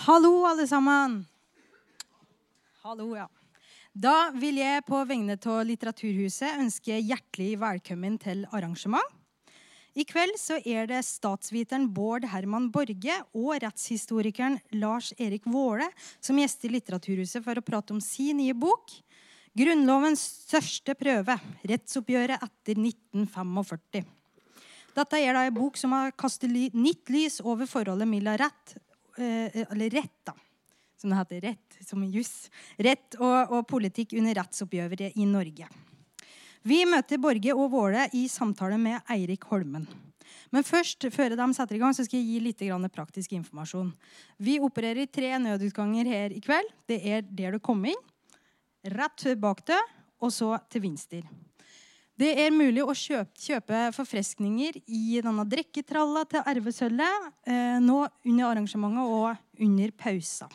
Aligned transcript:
Hallo, 0.00 0.46
alle 0.48 0.64
sammen. 0.64 1.26
Hallo, 2.80 3.10
ja. 3.18 3.26
Da 3.92 4.30
vil 4.32 4.56
jeg 4.62 4.86
på 4.86 4.96
vegne 5.04 5.34
av 5.36 5.58
Litteraturhuset 5.68 6.56
ønske 6.62 6.96
hjertelig 7.04 7.58
velkommen 7.60 8.16
til 8.22 8.46
arrangement. 8.48 9.04
I 9.92 10.06
kveld 10.08 10.38
så 10.40 10.56
er 10.64 10.88
det 10.88 11.02
statsviteren 11.04 11.90
Bård 11.92 12.24
Herman 12.32 12.70
Borge 12.72 13.18
og 13.36 13.52
rettshistorikeren 13.60 14.56
Lars 14.80 15.12
Erik 15.20 15.44
Våle 15.44 15.90
som 16.16 16.40
gjester 16.40 16.72
Litteraturhuset 16.72 17.44
for 17.44 17.60
å 17.60 17.68
prate 17.68 17.92
om 17.92 18.00
sin 18.00 18.40
nye 18.40 18.56
bok. 18.56 18.88
Grunnlovens 19.52 20.24
største 20.46 20.96
prøve 20.96 21.36
rettsoppgjøret 21.68 22.40
etter 22.40 22.80
1945. 22.88 24.06
Dette 24.96 25.20
er 25.20 25.36
da 25.36 25.44
en 25.44 25.60
bok 25.60 25.76
som 25.76 25.92
har 25.92 26.16
kastet 26.16 26.72
nytt 26.72 27.12
lys 27.12 27.42
over 27.44 27.68
forholdet 27.68 28.08
mellom 28.08 28.40
rett 28.40 28.80
Eller 29.20 29.90
rett, 29.92 30.18
da. 30.24 30.34
Som 31.00 31.12
det 31.12 31.20
heter. 31.20 31.40
Rett, 31.48 31.78
som 31.86 32.04
juss. 32.04 32.50
Rett 32.76 33.16
og, 33.20 33.54
og 33.56 33.66
politikk 33.70 34.16
under 34.20 34.36
rettsoppgjøret 34.40 35.16
i 35.16 35.26
Norge. 35.28 35.68
Vi 36.68 36.82
møter 36.84 37.20
Borge 37.20 37.54
og 37.56 37.70
Våle 37.72 38.04
i 38.12 38.26
samtale 38.28 38.76
med 38.80 39.00
Eirik 39.08 39.46
Holmen. 39.48 39.86
Men 40.52 40.66
først, 40.66 41.06
før 41.14 41.32
de 41.38 41.46
setter 41.56 41.78
i 41.78 41.80
gang, 41.80 41.94
så 41.96 42.04
skal 42.04 42.20
jeg 42.20 42.28
gi 42.28 42.40
litt 42.44 42.92
praktisk 42.92 43.32
informasjon. 43.32 43.92
Vi 44.38 44.58
opererer 44.60 45.04
i 45.04 45.10
tre 45.10 45.38
nødutganger 45.38 46.04
her 46.04 46.34
i 46.34 46.40
kveld. 46.40 46.68
Det 46.86 47.00
er 47.00 47.22
der 47.22 47.52
du 47.52 47.60
kom 47.60 47.84
inn, 47.84 48.02
rett 48.84 49.40
bak 49.40 49.64
deg, 49.66 49.80
og 50.20 50.32
så 50.32 50.58
til 50.68 50.82
venstre. 50.82 51.22
Det 52.20 52.34
er 52.36 52.50
mulig 52.52 52.82
å 52.84 52.92
kjøpe, 52.92 53.32
kjøpe 53.40 53.78
forfreskninger 53.96 54.76
i 54.92 55.20
denne 55.24 55.44
drikketralla 55.48 56.26
til 56.28 56.42
arvesølvet 56.52 57.30
eh, 57.48 57.78
nå 57.80 58.02
under 58.28 58.50
arrangementet 58.50 59.14
og 59.14 59.62
under 59.64 59.94
pausa. 59.96 60.50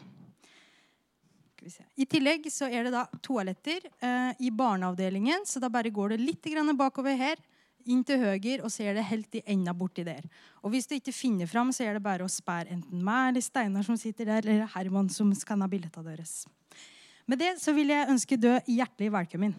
I 1.97 2.05
tillegg 2.05 2.45
så 2.53 2.67
er 2.69 2.85
det 2.85 2.91
da 2.93 3.07
toaletter 3.25 3.87
eh, 3.97 4.43
i 4.45 4.51
barneavdelingen, 4.53 5.47
så 5.49 5.57
da 5.63 5.71
bare 5.73 5.89
går 5.89 6.13
det 6.13 6.19
litt 6.21 6.45
bakover 6.77 7.17
her, 7.17 7.41
inn 7.85 8.03
til 8.05 8.21
høyre, 8.21 8.61
og 8.61 8.69
så 8.69 8.83
er 8.83 8.93
det 8.97 9.07
helt 9.09 9.33
i 9.37 9.41
enda 9.49 9.73
borti 9.73 10.03
der. 10.05 10.21
Og 10.61 10.69
hvis 10.73 10.85
du 10.85 10.95
ikke 10.97 11.13
finner 11.13 11.49
fram, 11.49 11.71
så 11.73 11.85
er 11.85 11.97
det 11.97 12.05
bare 12.05 12.25
å 12.25 12.29
sperre 12.29 12.73
enten 12.73 13.01
meg 13.01 13.31
eller 13.31 13.41
Steinar 13.41 13.85
som 13.85 13.97
sitter 13.97 14.25
der, 14.25 14.45
eller 14.45 14.69
Herman 14.75 15.09
som 15.09 15.33
skanner 15.33 15.69
billettene 15.69 16.13
deres. 16.13 16.45
Med 17.25 17.41
det 17.41 17.55
så 17.61 17.73
vil 17.73 17.89
jeg 17.89 18.09
ønske 18.13 18.37
dø 18.37 18.53
hjertelig 18.69 19.09
velkommen. 19.17 19.57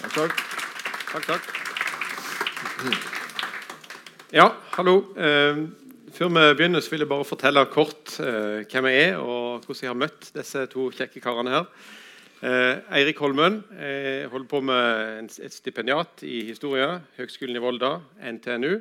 Takk, 0.00 0.14
takk. 0.16 0.36
takk, 1.12 1.24
takk. 1.28 1.42
Ja, 4.32 4.46
hallo. 4.72 4.94
Eh, 5.12 5.58
før 6.16 6.30
vi 6.32 6.44
begynner, 6.56 6.80
så 6.80 6.94
vil 6.94 7.04
jeg 7.04 7.10
bare 7.10 7.26
fortelle 7.28 7.66
kort 7.68 8.14
eh, 8.24 8.62
hvem 8.64 8.88
jeg 8.88 9.02
er, 9.10 9.18
og 9.20 9.66
hvordan 9.66 9.82
jeg 9.84 9.90
har 9.90 9.98
møtt 10.00 10.30
disse 10.38 10.64
to 10.72 10.86
kjekke 10.96 11.20
karene 11.20 11.52
her. 11.52 11.68
Eh, 12.40 12.80
Eirik 12.96 13.20
Holmen 13.20 13.60
jeg 13.76 14.30
holder 14.32 14.48
på 14.48 14.62
med 14.64 15.36
et 15.44 15.52
stipendiat 15.52 16.24
i 16.24 16.46
historie. 16.48 16.88
Høgskolen 17.20 17.60
i 17.60 17.64
Volda, 17.66 17.98
NTNU. 18.24 18.80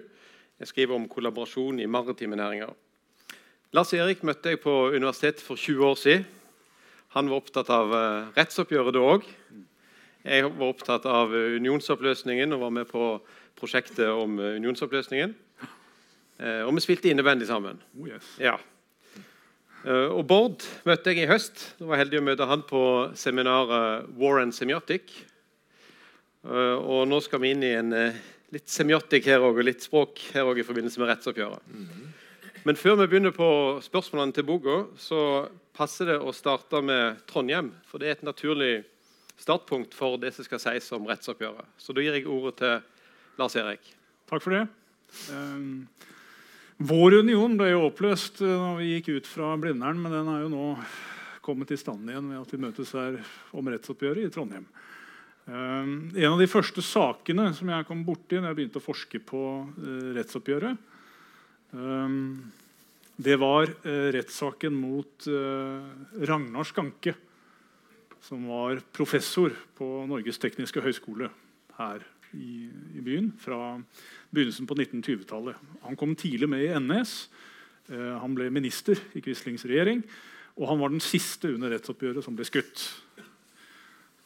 Jeg 0.63 0.71
skriver 0.71 0.95
om 0.95 1.11
kollaborasjon 1.11 1.83
i 1.83 1.89
maritime 1.91 2.39
næringer. 2.39 2.71
Lars 3.75 3.91
Erik 3.91 4.23
møtte 4.23 4.55
jeg 4.55 4.63
på 4.63 4.85
universitetet 4.95 5.43
for 5.43 5.59
20 5.59 5.83
år 5.83 5.99
siden. 5.99 6.29
Han 7.19 7.27
var 7.27 7.43
opptatt 7.43 7.69
av 7.73 7.91
rettsoppgjøret 8.37 8.95
da 8.95 9.03
òg. 9.17 9.33
Jeg 10.29 10.45
var 10.45 10.67
opptatt 10.69 11.05
av 11.09 11.31
unionsoppløsningen 11.33 12.51
og 12.53 12.59
var 12.61 12.73
med 12.75 12.85
på 12.85 13.05
prosjektet 13.57 14.11
om 14.13 14.35
unionsoppløsningen. 14.37 15.31
Eh, 16.37 16.59
og 16.67 16.75
vi 16.77 16.83
spilte 16.83 17.09
innebandy 17.09 17.47
sammen. 17.49 17.79
Oh, 17.97 18.05
yes. 18.05 18.27
Ja. 18.37 18.53
Eh, 19.87 20.05
og 20.13 20.21
Bård 20.29 20.67
møtte 20.85 21.09
jeg 21.09 21.23
i 21.23 21.31
høst. 21.31 21.63
Jeg 21.79 21.89
var 21.89 21.97
heldig 22.03 22.21
å 22.21 22.27
møte 22.27 22.45
han 22.45 22.61
på 22.69 22.83
seminaret 23.17 24.05
War 24.21 24.43
and 24.43 24.53
Semiotic. 24.53 25.15
Eh, 26.45 26.77
og 26.77 27.09
nå 27.09 27.19
skal 27.25 27.41
vi 27.41 27.55
inn 27.55 27.65
i 27.65 27.73
en 27.79 27.97
litt 28.53 28.69
semiotic 28.69 29.25
her 29.31 29.41
også, 29.41 29.63
og 29.63 29.65
litt 29.65 29.89
språk 29.89 30.23
her 30.35 30.45
også, 30.45 30.61
i 30.61 30.67
forbindelse 30.69 31.01
med 31.01 31.09
rettsoppgjøret. 31.09 31.73
Men 32.69 32.77
før 32.77 33.01
vi 33.01 33.09
begynner 33.09 33.33
på 33.33 33.49
spørsmålene 33.81 34.37
til 34.37 34.45
boka, 34.45 34.77
så 35.01 35.25
passer 35.73 36.13
det 36.13 36.21
å 36.21 36.37
starte 36.37 36.85
med 36.85 37.25
Trondheim. 37.25 37.73
For 37.89 37.97
det 37.97 38.11
er 38.11 38.17
et 38.19 38.29
naturlig 38.29 38.73
startpunkt 39.39 39.95
for 39.95 40.19
det 40.19 40.33
som 40.35 40.45
skal 40.45 40.61
sies 40.61 40.89
om 40.95 41.07
rettsoppgjøret. 41.09 41.67
Så 41.79 41.95
da 41.95 42.03
gir 42.03 42.17
jeg 42.17 42.27
ordet 42.29 42.57
til 42.59 43.39
Lars 43.39 43.55
Erik. 43.59 43.85
Takk 44.29 44.43
for 44.43 44.55
det. 44.55 44.65
Um, 45.33 45.87
vår 46.79 47.19
union 47.23 47.55
ble 47.59 47.71
jo 47.71 47.85
oppløst 47.87 48.43
da 48.43 48.73
vi 48.77 48.93
gikk 48.93 49.13
ut 49.17 49.29
fra 49.29 49.55
Blindern, 49.59 50.01
men 50.03 50.13
den 50.13 50.29
er 50.31 50.43
jo 50.43 50.51
nå 50.53 50.67
kommet 51.43 51.71
i 51.73 51.79
stand 51.79 52.09
igjen 52.11 52.29
ved 52.29 52.43
at 52.43 52.53
vi 52.53 52.61
møtes 52.61 52.93
her 52.95 53.17
om 53.57 53.71
rettsoppgjøret 53.71 54.27
i 54.27 54.33
Trondheim. 54.33 54.67
Um, 55.49 56.11
en 56.13 56.35
av 56.35 56.37
de 56.41 56.49
første 56.51 56.83
sakene 56.85 57.47
som 57.57 57.71
jeg 57.73 57.87
kom 57.87 58.03
borti 58.05 58.37
da 58.37 58.51
jeg 58.51 58.59
begynte 58.59 58.83
å 58.83 58.85
forske 58.85 59.23
på 59.23 59.43
rettsoppgjøret, 60.17 60.85
det 63.19 63.35
var 63.37 63.69
rettssaken 64.15 64.73
mot 64.73 65.27
Ragnar 66.25 66.65
Skanke 66.65 67.13
som 68.21 68.47
var 68.49 68.81
professor 68.95 69.53
på 69.77 69.87
Norges 70.09 70.39
tekniske 70.41 70.83
høgskole 70.83 71.29
her 71.77 72.03
i, 72.35 72.67
i, 72.69 73.01
byen 73.01 73.31
fra 73.41 73.77
begynnelsen 74.33 74.67
på 74.69 74.77
1920-tallet. 74.77 75.59
Han 75.85 75.97
kom 75.99 76.15
tidlig 76.19 76.49
med 76.51 76.65
i 76.65 76.73
NS. 76.77 77.13
Eh, 77.89 78.15
han 78.21 78.35
ble 78.37 78.49
minister 78.53 78.99
i 79.17 79.23
Quislings 79.25 79.65
regjering. 79.69 80.03
Og 80.59 80.67
han 80.69 80.81
var 80.81 80.91
den 80.93 81.03
siste 81.03 81.53
under 81.55 81.71
rettsoppgjøret 81.73 82.25
som 82.25 82.35
ble 82.37 82.45
skutt. 82.47 82.83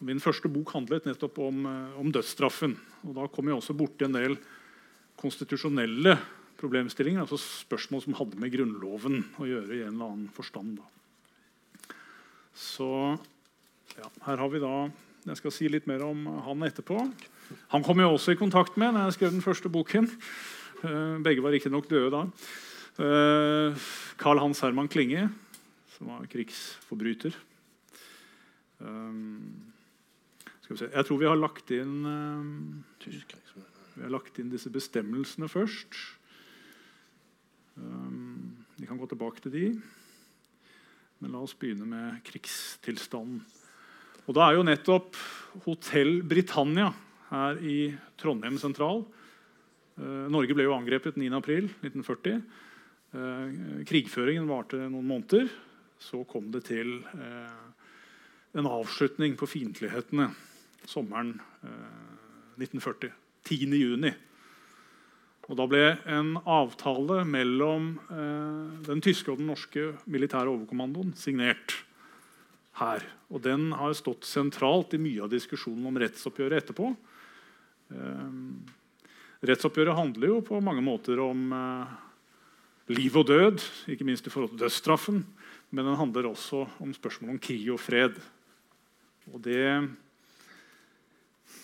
Min 0.04 0.20
første 0.24 0.50
bok 0.52 0.74
handlet 0.76 1.06
nettopp 1.08 1.40
om, 1.46 1.66
eh, 1.70 2.00
om 2.02 2.12
dødsstraffen. 2.12 2.76
Og 3.08 3.16
da 3.16 3.28
kom 3.28 3.48
jeg 3.48 3.60
også 3.60 3.78
borti 3.78 4.06
en 4.06 4.18
del 4.18 4.38
konstitusjonelle 5.16 6.18
problemstillinger. 6.58 7.22
altså 7.22 7.38
Spørsmål 7.38 8.04
som 8.04 8.18
hadde 8.20 8.40
med 8.40 8.52
Grunnloven 8.52 9.24
å 9.40 9.48
gjøre 9.48 9.78
i 9.78 9.84
en 9.84 9.96
eller 9.96 10.10
annen 10.12 10.30
forstand. 10.34 10.80
Da. 10.80 11.96
Så 12.54 13.20
ja, 13.98 14.10
her 14.28 14.42
har 14.42 14.50
vi 14.50 14.62
da, 14.64 14.74
Jeg 15.24 15.40
skal 15.40 15.54
si 15.56 15.70
litt 15.72 15.88
mer 15.88 16.04
om 16.04 16.26
han 16.48 16.66
etterpå. 16.68 16.98
Han 17.72 17.84
kom 17.86 18.02
jeg 18.02 18.10
også 18.12 18.34
i 18.34 18.40
kontakt 18.40 18.76
med 18.78 18.92
når 18.92 19.08
jeg 19.08 19.16
skrev 19.18 19.32
den 19.32 19.46
første 19.46 19.70
boken. 19.72 20.10
Uh, 20.84 21.22
begge 21.24 21.44
var 21.44 21.56
riktignok 21.56 21.88
døde 21.90 22.12
da. 22.12 22.28
Carl 24.22 24.38
Hans 24.38 24.60
Herman 24.62 24.90
Klinge, 24.92 25.24
som 25.96 26.12
var 26.12 26.28
krigsforbryter. 26.30 27.34
Se. 30.74 30.90
Jeg 30.90 31.06
tror 31.06 31.20
vi 31.22 31.28
har 31.30 31.38
lagt 31.38 31.72
inn 31.74 32.06
Vi 33.04 34.02
har 34.02 34.14
lagt 34.14 34.38
inn 34.42 34.52
disse 34.52 34.70
bestemmelsene 34.74 35.50
først. 35.50 35.98
Vi 38.78 38.88
kan 38.90 38.98
gå 38.98 39.10
tilbake 39.10 39.42
til 39.42 39.54
de. 39.54 39.66
Men 41.22 41.34
la 41.34 41.44
oss 41.46 41.54
begynne 41.56 41.86
med 41.88 42.24
krigstilstanden. 42.28 43.44
Og 44.24 44.36
da 44.38 44.46
er 44.48 44.58
jo 44.58 44.64
nettopp 44.64 45.18
Hotell 45.66 46.22
Britannia 46.26 46.88
her 47.34 47.60
i 47.60 47.78
Trondheim 48.20 48.56
sentral 48.62 49.04
eh, 50.00 50.26
Norge 50.32 50.56
ble 50.56 50.68
jo 50.68 50.76
angrepet 50.78 51.18
9.4.1940. 51.20 52.40
Eh, 53.14 53.60
krigføringen 53.90 54.48
varte 54.50 54.80
noen 54.86 55.10
måneder. 55.10 55.52
Så 56.00 56.24
kom 56.30 56.50
det 56.54 56.66
til 56.70 56.98
eh, 57.18 57.62
en 58.60 58.70
avslutning 58.70 59.36
på 59.40 59.50
fiendtlighetene 59.50 60.30
sommeren 60.88 61.36
1940. 62.60 63.12
10.6. 63.44 64.14
Og 65.50 65.58
da 65.60 65.66
ble 65.68 65.86
en 66.08 66.36
avtale 66.48 67.24
mellom 67.28 67.90
den 68.86 69.02
tyske 69.04 69.34
og 69.34 69.42
den 69.42 69.50
norske 69.52 69.90
militære 70.08 70.52
overkommandoen 70.52 71.12
signert 71.20 71.83
her. 72.80 73.06
Og 73.34 73.44
den 73.44 73.72
har 73.78 73.96
stått 73.98 74.28
sentralt 74.28 74.96
i 74.96 75.02
mye 75.02 75.26
av 75.26 75.32
diskusjonen 75.34 75.86
om 75.90 76.00
rettsoppgjøret 76.02 76.64
etterpå. 76.64 76.92
Eh, 77.94 78.38
rettsoppgjøret 79.50 79.98
handler 79.98 80.34
jo 80.34 80.42
på 80.46 80.62
mange 80.64 80.84
måter 80.86 81.22
om 81.24 81.50
eh, 81.58 81.98
liv 82.94 83.18
og 83.20 83.28
død, 83.30 83.66
ikke 83.94 84.08
minst 84.08 84.28
i 84.28 84.34
forhold 84.34 84.56
til 84.56 84.66
dødsstraffen. 84.66 85.24
Men 85.74 85.90
den 85.90 86.00
handler 86.00 86.30
også 86.30 86.66
om 86.84 86.94
spørsmål 86.94 87.36
om 87.36 87.42
krig 87.42 87.70
og 87.74 87.82
fred. 87.82 88.18
Og 89.34 89.40
det 89.42 89.66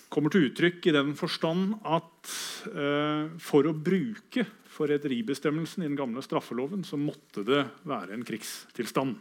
kommer 0.10 0.34
til 0.34 0.48
uttrykk 0.48 0.88
i 0.90 0.96
den 0.96 1.12
forstand 1.18 1.76
at 1.86 2.32
eh, 2.72 3.28
for 3.42 3.68
å 3.70 3.76
bruke 3.76 4.46
forræderibestemmelsen 4.80 5.84
i 5.84 5.90
den 5.90 6.00
gamle 6.00 6.24
straffeloven 6.26 6.86
så 6.88 6.98
måtte 6.98 7.44
det 7.46 7.66
være 7.90 8.16
en 8.16 8.26
krigstilstand. 8.26 9.18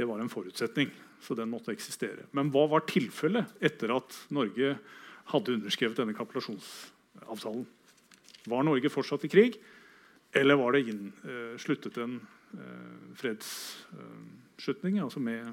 Det 0.00 0.06
var 0.08 0.22
en 0.22 0.32
forutsetning, 0.32 0.88
så 1.20 1.36
den 1.36 1.50
måtte 1.52 1.74
eksistere. 1.74 2.24
Men 2.32 2.48
hva 2.54 2.64
var 2.72 2.86
tilfellet 2.88 3.60
etter 3.60 3.92
at 3.92 4.16
Norge 4.32 4.72
hadde 5.34 5.56
underskrevet 5.58 6.00
denne 6.00 6.16
kapitulasjonsavtalen? 6.16 7.66
Var 8.48 8.64
Norge 8.64 8.88
fortsatt 8.88 9.26
i 9.28 9.32
krig, 9.32 9.58
eller 10.32 10.56
var 10.56 10.72
det 10.72 10.86
inn, 10.88 11.10
eh, 11.28 11.58
sluttet 11.60 12.00
en 12.00 12.16
eh, 12.56 13.00
fredsslutning, 13.20 15.02
altså 15.04 15.20
med 15.20 15.52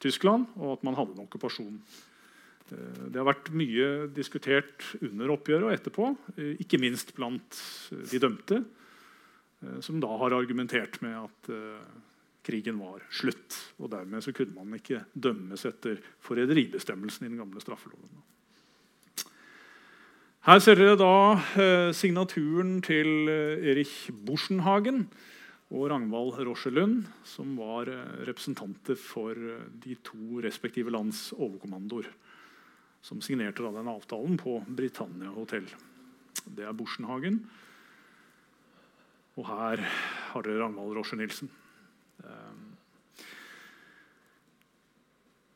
Tyskland, 0.00 0.48
og 0.56 0.78
at 0.78 0.88
man 0.88 0.96
hadde 0.96 1.18
en 1.18 1.26
okkupasjon. 1.26 1.76
Eh, 2.72 3.04
det 3.12 3.20
har 3.20 3.28
vært 3.28 3.52
mye 3.56 4.08
diskutert 4.14 4.88
under 5.04 5.36
oppgjøret 5.36 5.68
og 5.68 5.76
etterpå, 5.76 6.10
eh, 6.36 6.56
ikke 6.64 6.80
minst 6.82 7.14
blant 7.16 7.60
de 7.92 8.22
dømte, 8.22 8.64
eh, 9.62 9.80
som 9.80 10.00
da 10.00 10.10
har 10.24 10.36
argumentert 10.36 11.00
med 11.02 11.16
at 11.28 11.52
krigen 12.46 12.78
var 12.78 13.02
slutt. 13.10 13.58
Og 13.82 13.90
dermed 13.92 14.24
så 14.24 14.34
kunne 14.36 14.54
man 14.54 14.78
ikke 14.78 15.02
dømmes 15.12 15.66
etter 15.68 15.98
forræderibestemmelsen 16.24 17.26
i 17.26 17.30
den 17.32 17.40
gamle 17.42 17.62
straffeloven. 17.62 18.22
Her 20.46 20.60
ser 20.62 20.78
dere 20.78 20.94
da 21.00 21.92
signaturen 21.96 22.78
til 22.86 23.26
Erich 23.26 24.12
Borsenhagen 24.14 25.08
og 25.74 25.88
Ragnvald 25.90 26.38
Rochelund, 26.46 27.08
som 27.26 27.56
var 27.58 27.90
representanter 28.28 28.94
for 28.94 29.34
de 29.34 29.96
to 30.06 30.38
respektive 30.46 30.94
lands 30.94 31.32
overkommandoer 31.34 32.06
som 33.06 33.20
signerte 33.22 33.62
da 33.62 33.70
den 33.74 33.90
avtalen 33.90 34.38
på 34.40 34.58
Britannia 34.66 35.30
hotell. 35.34 35.66
Det 36.46 36.64
er 36.66 36.74
Borsenhagen. 36.74 37.38
Og 39.36 39.46
her 39.46 39.82
har 40.32 40.46
dere 40.46 40.62
Ragnvald 40.64 40.96
Rosje 40.96 41.18
Nilsen. 41.20 41.50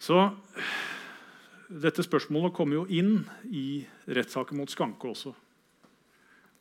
Så 0.01 0.17
dette 1.71 2.03
spørsmålet 2.03 2.55
kommer 2.57 2.81
jo 2.81 2.87
inn 2.89 3.21
i 3.53 3.85
rettssaken 4.09 4.59
mot 4.59 4.73
Skanke 4.73 5.13
også. 5.13 5.35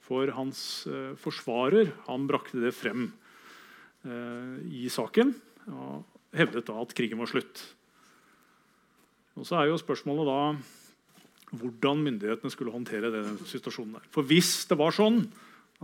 For 0.09 0.29
hans 0.35 0.61
eh, 0.89 1.13
forsvarer 1.21 1.93
han 2.07 2.27
brakte 2.29 2.59
det 2.61 2.73
frem 2.75 3.07
eh, 4.03 4.55
i 4.83 4.89
saken 4.91 5.33
og 5.69 6.03
hevdet 6.35 6.67
da 6.67 6.77
at 6.81 6.93
krigen 6.97 7.21
var 7.21 7.29
slutt. 7.31 7.63
Og 9.39 9.47
så 9.47 9.59
er 9.59 9.69
jo 9.69 9.79
spørsmålet 9.79 10.27
da 10.27 10.39
hvordan 11.59 12.03
myndighetene 12.05 12.51
skulle 12.53 12.73
håndtere 12.73 13.09
den 13.13 13.39
situasjonen. 13.49 13.97
der. 13.97 14.09
For 14.13 14.27
Hvis 14.27 14.67
det 14.69 14.77
var 14.77 14.93
sånn 14.93 15.23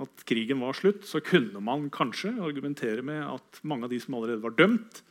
at 0.02 0.26
krigen 0.28 0.60
var 0.62 0.76
slutt, 0.78 1.06
så 1.08 1.24
kunne 1.24 1.62
man 1.64 1.88
kanskje 1.94 2.36
argumentere 2.44 3.02
med 3.06 3.24
at 3.24 3.62
mange 3.64 3.88
av 3.88 3.94
de 3.94 4.02
som 4.04 4.18
allerede 4.18 4.44
var 4.44 4.58
dømt, 4.60 5.02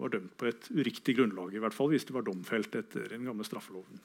var 0.00 0.14
dømt 0.14 0.32
på 0.40 0.48
et 0.48 0.70
uriktig 0.72 1.16
grunnlag. 1.18 1.52
I 1.54 1.62
hvert 1.62 1.76
fall 1.76 1.90
hvis 1.92 2.06
de 2.08 2.16
var 2.16 2.24
domfelt 2.26 2.74
etter 2.78 3.10
den 3.12 3.26
gamle 3.28 3.46
straffeloven. 3.46 4.00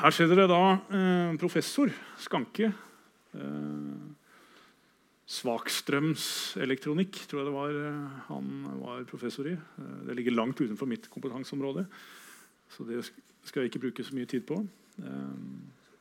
Her 0.00 0.14
ser 0.14 0.30
dere 0.30 0.46
da 0.48 0.62
eh, 0.94 1.36
professor 1.40 1.90
Skanke. 2.22 2.70
Eh, 3.34 4.10
Svakstrømselektronikk 5.30 7.20
tror 7.30 7.40
jeg 7.40 7.48
det 7.48 7.54
var 7.54 7.74
eh, 7.78 8.14
han 8.30 8.46
var 8.80 9.04
professor 9.10 9.46
i. 9.50 9.54
Eh, 9.54 9.98
det 10.08 10.16
ligger 10.18 10.38
langt 10.38 10.62
utenfor 10.62 10.88
mitt 10.90 11.10
kompetanseområde. 11.10 11.86
Så 12.70 12.86
det 12.86 13.02
skal 13.44 13.62
jeg 13.62 13.70
ikke 13.70 13.84
bruke 13.86 14.06
så 14.06 14.14
mye 14.14 14.30
tid 14.30 14.46
på. 14.46 14.62
Eh, 15.02 16.00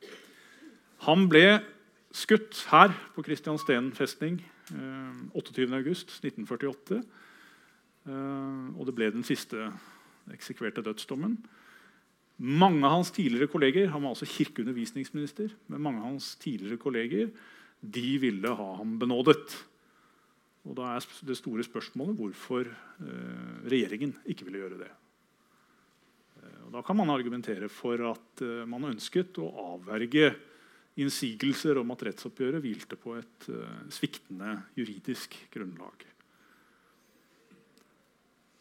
han 1.05 1.27
ble 1.31 1.59
skutt 2.15 2.65
her 2.71 2.93
på 3.15 3.25
Kristiansten 3.25 3.91
festning 3.97 4.41
28.8.1948. 4.73 6.99
Eh, 8.09 8.67
og 8.75 8.87
det 8.87 8.95
ble 8.95 9.09
den 9.13 9.25
siste 9.27 9.69
eksekverte 10.33 10.83
dødsdommen. 10.85 11.37
Mange 12.39 12.87
av 12.87 12.99
hans 12.99 13.11
tidligere 13.11 13.51
kolleger 13.51 13.89
han 13.91 14.03
var 14.05 14.13
altså 14.13 14.29
kirkeundervisningsminister, 14.29 15.49
men 15.67 15.83
mange 15.83 15.99
av 15.99 16.07
hans 16.13 16.35
tidligere 16.39 16.79
kolleger 16.79 17.27
de 17.79 18.17
ville 18.21 18.55
ha 18.55 18.69
ham 18.79 18.95
benådet. 19.01 19.49
Og 20.67 20.75
Da 20.77 20.95
er 20.95 21.05
det 21.25 21.37
store 21.39 21.63
spørsmålet 21.65 22.19
hvorfor 22.19 22.63
eh, 22.67 23.53
regjeringen 23.67 24.13
ikke 24.25 24.45
ville 24.47 24.63
gjøre 24.63 24.81
det. 24.85 24.91
Og 26.69 26.75
da 26.77 26.81
kan 26.85 26.95
man 26.95 27.09
argumentere 27.09 27.67
for 27.73 27.97
at 28.05 28.41
man 28.69 28.91
ønsket 28.91 29.39
å 29.41 29.47
avverge 29.73 30.27
innsigelser 30.99 31.79
om 31.81 31.91
at 31.93 32.03
rettsoppgjøret 32.07 32.63
hvilte 32.63 32.97
på 32.99 33.15
et 33.19 33.49
uh, 33.51 33.81
sviktende 33.93 34.57
juridisk 34.77 35.35
grunnlag. 35.53 36.05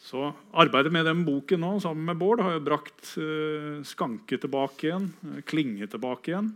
Så 0.09 0.31
Arbeidet 0.57 0.93
med 0.95 1.09
den 1.09 1.25
boken 1.27 1.61
nå, 1.65 1.73
sammen 1.83 2.07
med 2.09 2.21
Bård 2.21 2.43
har 2.45 2.57
jo 2.57 2.65
brakt 2.65 3.13
uh, 3.21 3.81
Skanke 3.87 4.39
tilbake 4.41 4.89
igjen, 4.89 5.11
Klinge 5.49 5.91
tilbake 5.91 6.33
igjen. 6.33 6.53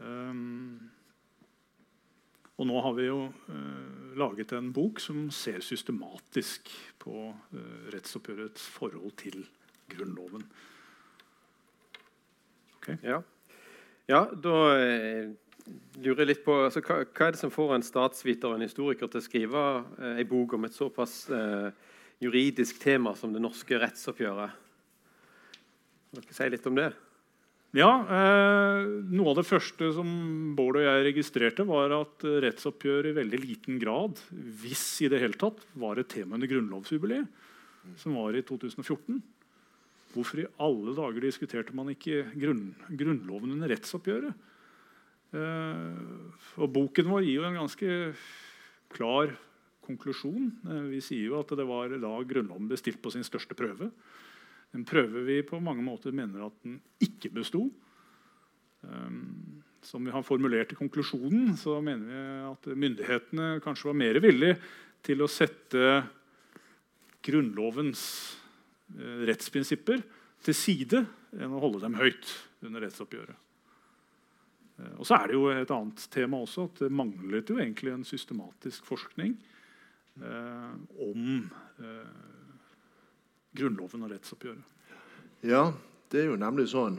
Um, 0.00 0.90
og 2.54 2.68
nå 2.70 2.80
har 2.84 2.92
vi 2.94 3.08
jo 3.08 3.18
laget 4.14 4.52
en 4.54 4.68
bok 4.70 5.00
som 5.02 5.24
ser 5.34 5.58
systematisk 5.66 6.70
på 7.02 7.24
rettsoppgjørets 7.90 8.68
forhold 8.76 9.10
til 9.18 9.40
Grunnloven. 9.90 10.44
Okay. 12.78 13.00
Ja. 13.02 13.24
Ja. 14.10 14.26
da 14.32 14.58
eh, 14.78 15.32
lurer 16.02 16.24
jeg 16.24 16.30
litt 16.32 16.44
på 16.44 16.56
altså, 16.66 16.82
hva, 16.84 17.00
hva, 17.06 17.28
er 17.28 17.34
det 17.34 17.40
som 17.40 17.52
får 17.52 17.76
en 17.76 17.86
statsviter 17.86 18.50
og 18.50 18.58
en 18.58 18.66
historiker 18.66 19.10
til 19.10 19.20
å 19.20 19.24
skrive 19.24 19.64
eh, 20.00 20.20
en 20.20 20.28
bok 20.30 20.56
om 20.58 20.68
et 20.68 20.76
såpass 20.76 21.16
eh, 21.32 21.70
juridisk 22.24 22.82
tema 22.82 23.14
som 23.18 23.32
det 23.34 23.42
norske 23.42 23.80
rettsoppgjøret? 23.80 24.60
Kan 26.14 26.22
dere 26.22 26.36
si 26.36 26.50
litt 26.52 26.70
om 26.70 26.78
det? 26.78 26.90
Ja, 27.74 27.90
eh, 28.06 28.84
Noe 29.10 29.32
av 29.32 29.40
det 29.40 29.48
første 29.48 29.88
som 29.96 30.10
Bård 30.58 30.78
og 30.78 30.84
jeg 30.86 31.08
registrerte, 31.08 31.66
var 31.66 31.96
at 31.96 32.26
rettsoppgjør 32.44 33.10
i 33.10 33.16
veldig 33.16 33.40
liten 33.42 33.80
grad, 33.82 34.20
hvis 34.30 34.84
i 35.02 35.10
det 35.10 35.22
hele 35.24 35.40
tatt, 35.40 35.64
var 35.80 35.98
et 35.98 36.12
tema 36.12 36.36
under 36.38 36.50
grunnlovsjubileet, 36.50 37.42
som 38.00 38.14
var 38.20 38.36
i 38.36 38.44
2014. 38.46 39.18
Hvorfor 40.14 40.42
i 40.44 40.50
alle 40.62 40.94
dager 40.94 41.24
diskuterte 41.26 41.74
man 41.74 41.90
ikke 41.90 42.22
grunn, 42.38 42.68
Grunnloven 42.94 43.56
under 43.56 43.70
rettsoppgjøret? 43.72 44.50
Eh, 45.34 46.60
og 46.62 46.70
Boken 46.70 47.10
vår 47.10 47.24
gir 47.26 47.40
jo 47.40 47.48
en 47.48 47.58
ganske 47.58 47.96
klar 48.94 49.32
konklusjon. 49.84 50.52
Eh, 50.68 50.84
vi 50.92 51.00
sier 51.02 51.32
jo 51.32 51.40
at 51.40 51.50
det 51.58 51.66
var 51.66 51.96
da 51.98 52.12
Grunnloven 52.22 52.70
ble 52.70 52.78
stilt 52.78 53.02
på 53.02 53.10
sin 53.14 53.26
største 53.26 53.58
prøve. 53.58 53.90
En 54.74 54.86
prøve 54.86 55.24
vi 55.26 55.40
på 55.46 55.58
mange 55.62 55.82
måter 55.86 56.14
mener 56.14 56.46
at 56.46 56.56
den 56.62 56.78
ikke 57.02 57.32
besto. 57.34 57.66
Eh, 58.86 59.18
som 59.84 60.06
vi 60.06 60.14
har 60.14 60.24
formulert 60.24 60.72
i 60.72 60.78
konklusjonen, 60.78 61.56
så 61.60 61.76
mener 61.84 62.06
vi 62.08 62.22
at 62.48 62.70
myndighetene 62.86 63.58
kanskje 63.64 63.90
var 63.90 63.98
mer 64.00 64.22
villige 64.22 64.56
til 65.04 65.20
å 65.20 65.28
sette 65.28 65.98
Grunnlovens 67.24 68.04
rettsprinsipper 69.28 70.02
til 70.44 70.56
side 70.56 71.04
enn 71.34 71.54
å 71.54 71.62
holde 71.62 71.80
dem 71.82 71.96
høyt 71.98 72.30
under 72.64 72.84
rettsoppgjøret. 72.84 73.40
Eh, 74.80 74.92
og 74.98 75.08
så 75.08 75.18
er 75.18 75.30
det 75.30 75.38
jo 75.38 75.48
et 75.52 75.72
annet 75.74 76.06
tema 76.12 76.42
også, 76.44 76.68
at 76.68 76.84
det 76.84 76.92
manglet 76.94 77.50
jo 77.50 77.58
egentlig 77.60 77.94
en 77.94 78.06
systematisk 78.06 78.86
forskning 78.88 79.34
eh, 80.20 80.76
om 81.08 81.42
eh, 81.80 82.22
Grunnloven 83.54 84.06
og 84.06 84.14
rettsoppgjøret. 84.14 84.70
Ja, 85.46 85.68
det 86.10 86.24
er 86.24 86.32
jo 86.32 86.40
nemlig 86.40 86.70
sånn 86.72 86.98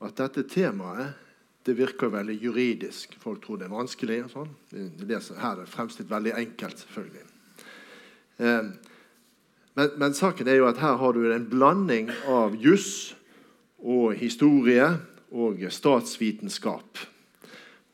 at 0.00 0.16
dette 0.20 0.46
temaet 0.48 1.18
det 1.68 1.74
virker 1.76 2.08
veldig 2.08 2.38
juridisk. 2.40 3.18
Folk 3.20 3.42
tror 3.44 3.58
det 3.60 3.66
er 3.66 3.74
vanskelig. 3.74 4.22
og 4.24 4.30
sånn. 4.32 4.52
Her 4.72 5.50
er 5.50 5.58
det 5.60 5.66
fremstilt 5.68 6.08
veldig 6.08 6.32
enkelt, 6.40 6.80
selvfølgelig. 6.86 7.26
Eh, 8.40 8.70
men, 9.80 9.90
men, 9.96 10.14
saken 10.14 10.48
er 10.48 10.58
jo 10.60 10.66
at 10.68 10.80
her 10.82 10.98
har 11.00 11.16
du 11.16 11.22
en 11.32 11.46
blanding 11.48 12.10
av 12.28 12.52
juss 12.60 13.14
og 13.80 14.12
historie 14.20 14.90
og 15.32 15.62
statsvitenskap. 15.72 17.00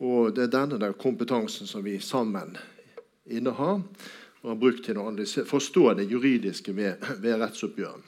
Og 0.02 0.32
det 0.34 0.48
er 0.48 0.54
denne 0.56 0.80
der 0.82 0.96
kompetansen 0.98 1.70
som 1.70 1.84
vi 1.86 2.00
sammen 2.02 2.56
innehar 3.30 3.84
og 4.42 4.50
har 4.50 4.58
brukt 4.58 4.82
til 4.86 4.98
å 4.98 5.12
forstå 5.46 5.84
det 6.00 6.08
juridiske 6.10 6.74
ved, 6.74 7.06
ved 7.22 7.38
rettsoppgjøret. 7.38 8.02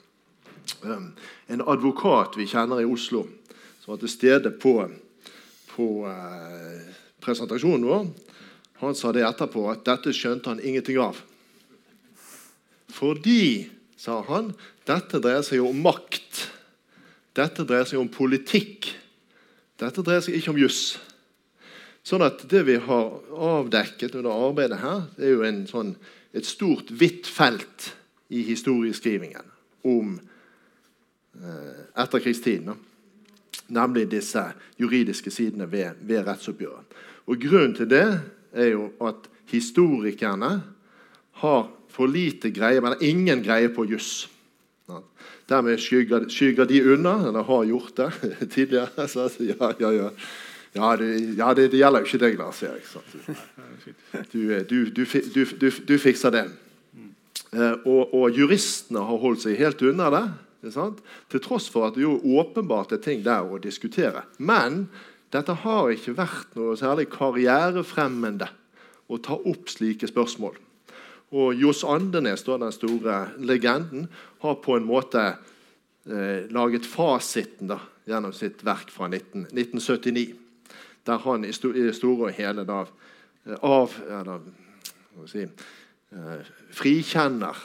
Um, 0.83 1.13
en 1.47 1.63
advokat 1.63 2.35
vi 2.37 2.49
kjenner 2.51 2.83
i 2.83 2.87
Oslo, 2.87 3.23
som 3.79 3.93
var 3.93 4.03
til 4.03 4.11
stede 4.11 4.51
på, 4.59 4.75
på 5.71 5.87
uh, 6.03 6.83
presentasjonen 7.23 7.87
vår, 7.87 8.11
han 8.83 8.95
sa 8.95 9.15
det 9.15 9.23
etterpå 9.23 9.65
at 9.71 9.87
dette 9.87 10.13
skjønte 10.15 10.51
han 10.51 10.61
ingenting 10.63 10.99
av. 11.01 11.23
Fordi, 12.89 13.69
sa 13.99 14.21
han, 14.27 14.53
dette 14.87 15.21
dreier 15.21 15.43
seg 15.45 15.61
jo 15.61 15.69
om 15.71 15.83
makt. 15.83 16.47
Dette 17.37 17.65
dreier 17.67 17.87
seg 17.87 18.01
om 18.01 18.09
politikk. 18.11 18.89
Dette 19.79 20.03
dreier 20.03 20.23
seg 20.25 20.39
ikke 20.39 20.53
om 20.53 20.59
juss. 20.59 20.97
Sånn 22.03 22.23
at 22.25 22.45
Det 22.49 22.63
vi 22.65 22.77
har 22.81 23.09
avdekket 23.29 24.15
under 24.17 24.47
arbeidet 24.47 24.79
her, 24.81 25.05
det 25.17 25.27
er 25.27 25.35
jo 25.35 25.51
sånn, 25.69 25.93
et 26.33 26.45
stort, 26.45 26.91
hvitt 26.93 27.27
felt 27.27 27.91
i 28.29 28.43
historieskrivingen 28.45 29.45
om 29.89 30.19
eh, 30.19 31.79
etterkrigstiden. 31.97 32.77
Nemlig 33.73 34.07
disse 34.09 34.43
juridiske 34.77 35.33
sidene 35.33 35.65
ved, 35.69 35.97
ved 36.05 36.25
rettsoppgjøret. 36.27 36.97
Og 37.29 37.41
Grunnen 37.41 37.75
til 37.77 37.89
det 37.89 38.05
er 38.53 38.71
jo 38.71 38.89
at 39.05 39.27
historikerne 39.49 40.51
har 41.41 41.67
for 41.89 42.07
lite 42.07 42.51
greie, 42.53 42.81
men 42.81 42.97
ingen 43.01 43.41
greie 43.43 43.69
på 43.73 43.85
juss. 43.89 44.27
Dermed 45.49 45.81
skygger, 45.81 46.27
skygger, 46.29 46.67
de 46.69 46.83
unna, 46.93 47.15
eller 47.27 47.43
har 47.43 47.63
gjort 47.65 47.95
det 47.97 48.11
tidligere. 48.53 49.07
Så, 49.07 49.29
ja, 49.39 49.73
ja, 49.79 49.91
ja. 49.91 50.09
Ja, 50.73 50.95
det, 50.97 51.35
ja 51.37 51.53
det, 51.57 51.71
det, 51.71 51.79
gjelder 51.81 52.03
jo 52.03 52.05
ikke 52.05 52.21
deg, 52.21 52.35
Lars 52.37 52.61
Erik. 52.61 52.85
Du, 54.29 54.41
du, 54.69 54.85
du, 54.93 55.71
du, 55.87 55.95
fikser 55.97 56.33
det. 56.35 56.43
Eh, 57.49 57.73
og, 57.89 58.13
og, 58.13 58.27
juristene 58.37 59.01
har 59.01 59.21
holdt 59.23 59.47
seg 59.47 59.57
helt 59.57 59.81
unna 59.81 60.11
det. 60.13 60.23
Til 61.31 61.41
tross 61.41 61.69
for 61.71 61.87
at 61.87 61.97
det 61.97 62.03
jo 62.03 62.19
åpenbart 62.37 62.93
er 62.93 63.01
ting 63.01 63.23
der 63.25 63.47
å 63.47 63.57
diskutere. 63.61 64.27
Men 64.37 64.85
dette 65.33 65.55
har 65.63 65.89
ikke 65.93 66.17
vært 66.19 66.53
noe 66.59 66.77
særlig 66.77 67.07
karrierefremmende 67.13 68.51
å 69.09 69.17
ta 69.25 69.39
opp 69.39 69.71
slike 69.73 70.09
spørsmål. 70.09 70.57
Og 71.31 71.53
Johs 71.53 71.83
Andenes, 71.83 72.43
den 72.43 72.71
store 72.73 73.29
legenden, 73.37 74.07
har 74.41 74.55
på 74.63 74.77
en 74.77 74.87
måte 74.87 75.21
eh, 76.09 76.49
laget 76.49 76.87
fasiten 76.89 77.69
da, 77.69 77.79
gjennom 78.09 78.33
sitt 78.33 78.63
verk 78.65 78.89
fra 78.91 79.07
19, 79.07 79.49
1979. 79.53 80.33
Der 81.05 81.21
han 81.25 81.45
i, 81.45 81.53
sto, 81.53 81.69
i 81.73 81.91
store 81.93 82.31
og 82.31 82.37
hele 82.37 82.65
da, 82.65 82.81
eh, 83.45 83.59
av 83.61 83.93
eller, 84.07 84.47
si, 85.29 85.45
eh, 85.45 86.49
frikjenner 86.73 87.61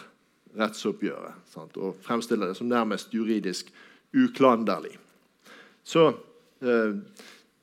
rettsoppgjøret 0.58 1.48
sant, 1.54 1.76
og 1.80 1.96
fremstiller 2.04 2.50
det 2.50 2.58
som 2.58 2.68
nærmest 2.70 3.14
juridisk 3.14 3.72
uklanderlig. 4.14 4.98
Så 5.84 6.08
eh, 6.60 7.00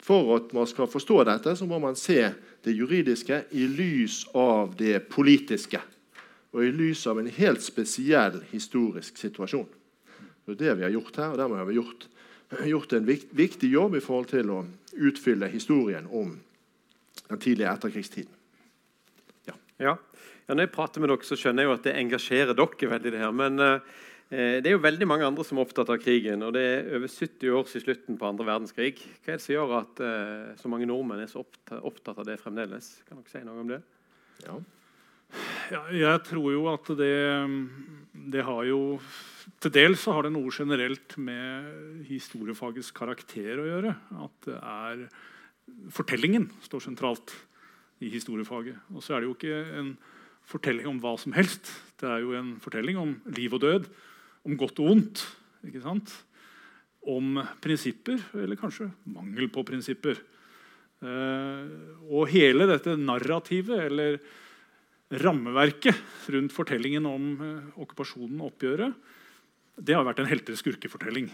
for 0.01 0.36
at 0.36 0.53
man 0.53 0.67
skal 0.67 0.89
forstå 0.89 1.24
dette, 1.29 1.55
så 1.55 1.67
må 1.70 1.79
man 1.79 1.96
se 1.96 2.24
det 2.63 2.75
juridiske 2.77 3.43
i 3.51 3.65
lys 3.67 4.23
av 4.37 4.75
det 4.77 4.99
politiske. 5.09 5.81
Og 6.51 6.65
i 6.65 6.73
lys 6.75 7.05
av 7.07 7.19
en 7.19 7.29
helt 7.31 7.63
spesiell 7.63 8.41
historisk 8.51 9.17
situasjon. 9.17 9.69
Det 10.45 10.57
er 10.57 10.61
det 10.61 10.77
vi 10.79 10.85
har 10.87 10.93
gjort 10.95 11.17
her, 11.21 11.31
og 11.31 11.39
dermed 11.39 11.61
har 11.61 11.67
vi 11.69 11.77
gjort, 11.77 12.07
gjort 12.67 12.93
en 12.97 13.07
viktig 13.07 13.71
jobb 13.71 13.95
i 13.95 14.03
forhold 14.03 14.31
til 14.33 14.51
å 14.51 14.61
utfylle 14.91 15.49
historien 15.51 16.07
om 16.11 16.35
den 17.29 17.39
tidlige 17.39 17.71
etterkrigstiden. 17.71 18.33
Ja. 19.47 19.55
ja. 19.79 19.95
ja 20.47 20.55
når 20.55 20.67
jeg 20.67 20.73
prater 20.75 21.03
med 21.03 21.13
dere, 21.13 21.27
så 21.27 21.39
skjønner 21.39 21.63
jeg 21.63 21.71
jo 21.71 21.77
at 21.77 21.85
det 21.87 21.97
engasjerer 22.01 22.57
dere 22.57 22.91
veldig. 22.95 23.13
det 23.13 23.23
her, 23.23 23.31
men 23.31 23.59
uh, 23.63 24.01
det 24.31 24.69
er 24.69 24.77
jo 24.77 24.83
veldig 24.83 25.07
mange 25.09 25.25
andre 25.27 25.43
som 25.43 25.57
er 25.59 25.65
opptatt 25.65 25.89
av 25.91 25.97
krigen. 26.00 26.43
og 26.47 26.53
Det 26.55 26.61
er 26.63 26.85
over 26.95 27.09
70 27.11 27.55
år 27.57 27.65
siden 27.67 27.83
slutten 27.83 28.19
på 28.19 28.27
andre 28.29 28.45
verdenskrig. 28.47 28.93
Hva 29.25 29.33
er 29.33 29.39
det 29.39 29.43
som 29.43 29.55
gjør 29.57 29.73
at 29.81 30.00
uh, 30.00 30.53
så 30.61 30.71
mange 30.71 30.88
nordmenn 30.88 31.19
er 31.19 31.27
så 31.27 31.43
opptatt 31.43 32.21
av 32.21 32.27
det 32.29 32.38
fremdeles? 32.39 32.93
Kan 33.09 33.19
dere 33.19 33.33
si 33.33 33.41
noe 33.43 33.59
om 33.59 33.73
det? 33.73 33.81
Ja. 34.45 34.55
Ja, 35.71 35.81
jeg 35.95 36.23
tror 36.27 36.47
jo 36.51 36.63
at 36.71 36.89
det, 37.00 37.11
det 38.33 38.41
har 38.43 38.65
jo 38.67 39.00
Til 39.63 39.71
dels 39.71 40.01
så 40.03 40.11
har 40.15 40.25
det 40.25 40.33
noe 40.35 40.51
generelt 40.51 41.15
med 41.15 42.03
historiefagets 42.09 42.91
karakter 42.95 43.61
å 43.61 43.67
gjøre. 43.67 43.93
At 44.27 44.47
det 44.47 44.57
er 44.59 45.05
Fortellingen 45.91 46.50
står 46.65 46.83
sentralt 46.83 47.31
i 48.03 48.09
historiefaget. 48.11 48.79
Og 48.91 49.03
så 49.03 49.15
er 49.15 49.21
det 49.21 49.29
jo 49.29 49.35
ikke 49.38 49.59
en 49.79 49.91
fortelling 50.50 50.89
om 50.89 51.00
hva 51.00 51.13
som 51.21 51.35
helst. 51.35 51.69
Det 52.01 52.09
er 52.09 52.23
jo 52.25 52.33
en 52.35 52.55
fortelling 52.59 53.00
om 53.00 53.13
liv 53.38 53.53
og 53.55 53.61
død, 53.63 53.88
om 54.48 54.57
godt 54.57 54.81
og 54.81 54.91
vondt. 54.91 55.24
ikke 55.67 55.83
sant? 55.83 56.13
Om 57.01 57.39
prinsipper, 57.62 58.21
eller 58.38 58.60
kanskje 58.60 58.89
mangel 59.10 59.50
på 59.53 59.63
prinsipper. 59.65 60.19
Eh, 61.01 61.65
og 62.10 62.29
hele 62.29 62.67
dette 62.69 62.98
narrativet, 63.00 63.88
eller 63.88 64.19
rammeverket 65.21 66.29
rundt 66.33 66.53
fortellingen 66.55 67.07
om 67.10 67.31
eh, 67.41 67.79
okkupasjonen 67.81 68.41
og 68.41 68.53
oppgjøret, 68.53 69.10
det 69.81 69.95
har 69.95 70.05
vært 70.05 70.19
en 70.21 70.29
helter-skurke-fortelling. 70.29 71.29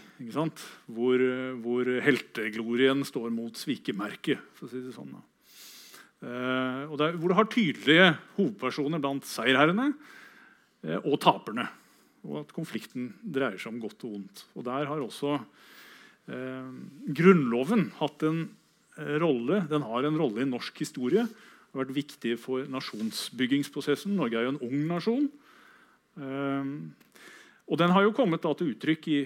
Hvor, 0.86 1.24
hvor, 1.60 1.88
helteglorien 2.00 3.02
står 3.04 3.32
mot 3.34 3.58
svikemerket. 3.58 4.40
For 4.56 4.68
å 4.68 4.70
si 4.72 4.80
det 4.80 4.94
sånn. 4.94 5.10
Og 6.88 6.94
der, 6.96 7.18
hvor 7.18 7.28
du 7.28 7.36
har 7.36 7.50
tydelige 7.50 8.06
hovedpersoner 8.38 9.02
blant 9.02 9.26
seierherrene 9.28 9.90
og 11.02 11.18
taperne. 11.20 11.66
Og 12.26 12.40
at 12.42 12.54
konflikten 12.54 13.12
dreier 13.22 13.58
seg 13.60 13.72
om 13.72 13.82
godt 13.82 14.04
og 14.06 14.16
vondt. 14.16 14.44
Og 14.58 14.66
der 14.66 14.88
har 14.90 15.02
også 15.02 15.36
eh, 15.38 16.72
Grunnloven 17.18 17.88
hatt 18.00 18.24
en 18.26 18.40
eh, 18.98 19.14
rolle. 19.22 19.62
Den 19.70 19.86
har 19.86 20.08
en 20.08 20.18
rolle 20.20 20.42
i 20.44 20.50
norsk 20.50 20.82
historie 20.82 21.28
har 21.68 21.82
vært 21.82 21.96
viktig 21.98 22.34
for 22.40 22.64
nasjonsbyggingsprosessen. 22.72 24.16
Norge 24.16 24.38
er 24.40 24.46
jo 24.46 24.54
en 24.54 24.64
ung 24.64 24.86
nasjon. 24.88 25.28
Eh, 26.18 26.66
og 27.68 27.80
den 27.80 27.92
har 27.92 28.06
jo 28.06 28.16
kommet 28.16 28.42
da, 28.42 28.54
til 28.56 28.72
uttrykk 28.72 29.08
i 29.12 29.20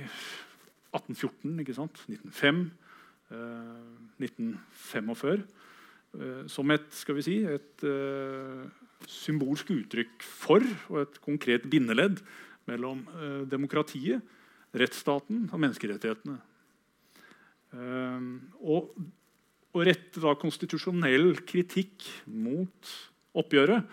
1814, 0.92 1.60
ikke 1.62 1.76
sant? 1.76 2.02
1905, 2.10 2.64
1945. 4.20 5.44
Som 6.52 6.74
et, 6.74 6.88
skal 6.92 7.16
vi 7.16 7.22
si, 7.24 7.36
et 7.48 7.84
uh, 7.88 8.66
symbolsk 9.08 9.70
uttrykk 9.74 10.24
for 10.26 10.64
og 10.90 10.98
et 11.02 11.20
konkret 11.24 11.64
bindeledd 11.70 12.20
mellom 12.70 13.02
uh, 13.14 13.42
demokratiet, 13.48 14.22
rettsstaten 14.72 15.48
og 15.50 15.60
menneskerettighetene. 15.60 16.38
Uh, 17.72 18.38
og 18.62 18.92
å 19.72 19.84
rette 19.86 20.20
da 20.20 20.34
konstitusjonell 20.36 21.34
kritikk 21.48 22.04
mot 22.28 22.96
oppgjøret 23.40 23.88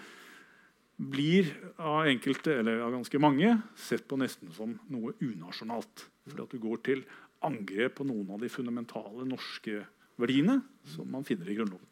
blir 0.99 1.47
av 1.79 2.09
enkelte, 2.11 2.57
eller 2.59 2.81
av 2.83 2.91
ganske 2.97 3.21
mange, 3.23 3.53
sett 3.79 4.03
på 4.07 4.17
nesten 4.19 4.51
som 4.51 4.73
noe 4.91 5.13
unasjonalt. 5.23 6.09
Fordi 6.27 6.43
at 6.43 6.55
du 6.55 6.59
går 6.59 6.81
til 6.83 7.05
angrep 7.47 7.95
på 7.99 8.07
noen 8.07 8.33
av 8.35 8.43
de 8.43 8.51
fundamentale 8.51 9.23
norske 9.27 9.79
verdiene 10.19 10.59
som 10.91 11.07
man 11.07 11.23
finner 11.27 11.47
i 11.47 11.55
Grunnloven. 11.55 11.87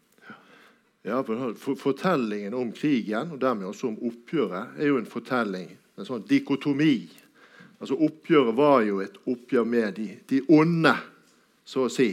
Ja, 1.07 1.21
for 1.23 1.79
Fortellingen 1.79 2.57
om 2.57 2.73
krigen 2.75 3.31
og 3.31 3.39
dermed 3.39 3.69
også 3.69 3.93
om 3.93 3.99
oppgjøret 4.09 4.75
er 4.75 4.91
jo 4.91 4.97
en 4.99 5.07
fortelling, 5.07 5.69
en 5.97 6.07
sånn 6.07 6.25
dikotomi. 6.29 7.07
Altså 7.77 7.97
Oppgjøret 8.07 8.57
var 8.57 8.81
jo 8.85 9.01
et 9.03 9.17
oppgjør 9.29 9.65
med 9.69 9.97
de, 9.97 10.09
de 10.29 10.41
onde, 10.53 10.93
så 11.67 11.85
å 11.85 11.93
si. 11.93 12.11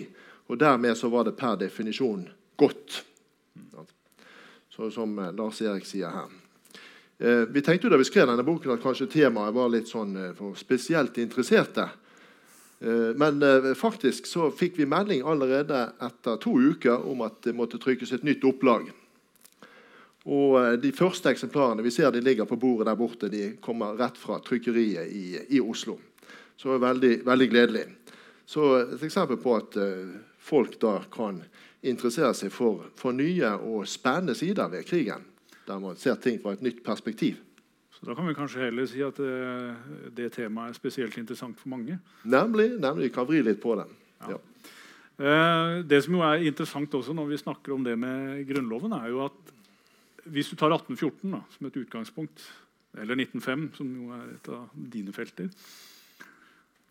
Og 0.49 0.61
dermed 0.61 0.97
så 0.99 1.09
var 1.13 1.25
det 1.29 1.37
per 1.39 1.57
definisjon 1.61 2.27
godt. 2.61 3.03
Så, 4.75 4.91
som 4.91 5.19
eh, 5.23 5.33
Lars 5.37 5.61
Erik 5.63 5.87
sier 5.87 6.11
her. 6.11 6.33
Eh, 7.19 7.45
vi 7.55 7.63
tenkte 7.63 7.87
jo 7.87 7.93
da 7.93 8.01
vi 8.01 8.09
skrev 8.09 8.27
denne 8.29 8.45
boken 8.45 8.75
at 8.75 8.83
kanskje 8.83 9.07
temaet 9.13 9.55
var 9.55 9.71
litt 9.71 9.89
sånn 9.89 10.17
eh, 10.19 10.33
for 10.37 10.59
spesielt 10.59 11.21
interesserte. 11.23 11.87
Eh, 12.85 13.15
men 13.21 13.39
eh, 13.43 13.71
faktisk 13.79 14.27
så 14.27 14.51
fikk 14.53 14.81
vi 14.81 14.89
melding 14.91 15.23
allerede 15.23 15.87
etter 16.03 16.41
to 16.43 16.57
uker 16.59 17.07
om 17.07 17.23
at 17.25 17.39
det 17.47 17.55
måtte 17.57 17.81
trykkes 17.81 18.17
et 18.17 18.27
nytt 18.27 18.45
opplag. 18.45 18.91
Og 20.25 20.59
eh, 20.61 20.73
De 20.81 20.93
første 20.93 21.31
eksemplarene 21.31 21.85
vi 21.85 21.93
ser 21.95 22.11
de 22.13 22.23
ligger 22.25 22.49
på 22.49 22.59
bordet 22.61 22.89
der 22.89 22.99
borte, 22.99 23.29
de 23.29 23.57
kommer 23.61 23.99
rett 23.99 24.19
fra 24.19 24.41
trykkeriet 24.45 25.11
i, 25.11 25.27
i 25.57 25.61
Oslo. 25.61 25.99
Så 26.57 26.71
det 26.71 26.79
er 26.79 26.87
veldig, 26.87 27.15
veldig 27.27 27.51
gledelig. 27.51 27.85
Så 28.47 28.77
Et 28.95 29.03
eksempel 29.03 29.41
på 29.41 29.57
at 29.57 29.77
folk 30.39 30.77
da 30.81 30.99
kan 31.13 31.41
interessere 31.85 32.35
seg 32.37 32.53
for, 32.53 32.89
for 32.97 33.17
nye 33.17 33.55
og 33.65 33.89
spennende 33.89 34.37
sider 34.37 34.71
ved 34.73 34.87
krigen. 34.89 35.25
Der 35.65 35.81
man 35.81 35.97
ser 35.97 36.17
ting 36.21 36.41
fra 36.43 36.55
et 36.57 36.65
nytt 36.65 36.83
perspektiv. 36.85 37.41
Så 37.95 38.07
Da 38.07 38.15
kan 38.15 38.27
vi 38.29 38.35
kanskje 38.35 38.67
heller 38.67 38.87
si 38.87 39.03
at 39.03 39.17
det, 39.17 39.29
eh, 39.29 40.09
det 40.17 40.33
temaet 40.33 40.71
er 40.71 40.79
spesielt 40.81 41.17
interessant 41.19 41.59
for 41.61 41.69
mange. 41.69 41.99
Nemlig. 42.25 42.81
nemlig 42.81 43.09
vi 43.09 43.15
kan 43.15 43.27
vri 43.27 43.43
litt 43.43 43.61
på 43.61 43.77
det. 43.77 43.87
Ja. 44.29 44.39
Eh, 45.19 45.83
det 45.83 46.05
som 46.05 46.15
jo 46.15 46.21
er 46.21 46.45
interessant 46.45 46.91
også 46.91 47.15
når 47.15 47.29
vi 47.29 47.37
snakker 47.37 47.73
om 47.73 47.85
det 47.85 47.99
med 47.99 48.47
Grunnloven, 48.49 48.93
er 48.93 49.09
jo 49.09 49.25
at 49.25 49.55
hvis 50.33 50.51
du 50.51 50.57
tar 50.57 50.73
1814 50.73 51.35
da, 51.35 51.41
som 51.55 51.69
et 51.69 51.81
utgangspunkt, 51.81 52.45
eller 52.95 53.19
1905, 53.19 53.67
som 53.77 53.91
jo 53.99 54.13
er 54.15 54.29
et 54.37 54.51
av 54.55 54.69
dine 54.95 55.15
felter, 55.15 55.51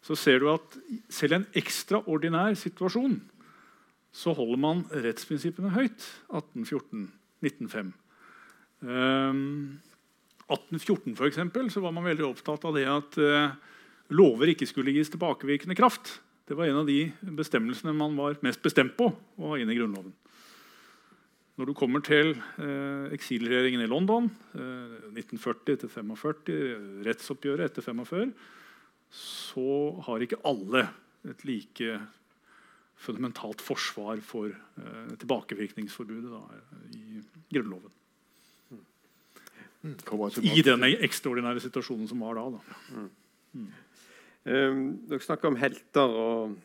så 0.04 0.18
ser 0.20 0.42
du 0.44 0.50
at 0.52 0.76
selv 1.14 1.38
i 1.38 1.40
en 1.40 1.46
ekstraordinær 1.62 2.58
situasjon 2.60 3.22
så 4.14 4.34
holder 4.38 4.60
man 4.62 4.84
rettsprinsippene 4.92 5.72
høyt. 5.74 6.06
1814, 6.30 7.08
1905. 7.42 7.94
Um, 8.84 9.80
1814 10.52 11.16
for 11.18 11.30
eksempel, 11.30 11.72
så 11.74 11.82
var 11.82 11.96
man 11.96 12.06
veldig 12.06 12.28
opptatt 12.28 12.68
av 12.68 12.78
det 12.78 12.86
at 12.90 13.18
uh, 13.18 13.56
lover 14.14 14.54
ikke 14.54 14.68
skulle 14.70 14.94
gis 14.94 15.10
tilbakevirkende 15.14 15.78
kraft. 15.80 16.20
Det 16.46 16.58
var 16.60 16.70
en 16.70 16.84
av 16.84 16.90
de 16.90 17.08
bestemmelsene 17.40 17.96
man 17.96 18.20
var 18.20 18.38
mest 18.46 18.62
bestemt 18.62 18.94
på 19.00 19.10
å 19.10 19.54
ha 19.54 19.58
inn 19.58 19.72
i 19.72 19.80
Grunnloven. 19.80 20.14
Når 21.54 21.70
du 21.70 21.76
kommer 21.78 22.02
til 22.02 22.34
eh, 22.34 23.14
eksilregjeringen 23.14 23.84
i 23.84 23.90
London, 23.90 24.26
eh, 24.58 24.96
1940 25.14 25.90
45, 25.92 27.04
rettsoppgjøret 27.06 27.70
etter 27.70 27.86
45, 27.86 28.32
så 29.14 29.70
har 30.08 30.26
ikke 30.26 30.42
alle 30.50 30.88
et 31.30 31.44
like 31.46 32.00
fundamentalt 33.04 33.62
forsvar 33.62 34.22
for 34.26 34.50
eh, 34.50 35.14
tilbakevirkningsforbudet 35.22 36.32
da, 36.34 36.42
i 36.98 37.22
Grunnloven. 37.54 38.00
Mm. 39.84 39.96
i 40.48 40.62
den 40.64 40.86
ekstraordinære 40.88 41.60
situasjonen 41.60 42.08
som 42.08 42.22
var 42.24 42.40
da. 42.40 42.46
da. 42.56 43.00
Um, 44.44 44.80
dere 45.08 45.24
snakker 45.24 45.52
om 45.52 45.58
helter 45.60 46.16
og 46.20 46.56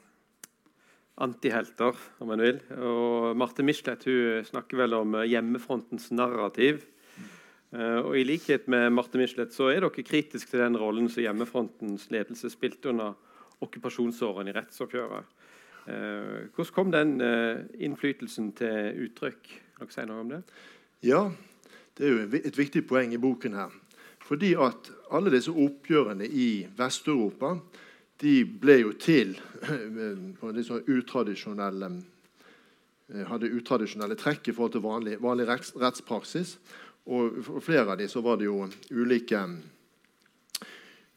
antihelter, 1.18 1.96
om 2.22 2.30
en 2.32 2.42
vil. 2.42 2.60
Og 2.78 3.37
Marte 3.38 3.64
Michelet 3.66 4.06
hun 4.08 4.46
snakker 4.46 4.82
vel 4.82 4.96
om 4.98 5.16
eh, 5.18 5.28
hjemmefrontens 5.32 6.10
narrativ. 6.14 6.84
Eh, 7.75 7.98
og 8.00 8.14
I 8.18 8.26
likhet 8.26 8.68
med 8.70 8.92
Marte 8.94 9.20
Michelet 9.20 9.54
så 9.54 9.70
er 9.72 9.82
dere 9.82 10.06
kritisk 10.06 10.50
til 10.52 10.62
den 10.62 10.78
rollen 10.78 11.10
som 11.10 11.25
hjemmefrontens 11.25 12.08
ledelse 12.14 12.52
spilte 12.54 12.92
under 12.92 13.18
okkupasjonsårene 13.64 14.52
i 14.52 14.56
rettsoppgjøret. 14.56 15.34
Eh, 15.88 16.46
hvordan 16.54 16.75
kom 16.76 16.94
den 16.94 17.18
innflytelsen 17.80 18.52
til 18.58 19.04
uttrykk? 19.08 19.52
Kan 19.78 19.88
dere 19.88 19.96
si 19.96 20.06
noe 20.08 20.22
om 20.22 20.32
det? 20.37 20.42
Ja, 21.06 21.26
det 21.98 22.06
er 22.06 22.14
jo 22.14 22.40
et 22.42 22.58
viktig 22.58 22.84
poeng 22.87 23.14
i 23.14 23.20
boken 23.22 23.58
her. 23.58 23.75
Fordi 24.28 24.52
at 24.60 24.90
alle 25.14 25.32
disse 25.32 25.50
oppgjørene 25.50 26.26
i 26.28 26.66
Vest-Europa 26.76 27.54
de 28.18 28.34
ble 28.44 28.80
jo 28.80 28.92
til 28.98 29.37
på 30.38 30.48
en 30.48 30.56
litt 30.56 30.66
sånn 30.66 30.87
utradisjonelle 30.90 31.92
eh, 31.94 33.25
hadde 33.30 33.52
utradisjonelle 33.54 34.18
trekk 34.18 34.50
i 34.50 34.56
forhold 34.56 34.76
til 34.76 34.84
vanlig, 34.84 35.16
vanlig 35.22 35.46
retts, 35.48 35.72
rettspraksis. 35.78 36.56
Og 37.08 37.40
for 37.46 37.64
flere 37.64 37.88
av 37.88 38.00
dem 38.00 38.25
var 38.25 38.37
det 38.37 38.50
jo 38.50 38.66
ulike 38.92 39.46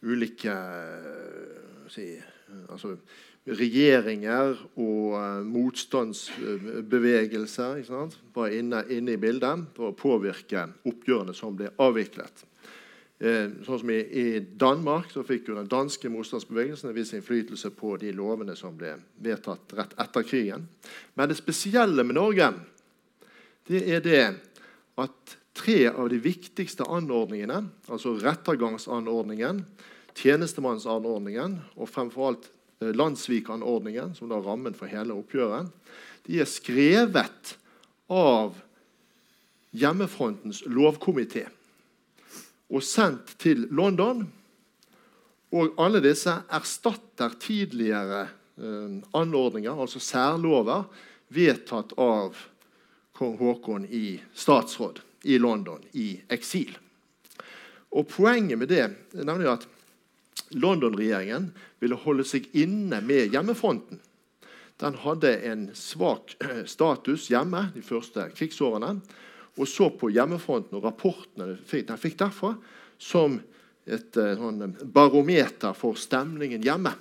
ulike 0.02 0.52
eh, 0.52 1.88
si, 1.92 2.18
eh, 2.18 2.24
altså, 2.70 2.96
regjeringer 3.50 4.58
og 4.80 5.16
eh, 5.18 5.44
motstandsbevegelser 5.50 7.82
var 8.36 8.48
inne, 8.56 8.84
inne 8.94 9.12
i 9.16 9.22
bildet 9.22 9.60
for 9.78 9.86
å 9.92 9.98
påvirke 9.98 10.68
oppgjørene 10.90 11.34
som 11.38 11.56
ble 11.58 11.68
avviklet. 11.82 12.36
Eh, 13.22 13.52
sånn 13.62 13.78
som 13.84 13.90
i, 13.94 14.40
Danmark 14.42 15.12
så 15.14 15.22
fikk 15.22 15.52
jo 15.52 15.56
den 15.60 15.68
danske 15.70 16.10
motstandsbevegelsen 16.10 16.90
en 16.90 16.96
viss 16.96 17.12
innflytelse 17.14 17.70
på 17.78 17.94
de 18.02 18.10
lovene 18.18 18.56
som 18.58 18.74
ble 18.74 18.96
vedtatt 19.22 19.76
rett 19.78 19.94
etter 20.02 20.26
krigen. 20.26 20.64
Men 21.14 21.30
det 21.30 21.38
spesielle 21.38 22.02
med 22.02 22.18
Norge 22.18 22.48
det 23.70 23.84
er 23.94 24.02
det 24.02 24.24
at 24.98 25.36
tre 25.54 25.84
av 25.92 26.10
de 26.10 26.18
viktigste 26.18 26.88
anordningene, 26.90 27.68
altså 27.94 28.16
rettergangsanordningen, 28.18 29.62
tjenestemannsanordningen 30.18 31.60
og 31.78 31.94
fremfor 31.94 32.32
alt 32.32 32.50
eh, 32.82 32.90
landssvikanordningen, 32.90 34.18
som 34.18 34.34
da 34.34 34.42
er 34.42 34.50
rammen 34.50 34.74
for 34.74 34.90
hele 34.90 35.14
oppgjøret, 35.14 35.70
de 36.26 36.42
er 36.42 36.50
skrevet 36.50 37.56
av 38.10 38.58
hjemmefrontens 39.78 40.66
lovkomité 40.66 41.46
og 42.72 42.84
sendt 42.84 43.36
til 43.42 43.68
London. 43.76 44.24
Og 45.52 45.74
alle 45.84 46.00
disse 46.04 46.34
erstatter 46.48 47.34
tidligere 47.42 48.22
eh, 48.58 49.02
anordninger, 49.18 49.76
altså 49.76 50.00
særlover, 50.00 50.88
vedtatt 51.32 51.94
av 52.00 52.36
kong 53.16 53.38
Haakon 53.40 53.86
i 53.88 54.20
statsråd 54.36 55.02
i 55.28 55.38
London, 55.40 55.84
i 55.94 56.16
eksil. 56.32 56.72
Og 57.92 58.08
Poenget 58.08 58.60
med 58.60 58.72
det 58.72 58.86
er 58.86 59.26
nemlig 59.28 59.52
at 59.52 59.68
London-regjeringen 60.56 61.52
ville 61.84 62.00
holde 62.00 62.26
seg 62.28 62.48
inne 62.58 63.02
med 63.04 63.36
hjemmefronten. 63.36 64.00
Den 64.82 64.98
hadde 65.04 65.36
en 65.46 65.68
svak 65.78 66.34
eh, 66.42 66.64
status 66.66 67.28
hjemme 67.30 67.68
de 67.76 67.84
første 67.86 68.30
krigsårene 68.34 68.96
og 69.60 69.68
så 69.68 69.90
på 69.92 70.10
hjemmefronten 70.14 70.78
og 70.78 70.86
rapportene 70.88 71.58
den 71.58 72.00
fikk, 72.00 72.18
derfra, 72.22 72.56
som 73.02 73.40
et 73.86 74.18
eh, 74.18 74.36
sånn 74.38 74.76
barometer 74.94 75.76
for 75.78 76.00
stemningen 76.00 76.64
hjemme. 76.64 76.94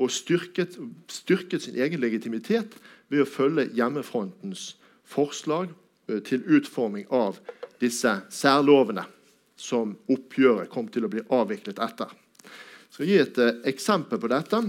Og 0.00 0.10
styrket, 0.10 0.74
styrket 1.12 1.62
sin 1.62 1.78
egen 1.78 2.02
legitimitet 2.02 2.74
ved 3.12 3.22
å 3.22 3.28
følge 3.30 3.68
hjemmefrontens 3.76 4.72
forslag 5.06 5.70
eh, 6.08 6.18
til 6.26 6.42
utforming 6.48 7.06
av 7.14 7.38
disse 7.82 8.16
særlovene 8.32 9.06
som 9.60 9.94
oppgjøret 10.10 10.70
kom 10.72 10.88
til 10.90 11.06
å 11.06 11.12
bli 11.12 11.22
avviklet 11.32 11.78
etter. 11.82 12.10
Jeg 12.42 12.96
skal 12.96 13.10
gi 13.10 13.20
et 13.20 13.38
eh, 13.42 13.60
eksempel 13.70 14.20
på 14.22 14.30
dette. 14.32 14.62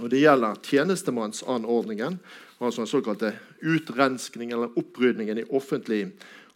og 0.00 0.10
Det 0.10 0.24
gjelder 0.24 0.58
tjenestemannsanordningen, 0.66 2.18
altså 2.58 2.82
den 2.82 2.90
såkalte 2.90 3.32
utrenskning 3.60 4.52
eller 4.52 4.78
opprydningen 4.78 5.38
i 5.38 5.46
offentlig, 5.50 6.08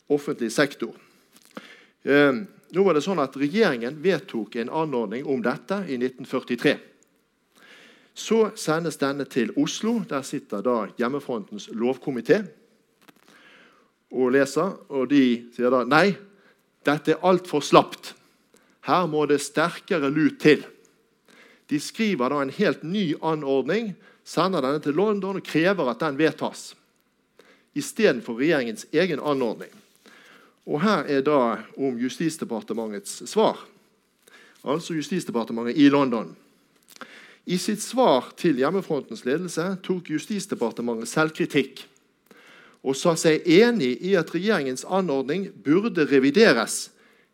offentlig 0.06 0.52
sektor. 0.52 0.94
Eh, 2.02 2.32
nå 2.68 2.84
var 2.84 2.94
det 2.94 3.02
sånn 3.04 3.20
at 3.22 3.36
Regjeringen 3.36 3.98
vedtok 4.04 4.58
en 4.60 4.70
anordning 4.70 5.26
om 5.26 5.42
dette 5.42 5.80
i 5.88 5.96
1943. 5.96 6.76
Så 8.18 8.50
sendes 8.58 8.98
denne 8.98 9.24
til 9.30 9.52
Oslo. 9.56 10.00
Der 10.08 10.24
sitter 10.26 10.62
da 10.64 10.78
Hjemmefrontens 10.98 11.68
lovkomité 11.70 12.42
og 14.10 14.32
leser. 14.34 14.74
Og 14.90 15.08
de 15.12 15.22
sier 15.54 15.72
da 15.72 15.84
nei, 15.86 16.16
dette 16.86 17.14
er 17.14 17.24
altfor 17.26 17.62
slapt. 17.64 18.14
Her 18.88 19.06
må 19.06 19.24
det 19.28 19.40
sterkere 19.44 20.10
lut 20.10 20.40
til. 20.42 20.64
De 21.68 21.80
skriver 21.80 22.32
da 22.32 22.42
en 22.42 22.54
helt 22.54 22.82
ny 22.82 23.12
anordning, 23.20 23.92
sender 24.28 24.64
denne 24.64 24.82
til 24.84 24.96
London 24.96 25.40
og 25.40 25.46
krever 25.46 25.88
at 25.88 26.02
den 26.04 26.18
vedtas. 26.20 26.74
Istedenfor 27.78 28.36
regjeringens 28.40 28.86
egen 28.92 29.20
anordning. 29.20 29.72
Og 30.68 30.82
Her 30.82 31.06
er 31.08 31.24
da 31.24 31.40
om 31.78 31.96
Justisdepartementets 31.96 33.22
svar. 33.30 33.62
Altså 34.64 34.94
Justisdepartementet 34.94 35.78
i 35.80 35.88
London. 35.88 36.34
I 37.48 37.56
sitt 37.56 37.80
svar 37.80 38.34
til 38.36 38.58
hjemmefrontens 38.60 39.24
ledelse 39.24 39.70
tok 39.86 40.10
Justisdepartementet 40.12 41.08
selvkritikk 41.08 41.86
og 42.84 42.96
sa 42.96 43.14
seg 43.18 43.46
enig 43.48 43.94
i 44.04 44.12
at 44.18 44.30
regjeringens 44.34 44.84
anordning 44.84 45.48
burde 45.64 46.04
revideres 46.08 46.90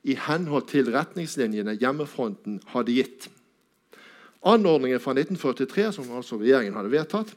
i 0.07 0.15
henhold 0.19 0.69
til 0.71 0.93
retningslinjene 0.95 1.75
hjemmefronten 1.81 2.61
hadde 2.73 2.95
gitt. 2.97 3.27
Anordningen 4.45 5.01
fra 5.01 5.15
1943, 5.17 5.93
som 5.93 6.11
altså 6.13 6.39
regjeringen 6.41 6.77
hadde 6.77 6.93
vedtatt, 6.93 7.31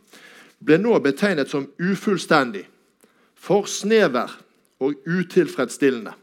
ble 0.60 0.80
nå 0.82 0.98
betegnet 1.04 1.50
som 1.52 1.70
ufullstendig, 1.80 2.65
for 3.38 3.70
snever 3.70 4.34
og 4.84 4.98
utilfredsstillende. 5.08 6.13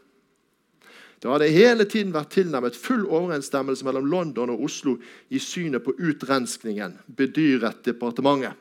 Det 1.19 1.31
hadde 1.31 1.47
hele 1.49 1.87
tiden 1.89 2.11
vært 2.13 2.35
tilnærmet 2.35 2.75
full 2.77 3.07
overensstemmelse 3.07 3.85
mellom 3.87 4.05
London 4.11 4.51
og 4.53 4.61
Oslo 4.67 4.97
i 5.33 5.39
synet 5.41 5.81
på 5.81 5.95
utrenskningen, 5.97 6.99
bedyret 7.07 7.81
departementet. 7.87 8.53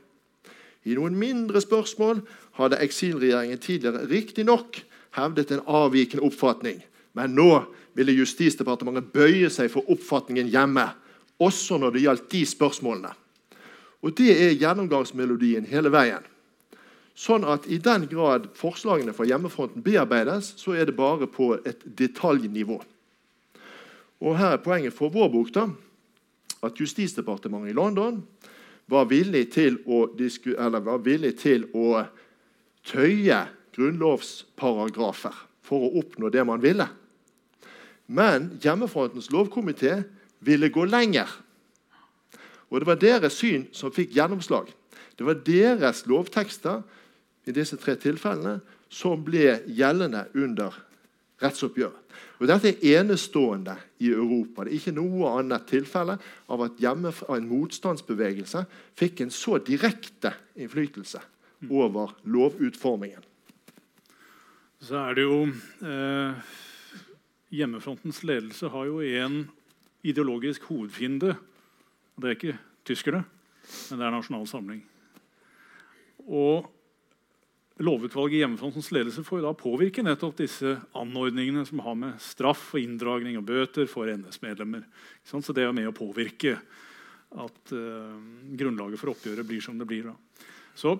I 0.84 0.96
noen 0.96 1.16
mindre 1.16 1.60
spørsmål 1.64 2.22
hadde 2.56 2.80
eksilregjeringen 2.84 3.60
tidligere 3.60 4.06
riktignok 4.08 4.80
hevdet 5.16 5.52
en 5.52 5.64
avvikende 5.64 6.24
oppfatning, 6.24 6.80
men 7.16 7.36
nå 7.36 7.50
ville 7.96 8.16
Justisdepartementet 8.16 9.12
bøye 9.14 9.50
seg 9.52 9.70
for 9.72 9.86
oppfatningen 9.92 10.48
hjemme, 10.52 10.86
også 11.42 11.78
når 11.80 11.94
det 11.94 12.04
gjaldt 12.04 12.30
de 12.32 12.44
spørsmålene. 12.46 13.12
Og 14.04 14.12
Det 14.16 14.30
er 14.36 14.58
gjennomgangsmelodien 14.60 15.64
hele 15.64 15.90
veien. 15.92 16.24
Sånn 17.14 17.46
at 17.46 17.66
I 17.70 17.78
den 17.78 18.08
grad 18.10 18.50
forslagene 18.58 19.14
fra 19.14 19.24
hjemmefronten 19.24 19.82
bearbeides, 19.82 20.52
så 20.58 20.74
er 20.74 20.90
det 20.90 20.96
bare 20.98 21.28
på 21.30 21.54
et 21.64 21.80
detaljnivå. 21.86 22.80
Og 24.20 24.36
Her 24.38 24.56
er 24.56 24.64
poenget 24.64 24.96
for 24.96 25.14
vår 25.14 25.30
bok 25.32 25.52
da, 25.54 25.68
at 26.64 26.80
Justisdepartementet 26.80 27.70
i 27.70 27.76
London 27.76 28.22
var 28.90 29.08
villig 29.08 29.46
til 29.54 29.78
å, 29.86 30.06
villig 31.04 31.32
til 31.40 31.66
å 31.72 32.04
tøye 32.84 33.40
grunnlovsparagrafer 33.74 35.38
for 35.64 35.86
å 35.86 35.94
oppnå 36.00 36.30
det 36.32 36.44
man 36.44 36.62
ville. 36.62 36.86
Men 38.06 38.52
hjemmefrontens 38.60 39.30
lovkomité 39.32 40.02
ville 40.44 40.70
gå 40.72 40.84
lenger. 40.88 41.30
Og 42.70 42.80
det 42.80 42.88
var 42.88 43.00
deres 43.00 43.36
syn 43.38 43.68
som 43.72 43.92
fikk 43.94 44.14
gjennomslag. 44.16 44.70
Det 45.14 45.26
var 45.26 45.42
deres 45.46 46.04
lovtekster 46.10 46.82
i 47.46 47.54
disse 47.54 47.78
tre 47.80 47.94
tilfellene 48.00 48.58
som 48.92 49.22
ble 49.26 49.60
gjeldende 49.66 50.24
under 50.34 50.74
rettsoppgjøret. 51.42 52.00
Og 52.40 52.48
Dette 52.50 52.72
er 52.72 52.98
enestående 53.00 53.76
i 54.02 54.10
Europa. 54.12 54.64
Det 54.64 54.72
er 54.72 54.80
ikke 54.80 54.96
noe 54.96 55.30
annet 55.38 55.66
tilfelle 55.70 56.16
av 56.50 56.64
at 56.66 56.80
hjemmefra 56.82 57.38
en 57.38 57.48
motstandsbevegelse 57.50 58.64
fikk 58.98 59.22
en 59.24 59.32
så 59.34 59.58
direkte 59.62 60.34
innflytelse 60.58 61.22
over 61.70 62.12
lovutformingen. 62.28 63.22
Så 64.84 64.98
er 65.00 65.16
det 65.16 65.24
jo 65.24 65.38
eh, 65.48 66.54
Hjemmefrontens 67.54 68.18
ledelse 68.26 68.68
har 68.68 68.88
jo 68.90 68.98
en 69.00 69.44
ideologisk 70.04 70.68
hovedfiende. 70.68 71.34
Det 72.20 72.30
er 72.30 72.36
ikke 72.36 72.58
tyskerne, 72.86 73.24
men 73.90 74.00
det 74.00 74.06
er 74.06 74.14
Nasjonal 74.14 74.46
Samling. 74.48 74.82
Og 76.24 76.68
lovutvalget 77.82 78.38
i 78.38 78.42
Hjemmefrontens 78.44 78.92
ledelse 78.94 79.24
får 79.26 79.42
da 79.42 79.54
påvirke 79.58 80.04
nettopp 80.04 80.36
disse 80.38 80.76
anordningene 80.94 81.64
som 81.66 81.82
har 81.82 81.96
med 81.98 82.20
straff 82.22 82.68
og 82.76 82.82
inndragning 82.84 83.38
og 83.40 83.48
bøter 83.48 83.88
for 83.90 84.10
NS-medlemmer. 84.10 84.84
Så 85.26 85.42
det 85.56 85.64
er 85.66 85.74
med 85.74 85.90
å 85.90 85.96
påvirke 85.96 86.58
at 87.34 87.74
uh, 87.74 88.14
grunnlaget 88.54 89.00
for 89.00 89.10
oppgjøret 89.10 89.48
blir 89.48 89.64
som 89.64 89.80
det 89.80 89.88
blir. 89.90 90.06
Da. 90.06 90.46
Så 90.78 90.94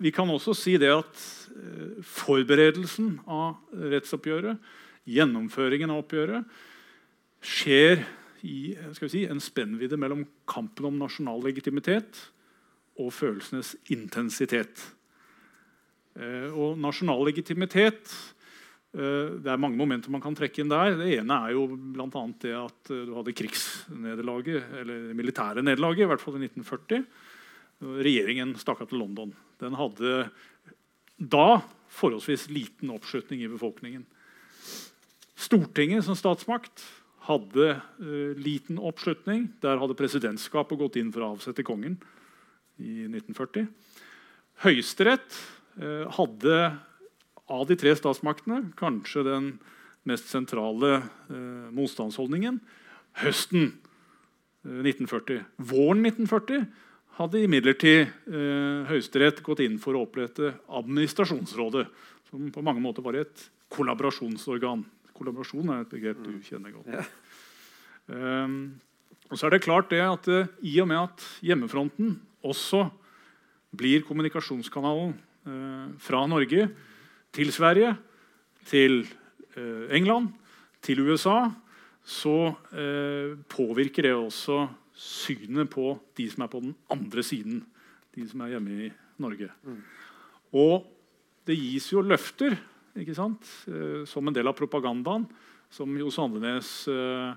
vi 0.00 0.12
kan 0.14 0.30
også 0.30 0.54
si 0.54 0.76
det 0.80 0.92
at 0.94 1.24
uh, 1.56 1.98
forberedelsen 2.06 3.16
av 3.26 3.58
rettsoppgjøret, 3.90 4.60
gjennomføringen 5.10 5.90
av 5.90 6.04
oppgjøret, 6.04 6.58
skjer 7.42 8.04
i 8.46 8.74
si, 8.96 9.24
en 9.26 9.42
spennvidde 9.42 9.98
mellom 10.00 10.24
kampen 10.50 10.88
om 10.90 10.98
nasjonal 11.00 11.42
legitimitet 11.44 12.26
og 13.00 13.12
følelsenes 13.14 13.74
intensitet. 13.92 14.82
Uh, 16.18 16.50
og 16.52 16.78
nasjonal 16.80 17.24
legitimitet 17.28 18.12
det 18.90 19.46
er 19.46 19.60
mange 19.62 19.78
momenter 19.78 20.10
man 20.10 20.22
kan 20.22 20.34
trekke 20.34 20.64
inn 20.64 20.70
der. 20.70 20.96
Det 20.98 21.12
ene 21.20 21.36
er 21.46 21.52
jo 21.54 21.66
bl.a. 21.70 22.22
det 22.42 22.54
at 22.58 22.90
du 22.90 23.12
hadde 23.14 23.34
krigsnederlaget, 23.38 24.64
eller 24.80 25.12
militære 25.14 25.62
nederlaget, 25.62 26.02
i 26.02 26.08
hvert 26.10 26.22
fall 26.22 26.40
i 26.40 26.48
1940. 26.48 27.04
Regjeringen 28.02 28.56
stakk 28.58 28.82
av 28.82 28.90
til 28.90 28.98
London. 28.98 29.30
Den 29.62 29.78
hadde 29.78 30.24
da 31.20 31.60
forholdsvis 31.90 32.48
liten 32.50 32.90
oppslutning 32.90 33.44
i 33.44 33.52
befolkningen. 33.52 34.02
Stortinget 35.40 36.04
som 36.04 36.18
statsmakt 36.18 36.82
hadde 37.28 37.66
uh, 37.76 38.32
liten 38.38 38.80
oppslutning. 38.80 39.48
Der 39.62 39.80
hadde 39.80 39.98
presidentskapet 39.98 40.80
gått 40.80 40.98
inn 41.00 41.12
for 41.14 41.24
å 41.24 41.32
avsette 41.36 41.66
kongen 41.66 41.98
i 42.80 43.06
1940. 43.08 43.68
Høyesterett 44.64 45.40
uh, 45.80 46.06
hadde 46.16 46.56
av 47.50 47.66
de 47.66 47.76
tre 47.78 47.92
statsmaktene 47.98 48.70
kanskje 48.78 49.26
den 49.26 49.52
mest 50.08 50.30
sentrale 50.32 51.00
uh, 51.02 51.68
motstandsholdningen. 51.74 52.60
Høsten 53.20 53.72
1940. 54.64 55.44
Våren 55.56 56.04
1940 56.04 56.66
hadde 57.20 57.42
imidlertid 57.44 58.06
eh, 58.08 58.88
Høyesterett 58.88 59.42
gått 59.44 59.62
inn 59.64 59.78
for 59.82 59.96
å 59.96 60.04
opprette 60.06 60.54
Administrasjonsrådet, 60.80 61.86
som 62.30 62.48
på 62.54 62.64
mange 62.64 62.82
måter 62.84 63.04
var 63.04 63.18
et 63.20 63.46
kollaborasjonsorgan. 63.72 64.84
Kollaborasjon 65.20 65.68
er 65.68 65.82
et 65.84 65.90
begrep 65.92 66.22
du 66.24 66.32
kjenner 66.40 66.72
godt. 66.72 66.88
Ja. 66.88 67.04
Um, 68.10 68.80
og 69.28 69.36
så 69.36 69.46
er 69.46 69.54
det 69.54 69.62
klart 69.66 69.90
det 69.92 70.00
at 70.00 70.28
uh, 70.32 70.48
I 70.64 70.78
og 70.80 70.88
med 70.88 71.02
at 71.04 71.24
hjemmefronten 71.44 72.14
også 72.42 72.86
blir 73.76 74.02
kommunikasjonskanalen 74.08 75.12
uh, 75.44 75.92
fra 76.00 76.24
Norge 76.26 76.70
til 77.36 77.52
Sverige, 77.52 77.92
til 78.66 79.04
uh, 79.58 79.92
England, 79.92 80.32
til 80.80 81.04
USA, 81.04 81.50
så 82.00 82.54
påvirker 83.52 84.06
det 84.06 84.14
også 84.16 84.62
synet 84.96 85.68
på 85.70 85.92
de 86.16 86.24
som 86.32 86.46
er 86.46 86.48
på 86.48 86.62
den 86.64 86.72
andre 86.90 87.22
siden. 87.22 87.58
De 88.16 88.24
som 88.26 88.40
er 88.40 88.54
hjemme 88.54 88.86
i 88.86 88.88
Norge. 89.20 89.50
Mm. 89.68 89.82
Og 90.56 90.88
det 91.46 91.58
gis 91.60 91.90
jo 91.92 92.00
løfter 92.00 92.56
som 94.06 94.28
en 94.28 94.34
del 94.34 94.50
av 94.50 94.56
propagandaen. 94.58 95.26
Som 95.70 95.94
Johs 95.94 96.18
Andenes 96.18 96.88
eh, 96.90 97.30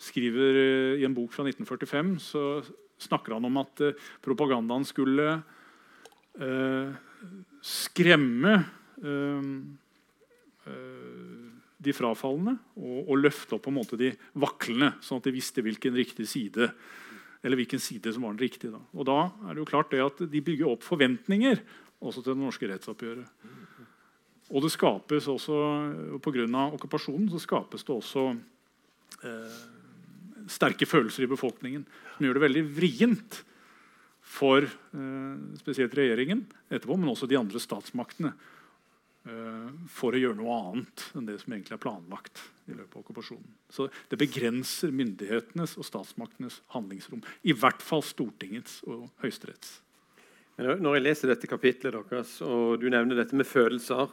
skriver 0.00 0.60
i 0.96 1.04
en 1.04 1.14
bok 1.16 1.34
fra 1.34 1.44
1945, 1.44 2.14
så 2.24 2.44
snakker 2.96 3.36
han 3.36 3.44
om 3.44 3.58
at 3.60 3.82
eh, 3.84 3.98
propagandaen 4.24 4.86
skulle 4.88 5.26
eh, 6.40 6.94
skremme 7.60 8.54
eh, 9.02 9.50
eh, 10.72 11.42
de 11.76 11.94
frafalne 11.94 12.56
og, 12.80 12.98
og 13.04 13.20
løfte 13.20 13.58
opp 13.58 13.66
på 13.66 13.74
en 13.74 13.78
måte 13.82 14.00
de 14.00 14.14
vaklende, 14.40 14.94
sånn 15.04 15.20
at 15.20 15.28
de 15.28 15.36
visste 15.36 15.64
hvilken 15.64 15.96
riktig 16.00 16.28
side 16.30 16.70
eller 17.44 17.60
hvilken 17.60 17.82
side 17.82 18.10
som 18.14 18.24
var 18.24 18.34
den 18.34 18.42
riktige. 18.42 18.72
Da. 18.72 18.80
Og 18.96 19.06
da 19.06 19.18
er 19.46 19.52
det 19.52 19.60
jo 19.60 19.68
klart 19.68 19.92
det 19.92 20.00
at 20.02 20.24
De 20.32 20.40
bygger 20.42 20.72
opp 20.72 20.82
forventninger 20.82 21.60
også 22.00 22.22
til 22.22 22.32
det 22.32 22.40
norske 22.40 22.68
rettsoppgjøret. 22.72 23.28
Og 24.52 24.62
det 24.62 24.70
skapes 24.74 25.26
også, 25.30 25.56
Pga. 26.22 26.46
okkupasjonen 26.76 27.28
så 27.32 27.40
skapes 27.42 27.82
det 27.86 27.94
også 27.94 28.28
eh, 29.26 29.60
sterke 30.46 30.86
følelser 30.86 31.26
i 31.26 31.30
befolkningen 31.30 31.86
som 32.14 32.26
gjør 32.26 32.38
det 32.38 32.44
veldig 32.46 32.64
vrient 32.76 33.40
for 34.26 34.62
eh, 34.62 35.34
spesielt 35.58 35.96
regjeringen 35.98 36.44
etterpå, 36.70 36.94
men 36.94 37.10
også 37.10 37.28
de 37.30 37.40
andre 37.40 37.62
statsmaktene 37.62 38.34
Eh, 39.26 39.70
for 39.90 40.14
å 40.14 40.20
gjøre 40.20 40.38
noe 40.38 40.56
annet 40.68 41.02
enn 41.18 41.26
det 41.26 41.40
som 41.40 41.54
egentlig 41.56 41.74
er 41.74 41.82
planlagt. 41.82 42.44
i 42.66 42.74
løpet 42.74 42.96
av 42.96 43.02
okkupasjonen. 43.04 43.52
Så 43.70 43.88
Det 44.10 44.18
begrenser 44.18 44.90
myndighetenes 44.90 45.76
og 45.78 45.84
statsmaktenes 45.86 46.62
handlingsrom. 46.74 47.22
I 47.44 47.52
hvert 47.52 47.80
fall 47.80 48.02
Stortingets 48.02 48.82
og 48.88 49.08
Høyesteretts. 49.22 49.80
Når 50.58 50.94
jeg 50.96 51.02
leser 51.04 51.28
dette 51.28 51.46
kapitlet 51.46 51.94
deres, 51.94 52.42
og 52.42 52.80
du 52.80 52.90
nevner 52.90 53.14
dette 53.14 53.36
med 53.36 53.46
følelser. 53.46 54.10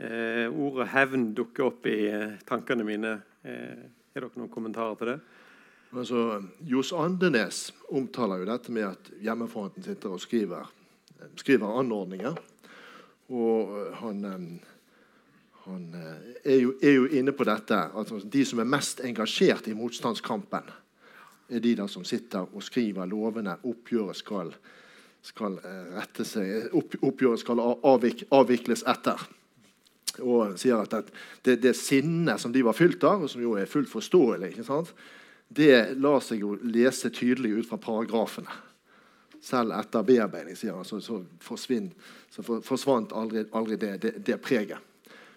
Eh, 0.00 0.46
Ordet 0.48 0.88
hevn 0.94 1.32
dukker 1.36 1.70
opp 1.70 1.88
i 1.90 1.98
eh, 2.10 2.36
tankene 2.48 2.86
mine. 2.86 3.14
Eh, 3.42 3.86
er 4.14 4.24
dere 4.24 4.40
noen 4.40 4.52
kommentarer 4.52 4.98
til 4.98 5.12
det? 5.12 5.18
Altså, 5.96 6.42
Johs 6.68 6.92
Andenes 6.92 7.68
omtaler 7.96 8.42
jo 8.42 8.48
dette 8.50 8.72
med 8.74 8.90
at 8.90 9.10
hjemmefronten 9.24 9.86
sitter 9.86 10.12
og 10.12 10.20
skriver, 10.20 10.68
skriver 11.40 11.78
anordninger 11.80 12.36
og 13.28 13.76
eh, 13.76 13.94
han, 14.00 14.24
han 15.64 15.86
eh, 15.94 16.34
er, 16.44 16.58
jo, 16.62 16.74
er, 16.82 16.92
jo, 16.96 17.06
inne 17.20 17.34
på 17.36 17.46
dette 17.48 17.76
at 17.76 18.12
de 18.24 18.44
som 18.48 18.62
er 18.62 18.68
mest 18.68 19.02
engasjert 19.04 19.68
i 19.68 19.76
motstandskampen, 19.76 20.70
er 21.48 21.64
de 21.64 21.74
der 21.76 21.88
som 21.88 22.04
sitter 22.04 22.48
og 22.52 22.64
skriver 22.64 23.08
lovene 23.08 23.56
oppgjøret 23.64 24.16
skal, 24.20 24.52
skal 25.24 25.56
rette 25.96 26.24
seg, 26.28 26.68
opp, 26.76 26.98
oppgjøret 27.00 27.40
skal 27.40 27.62
avvik, 27.64 28.26
avvikles 28.36 28.84
etter. 28.88 29.22
Og 30.24 30.56
sier 30.58 30.80
at 30.82 31.12
det, 31.46 31.58
det 31.62 31.74
sinnet 31.78 32.40
som 32.42 32.52
de 32.54 32.64
var 32.66 32.76
fylt 32.76 33.04
av, 33.06 33.24
og 33.24 33.30
som 33.30 33.42
jo 33.42 33.56
er 33.58 33.70
fullt 33.70 33.90
forståelig, 33.90 34.54
det 35.48 35.74
lar 35.96 36.20
seg 36.24 36.42
jo 36.44 36.56
lese 36.62 37.10
tydelig 37.14 37.54
ut 37.60 37.70
fra 37.70 37.78
paragrafene. 37.80 38.52
Selv 39.40 39.72
etter 39.76 40.04
bearbeiding 40.04 40.56
sier 40.58 40.74
han, 40.74 40.86
så, 40.86 40.98
så, 41.00 41.22
så 41.38 42.44
forsvant 42.66 43.14
aldri, 43.16 43.44
aldri 43.54 43.78
det, 43.80 43.92
det, 44.02 44.12
det, 44.26 44.38
preget. 44.42 44.82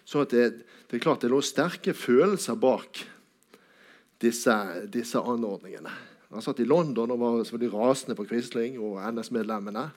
Så 0.04 0.24
det, 0.26 0.48
det, 0.88 0.96
er 0.96 1.04
klart 1.04 1.22
det 1.22 1.30
lå 1.30 1.38
sterke 1.44 1.94
følelser 1.94 2.58
bak 2.58 3.04
disse, 4.22 4.56
disse 4.90 5.22
anordningene. 5.22 5.92
Han 6.32 6.42
satt 6.42 6.62
i 6.64 6.66
London 6.66 7.12
og 7.12 7.20
var 7.20 7.60
de 7.60 7.70
rasende 7.70 8.16
på 8.18 8.26
Quisling 8.26 8.78
og 8.82 8.98
NS-medlemmene. 9.12 9.90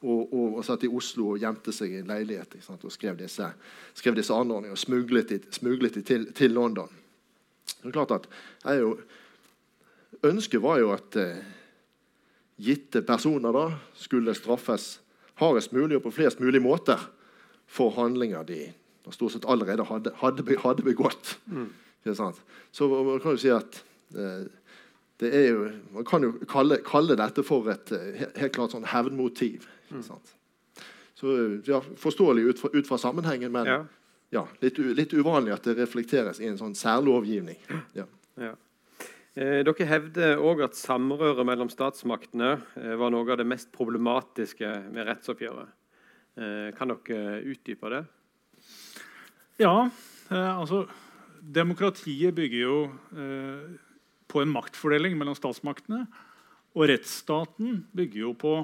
Og, 0.00 0.32
og, 0.32 0.46
og, 0.56 0.62
satt 0.64 0.86
i 0.86 0.88
Oslo 0.88 1.34
og 1.34 1.42
gjemte 1.42 1.74
seg 1.76 1.92
i 1.92 1.98
en 2.00 2.08
leilighet 2.08 2.54
og 2.72 2.92
skrev 2.92 3.18
disse, 3.18 3.44
skrev 3.92 4.14
disse 4.16 4.32
anordningene 4.32 4.72
og 4.72 4.80
smuglet 4.80 5.28
de, 5.28 5.38
smuglet 5.52 5.98
de 5.98 6.02
til, 6.08 6.24
til, 6.32 6.54
London. 6.56 6.88
Det 7.68 7.90
er 7.90 7.96
klart 7.98 8.14
at 8.16 8.28
jo, 8.80 8.94
Ønsket 10.24 10.60
var 10.64 10.80
jo 10.80 10.90
at 10.92 11.16
eh, 11.20 11.44
gitte 12.60 13.04
personer 13.04 13.52
da, 13.56 13.66
skulle 13.96 14.34
straffes 14.36 14.98
hardest 15.40 15.72
mulig 15.76 15.96
og 15.96 16.06
på 16.08 16.14
flest 16.16 16.40
mulig 16.40 16.60
måter 16.64 17.00
for 17.70 17.92
handlinger 17.96 18.44
de 18.48 18.62
stort 19.10 19.32
sett 19.32 19.44
allerede 19.48 19.84
hadde, 19.88 20.12
hadde, 20.20 20.56
hadde 20.62 20.82
begått. 20.82 21.38
Mm. 21.46 21.70
Så 22.72 22.88
man 22.88 23.20
kan 23.20 23.34
jo 23.34 23.40
si 23.40 23.50
at 23.52 23.82
eh, 24.16 24.46
det 25.20 25.30
er 25.36 25.48
jo, 25.50 25.64
Man 25.92 26.04
kan 26.04 26.22
jo 26.24 26.32
kalle, 26.48 26.78
kalle 26.86 27.16
dette 27.18 27.42
for 27.44 27.68
et 27.72 27.92
eh, 27.92 28.26
helt 28.40 28.54
klart 28.56 28.72
sånn 28.72 28.88
hevnmotiv. 28.88 29.66
Mm. 29.90 30.02
Så 31.20 31.32
ja, 31.66 31.80
Forståelig 32.00 32.42
ut 32.42 32.62
fra, 32.62 32.70
ut 32.72 32.88
fra 32.88 32.98
sammenhengen, 32.98 33.52
men 33.52 33.68
ja. 33.68 33.80
Ja, 34.30 34.44
litt, 34.62 34.78
litt, 34.78 35.12
uvanlig 35.12 35.50
at 35.56 35.64
det 35.66 35.74
reflekteres 35.80 36.38
i 36.38 36.46
en 36.46 36.58
sånn 36.58 36.76
særlovgivning. 36.78 37.58
Ja. 37.98 38.04
ja. 38.38 38.52
Eh, 39.34 39.60
dere 39.66 39.86
hevder 39.90 40.42
òg 40.42 40.62
at 40.68 40.78
samrøret 40.78 41.46
mellom 41.46 41.70
statsmaktene 41.70 42.52
eh, 42.78 42.94
var 42.98 43.10
noe 43.10 43.26
av 43.26 43.40
det 43.40 43.46
mest 43.50 43.72
problematiske 43.74 44.70
med 44.94 45.08
rettsoppgjøret. 45.10 45.74
Eh, 46.38 46.70
kan 46.78 46.94
dere 46.94 47.40
utdype 47.50 47.90
det? 47.90 48.04
Ja. 49.60 49.90
altså 50.30 50.84
Demokratiet 51.40 52.34
bygger 52.36 52.60
jo 52.60 52.76
på 54.30 54.40
en 54.40 54.52
maktfordeling 54.52 55.16
mellom 55.18 55.34
statsmaktene. 55.36 56.04
Og 56.76 56.86
rettsstaten 56.88 57.82
bygger 57.96 58.22
jo 58.28 58.32
på 58.38 58.54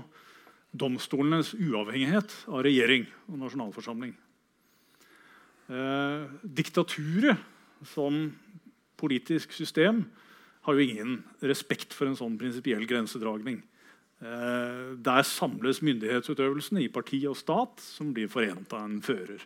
domstolenes 0.76 1.54
uavhengighet 1.56 2.32
av 2.50 2.64
regjering 2.66 3.06
og 3.30 3.40
nasjonalforsamling. 3.40 4.14
Eh, 5.66 6.26
diktaturet 6.42 7.40
som 7.90 8.28
politisk 8.96 9.52
system 9.56 10.04
har 10.66 10.76
jo 10.76 10.84
ingen 10.84 11.16
respekt 11.46 11.94
for 11.94 12.08
en 12.08 12.18
sånn 12.18 12.38
prinsipiell 12.38 12.86
grensedragning. 12.88 13.60
Eh, 14.16 14.94
der 14.96 15.26
samles 15.26 15.82
myndighetsutøvelsen 15.84 16.80
i 16.82 16.88
parti 16.92 17.20
og 17.28 17.36
stat, 17.38 17.82
som 17.82 18.14
blir 18.16 18.30
forent 18.32 18.72
av 18.72 18.86
en 18.86 19.00
fører. 19.04 19.42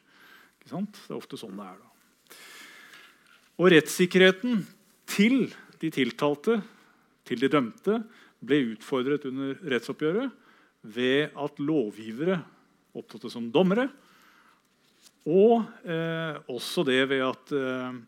Det 0.60 0.70
er 0.76 1.16
ofte 1.16 1.40
sånn 1.40 1.56
det 1.56 1.66
er. 1.66 1.78
da. 1.80 2.36
Og 3.60 3.72
rettssikkerheten 3.72 4.62
til 5.10 5.50
de 5.80 5.90
tiltalte, 5.92 6.60
til 7.24 7.40
de 7.40 7.48
dømte, 7.48 7.98
ble 8.40 8.60
utfordret 8.72 9.26
under 9.28 9.58
rettsoppgjøret 9.68 10.30
ved 10.82 11.36
at 11.36 11.60
lovgivere 11.60 12.40
opptrådte 12.96 13.30
som 13.32 13.50
dommere. 13.52 13.88
Og 15.28 15.60
eh, 15.84 16.36
også 16.50 16.84
det 16.88 17.02
ved 17.10 17.24
at 17.26 17.52
eh, 17.54 17.98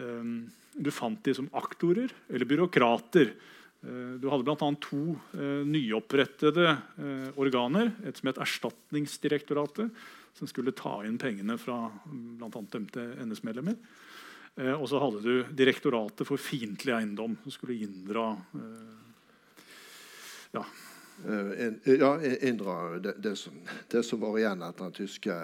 eh, 0.00 0.30
du 0.72 0.92
fant 0.94 1.20
de 1.24 1.34
som 1.36 1.50
aktorer 1.58 2.12
eller 2.32 2.48
byråkrater. 2.48 3.34
Eh, 3.82 4.14
du 4.22 4.28
hadde 4.30 4.46
bl.a. 4.46 4.70
to 4.80 5.02
eh, 5.36 5.62
nyopprettede 5.68 6.68
eh, 6.70 7.28
organer. 7.40 7.92
Et 8.06 8.16
som 8.16 8.30
het 8.30 8.40
Erstatningsdirektoratet, 8.42 9.92
som 10.38 10.50
skulle 10.50 10.74
ta 10.76 11.00
inn 11.06 11.18
pengene 11.20 11.58
fra 11.60 11.84
bl.a. 12.06 12.48
dømte 12.72 13.04
NS-medlemmer. 13.26 13.76
og 14.76 14.84
så 14.88 14.98
hadde 15.00 15.20
du 15.24 15.52
Direktoratet 15.56 16.28
for 16.28 16.40
fiendtlig 16.40 16.92
eiendom, 16.92 17.38
som 17.44 17.52
skulle 17.54 17.76
inndra 17.84 18.26
ja, 20.52 20.64
ja, 21.84 22.12
inndra 22.42 22.98
det, 22.98 23.14
det, 23.22 23.36
som, 23.36 23.52
det, 23.92 24.02
som, 24.02 24.20
var 24.20 24.38
igjen 24.40 24.62
etter 24.66 24.88
den 24.88 24.96
tyske 24.96 25.36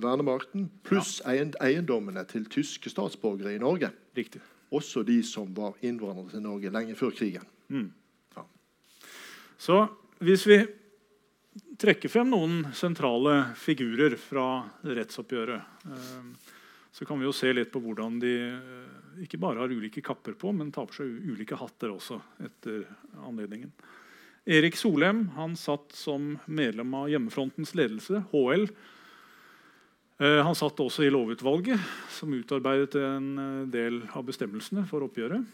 vernemakten. 0.00 0.68
Pluss 0.86 1.18
eiendommene 1.28 2.24
til 2.30 2.48
tyske 2.50 2.92
statsborgere 2.92 3.56
i 3.56 3.60
Norge. 3.62 3.90
Riktig. 4.16 4.40
Også 4.74 5.02
de 5.06 5.20
som 5.24 5.52
var 5.56 5.78
innvandrere 5.84 6.34
til 6.34 6.44
Norge 6.44 6.72
lenge 6.72 6.96
før 6.98 7.14
krigen. 7.16 7.46
Mm. 7.68 7.88
Ja. 8.36 8.44
Så 9.60 9.80
hvis 10.24 10.46
vi 10.48 10.62
trekker 11.78 12.10
frem 12.10 12.30
noen 12.32 12.60
sentrale 12.76 13.54
figurer 13.58 14.16
fra 14.20 14.48
rettsoppgjøret, 14.82 15.84
eh, 15.88 16.54
så 16.92 17.06
kan 17.06 17.20
vi 17.20 17.28
jo 17.28 17.34
se 17.36 17.52
litt 17.54 17.70
på 17.72 17.80
hvordan 17.82 18.18
de 18.22 18.34
eh, 18.48 19.22
ikke 19.24 19.40
bare 19.40 19.62
har 19.62 19.72
ulike 19.72 20.02
kapper 20.04 20.36
på, 20.38 20.52
men 20.52 20.72
tar 20.74 20.88
på 20.90 20.98
seg 20.98 21.30
ulike 21.30 21.58
hatter 21.58 21.92
også 21.94 22.18
etter 22.44 22.84
anledningen. 23.24 23.72
Erik 24.48 24.78
Solheim 24.80 25.26
han 25.36 25.56
satt 25.60 25.92
som 25.92 26.38
medlem 26.46 26.94
av 26.96 27.10
Hjemmefrontens 27.12 27.74
ledelse, 27.76 28.22
HL. 28.30 28.62
Eh, 30.24 30.38
han 30.40 30.56
satt 30.56 30.80
også 30.80 31.04
i 31.04 31.10
lovutvalget, 31.12 31.82
som 32.16 32.32
utarbeidet 32.32 32.96
en 32.96 33.26
eh, 33.42 33.66
del 33.68 33.98
av 34.16 34.24
bestemmelsene 34.24 34.86
for 34.88 35.04
oppgjøret. 35.04 35.44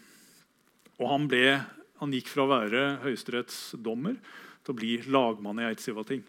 Og 0.95 1.09
han, 1.11 1.25
ble, 1.27 1.57
han 1.99 2.13
gikk 2.15 2.31
fra 2.31 2.45
å 2.45 2.53
være 2.53 2.85
høyesterettsdommer 3.03 4.15
til 4.63 4.71
å 4.71 4.77
bli 4.79 4.93
lagmann 5.11 5.59
i 5.59 5.67
Eidsivating. 5.67 6.23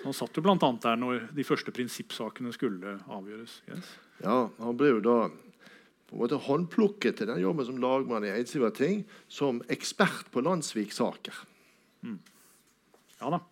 Så 0.00 0.08
han 0.08 0.16
satt 0.16 0.40
jo 0.40 0.46
bl.a. 0.46 0.56
der 0.56 0.96
når 0.96 1.28
de 1.36 1.44
første 1.44 1.76
prinsippsakene 1.76 2.54
skulle 2.56 2.96
avgjøres. 3.04 3.58
Yes. 3.68 3.92
Ja, 4.22 4.46
Han 4.62 4.80
ble 4.80 4.94
jo 4.94 5.04
da 5.04 5.18
på 6.08 6.16
en 6.16 6.24
måte 6.24 6.40
håndplukket 6.40 7.20
til 7.20 7.28
den 7.28 7.44
jobben 7.44 7.68
som 7.68 7.84
lagmann 7.84 8.24
i 8.24 8.32
Eidsivating 8.32 9.04
som 9.28 9.60
ekspert 9.68 10.32
på 10.32 10.40
landssviksaker. 10.46 11.44
Mm. 12.02 12.18
Ja 13.18 13.30
da. 13.34 13.42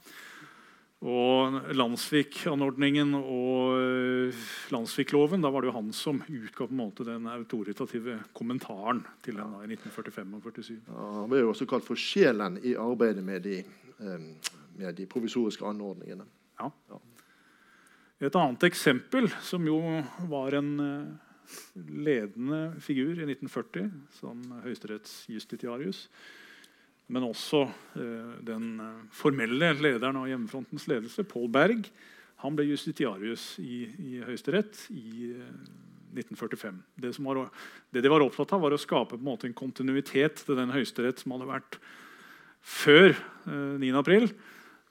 Og 1.06 1.58
Landsvik-anordningen 1.76 3.12
og 3.18 3.76
Landsvikloven 3.76 4.72
Landsvik-loven, 4.72 5.42
da 5.44 5.50
var 5.52 5.62
det 5.62 5.68
jo 5.68 5.74
han 5.76 5.90
som 5.94 6.22
utga 6.24 6.64
på 6.64 6.72
en 6.72 6.80
måte 6.80 7.04
den 7.04 7.28
autoritative 7.28 8.16
kommentaren 8.34 9.02
til 9.22 9.36
den 9.36 9.52
da, 9.52 9.60
i 9.66 9.76
1945 9.76 10.32
og 10.38 10.48
47. 10.48 10.78
Ja, 10.88 11.10
han 11.18 11.28
ble 11.30 11.42
jo 11.44 11.52
også 11.52 11.68
kalt 11.68 11.84
for 11.86 12.00
sjelen 12.00 12.56
i 12.64 12.72
arbeidet 12.80 13.22
med 13.26 13.44
de, 13.44 13.60
eh, 13.60 14.24
med 14.80 14.96
de 14.96 15.06
provisoriske 15.10 15.68
anordningene. 15.68 16.24
Ja. 16.62 16.72
ja. 16.90 17.02
Et 18.26 18.40
annet 18.40 18.64
eksempel, 18.64 19.28
som 19.44 19.68
jo 19.68 19.78
var 20.32 20.56
en 20.56 20.72
eh, 20.80 21.52
ledende 21.92 22.80
figur 22.80 23.12
i 23.12 23.28
1940 23.28 23.92
som 24.16 24.40
høyesterettsjustitiarius, 24.64 26.06
men 27.12 27.26
også 27.28 27.62
eh, 27.98 28.36
den 28.46 28.68
eh, 28.82 29.00
formelle 29.14 29.72
lederen 29.78 30.18
av 30.20 30.28
Hjemmefrontens 30.30 30.86
ledelse, 30.90 31.26
Paul 31.28 31.48
Berg, 31.52 31.86
han 32.42 32.56
ble 32.56 32.66
justitiarius 32.68 33.54
i, 33.62 33.84
i 33.86 34.22
Høyesterett 34.26 34.86
i 34.92 35.30
eh, 35.32 35.52
1945. 36.16 36.82
Det, 36.96 37.12
var, 37.18 37.42
det, 37.90 38.02
de 38.02 38.10
var 38.12 38.24
opptatt 38.24 38.52
av, 38.56 38.64
var 38.64 38.74
å 38.74 38.80
skape 38.80 39.18
en, 39.18 39.32
en 39.36 39.56
kontinuitet 39.56 40.42
til 40.46 40.58
den 40.58 40.72
høyesterett 40.72 41.20
som 41.20 41.34
hadde 41.36 41.48
vært 41.50 41.78
før 42.66 43.12
eh, 43.12 43.74
9. 43.82 43.90
april. 44.00 44.28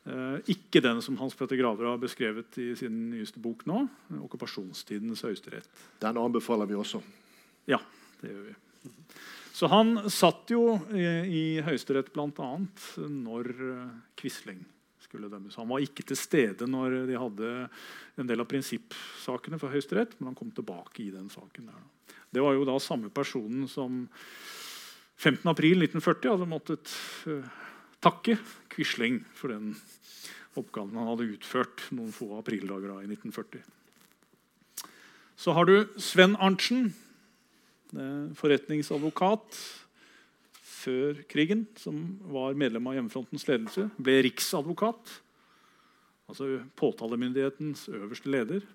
Eh, 0.05 0.37
ikke 0.53 0.83
den 0.85 1.01
som 1.05 1.17
Hans 1.21 1.37
Petter 1.37 1.57
Graver 1.59 1.89
har 1.89 2.01
beskrevet 2.01 2.59
i 2.61 2.71
sin 2.77 3.07
nyeste 3.13 3.41
bok 3.41 3.65
nå. 3.69 3.85
Okkupasjonstidens 4.27 5.25
høyesterett. 5.25 5.69
Den 6.03 6.21
anbefaler 6.21 6.69
vi 6.69 6.77
også. 6.77 7.01
Ja, 7.69 7.81
det 8.21 8.33
gjør 8.33 8.45
vi. 8.51 8.55
Så 9.55 9.69
han 9.71 10.09
satt 10.11 10.51
jo 10.51 10.75
i, 10.91 11.61
Høyesterett 11.63 12.11
bl.a. 12.11 12.47
når 13.07 13.51
eh, 13.55 13.93
Quisling 14.19 14.59
skulle 14.99 15.29
dømmes. 15.31 15.55
Han 15.61 15.69
var 15.69 15.83
ikke 15.85 16.03
til 16.09 16.19
stede 16.19 16.67
når 16.67 17.05
de 17.07 17.19
hadde 17.19 17.51
en 18.19 18.27
del 18.27 18.43
av 18.43 18.49
prinsippsakene 18.51 19.59
for 19.61 19.71
Høyesterett, 19.71 20.17
men 20.19 20.33
han 20.33 20.37
kom 20.37 20.51
tilbake 20.55 21.05
i 21.05 21.13
den 21.13 21.29
saken. 21.31 21.69
Der. 21.71 22.17
Det 22.35 22.43
var 22.43 22.57
jo 22.57 22.65
da 22.67 22.75
samme 22.83 23.11
personen 23.15 23.69
som 23.71 24.03
15.4.1940 25.23 26.33
hadde 26.33 26.49
måttet 26.51 26.91
uh, 27.29 27.47
takke 28.03 28.35
Quisling 28.73 29.21
for 29.37 29.53
den 29.55 29.71
oppgaven 30.59 30.99
han 30.99 31.13
hadde 31.13 31.29
utført 31.31 31.87
noen 31.95 32.11
få 32.15 32.33
aprildager 32.41 32.91
i 32.97 33.07
1940. 33.07 33.63
Så 35.39 35.55
har 35.55 35.67
du 35.67 35.77
Sven 35.99 36.35
Arntzen, 36.43 36.91
forretningsadvokat 38.39 39.59
før 40.85 41.21
krigen, 41.31 41.65
som 41.79 42.17
var 42.31 42.57
medlem 42.57 42.87
av 42.89 42.97
Hjemmefrontens 42.97 43.47
ledelse, 43.49 43.87
ble 44.01 44.19
riksadvokat. 44.27 45.13
Altså 46.29 46.59
påtalemyndighetens 46.79 47.87
øverste 47.93 48.31
leder 48.33 48.65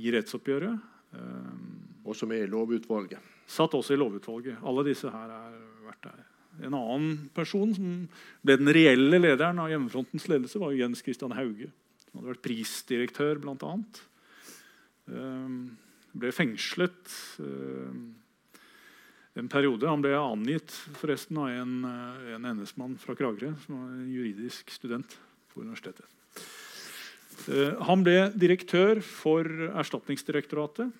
i 0.00 0.12
rettsoppgjøret. 0.14 0.92
Eh, 1.14 1.52
og 2.04 2.16
som 2.18 2.32
er 2.34 2.44
i 2.44 2.50
lovutvalget. 2.50 3.32
Satt 3.48 3.76
også 3.76 3.94
i 3.94 4.00
lovutvalget. 4.00 4.60
Alle 4.64 4.84
disse 4.88 5.10
her 5.12 5.30
har 5.32 5.54
vært 5.86 6.08
der. 6.08 6.24
En 6.64 6.76
annen 6.78 7.14
person 7.34 7.72
som 7.74 7.94
ble 8.44 8.58
den 8.60 8.70
reelle 8.76 9.18
lederen 9.18 9.58
av 9.62 9.70
Hjemmefrontens 9.72 10.28
ledelse, 10.30 10.60
var 10.62 10.76
Jens 10.76 11.02
Christian 11.04 11.34
Hauge. 11.34 11.70
Som 12.04 12.20
hadde 12.20 12.34
vært 12.34 12.44
prisdirektør, 12.44 13.40
bl.a. 13.42 13.72
Um, 15.10 15.56
ble 16.14 16.30
fengslet. 16.32 17.16
Um, 17.42 18.12
en 19.34 19.48
periode. 19.50 19.88
Han 19.88 20.02
ble 20.02 20.14
angitt 20.18 20.72
forresten 20.98 21.38
av 21.42 21.50
en, 21.50 21.84
eh, 21.84 22.34
en 22.34 22.46
NS-mann 22.54 22.98
fra 22.98 23.14
Kragerø, 23.18 23.54
som 23.66 23.80
var 23.80 23.88
en 23.90 24.12
juridisk 24.12 24.70
student 24.70 25.18
på 25.52 25.62
universitetet. 25.62 26.06
Uh, 27.48 27.74
han 27.82 28.04
ble 28.06 28.30
direktør 28.38 29.00
for 29.02 29.42
Erstatningsdirektoratet 29.74 30.92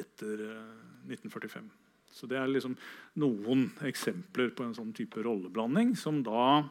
etter 0.00 0.40
uh, 0.48 1.10
1945. 1.12 1.68
Så 2.16 2.26
det 2.26 2.38
er 2.40 2.48
liksom 2.48 2.72
noen 3.20 3.66
eksempler 3.84 4.48
på 4.56 4.64
en 4.64 4.72
sånn 4.74 4.94
type 4.96 5.20
rolleblanding 5.20 5.92
som 6.00 6.22
da 6.24 6.64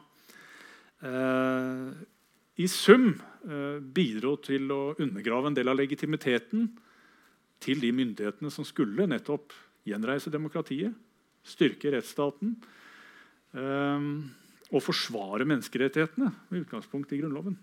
uh, 1.06 1.94
i 2.58 2.66
sum 2.66 3.12
bidro 3.94 4.32
til 4.42 4.72
å 4.74 4.96
undergrave 4.98 5.46
en 5.46 5.54
del 5.54 5.68
av 5.70 5.76
legitimiteten 5.78 6.64
til 7.62 7.78
de 7.78 7.92
myndighetene 7.94 8.50
som 8.50 8.66
skulle 8.66 9.06
nettopp 9.06 9.54
gjenreise 9.86 10.32
demokratiet, 10.34 10.94
styrke 11.46 11.92
rettsstaten 11.94 12.56
um, 13.54 14.08
og 14.72 14.82
forsvare 14.82 15.46
menneskerettighetene 15.46 16.32
med 16.50 16.64
utgangspunkt 16.64 17.12
i 17.14 17.20
Grunnloven. 17.20 17.58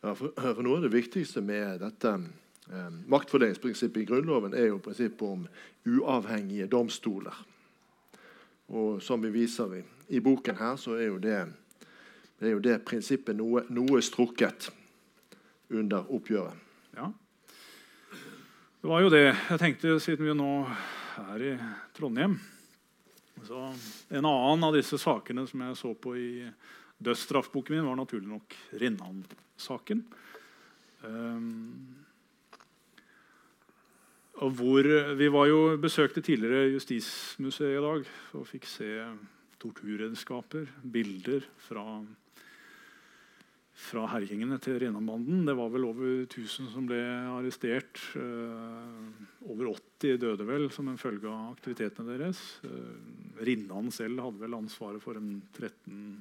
Ja, 0.00 0.12
for, 0.14 0.32
for 0.36 0.60
Noe 0.64 0.80
av 0.80 0.84
det 0.84 0.92
viktigste 0.92 1.42
med 1.44 1.80
dette 1.82 2.12
eh, 2.12 2.92
maktfordelingsprinsippet 3.12 4.02
i 4.02 4.06
Grunnloven 4.08 4.56
er 4.56 4.70
jo 4.70 4.80
prinsippet 4.84 5.24
om 5.24 5.46
uavhengige 5.88 6.68
domstoler. 6.72 7.36
Og 8.70 9.02
Som 9.02 9.24
vi 9.24 9.32
viser 9.34 9.74
i, 9.80 9.82
i 10.16 10.20
boken 10.20 10.56
her, 10.56 10.76
så 10.76 10.94
er 10.96 11.10
jo 11.10 11.18
det, 11.18 11.40
er 12.40 12.54
jo 12.54 12.62
det 12.64 12.78
prinsippet 12.86 13.36
noe, 13.36 13.64
noe 13.68 14.00
strukket 14.04 14.70
under 15.70 16.06
oppgjøret. 16.08 16.68
Ja. 16.96 17.10
Det 18.80 18.88
var 18.88 19.02
jo 19.04 19.12
det 19.12 19.26
jeg 19.26 19.60
tenkte, 19.60 19.98
siden 20.00 20.24
vi 20.24 20.34
nå 20.36 20.52
her 21.16 21.44
i 21.44 21.52
Trondheim. 21.96 22.38
Så 23.46 23.60
en 24.08 24.26
annen 24.26 24.66
av 24.66 24.74
disse 24.76 24.98
sakene 25.00 25.46
som 25.48 25.62
jeg 25.64 25.78
så 25.78 25.94
på 25.96 26.14
i 26.18 26.32
dødsstraffboken 27.00 27.76
min, 27.76 27.86
var 27.88 27.96
naturlig 27.96 28.28
nok 28.28 28.56
Rinnan-saken. 28.82 30.02
Um, 31.00 31.96
hvor 34.40 34.86
Vi 35.16 35.28
var 35.32 35.48
jo 35.48 35.76
besøkte 35.80 36.22
tidligere 36.24 36.72
Justismuseet 36.74 37.76
i 37.76 37.84
dag 37.84 38.06
og 38.36 38.46
fikk 38.48 38.68
se 38.68 38.90
torturredskaper, 39.60 40.68
bilder 40.80 41.44
fra, 41.60 42.00
fra 43.80 44.04
herjingene 44.12 44.58
til 44.62 44.76
Rinnan-banden. 44.82 45.44
Det 45.48 45.54
var 45.56 45.70
vel 45.72 45.86
over 45.88 46.08
1000 46.26 46.68
som 46.72 46.86
ble 46.88 47.00
arrestert. 47.32 48.00
Eh, 48.18 49.26
over 49.48 49.72
80 49.72 50.20
døde 50.20 50.46
vel 50.48 50.68
som 50.74 50.90
en 50.90 51.00
følge 51.00 51.30
av 51.30 51.54
aktivitetene 51.54 52.18
deres. 52.18 52.40
Eh, 52.66 53.42
Rinnan 53.46 53.90
selv 53.94 54.22
hadde 54.26 54.42
vel 54.42 54.58
ansvaret 54.58 55.02
for 55.02 55.18
en 55.18 55.38
13, 55.56 56.20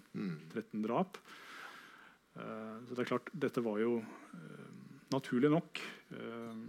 13 0.54 0.86
drap. 0.86 1.20
Eh, 2.40 2.76
så 2.88 2.96
det 2.96 3.04
er 3.04 3.12
klart, 3.12 3.32
dette 3.34 3.64
var 3.66 3.82
jo 3.84 4.00
naturlig 5.10 5.50
nok 5.52 5.82
eh, 6.16 6.60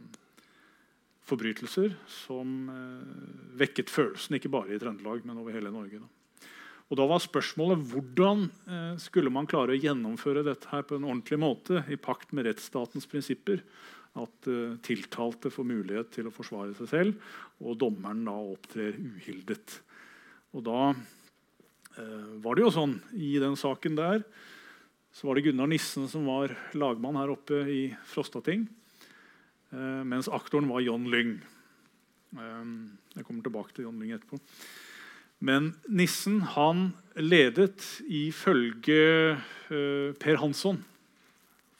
forbrytelser 1.28 1.92
som 2.10 2.70
vekket 3.60 3.92
følelsen 3.92 4.40
ikke 4.40 4.50
bare 4.50 4.74
i 4.74 4.80
Trøndelag, 4.82 5.22
men 5.28 5.38
over 5.38 5.54
hele 5.54 5.70
Norge. 5.70 6.00
Da. 6.02 6.19
Og 6.90 6.98
da 6.98 7.06
var 7.06 7.22
spørsmålet 7.22 7.84
hvordan 7.92 8.48
eh, 8.66 8.94
skulle 8.98 9.30
man 9.30 9.46
klare 9.50 9.76
å 9.76 9.78
gjennomføre 9.78 10.42
dette 10.46 10.72
her 10.72 10.82
på 10.86 10.98
en 10.98 11.06
ordentlig 11.06 11.38
måte 11.38 11.84
i 11.86 11.98
pakt 12.00 12.34
med 12.34 12.48
rettsstatens 12.48 13.06
prinsipper. 13.10 13.62
At 14.18 14.48
eh, 14.50 14.74
tiltalte 14.82 15.52
får 15.54 15.68
mulighet 15.70 16.10
til 16.16 16.26
å 16.26 16.34
forsvare 16.34 16.74
seg 16.80 16.90
selv, 16.90 17.30
og 17.62 17.78
dommeren 17.78 18.24
da 18.26 18.34
opptrer 18.34 18.98
uhildet. 18.98 19.76
Og 20.50 20.66
da 20.66 20.80
eh, 20.90 22.26
var 22.42 22.58
det 22.58 22.66
jo 22.66 22.74
sånn 22.74 22.98
i 23.14 23.36
den 23.38 23.54
saken 23.58 23.98
der 24.00 24.26
så 25.14 25.26
var 25.26 25.38
det 25.38 25.46
Gunnar 25.46 25.66
Nissen 25.70 26.06
som 26.10 26.26
var 26.26 26.52
lagmann 26.78 27.16
her 27.18 27.32
oppe 27.32 27.64
i 27.66 27.80
Frostating. 28.06 28.68
Mens 30.06 30.28
aktoren 30.30 30.68
var 30.70 30.84
John 30.84 31.08
Lyng. 31.10 31.32
Jeg 32.38 33.26
kommer 33.26 33.42
tilbake 33.42 33.74
til 33.74 33.88
John 33.88 33.98
Lyng 33.98 34.14
etterpå. 34.14 34.38
Men 35.40 35.72
Nissen 35.88 36.40
han 36.54 36.90
ledet 37.16 37.82
ifølge 38.06 39.02
uh, 39.34 40.12
Per 40.20 40.40
Hansson, 40.40 40.78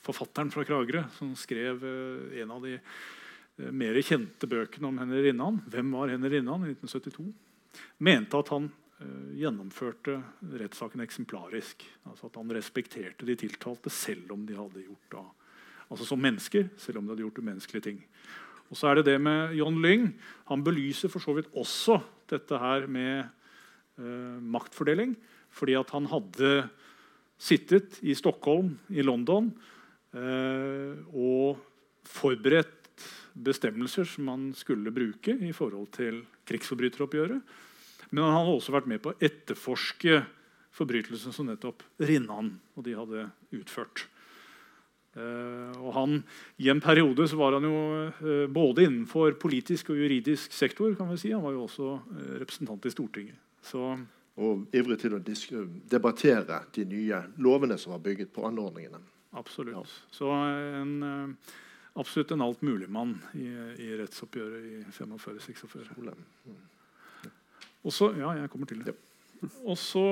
forfatteren 0.00 0.50
fra 0.52 0.64
Kragerø, 0.64 1.04
som 1.18 1.34
skrev 1.38 1.84
uh, 1.84 2.40
en 2.40 2.54
av 2.56 2.64
de 2.64 2.78
uh, 2.80 3.70
mer 3.70 4.00
kjente 4.00 4.48
bøkene 4.48 4.88
om 4.88 5.00
Henry 5.02 5.32
'Hvem 5.32 5.92
var 5.92 6.08
Henry 6.08 6.40
i 6.40 6.44
1972, 6.44 7.28
mente 8.00 8.38
at 8.38 8.48
han 8.48 8.70
Eh, 9.00 9.36
gjennomførte 9.40 10.18
rettssaken 10.60 11.00
eksemplarisk. 11.00 11.86
Altså 12.04 12.28
At 12.28 12.36
han 12.36 12.52
respekterte 12.52 13.24
de 13.24 13.36
tiltalte 13.38 13.88
selv 13.88 14.34
om 14.34 14.44
de 14.44 14.58
hadde 14.58 14.84
gjort 14.84 15.14
da, 15.14 15.22
altså 15.88 16.04
som 16.04 16.20
mennesker, 16.20 16.68
selv 16.76 17.00
om 17.00 17.06
de 17.06 17.14
hadde 17.14 17.24
gjort 17.24 17.40
umenneskelige 17.40 17.86
ting. 17.86 18.02
Og 18.68 18.76
så 18.76 18.90
er 18.90 19.00
det 19.00 19.06
det 19.08 19.20
med 19.20 19.54
John 19.56 19.80
Lyng. 19.80 20.12
Han 20.52 20.64
belyser 20.64 21.08
for 21.08 21.24
så 21.24 21.32
vidt 21.34 21.48
også 21.56 21.96
dette 22.28 22.58
her 22.60 22.86
med 22.86 23.24
eh, 23.24 23.30
maktfordeling. 24.40 25.14
Fordi 25.54 25.76
at 25.78 25.90
han 25.94 26.06
hadde 26.10 26.50
sittet 27.40 27.98
i 28.04 28.14
Stockholm, 28.16 28.74
i 28.92 29.02
London, 29.04 29.50
eh, 30.14 31.00
og 31.16 31.60
forberedt 32.08 32.76
bestemmelser 33.40 34.04
som 34.08 34.28
han 34.28 34.46
skulle 34.56 34.92
bruke 34.92 35.36
i 35.46 35.52
forhold 35.56 35.88
til 35.96 36.22
krigsforbryteroppgjøret. 36.50 37.40
Men 38.10 38.26
han 38.26 38.36
hadde 38.40 38.54
også 38.58 38.74
vært 38.74 38.90
med 38.90 39.02
på 39.02 39.14
å 39.14 39.20
etterforske 39.22 40.20
forbrytelsen 40.74 41.34
som 41.34 41.48
nettopp 41.48 41.84
Rinnan 42.02 42.56
og 42.76 42.86
de 42.86 42.96
hadde 42.98 43.28
utført. 43.56 44.06
Uh, 45.10 45.74
og 45.82 45.90
han, 45.96 46.12
I 46.62 46.68
en 46.70 46.82
periode 46.82 47.24
så 47.26 47.38
var 47.38 47.56
han 47.56 47.64
jo 47.66 48.46
både 48.54 48.84
innenfor 48.86 49.34
politisk 49.42 49.90
og 49.90 49.98
juridisk 49.98 50.54
sektor. 50.54 50.92
kan 50.98 51.10
vi 51.10 51.18
si. 51.18 51.32
Han 51.34 51.42
var 51.42 51.56
jo 51.56 51.64
også 51.66 51.96
representant 52.42 52.86
i 52.86 52.92
Stortinget. 52.94 53.38
Så, 53.62 53.82
og 54.40 54.76
ivrig 54.76 54.98
til 55.02 55.16
å 55.18 55.22
debattere 55.90 56.62
de 56.74 56.86
nye 56.88 57.22
lovene 57.42 57.76
som 57.78 57.94
var 57.94 58.04
bygget 58.04 58.32
på 58.34 58.46
anordningene. 58.48 59.02
Absolutt. 59.36 59.76
Ja. 59.76 59.82
Så 60.10 60.30
en, 60.32 61.36
absolutt 62.00 62.32
en 62.34 62.46
altmuligmann 62.46 63.14
i, 63.38 63.50
i 63.84 63.92
rettsoppgjøret 64.00 64.64
i 64.64 64.80
45-46. 64.96 65.92
Mm. 66.48 66.58
Og 67.86 67.94
så, 67.94 68.10
ja, 68.18 68.34
jeg 68.40 68.50
kommer 68.52 68.68
til 68.70 68.82
det. 68.84 68.96
Og 69.64 69.78
så, 69.78 70.04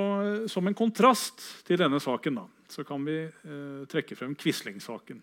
Som 0.49 0.69
en 0.69 0.77
kontrast 0.77 1.43
til 1.69 1.81
denne 1.81 2.01
saken 2.01 2.41
da, 2.41 2.47
så 2.69 2.85
kan 2.85 3.05
vi 3.05 3.19
eh, 3.25 3.83
trekke 3.89 4.17
frem 4.17 4.35
Quisling-saken. 4.39 5.21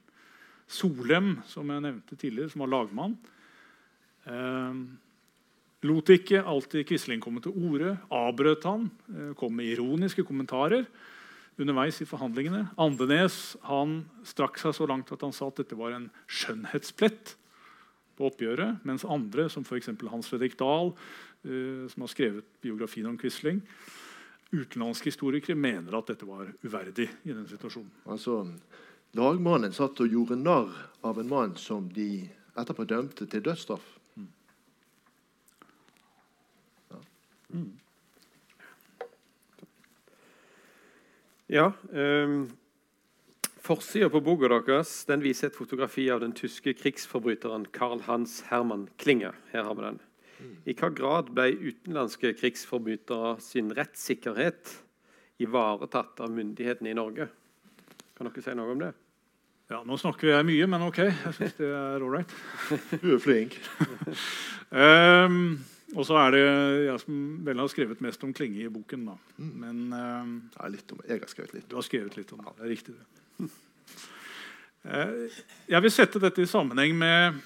Solem, 0.66 1.40
som 1.46 1.70
jeg 1.70 1.84
nevnte 1.86 2.18
tidligere, 2.18 2.50
som 2.50 2.64
var 2.66 2.72
lagmann, 2.74 3.18
eh, 4.26 4.80
lot 5.88 6.12
ikke 6.14 6.44
alltid 6.44 6.88
Quisling 6.90 7.22
komme 7.24 7.42
til 7.44 7.56
orde. 7.56 7.96
Avbrøt 8.14 8.66
han, 8.68 8.90
eh, 9.12 9.34
kom 9.38 9.56
med 9.56 9.72
ironiske 9.74 10.26
kommentarer 10.28 10.86
underveis 11.58 12.02
i 12.02 12.08
forhandlingene. 12.10 12.70
Andenes 12.78 13.56
han 13.64 14.06
strakk 14.28 14.60
seg 14.60 14.76
så 14.76 14.88
langt 14.88 15.12
at 15.12 15.22
han 15.22 15.34
sa 15.36 15.48
at 15.48 15.62
dette 15.62 15.78
var 15.80 15.96
en 15.96 16.10
skjønnhetsplett 16.28 17.36
på 18.16 18.30
oppgjøret, 18.30 18.84
mens 18.88 19.06
andre, 19.08 19.50
som 19.52 19.64
f.eks. 19.64 19.92
Hans 20.12 20.28
Fredrik 20.32 20.58
Dahl, 20.60 20.94
uh, 21.46 21.88
som 21.92 22.06
har 22.06 22.12
skrevet 22.12 22.48
biografien 22.64 23.08
om 23.08 23.18
Quisling, 23.20 23.62
utenlandske 24.56 25.12
historikere 25.12 25.58
mener 25.60 25.96
at 25.98 26.12
dette 26.12 26.28
var 26.28 26.52
uverdig 26.64 27.10
i 27.26 27.34
den 27.34 27.48
situasjonen. 27.50 27.92
Altså, 28.08 28.44
Lagmannen 29.16 29.72
satt 29.72 30.00
og 30.04 30.12
gjorde 30.12 30.36
narr 30.36 30.72
av 31.08 31.20
en 31.22 31.30
mann 31.32 31.54
som 31.60 31.88
de 31.96 32.26
etterpå 32.60 32.84
dømte 32.88 33.28
til 33.32 33.44
dødsstraff. 33.46 33.86
Mm. 34.20 34.28
Ja. 36.92 37.00
Mm. 37.56 37.72
ja 41.56 41.72
um 41.90 42.38
Forsida 43.66 44.12
på 44.14 44.20
boka 44.22 44.46
deres 44.46 45.08
den 45.10 45.24
viser 45.24 45.50
et 45.50 45.56
fotografi 45.58 46.04
av 46.14 46.20
den 46.22 46.36
tyske 46.38 46.76
krigsforbryteren 46.78 47.64
Karl 47.74 48.04
Hans 48.06 48.44
Hermann 48.52 48.84
Klinge. 49.02 49.32
Her 49.50 49.64
har 49.66 49.74
vi 49.74 49.82
den. 49.88 49.98
I 50.70 50.76
hva 50.78 50.92
grad 50.94 51.32
ble 51.34 51.48
utenlandske 51.72 52.36
krigsforbrytere 52.38 53.40
sin 53.42 53.72
rettssikkerhet 53.74 54.76
ivaretatt 55.42 56.22
av 56.22 56.30
myndighetene 56.36 56.94
i 56.94 56.98
Norge? 56.98 57.26
Kan 58.14 58.30
dere 58.30 58.46
si 58.46 58.54
noe 58.54 58.76
om 58.76 58.86
det? 58.86 58.92
Ja, 59.74 59.82
Nå 59.82 59.98
snakker 59.98 60.30
jeg 60.30 60.46
mye, 60.46 60.68
men 60.70 60.86
OK. 60.86 61.00
Jeg 61.02 61.38
syns 61.40 61.58
det 61.58 61.72
er 61.74 62.04
ålreit. 62.06 62.36
Du 63.02 63.16
er 63.16 63.24
flink. 63.24 63.58
um, 64.70 65.56
og 65.94 66.06
så 66.08 66.18
er 66.18 66.34
det 66.34 66.42
jeg 66.42 67.02
som 67.04 67.18
vel 67.46 67.62
har 67.62 67.70
skrevet 67.70 68.02
mest 68.02 68.24
om 68.26 68.34
Klinge 68.34 68.64
i 68.66 68.72
boken. 68.74 69.06
da. 69.12 69.18
Mm. 69.38 69.52
Men 69.62 69.82
uh, 69.94 70.32
ja, 70.58 70.70
litt 70.74 70.92
om, 70.92 71.02
Jeg 71.06 71.22
har 71.22 71.30
skrevet 71.30 71.54
litt. 71.54 71.68
Du 71.70 71.76
har 71.78 71.86
skrevet 71.86 72.18
litt 72.18 72.32
om 72.34 72.42
det. 72.42 72.54
Det 72.58 72.66
er 72.66 72.74
riktig. 72.74 72.96
det. 72.96 73.50
uh, 74.90 75.42
jeg 75.70 75.86
vil 75.86 75.94
sette 75.94 76.22
dette 76.24 76.42
i 76.42 76.50
sammenheng 76.50 76.98
med 76.98 77.44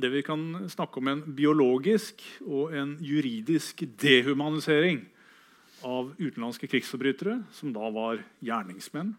det 0.00 0.10
vi 0.10 0.24
kan 0.26 0.64
snakke 0.72 0.98
om 0.98 1.10
en 1.12 1.20
biologisk 1.36 2.24
og 2.48 2.72
en 2.74 2.96
juridisk 3.04 3.84
dehumanisering 4.00 5.04
av 5.84 6.14
utenlandske 6.16 6.66
krigsforbrytere, 6.72 7.36
som 7.54 7.70
da 7.76 7.90
var 7.94 8.22
gjerningsmenn 8.42 9.12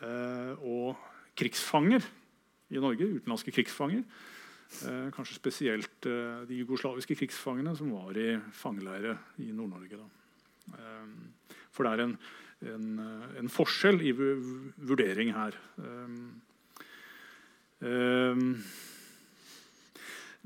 uh, 0.00 0.56
og 0.64 0.96
krigsfanger 1.38 2.02
i 2.72 2.80
Norge. 2.80 3.12
Utenlandske 3.20 3.52
krigsfanger. 3.54 4.02
Eh, 4.68 5.06
kanskje 5.14 5.38
spesielt 5.38 6.04
de 6.04 6.58
jugoslaviske 6.60 7.16
krigsfangene 7.16 7.72
som 7.76 7.94
var 7.96 8.18
i 8.20 8.34
fangeleire 8.52 9.16
i 9.40 9.48
Nord-Norge. 9.52 10.02
For 11.72 11.86
det 11.86 11.92
er 11.94 12.04
en 12.04 12.18
en, 12.66 12.98
eh, 12.98 13.38
en 13.38 13.50
forskjell 13.52 14.02
i 14.02 14.12
vurdering 14.12 15.32
her. 15.36 15.56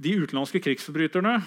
De 0.02 0.14
utenlandske 0.20 0.60
krigsforbryterne 0.60 1.38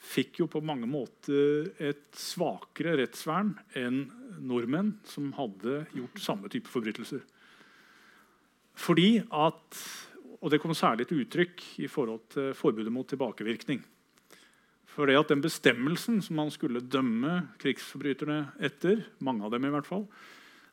fikk 0.00 0.40
jo 0.40 0.48
på 0.50 0.62
mange 0.64 0.88
måter 0.90 1.68
et 1.76 2.06
svakere 2.16 2.96
rettsvern 2.98 3.52
enn 3.78 4.06
nordmenn 4.40 4.94
som 5.06 5.28
hadde 5.36 5.82
gjort 5.92 6.22
samme 6.22 6.50
type 6.50 6.70
forbrytelser. 6.72 7.20
Fordi 8.78 9.20
at, 9.28 9.78
og 10.38 10.50
Det 10.50 10.60
kom 10.62 10.74
særlig 10.74 11.08
til 11.08 11.24
uttrykk 11.24 11.62
i 11.82 11.88
forhold 11.90 12.20
til 12.30 12.52
forbudet 12.54 12.92
mot 12.94 13.08
tilbakevirkning. 13.08 13.80
For 14.86 15.06
det 15.06 15.18
at 15.18 15.30
den 15.30 15.42
bestemmelsen 15.42 16.20
som 16.22 16.38
man 16.38 16.50
skulle 16.50 16.82
dømme 16.82 17.54
krigsforbryterne 17.58 18.52
etter, 18.62 19.04
mange 19.18 19.44
av 19.44 19.52
dem 19.54 19.66
i 19.66 19.72
hvert 19.72 19.86
fall, 19.86 20.06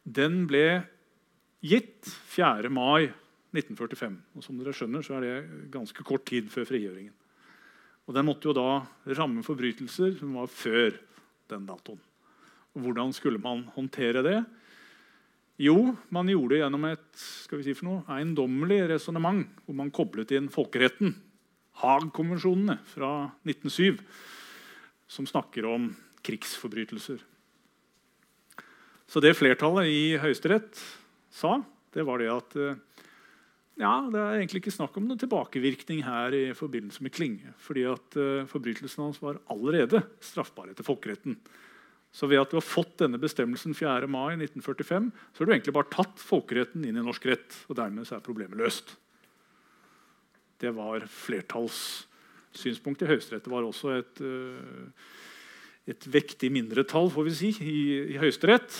den 0.06 0.46
ble 0.50 0.86
gitt 1.66 2.06
4. 2.34 2.70
mai 2.70 3.10
1945. 3.56 4.18
Og 4.38 4.46
som 4.46 4.58
dere 4.60 4.74
skjønner, 4.76 5.06
så 5.06 5.18
er 5.18 5.26
det 5.26 5.70
ganske 5.74 6.06
kort 6.06 6.26
tid 6.30 6.50
før 6.54 6.68
frigjøringen. 6.70 7.14
Og 8.06 8.14
Den 8.14 8.28
måtte 8.28 8.50
jo 8.50 8.54
da 8.54 8.86
ramme 9.18 9.42
forbrytelser 9.46 10.20
som 10.20 10.36
var 10.38 10.52
før 10.52 10.94
den 11.50 11.66
datoen. 11.66 12.02
Og 12.76 12.82
Hvordan 12.86 13.14
skulle 13.14 13.42
man 13.42 13.66
håndtere 13.74 14.22
det? 14.22 14.40
Jo, 15.62 15.96
man 16.12 16.28
gjorde 16.28 16.56
det 16.56 16.62
gjennom 16.64 16.88
et 16.90 17.06
skal 17.16 17.62
vi 17.62 17.68
si 17.70 17.76
for 17.78 17.88
noe, 17.88 18.02
eiendommelig 18.12 18.82
resonnement 18.92 19.46
hvor 19.64 19.78
man 19.78 19.94
koblet 19.96 20.34
inn 20.36 20.50
folkeretten 20.52 21.14
Haag-konvensjonene 21.80 22.78
fra 22.88 23.12
1907, 23.48 24.02
som 25.12 25.28
snakker 25.28 25.68
om 25.68 25.90
krigsforbrytelser. 26.26 27.20
Så 29.06 29.22
det 29.24 29.36
flertallet 29.38 29.92
i 29.92 30.04
Høyesterett 30.20 30.80
sa, 31.32 31.60
det 31.96 32.04
var 32.08 32.20
det 32.20 32.30
at 32.32 32.56
eh, 32.60 32.80
ja, 33.80 33.92
det 34.08 34.20
er 34.20 34.40
egentlig 34.40 34.64
ikke 34.64 34.76
snakk 34.76 34.96
om 34.96 35.08
noen 35.08 35.20
tilbakevirkning 35.20 36.02
her 36.08 36.36
i 36.36 36.46
forbindelse 36.56 37.04
med 37.04 37.12
Klinge. 37.16 37.52
fordi 37.60 37.84
at 37.92 38.16
uh, 38.16 38.48
Forbrytelsen 38.48 39.04
hans 39.04 39.20
var 39.20 39.42
allerede 39.52 40.00
straffbar 40.24 40.70
etter 40.72 40.88
folkeretten. 40.88 41.36
Så 42.16 42.30
ved 42.32 42.40
at 42.40 42.52
du 42.52 42.58
har 42.58 42.64
fått 42.64 42.98
denne 43.02 43.20
bestemmelsen 43.20 43.76
4. 43.76 44.08
mai 44.08 44.38
1945, 44.38 45.12
så 45.12 45.42
har 45.42 45.50
du 45.50 45.54
egentlig 45.56 45.76
bare 45.76 45.92
tatt 45.92 46.22
folkeretten 46.24 46.86
inn 46.88 46.96
i 46.96 47.04
norsk 47.04 47.28
rett. 47.28 47.58
Og 47.68 47.76
dermed 47.80 48.08
er 48.08 48.24
problemet 48.24 48.60
løst. 48.60 48.96
Det 50.64 50.72
var 50.78 51.04
flertallssynspunktet 51.12 53.04
i 53.04 53.12
Høyesterett. 53.12 53.44
Det 53.44 53.52
var 53.52 53.68
også 53.68 53.98
et, 53.98 54.22
uh, 54.24 54.88
et 55.92 56.08
vektig 56.08 56.54
mindretall 56.56 57.12
får 57.12 57.28
vi 57.28 57.40
si, 57.42 57.52
i, 57.60 57.80
i 58.16 58.22
Høyesterett 58.22 58.80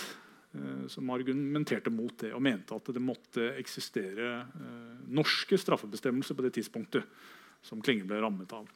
Eh, 0.56 0.86
som 0.88 1.10
argumenterte 1.10 1.90
mot 1.90 2.14
det 2.20 2.32
og 2.34 2.42
mente 2.44 2.76
at 2.76 2.90
det 2.94 3.02
måtte 3.02 3.48
eksistere 3.60 4.28
eh, 4.44 4.92
norske 5.12 5.58
straffebestemmelser 5.60 6.36
på 6.36 6.44
det 6.46 6.54
tidspunktet 6.56 7.04
som 7.66 7.82
Klinge 7.84 8.06
ble 8.08 8.20
rammet 8.22 8.52
av. 8.54 8.68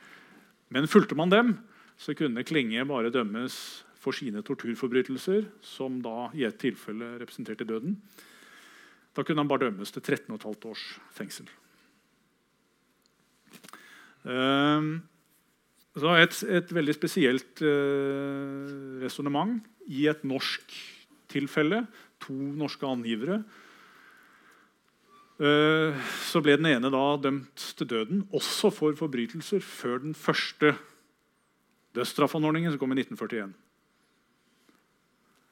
Men 0.74 0.90
fulgte 0.90 1.16
man 1.18 1.32
dem, 1.32 1.54
så 2.00 2.14
kunne 2.18 2.44
Klinge 2.46 2.84
bare 2.88 3.12
dømmes 3.14 3.54
for 4.00 4.16
sine 4.16 4.42
torturforbrytelser, 4.46 5.46
som 5.60 6.00
da 6.04 6.30
i 6.36 6.46
et 6.48 6.58
tilfelle 6.60 7.18
representerte 7.20 7.66
døden. 7.68 7.98
Da 9.16 9.24
kunne 9.26 9.42
han 9.42 9.50
bare 9.50 9.66
dømmes 9.66 9.92
til 9.92 10.02
13,5 10.02 10.68
års 10.70 10.84
fengsel. 11.16 11.48
Um, 14.24 15.00
så 15.96 16.14
et, 16.20 16.36
et 16.48 16.72
veldig 16.72 16.94
spesielt 16.96 17.62
uh, 17.64 19.00
resonnement 19.02 19.58
i 19.90 20.06
et 20.08 20.22
norsk 20.24 20.76
tilfelle. 21.32 21.84
To 22.24 22.36
norske 22.36 22.86
angivere. 22.86 23.42
Eh, 25.40 25.96
så 26.28 26.42
ble 26.44 26.58
den 26.58 26.68
ene 26.68 26.90
da 26.92 27.04
dømt 27.16 27.62
til 27.78 27.88
døden, 27.88 28.26
også 28.36 28.68
for 28.76 28.96
forbrytelser 28.98 29.62
før 29.64 30.02
den 30.02 30.12
første 30.12 30.74
dødsstraffanordningen, 31.96 32.74
som 32.74 32.80
kom 32.82 32.92
i 32.92 33.00
1941. 33.00 33.54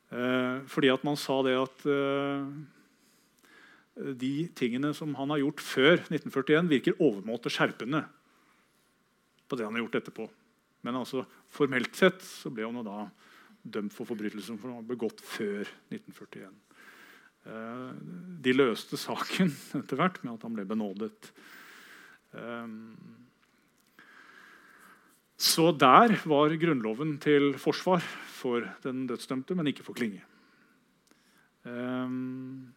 Eh, 0.09 0.65
fordi 0.71 0.91
at 0.93 1.05
man 1.05 1.19
sa 1.21 1.41
det 1.45 1.57
at 1.59 1.87
eh, 1.93 2.47
de 4.19 4.35
tingene 4.57 4.95
som 4.97 5.13
han 5.19 5.35
har 5.35 5.43
gjort 5.43 5.61
før 5.65 5.95
1941, 6.07 6.71
virker 6.71 7.03
overmåte 7.03 7.53
skjerpende 7.53 8.05
på 9.49 9.59
det 9.59 9.67
han 9.67 9.77
har 9.77 9.85
gjort 9.85 9.99
etterpå. 10.01 10.29
Men 10.87 11.01
altså, 11.01 11.25
formelt 11.53 11.97
sett 11.99 12.23
så 12.25 12.53
ble 12.55 12.69
han 12.69 12.87
da 12.87 13.09
dømt 13.69 13.93
for 13.93 14.09
forbrytelser 14.09 14.55
som 14.55 14.61
var 14.63 14.87
begått 14.87 15.21
før 15.27 15.69
1941. 15.91 16.57
Eh, 17.49 17.93
de 18.45 18.55
løste 18.57 19.01
saken 19.01 19.53
etter 19.81 19.99
hvert 19.99 20.23
med 20.25 20.37
at 20.37 20.47
han 20.47 20.57
ble 20.57 20.67
benådet. 20.69 21.33
Eh, 22.37 22.67
så 25.39 25.71
der 25.71 26.17
var 26.27 26.57
Grunnloven 26.59 27.15
til 27.23 27.53
forsvar 27.63 28.03
for 28.03 28.65
den 28.83 29.07
dødsdømte, 29.07 29.55
men 29.55 29.71
ikke 29.71 29.85
for 29.87 29.95
Klinge. 29.95 30.25
Um, 31.63 32.73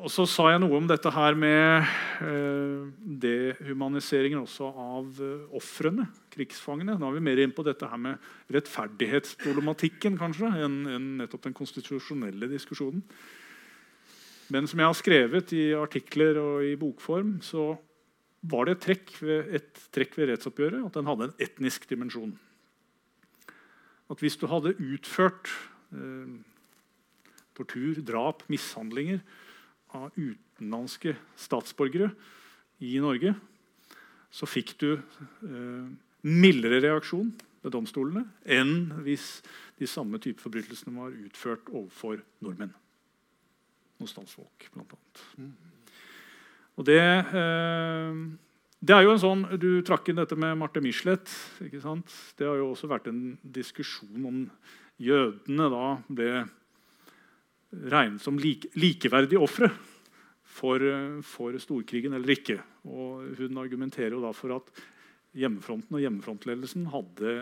og 0.00 0.08
så 0.10 0.24
sa 0.26 0.48
jeg 0.50 0.62
noe 0.62 0.78
om 0.78 0.86
dette 0.88 1.10
her 1.12 1.36
med 1.38 1.86
uh, 2.24 2.88
dehumaniseringen 3.22 4.40
også 4.40 4.70
av 4.70 5.20
uh, 5.20 5.44
ofrene, 5.54 6.08
krigsfangene. 6.32 6.96
Nå 6.98 7.10
er 7.10 7.18
vi 7.18 7.24
mer 7.28 7.42
inn 7.44 7.54
på 7.54 7.64
dette 7.66 7.86
her 7.86 8.00
med 8.00 8.30
rettferdighetsproblematikken 8.54 10.16
kanskje, 10.18 10.50
enn 10.64 10.80
en 10.88 11.06
nettopp 11.20 11.44
den 11.46 11.54
konstitusjonelle 11.54 12.48
diskusjonen. 12.50 13.04
Men 14.50 14.66
som 14.66 14.82
jeg 14.82 14.90
har 14.90 14.98
skrevet 14.98 15.54
i 15.54 15.68
artikler 15.78 16.40
og 16.42 16.66
i 16.66 16.74
bokform, 16.80 17.36
så 17.44 17.76
var 18.40 18.66
det 18.66 18.76
et 18.76 18.84
trekk 18.86 19.12
ved, 19.20 19.50
et 19.58 19.82
trekk 19.92 20.16
ved 20.16 20.30
rettsoppgjøret 20.32 20.86
at 20.86 20.96
den 20.96 21.08
hadde 21.10 21.28
en 21.28 21.42
etnisk 21.44 21.86
dimensjon. 21.90 22.32
At 24.10 24.22
hvis 24.24 24.38
du 24.40 24.46
hadde 24.50 24.74
utført 24.80 25.52
eh, 25.92 26.40
tortur, 27.58 28.00
drap, 28.06 28.44
mishandlinger 28.50 29.20
av 29.96 30.10
utenlandske 30.16 31.14
statsborgere 31.38 32.10
i 32.80 32.96
Norge, 33.02 33.34
så 34.30 34.48
fikk 34.48 34.76
du 34.80 34.90
eh, 34.96 35.86
mildere 36.24 36.80
reaksjon 36.86 37.32
ved 37.60 37.74
domstolene 37.74 38.24
enn 38.48 39.02
hvis 39.04 39.40
de 39.80 39.88
samme 39.90 40.20
type 40.22 40.40
forbrytelsene 40.42 40.94
var 40.96 41.16
utført 41.26 41.68
overfor 41.72 42.22
nordmenn. 42.44 42.72
Motstandsfolk, 44.00 44.70
blant 44.72 44.94
annet. 44.96 45.24
Og 46.80 46.86
det, 46.88 46.96
eh, 46.96 48.20
det 48.80 48.94
er 48.96 49.04
jo 49.04 49.12
en 49.12 49.20
sånn, 49.20 49.42
Du 49.60 49.82
trakk 49.84 50.08
inn 50.08 50.16
dette 50.16 50.36
med 50.36 50.56
Marte 50.56 50.80
Michelet. 50.80 51.28
ikke 51.60 51.82
sant? 51.82 52.08
Det 52.36 52.46
har 52.48 52.56
jo 52.56 52.72
også 52.72 52.88
vært 52.88 53.08
en 53.08 53.36
diskusjon 53.44 54.24
om 54.24 54.50
jødene 54.96 55.68
da 55.68 56.02
ble 56.08 56.48
regnet 57.70 58.20
som 58.20 58.38
like, 58.38 58.72
likeverdige 58.74 59.40
ofre 59.40 59.68
for, 60.42 60.80
for, 61.22 61.52
storkrigen 61.58 62.16
eller 62.16 62.32
ikke. 62.34 62.58
Og 62.88 63.36
hun 63.36 63.60
argumenterer 63.60 64.16
jo 64.16 64.24
da 64.24 64.32
for 64.32 64.56
at 64.56 64.72
hjemmefronten 65.36 65.94
og 65.94 66.02
hjemmefrontledelsen 66.02 66.88
hadde 66.90 67.36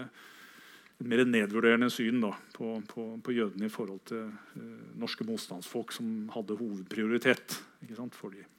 et 0.98 1.06
mer 1.06 1.22
nedvurderende 1.24 1.88
syn 1.94 2.20
da, 2.20 2.34
på, 2.52 2.82
på, 2.90 3.06
på, 3.22 3.32
jødene 3.32 3.70
i 3.70 3.72
forhold 3.72 4.02
til 4.10 4.26
uh, 4.26 4.98
norske 4.98 5.24
motstandsfolk 5.24 5.94
som 5.94 6.28
hadde 6.34 6.58
hovedprioritet 6.58 7.60
for 8.18 8.34
dem. 8.34 8.57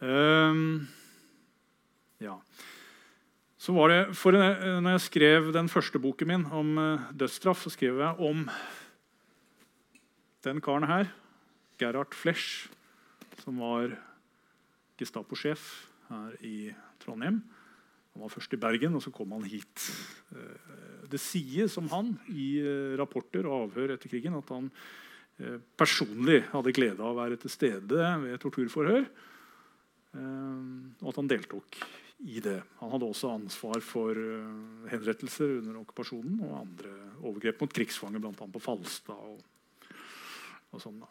Um, 0.00 0.88
ja. 2.20 2.38
Så 3.60 3.74
var 3.76 3.92
det, 3.92 4.02
for 4.16 4.32
når 4.32 4.96
jeg 4.96 5.06
skrev 5.06 5.50
den 5.52 5.68
første 5.68 6.00
boken 6.00 6.28
min 6.28 6.46
om 6.48 6.76
uh, 6.80 7.08
dødsstraff, 7.12 7.62
så 7.66 7.72
skrev 7.74 8.00
jeg 8.00 8.28
om 8.30 8.46
den 10.44 10.60
karen 10.64 10.88
her, 10.88 11.10
Gerhard 11.80 12.16
Flesch, 12.16 12.70
som 13.44 13.60
var 13.60 13.92
Gestapo-sjef 15.00 15.66
her 16.10 16.36
i 16.44 16.70
Trondheim. 17.00 17.40
Han 18.14 18.24
var 18.24 18.32
først 18.32 18.54
i 18.56 18.60
Bergen, 18.60 18.96
og 18.98 19.04
så 19.04 19.12
kom 19.14 19.32
han 19.36 19.46
hit. 19.48 19.84
Eh, 20.34 21.06
det 21.10 21.20
sies 21.22 21.76
om 21.80 21.88
han 21.92 22.12
i 22.28 22.58
eh, 22.60 22.96
rapporter 22.98 23.46
og 23.46 23.68
avhør 23.68 23.94
etter 23.94 24.10
krigen 24.10 24.36
at 24.38 24.50
han 24.50 24.66
eh, 25.38 25.60
personlig 25.78 26.42
hadde 26.50 26.74
glede 26.76 27.00
av 27.00 27.14
å 27.14 27.20
være 27.20 27.38
til 27.40 27.54
stede 27.54 28.10
ved 28.24 28.40
torturforhør. 28.42 29.06
Og 30.18 31.06
at 31.10 31.18
han 31.20 31.28
deltok 31.30 31.76
i 32.26 32.40
det. 32.42 32.56
Han 32.80 32.90
hadde 32.92 33.06
også 33.06 33.30
ansvar 33.32 33.78
for 33.84 34.18
henrettelser 34.90 35.60
under 35.60 35.78
okkupasjonen 35.80 36.40
og 36.44 36.56
andre 36.58 36.92
overgrep 37.20 37.62
mot 37.62 37.72
krigsfanger, 37.78 38.20
bl.a. 38.20 38.34
på 38.34 38.62
Falstad. 38.62 39.14
og, 39.16 39.94
og 40.74 40.82
sånn 40.82 41.00
da. 41.00 41.08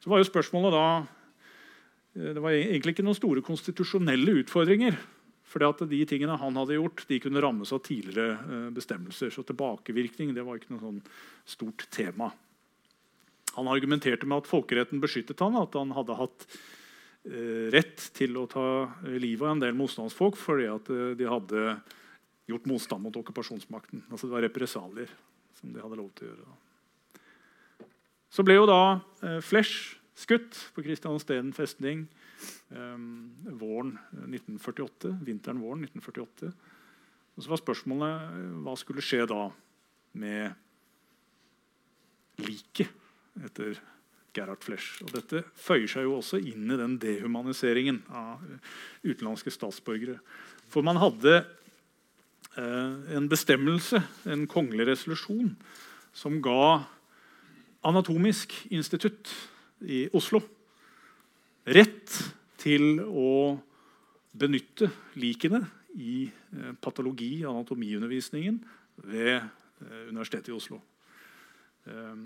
Så 0.00 0.12
var 0.12 0.20
jo 0.20 0.28
spørsmålet 0.28 0.74
da 0.74 0.84
eh, 1.00 2.32
Det 2.34 2.42
var 2.42 2.56
egentlig 2.56 2.96
ikke 2.96 3.06
noen 3.06 3.18
store 3.18 3.44
konstitusjonelle 3.44 4.40
utfordringer. 4.42 4.98
For 5.50 5.64
de 5.90 6.04
tingene 6.06 6.36
han 6.38 6.58
hadde 6.60 6.76
gjort, 6.76 7.02
de 7.08 7.18
kunne 7.22 7.42
rammes 7.42 7.72
av 7.74 7.82
tidligere 7.86 8.36
eh, 8.38 8.68
bestemmelser. 8.74 9.32
Så 9.34 9.44
tilbakevirkning 9.46 10.34
det 10.36 10.44
var 10.46 10.60
ikke 10.60 10.76
noe 10.76 10.84
sånn 10.84 11.00
stort 11.48 11.88
tema. 11.90 12.30
Han 13.56 13.70
argumenterte 13.70 14.28
med 14.30 14.44
at 14.44 14.50
folkeretten 14.50 15.02
beskyttet 15.02 15.42
han, 15.42 15.58
at 15.58 15.74
han 15.74 15.90
hadde 15.96 16.18
hatt 16.20 16.46
eh, 16.46 16.60
rett 17.20 18.04
til 18.16 18.38
å 18.40 18.46
ta 18.48 18.66
livet 19.04 19.44
av 19.44 19.50
en 19.52 19.60
del 19.60 19.74
motstandsfolk 19.76 20.38
fordi 20.40 20.70
at 20.72 20.86
de 21.18 21.26
hadde 21.28 21.74
gjort 22.50 22.68
motstand 22.70 23.04
mot 23.04 23.18
okkupasjonsmakten. 23.20 24.04
Altså 24.10 24.26
Det 24.26 24.34
var 24.34 24.46
represalier 24.46 25.12
som 25.60 25.72
de 25.74 25.82
hadde 25.82 25.98
lov 26.00 26.10
til 26.16 26.28
å 26.28 26.32
gjøre. 26.32 26.58
Så 28.30 28.44
ble 28.46 28.56
jo 28.56 28.66
da 28.68 28.82
eh, 29.26 29.40
Flesh 29.42 29.96
skutt 30.20 30.58
på 30.74 30.84
Kristiansteden 30.86 31.52
festning 31.56 32.04
eh, 32.70 32.98
våren 33.60 33.96
1948, 34.14 35.16
vinteren 35.26 35.62
våren 35.62 35.84
1948. 35.88 36.52
Og 37.34 37.44
så 37.44 37.52
var 37.52 37.62
spørsmålet 37.62 38.28
eh, 38.30 38.52
hva 38.64 38.76
skulle 38.78 39.04
skje 39.04 39.26
da 39.30 39.42
med 40.20 40.44
liket 42.40 42.90
etter 43.46 43.76
Gerhard 44.36 44.62
Flesch. 44.64 45.00
Og 45.04 45.12
dette 45.14 45.42
føyer 45.58 45.88
seg 45.90 46.06
jo 46.06 46.18
også 46.18 46.40
inn 46.40 46.70
i 46.70 46.78
den 46.78 46.98
dehumaniseringen 47.02 48.02
av 48.08 48.42
utenlandske 49.04 49.52
statsborgere. 49.54 50.18
For 50.70 50.86
man 50.86 51.00
hadde 51.02 51.40
eh, 51.40 53.16
en 53.16 53.28
bestemmelse, 53.30 54.02
en 54.30 54.46
kongelig 54.50 54.90
resolusjon, 54.92 55.54
som 56.12 56.40
ga 56.42 56.84
anatomisk 57.86 58.54
institutt 58.70 59.30
i 59.80 60.04
Oslo 60.16 60.42
rett 61.70 62.16
til 62.60 63.00
å 63.00 63.56
benytte 64.36 64.90
likene 65.20 65.62
i 65.98 66.26
eh, 66.28 66.72
patologi- 66.82 67.42
og 67.44 67.54
anatomiundervisningen 67.54 68.60
ved 69.08 69.36
eh, 69.40 70.06
Universitetet 70.10 70.52
i 70.52 70.56
Oslo. 70.56 70.80
Eh, 71.88 72.16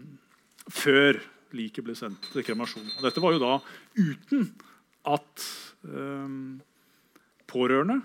før 0.68 1.20
liket 1.57 1.86
ble 1.86 1.96
sendt 1.98 2.30
til 2.32 2.46
kremasjon. 2.46 2.86
Og 2.96 3.05
dette 3.07 3.22
var 3.22 3.34
jo 3.34 3.42
da 3.42 3.52
uten 3.98 4.48
at 5.11 5.46
eh, 5.88 6.38
pårørende, 7.50 8.00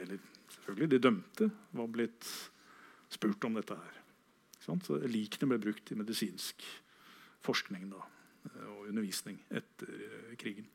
eller 0.00 0.22
selvfølgelig 0.56 0.90
de 0.94 1.02
dømte, 1.08 1.50
var 1.76 1.92
blitt 1.92 2.30
spurt 3.14 3.44
om 3.46 3.58
dette 3.58 3.76
her. 3.78 4.00
Så 4.64 4.98
likene 5.10 5.50
ble 5.52 5.60
brukt 5.60 5.92
i 5.92 5.98
medisinsk 5.98 6.64
forskning 7.44 7.90
da, 7.92 8.00
og 8.70 8.88
undervisning 8.88 9.36
etter 9.52 9.90
eh, 9.92 10.32
krigen. 10.40 10.70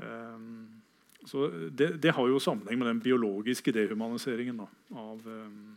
Um, 0.00 0.82
så 1.28 1.48
det, 1.50 1.98
det, 2.00 2.14
har 2.16 2.28
jo 2.30 2.38
sammenheng 2.40 2.78
med 2.80 2.88
den 2.88 3.00
biologiske 3.04 3.72
dehumaniseringen 3.74 4.62
da, 4.62 4.68
av, 4.96 5.26
um, 5.26 5.74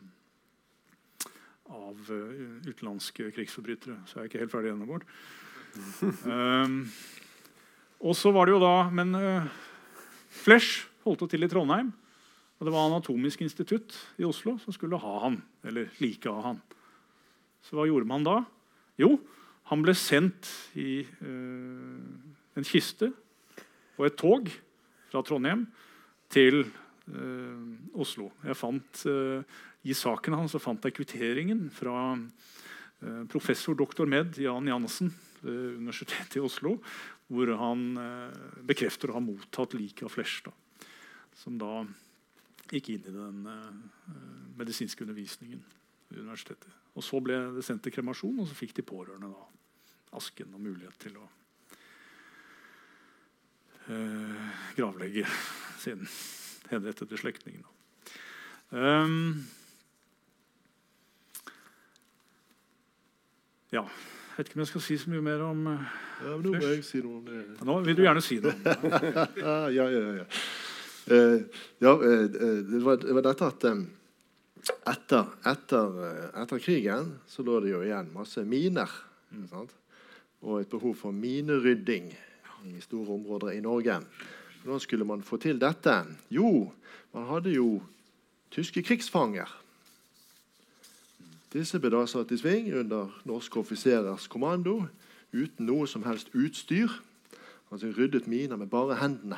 av 1.71 2.11
uh, 2.11 2.59
utenlandske 2.67 3.29
krigsforbrytere. 3.35 3.99
Så 4.07 4.17
jeg 4.17 4.23
er 4.23 4.31
ikke 4.31 4.43
helt 4.43 4.53
ferdig 4.53 4.73
ennå, 4.73 4.87
Bård. 4.89 5.05
Um, 6.27 6.81
og 8.03 8.17
så 8.19 8.29
var 8.29 8.45
det 8.45 8.53
jo 8.53 8.59
da 8.61 8.91
Men 8.93 9.15
uh, 9.17 9.47
Flesch 10.29 10.83
holdt 11.05 11.25
til 11.31 11.45
i 11.45 11.49
Trondheim. 11.49 11.89
Og 12.59 12.67
det 12.67 12.73
var 12.73 12.87
Anatomisk 12.87 13.41
institutt 13.43 13.95
i 14.21 14.25
Oslo 14.27 14.55
som 14.61 14.75
skulle 14.75 14.99
ha 15.01 15.13
han, 15.25 15.39
eller 15.67 15.89
like 15.99 16.29
av 16.29 16.43
han. 16.45 16.61
Så 17.63 17.75
hva 17.75 17.87
gjorde 17.89 18.07
man 18.07 18.23
da? 18.23 18.37
Jo, 18.99 19.17
han 19.71 19.83
ble 19.83 19.95
sendt 19.97 20.49
i 20.79 21.01
uh, 21.23 21.99
en 22.55 22.67
kiste 22.67 23.09
og 23.97 24.07
et 24.07 24.17
tog 24.19 24.49
fra 25.11 25.21
Trondheim 25.25 25.65
til 26.33 26.63
uh, 26.63 27.99
Oslo. 27.99 28.31
Jeg 28.45 28.57
fant, 28.57 29.03
uh, 29.07 29.61
I 29.83 29.95
saken 29.97 30.37
hans 30.37 30.55
fant 30.63 30.85
jeg 30.87 30.95
kvitteringen 30.95 31.67
fra 31.73 32.15
professor 33.27 33.75
doktor 33.75 34.07
med 34.07 34.37
Jan 34.39 34.69
Jansen 34.69 35.09
ved 35.41 35.75
Universitetet 35.81 36.37
i 36.39 36.43
Oslo, 36.43 36.77
hvor 37.27 37.51
han 37.59 37.81
bekrefter 38.63 39.11
å 39.11 39.17
ha 39.17 39.23
mottatt 39.23 39.75
liket 39.75 40.05
av 40.07 40.13
Flesch. 40.13 40.37
Da, 40.45 40.53
som 41.35 41.57
da 41.59 41.81
gikk 42.71 42.93
inn 42.93 43.09
i 43.11 43.15
den 43.17 43.43
medisinske 44.55 45.03
undervisningen 45.03 45.59
ved 46.07 46.23
universitetet. 46.23 46.71
Og 46.95 47.03
Så 47.03 47.19
ble 47.25 47.41
det 47.57 47.65
sendt 47.67 47.83
til 47.83 47.91
kremasjon, 47.91 48.39
og 48.39 48.47
så 48.47 48.55
fikk 48.55 48.77
de 48.79 48.87
pårørende 48.87 49.33
da, 49.33 49.47
asken 50.15 50.55
og 50.55 50.63
mulighet 50.63 50.95
til 51.03 51.19
å 51.19 51.27
Uh, 53.83 54.49
gravlegge 54.77 55.25
sin 55.79 56.07
henrettede 56.71 57.17
slektning. 57.19 57.65
Um, 58.69 59.43
ja. 63.73 63.83
Jeg 64.33 64.37
vet 64.37 64.49
ikke 64.49 64.57
om 64.57 64.63
jeg 64.63 64.69
skal 64.71 64.81
si 64.81 64.95
så 64.97 65.11
mye 65.13 65.21
mer 65.21 65.41
om 65.45 65.65
uh, 65.69 65.81
ja, 66.23 66.31
men 66.31 66.45
Nå 66.45 66.53
må 66.55 66.69
jeg 66.71 66.85
si 66.87 67.01
noe 67.03 67.19
om 67.19 67.25
det. 67.27 67.41
Nå 67.67 67.75
vil 67.85 67.97
du 67.97 68.01
gjerne 68.01 68.23
si 68.25 68.39
noe. 68.41 68.53
ja, 69.45 69.57
ja, 69.69 69.85
ja. 69.93 70.01
ja. 70.21 70.25
Uh, 71.03 71.61
ja 71.83 71.93
uh, 71.99 72.23
det, 72.31 72.79
var, 72.81 72.97
det, 73.03 73.13
var, 73.13 73.25
dette 73.27 73.49
at 73.51 73.67
um, 73.69 73.83
etter, 74.89 75.33
etter, 75.51 75.97
etter, 76.41 76.61
krigen 76.63 77.11
så 77.29 77.45
lå 77.45 77.59
det 77.61 77.73
jo 77.75 77.83
igjen 77.85 78.09
masse 78.15 78.41
miner. 78.47 78.89
Mm. 79.33 79.49
Og 80.43 80.61
et 80.61 80.71
behov 80.71 80.95
for 80.97 81.15
minerydding 81.15 82.09
i 82.71 82.79
store 82.81 83.13
områder 83.13 83.53
i 83.53 83.61
Norge. 83.61 83.99
Hvordan 84.63 84.81
skulle 84.81 85.05
man 85.05 85.21
få 85.21 85.37
til 85.37 85.59
dette? 85.61 85.99
Jo, 86.31 86.71
man 87.13 87.29
hadde 87.29 87.53
jo 87.53 87.81
tyske 88.53 88.81
krigsfanger. 88.85 89.49
Disse 91.53 91.77
ble 91.77 91.91
da 91.93 92.01
satt 92.09 92.31
i 92.33 92.37
sving 92.41 92.71
under 92.73 93.11
norske 93.29 93.59
offiserers 93.61 94.25
kommando 94.31 94.87
uten 95.33 95.67
noe 95.67 95.85
som 95.89 96.05
helst 96.07 96.31
utstyr. 96.33 96.89
Altså 97.69 97.91
ryddet 97.93 98.27
miner 98.29 98.57
med 98.57 98.71
bare 98.71 98.97
hendene. 99.01 99.37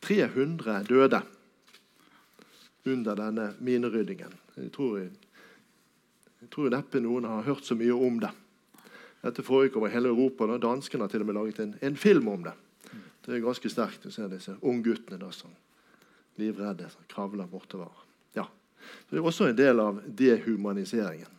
300 0.00 0.84
døde 0.88 1.20
under 2.86 3.18
denne 3.18 3.54
mineryddingen. 3.60 4.32
Jeg 4.56 4.72
tror, 4.72 4.98
jeg, 5.02 6.48
tror 6.50 6.70
neppe 6.72 7.02
noen 7.02 7.26
har 7.28 7.44
hørt 7.46 7.66
så 7.66 7.76
mye 7.78 7.94
om 7.94 8.20
det. 8.22 8.30
Dette 9.20 9.44
foregikk 9.44 9.76
over 9.76 9.92
hele 9.92 10.08
Europa. 10.08 10.46
Da. 10.48 10.58
Danskene 10.62 11.04
har 11.04 11.12
til 11.12 11.24
og 11.24 11.28
med 11.28 11.36
laget 11.36 11.60
en, 11.60 11.74
en, 11.82 11.96
film 11.96 12.30
om 12.32 12.46
det. 12.46 12.54
Det 13.26 13.34
er 13.36 13.44
ganske 13.44 13.70
sterkt 13.70 14.06
å 14.08 14.14
se 14.14 14.28
disse 14.32 14.56
ungguttene 14.62 15.32
som 15.34 15.52
livredde 16.40 16.88
kravler 17.10 17.50
bortover. 17.50 17.92
Ja. 18.80 18.96
Det 19.10 19.18
er 19.20 19.28
også 19.28 19.48
en 19.50 19.58
del 19.58 19.80
av 19.82 20.00
dehumaniseringen. 20.06 21.36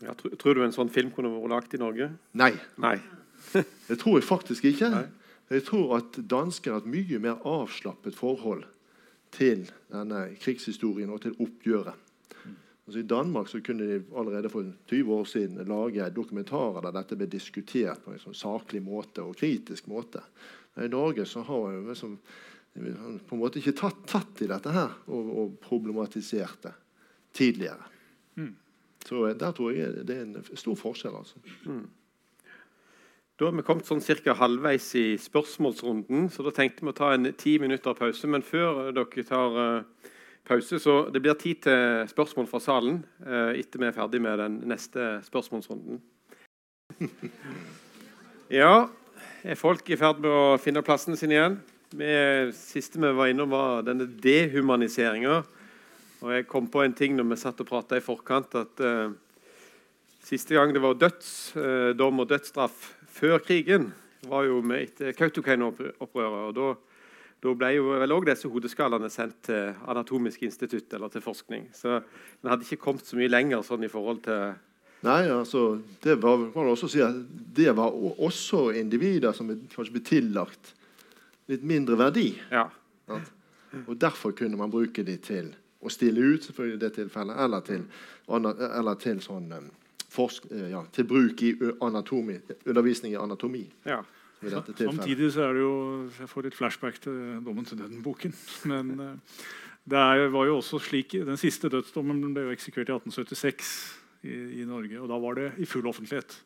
Ja, 0.00 0.14
tror, 0.14 0.34
tror, 0.38 0.54
du 0.54 0.62
en 0.62 0.74
sånn 0.74 0.92
film 0.94 1.10
kunne 1.10 1.30
vært 1.32 1.50
lagt 1.50 1.74
i 1.74 1.80
Norge? 1.80 2.12
Nei. 2.38 2.52
Nei. 2.78 2.96
det 3.88 3.96
tror 3.98 4.20
jeg 4.20 4.28
faktisk 4.28 4.68
ikke. 4.70 4.90
Nei. 4.94 5.06
Jeg 5.50 5.64
tror 5.66 5.96
at 5.96 6.18
danskene 6.28 6.76
har 6.76 6.84
et 6.84 6.92
mye 6.92 7.18
mer 7.24 7.40
avslappet 7.48 8.16
forhold 8.16 8.66
til 9.34 9.64
denne 9.92 10.28
krigshistorien 10.40 11.10
og 11.12 11.22
til 11.24 11.34
oppgjøret. 11.40 12.04
Altså 12.88 13.02
I 13.02 13.08
Danmark 13.08 13.50
så 13.50 13.60
kunne 13.60 13.84
de 13.84 13.96
allerede 14.16 14.48
for 14.48 14.64
20 14.88 15.12
år 15.12 15.24
siden 15.28 15.68
lage 15.68 16.06
dokumentarer 16.16 16.86
der 16.86 16.94
dette 16.96 17.18
ble 17.20 17.26
diskutert 17.28 18.00
på 18.04 18.14
en 18.14 18.22
sånn 18.22 18.36
saklig 18.36 18.80
måte 18.80 19.24
og 19.24 19.36
kritisk 19.36 19.90
måte. 19.92 20.22
I 20.78 20.88
Norge 20.88 21.26
så 21.28 21.42
har 21.44 21.66
vi 21.68 21.82
liksom, 21.90 22.14
på 22.78 23.36
en 23.36 23.42
måte 23.42 23.60
ikke 23.60 23.76
tatt, 23.78 24.00
tatt 24.08 24.42
i 24.44 24.48
dette 24.50 24.72
her 24.74 24.94
og, 25.06 25.30
og 25.42 25.54
problematisert 25.64 26.64
det 26.66 26.74
tidligere. 27.36 27.86
Mm. 28.38 28.54
Så 29.06 29.22
der 29.38 29.54
tror 29.56 29.72
jeg 29.74 30.04
det 30.08 30.16
er 30.16 30.26
en 30.26 30.58
stor 30.58 30.76
forskjell. 30.78 31.16
altså. 31.16 31.40
Mm. 31.64 31.86
Da 33.38 33.46
har 33.46 33.54
vi 33.54 33.62
kommet 33.62 33.86
sånn 33.86 34.02
cirka 34.02 34.34
halvveis 34.34 34.88
i 34.98 35.12
spørsmålsrunden, 35.22 36.26
så 36.34 36.42
da 36.42 36.50
tenkte 36.54 36.82
vi 36.82 36.90
å 36.90 36.96
ta 36.98 37.12
en 37.14 37.30
ti 37.38 37.54
minutter 37.62 37.94
pause. 37.94 38.26
Men 38.26 38.42
før 38.42 38.88
dere 38.90 39.24
tar 39.28 39.58
uh, 39.58 40.08
pause, 40.48 40.80
så 40.82 40.96
det 41.14 41.22
blir 41.22 41.38
tid 41.38 41.62
til 41.68 42.08
spørsmål 42.10 42.48
fra 42.50 42.58
salen 42.64 43.04
uh, 43.22 43.54
etter 43.54 43.78
vi 43.78 43.86
er 43.86 43.94
ferdig 43.94 44.22
med 44.24 44.42
den 44.42 44.60
neste 44.74 45.18
spørsmålsrunden. 45.28 46.02
Ja, 48.48 48.88
er 49.44 49.58
folk 49.60 49.90
i 49.92 49.96
ferd 50.00 50.22
med 50.24 50.32
å 50.32 50.54
finne 50.56 50.80
plassene 50.80 51.18
sine 51.20 51.34
igjen? 51.34 51.56
Det 51.90 52.52
siste 52.52 53.00
vi 53.00 53.12
var 53.16 53.30
innom, 53.30 53.50
var 53.50 53.86
denne 53.86 54.04
dehumaniseringa. 54.20 55.38
Og 56.20 56.34
jeg 56.34 56.48
kom 56.50 56.66
på 56.68 56.82
en 56.84 56.96
ting 56.96 57.14
når 57.16 57.30
vi 57.30 57.38
satt 57.40 57.62
og 57.62 57.68
prata 57.70 57.96
i 57.96 58.04
forkant, 58.04 58.56
at 58.58 58.82
uh, 58.84 59.14
siste 60.26 60.56
gang 60.56 60.74
det 60.74 60.82
var 60.84 60.98
dødsdom 61.00 62.20
uh, 62.20 62.24
og 62.24 62.28
dødsstraff 62.28 62.90
før 63.18 63.40
krigen, 63.40 63.88
var 64.28 64.44
jo 64.44 64.60
med 64.60 64.84
etter 64.84 65.16
Kautokeino-opprøret. 65.16 66.58
og 66.58 66.84
da 67.38 67.54
ble 67.54 67.70
jo 67.76 67.92
vel 67.94 68.12
også 68.12 68.28
disse 68.28 68.50
hodeskallene 68.50 69.08
sendt 69.14 69.44
til 69.46 69.76
Anatomisk 69.88 70.42
institutt 70.42 70.92
eller 70.92 71.08
til 71.08 71.22
forskning. 71.22 71.68
Så 71.72 72.00
den 72.02 72.50
hadde 72.50 72.66
ikke 72.66 72.82
kommet 72.82 73.06
så 73.06 73.16
mye 73.16 73.30
lenger 73.30 73.62
sånn 73.64 73.86
i 73.86 73.92
forhold 73.92 74.24
til 74.26 74.58
Nei, 75.06 75.28
altså, 75.30 75.76
det 76.02 76.16
var, 76.18 76.40
kan 76.50 76.66
også 76.72 76.88
si 76.90 76.98
at 76.98 77.14
det 77.54 77.70
var 77.78 77.94
også 77.94 78.72
individer 78.74 79.30
som 79.30 79.52
kanskje 79.70 79.94
ble 79.94 80.02
tillagt 80.02 80.72
litt 81.48 81.64
mindre 81.66 81.98
verdi. 81.98 82.30
Ja. 82.52 82.68
Og 83.86 83.96
Derfor 84.00 84.32
kunne 84.36 84.56
man 84.60 84.70
bruke 84.72 85.04
de 85.04 85.16
til 85.22 85.52
å 85.80 85.90
stille 85.92 86.34
ut, 86.34 86.44
selvfølgelig 86.44 86.76
i 86.76 86.82
det 86.82 86.92
tilfellet, 86.96 87.40
eller 87.44 87.64
til, 87.66 87.84
eller 88.28 88.98
til 89.00 89.20
sånn 89.22 89.52
um, 89.54 89.68
forsk, 90.10 90.48
ja, 90.72 90.82
til 90.92 91.06
bruk 91.08 91.42
i 91.46 91.52
anatomi, 91.84 92.38
undervisning 92.66 93.14
i 93.14 93.20
anatomi. 93.20 93.64
Ja. 93.86 94.02
Samtidig 94.38 95.32
så 95.34 95.48
er 95.48 95.56
det 95.56 95.62
jo 95.64 95.72
Jeg 96.14 96.28
får 96.30 96.44
litt 96.46 96.54
flashback 96.54 97.00
til 97.02 97.14
'Dommen 97.42 97.64
til 97.66 97.78
døden'-boken. 97.80 98.34
Men 98.70 99.00
uh, 99.00 99.16
det 99.88 99.98
er, 99.98 100.28
var 100.28 100.46
jo 100.46 100.58
også 100.60 100.78
slik 100.78 101.12
Den 101.26 101.36
siste 101.36 101.68
dødsdommen 101.68 102.34
ble 102.34 102.44
jo 102.46 102.54
eksekvert 102.54 102.92
i 102.92 102.94
1876 102.94 103.72
i, 104.22 104.60
i, 104.60 104.64
Norge. 104.68 105.00
Og 105.00 105.08
da 105.10 105.18
var 105.18 105.34
det 105.34 105.52
i 105.58 105.66
full 105.66 105.86
offentlighet. 105.86 106.44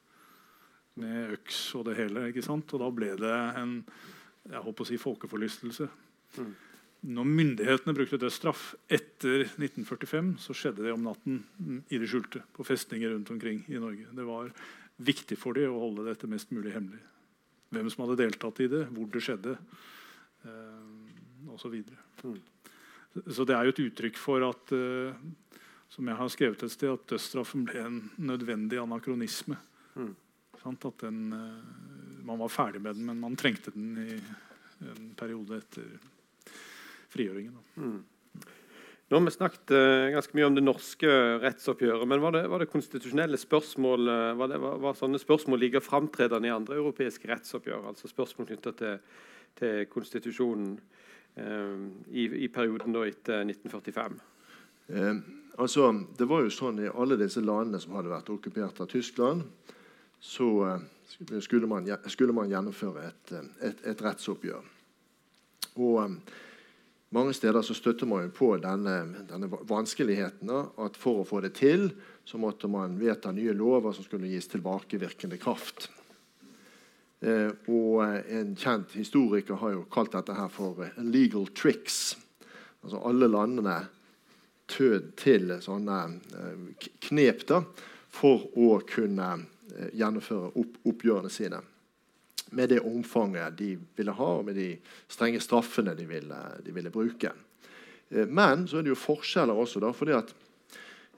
Med 0.95 1.37
øks 1.37 1.75
og 1.75 1.87
det 1.89 1.97
hele. 1.97 2.29
ikke 2.29 2.45
sant? 2.45 2.73
Og 2.73 2.81
da 2.81 2.91
ble 2.93 3.13
det 3.17 3.37
en 3.61 3.83
jeg 4.51 4.65
håper 4.65 4.85
å 4.85 4.89
si 4.89 4.99
folkeforlystelse. 5.01 5.89
Mm. 6.39 6.53
Når 7.13 7.31
myndighetene 7.39 7.95
brukte 7.97 8.19
dødsstraff 8.23 8.73
etter 8.91 9.47
1945, 9.47 10.35
så 10.43 10.55
skjedde 10.55 10.87
det 10.87 10.93
om 10.95 11.07
natten 11.07 11.41
i 11.91 11.99
det 11.99 12.11
skjulte. 12.11 12.45
På 12.55 12.67
festninger 12.67 13.11
rundt 13.11 13.31
omkring 13.35 13.65
i 13.71 13.81
Norge. 13.83 14.07
Det 14.15 14.27
var 14.27 14.53
viktig 15.03 15.39
for 15.39 15.59
dem 15.59 15.75
å 15.75 15.83
holde 15.83 16.07
dette 16.07 16.31
mest 16.31 16.55
mulig 16.55 16.75
hemmelig 16.77 17.03
hvem 17.73 17.91
som 17.91 18.05
hadde 18.05 18.21
deltatt 18.21 18.61
i 18.63 18.71
det, 18.71 18.83
hvor 18.93 19.09
det 19.13 19.23
skjedde 19.25 19.55
eh, 20.45 21.53
osv. 21.53 21.79
Mm. 22.23 22.41
Så 23.29 23.47
det 23.49 23.57
er 23.57 23.69
jo 23.69 23.75
et 23.75 23.85
uttrykk 23.87 24.21
for 24.21 24.45
at 24.47 24.75
eh, 24.77 25.23
som 25.93 26.09
jeg 26.09 26.19
har 26.19 26.33
skrevet 26.33 26.65
et 26.65 26.73
sted, 26.73 26.93
at 26.93 27.09
dødsstraffen 27.11 27.67
ble 27.69 27.85
en 27.85 27.99
nødvendig 28.21 28.81
anakronisme. 28.81 29.59
Mm. 29.97 30.13
At 30.63 31.03
den, 31.03 31.23
eh, 31.37 32.12
man 32.27 32.41
var 32.41 32.53
ferdig 32.53 32.83
med 32.83 32.97
den, 32.97 33.07
men 33.11 33.21
man 33.21 33.37
trengte 33.39 33.75
den 33.75 33.95
i, 34.03 34.17
en 34.83 35.13
periode 35.19 35.61
etter 35.63 35.87
frigjøringen. 37.13 37.59
Mm. 37.77 38.01
Nå 39.13 39.19
har 39.19 39.27
vi 39.27 39.33
snakket 39.35 39.73
uh, 39.77 40.11
ganske 40.15 40.37
mye 40.39 40.47
om 40.49 40.55
det 40.57 40.63
norske 40.65 41.09
rettsoppgjøret. 41.43 42.09
Men 42.09 42.23
var 42.23 42.33
det, 42.33 42.47
var 42.49 42.63
det 42.63 42.71
konstitusjonelle 42.73 43.37
spørsmål 43.37 44.09
uh, 44.09 44.31
var, 44.41 44.49
det, 44.49 44.61
var, 44.63 44.79
var, 44.81 44.97
sånne 44.97 45.21
spørsmål 45.21 45.61
like 45.61 45.83
framtredende 45.85 46.49
i 46.49 46.55
andre 46.55 46.79
europeiske 46.81 47.29
rettsoppgjør? 47.29 47.91
Altså 47.91 48.09
spørsmål 48.09 48.49
knytta 48.49 48.73
til, 48.79 49.21
til, 49.61 49.85
konstitusjonen 49.93 50.73
uh, 51.37 51.85
i, 52.09 52.25
i, 52.47 52.49
perioden 52.49 52.97
da 52.97 53.05
etter 53.05 53.45
1945? 53.45 54.17
altså, 55.63 55.93
det 56.19 56.27
var 56.29 56.43
jo 56.43 56.51
sånn 56.53 56.81
I 56.83 56.89
alle 56.91 57.17
disse 57.21 57.41
landene 57.45 57.79
som 57.81 57.95
hadde 57.97 58.11
vært 58.11 58.33
okkupert 58.33 58.81
av 58.83 58.89
Tyskland, 58.91 59.45
så 60.23 60.79
skulle 61.43 61.67
man, 61.67 61.89
skulle 62.07 62.35
man 62.37 62.51
gjennomføre 62.51 63.09
et, 63.09 63.33
et, 63.61 63.81
et 63.91 64.03
rettsoppgjør. 64.05 64.69
Og 65.83 66.15
mange 67.13 67.35
steder 67.37 67.63
så 67.63 67.75
støtter 67.75 68.07
man 68.09 68.31
på 68.33 68.55
denne, 68.63 69.25
denne 69.29 69.51
vanskeligheten. 69.51 70.53
At 70.81 70.97
for 70.97 71.21
å 71.21 71.27
få 71.29 71.43
det 71.45 71.57
til 71.59 71.91
så 72.25 72.39
måtte 72.41 72.71
man 72.71 72.95
vedta 73.01 73.33
nye 73.35 73.53
lover 73.57 73.93
som 73.93 74.07
skulle 74.07 74.31
gis 74.31 74.49
tilbakevirkende 74.53 75.37
kraft. 75.43 75.91
Eh, 77.21 77.51
og 77.69 78.01
En 78.33 78.57
kjent 78.57 78.95
historiker 78.97 79.61
har 79.61 79.77
jo 79.77 79.87
kalt 79.93 80.15
dette 80.17 80.35
her 80.35 80.49
for 80.49 80.89
'legal 80.97 81.47
tricks'. 81.53 82.17
Altså 82.83 83.03
Alle 83.05 83.29
landene 83.29 83.77
tød 84.67 85.13
til 85.17 85.53
sånne 85.61 85.99
eh, 86.33 86.89
knep 87.09 87.47
da, 87.47 87.63
for 88.09 88.49
å 88.57 88.81
kunne 88.89 89.29
eh, 89.35 89.52
gjennomføre 89.93 90.53
opp, 90.61 90.81
oppgjørene 90.89 91.31
sine 91.33 91.63
med 92.53 92.69
det 92.69 92.81
omfanget 92.85 93.57
de 93.59 93.75
ville 93.97 94.13
ha, 94.13 94.31
og 94.39 94.47
med 94.47 94.59
de 94.59 94.69
strenge 95.11 95.41
straffene 95.41 95.95
de 95.97 96.07
ville, 96.09 96.41
de 96.65 96.75
ville 96.75 96.93
bruke. 96.93 97.33
Eh, 98.11 98.29
men 98.29 98.67
så 98.69 98.81
er 98.81 98.87
det 98.87 98.93
jo 98.93 99.01
forskjeller 99.01 99.57
også. 99.57 99.81
da, 99.81 99.93
fordi 99.97 100.17
at 100.17 100.35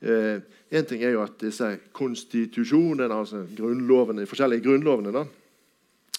eh, 0.02 0.42
En 0.74 0.84
ting 0.84 1.04
er 1.04 1.14
jo 1.14 1.22
at 1.22 1.38
disse 1.38 1.68
konstitusjonene, 1.94 3.14
altså 3.14 3.44
grunnlovene, 3.56 4.24
de 4.24 4.26
forskjellige 4.26 4.64
grunnlovene, 4.64 5.12
da, 5.14 5.24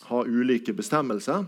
har 0.08 0.30
ulike 0.30 0.74
bestemmelser. 0.74 1.44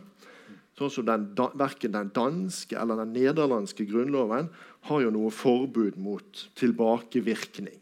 Sånn 0.78 0.92
som 0.92 1.06
den, 1.08 1.30
Verken 1.58 1.94
den 1.94 2.12
danske 2.14 2.76
eller 2.78 3.00
den 3.00 3.14
nederlandske 3.16 3.88
grunnloven 3.88 4.50
har 4.90 5.02
jo 5.02 5.14
noe 5.14 5.32
forbud 5.32 5.96
mot 5.98 6.44
tilbakevirkning. 6.60 7.80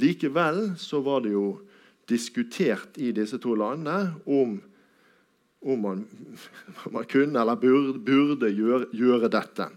Likevel 0.00 0.72
så 0.80 1.00
var 1.04 1.24
det 1.24 1.34
jo 1.34 1.60
diskutert 2.10 2.98
i 2.98 3.12
disse 3.14 3.38
to 3.38 3.54
landene 3.58 4.14
om, 4.26 4.56
om 5.60 5.82
man, 5.84 6.04
man, 6.90 7.04
kunne 7.04 7.40
eller 7.40 7.60
burde, 7.60 7.98
burde 8.02 8.50
gjøre, 8.50 8.88
gjøre, 8.96 9.30
dette. 9.30 9.68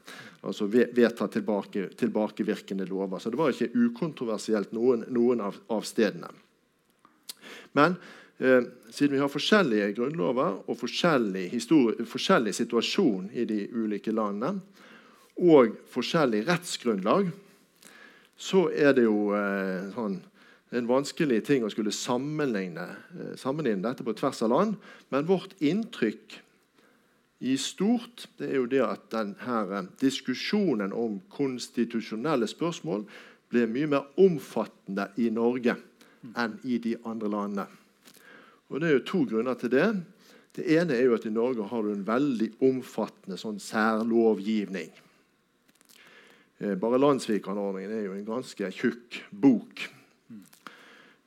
Altså 0.44 0.68
vedta 0.68 1.28
tilbake, 1.32 1.88
tilbakevirkende 2.00 2.88
lover. 2.90 3.20
Så 3.20 3.32
det 3.32 3.40
var 3.40 3.54
ikke 3.54 3.72
ukontroversielt 3.76 4.74
noen, 4.76 5.06
noen 5.14 5.44
av, 5.46 5.60
av, 5.72 5.86
stedene. 5.88 6.32
Men 7.78 7.96
eh, 8.40 8.66
siden 8.90 9.16
vi 9.16 9.22
har 9.22 9.32
forskjellige 9.32 9.94
grunnlover 10.00 10.64
og 10.68 10.80
forskjellig, 10.80 11.48
forskjellig 12.10 12.56
situasjon 12.58 13.30
i 13.34 13.46
de 13.50 13.64
ulike 13.72 14.14
landene, 14.16 14.60
og 15.34 15.80
forskjellig 15.90 16.44
rettsgrunnlag, 16.46 17.32
så 18.38 18.68
er 18.70 18.96
det 18.98 19.06
jo 19.06 19.34
eh, 19.38 19.90
sånn 19.94 20.22
en 20.74 20.90
vanskelig 20.90 21.44
ting 21.46 21.66
å 21.66 21.70
skulle 21.72 21.94
sammenligne, 21.94 22.88
eh, 23.14 23.36
sammenligne 23.38 23.84
dette 23.86 24.06
på 24.06 24.16
tvers 24.18 24.42
av 24.46 24.54
land. 24.54 24.76
Men 25.14 25.30
vårt 25.30 25.54
inntrykk 25.62 26.40
i 27.44 27.58
stort 27.60 28.28
det 28.40 28.50
er 28.50 28.58
jo 28.58 28.70
det 28.72 28.82
at 28.86 29.06
denne 29.14 29.60
eh, 29.78 29.92
diskusjonen 30.02 30.96
om 30.96 31.20
konstitusjonelle 31.34 32.50
spørsmål 32.50 33.06
ble 33.54 33.68
mye 33.70 33.92
mer 33.92 34.10
omfattende 34.18 35.12
i 35.22 35.30
Norge 35.30 35.78
enn 36.40 36.58
i 36.64 36.80
de 36.82 36.96
andre 37.06 37.30
landene. 37.30 37.68
Og 38.72 38.80
Det 38.82 38.90
er 38.90 38.94
jo 38.96 39.06
to 39.06 39.24
grunner 39.30 39.54
til 39.60 39.70
det. 39.70 39.88
Det 40.56 40.66
ene 40.78 40.96
er 40.96 41.06
jo 41.06 41.18
at 41.18 41.26
i 41.30 41.34
Norge 41.34 41.68
har 41.70 41.84
du 41.84 41.92
en 41.92 42.08
veldig 42.08 42.50
omfattende 42.66 43.38
sånn 43.38 43.60
særlovgivning. 43.62 44.90
Eh, 46.64 46.76
bare 46.76 46.98
Landsvikanordningen 46.98 47.92
er 47.92 48.06
jo 48.06 48.14
en 48.16 48.28
ganske 48.28 48.70
tjukk 48.72 49.18
bok. 49.36 49.82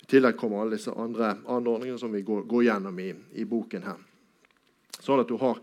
I 0.01 0.07
tillegg 0.09 0.39
kommer 0.41 0.63
alle 0.63 0.79
disse 0.79 0.95
andre 0.97 1.35
anordningene 1.51 2.01
som 2.01 2.15
vi 2.15 2.23
går, 2.25 2.47
går 2.49 2.63
gjennom 2.65 3.01
i, 3.03 3.11
i, 3.37 3.45
boken. 3.45 3.83
her. 3.85 3.99
Sånn 4.97 5.21
at 5.21 5.29
du 5.29 5.37
har 5.43 5.61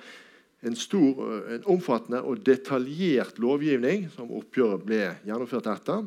en 0.63 0.77
stor, 0.77 1.23
en 1.55 1.65
omfattende 1.73 2.21
og 2.21 2.43
detaljert 2.45 3.39
lovgivning 3.41 4.05
som 4.13 4.29
oppgjøret 4.37 4.85
ble 4.85 5.01
gjennomført 5.25 5.71
etter. 5.73 6.05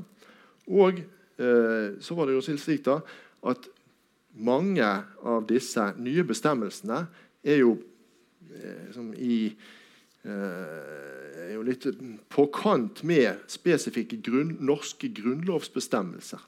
Og 0.70 1.00
eh, 1.02 1.96
så 1.98 2.18
var 2.18 2.28
det 2.28 2.36
jo 2.36 2.44
slik 2.46 2.84
da, 2.86 3.00
at 3.50 3.66
mange 4.36 4.92
av 5.26 5.48
disse 5.48 5.88
nye 5.98 6.22
bestemmelsene 6.28 7.02
er 7.42 7.64
jo 7.64 7.74
eh, 8.52 9.02
i 9.16 9.40
eh, 9.48 9.74
er 10.26 11.54
jo 11.54 11.62
litt 11.66 11.86
på 12.32 12.46
kant 12.54 13.02
med 13.06 13.46
spesifikke 13.50 14.18
grunn, 14.26 14.56
norske 14.60 15.10
grunnlovsbestemmelser. 15.14 16.42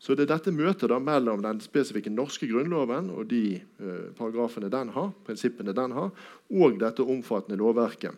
Så 0.00 0.16
det 0.16 0.24
er 0.24 0.30
dette 0.32 0.52
møtet 0.56 0.88
da 0.88 0.96
mellom 1.02 1.42
den 1.44 1.58
spesifikke 1.60 2.10
norske 2.12 2.48
grunnloven 2.48 3.10
og 3.12 3.26
de 3.28 3.60
uh, 3.82 4.08
paragrafene 4.16 4.70
den 4.72 4.94
har, 4.94 5.10
prinsippene 5.26 5.74
den 5.76 5.92
har, 5.92 6.08
og 6.48 6.78
dette 6.80 7.04
omfattende 7.04 7.60
lovverket. 7.60 8.16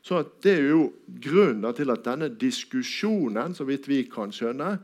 Så 0.00 0.22
Det 0.40 0.54
er 0.56 0.70
jo 0.70 0.86
grunnen 1.20 1.74
til 1.76 1.92
at 1.92 2.06
denne 2.06 2.30
diskusjonen 2.32 3.52
så 3.54 3.66
vidt 3.68 3.88
vi 3.88 4.06
kan 4.08 4.32
skjønne, 4.32 4.78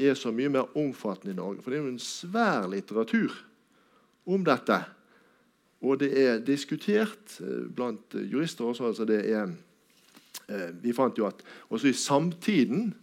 er 0.00 0.14
så 0.16 0.32
mye 0.32 0.52
mer 0.52 0.76
omfattende 0.76 1.32
i 1.32 1.36
Norge. 1.36 1.62
For 1.62 1.72
det 1.72 1.78
er 1.78 1.84
jo 1.84 1.94
en 1.94 2.04
svær 2.04 2.68
litteratur 2.68 3.32
om 4.28 4.44
dette. 4.44 4.82
Og 5.80 6.00
det 6.02 6.10
er 6.12 6.42
diskutert 6.44 7.38
uh, 7.40 7.66
blant 7.72 8.14
jurister 8.14 8.68
også. 8.68 8.90
altså 8.90 9.06
det 9.08 9.20
er, 9.30 9.48
uh, 10.48 10.68
Vi 10.82 10.92
fant 10.92 11.18
jo 11.18 11.26
at 11.26 11.42
også 11.70 11.88
i 11.88 11.96
samtiden, 11.96 12.94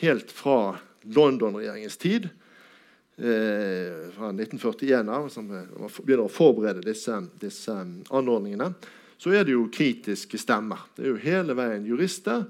helt 0.00 0.32
fra 0.32 0.78
London-regjeringens 1.04 1.96
tid, 1.96 2.28
eh, 3.16 4.10
fra 4.16 4.32
1941 4.32 5.08
av, 5.08 5.28
som 5.30 5.46
begynner 5.46 6.24
å 6.24 6.32
forberede 6.32 6.82
disse, 6.82 7.14
disse 7.38 7.74
anordningene, 8.10 8.72
så 9.18 9.30
er 9.30 9.46
det 9.46 9.54
jo 9.54 9.68
kritiske 9.72 10.40
stemmer. 10.40 10.88
Det 10.96 11.04
er 11.04 11.12
jo 11.12 11.22
hele 11.22 11.54
veien 11.54 11.86
jurister 11.86 12.48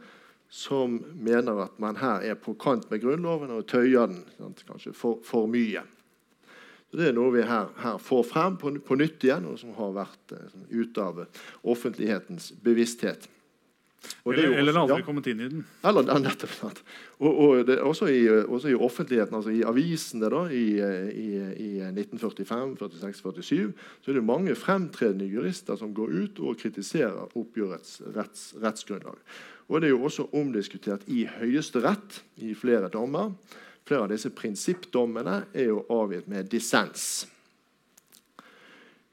som 0.55 1.01
mener 1.19 1.65
at 1.67 1.79
man 1.83 1.99
her 1.99 2.23
er 2.23 2.39
på 2.39 2.55
kant 2.61 2.87
med 2.91 3.03
Grunnloven 3.03 3.51
og 3.57 3.67
tøyer 3.71 4.07
den 4.11 4.23
sant? 4.39 4.63
kanskje 4.69 4.95
for, 4.95 5.19
for, 5.27 5.49
mye. 5.51 5.83
Det 6.95 7.11
er 7.11 7.17
noe 7.17 7.33
vi 7.35 7.45
her, 7.47 7.71
her 7.83 8.01
får 8.03 8.27
frem 8.29 8.59
på, 8.61 8.73
på, 8.87 8.99
nytt 9.01 9.25
igjen, 9.27 9.49
og 9.51 9.59
som 9.61 9.75
har 9.79 9.95
vært 9.97 10.35
eh, 10.37 10.59
ute 10.71 11.03
av 11.05 11.25
offentlighetens 11.75 12.53
bevissthet 12.65 13.29
eller, 14.25 14.49
også, 14.49 14.59
eller 14.59 14.79
aldri 14.81 14.99
ja. 15.01 15.05
kommet 15.07 15.27
inn 15.31 15.41
i 15.41 15.49
den. 15.51 15.65
Eller, 15.87 16.07
nettopp. 16.23 16.81
Og, 17.19 17.31
og 17.31 17.63
det, 17.69 17.77
også, 17.85 18.09
i, 18.13 18.21
også, 18.29 18.71
i, 18.73 18.77
offentligheten, 18.77 19.37
altså 19.39 19.53
i 19.55 19.65
avisene 19.67 20.31
da, 20.33 20.45
i, 20.53 20.65
i, 21.13 21.27
i 21.65 21.71
1945, 21.89 22.77
46, 22.81 23.43
47, 23.43 23.73
så 24.05 24.13
er 24.13 24.19
det 24.19 24.27
mange 24.27 24.57
fremtredende 24.59 25.29
jurister 25.31 25.79
som 25.81 25.95
går 25.97 26.15
ut 26.15 26.41
og 26.45 26.61
kritiserer 26.61 27.37
oppgjørets 27.39 28.01
retts, 28.17 28.47
rettsgrunnlag. 28.63 29.21
Og 29.69 29.81
det 29.81 29.89
er 29.89 29.95
jo 29.95 30.05
også 30.05 30.29
omdiskutert 30.37 31.07
i 31.09 31.25
Høyesterett 31.39 32.21
i 32.45 32.53
flere 32.59 32.91
dommer. 32.93 33.33
Flere 33.85 34.07
av 34.07 34.13
disse 34.15 34.33
prinsippdommene 34.33 35.43
er 35.53 35.69
jo 35.69 35.83
avgitt 35.93 36.29
med 36.31 36.49
dissens. 36.53 37.27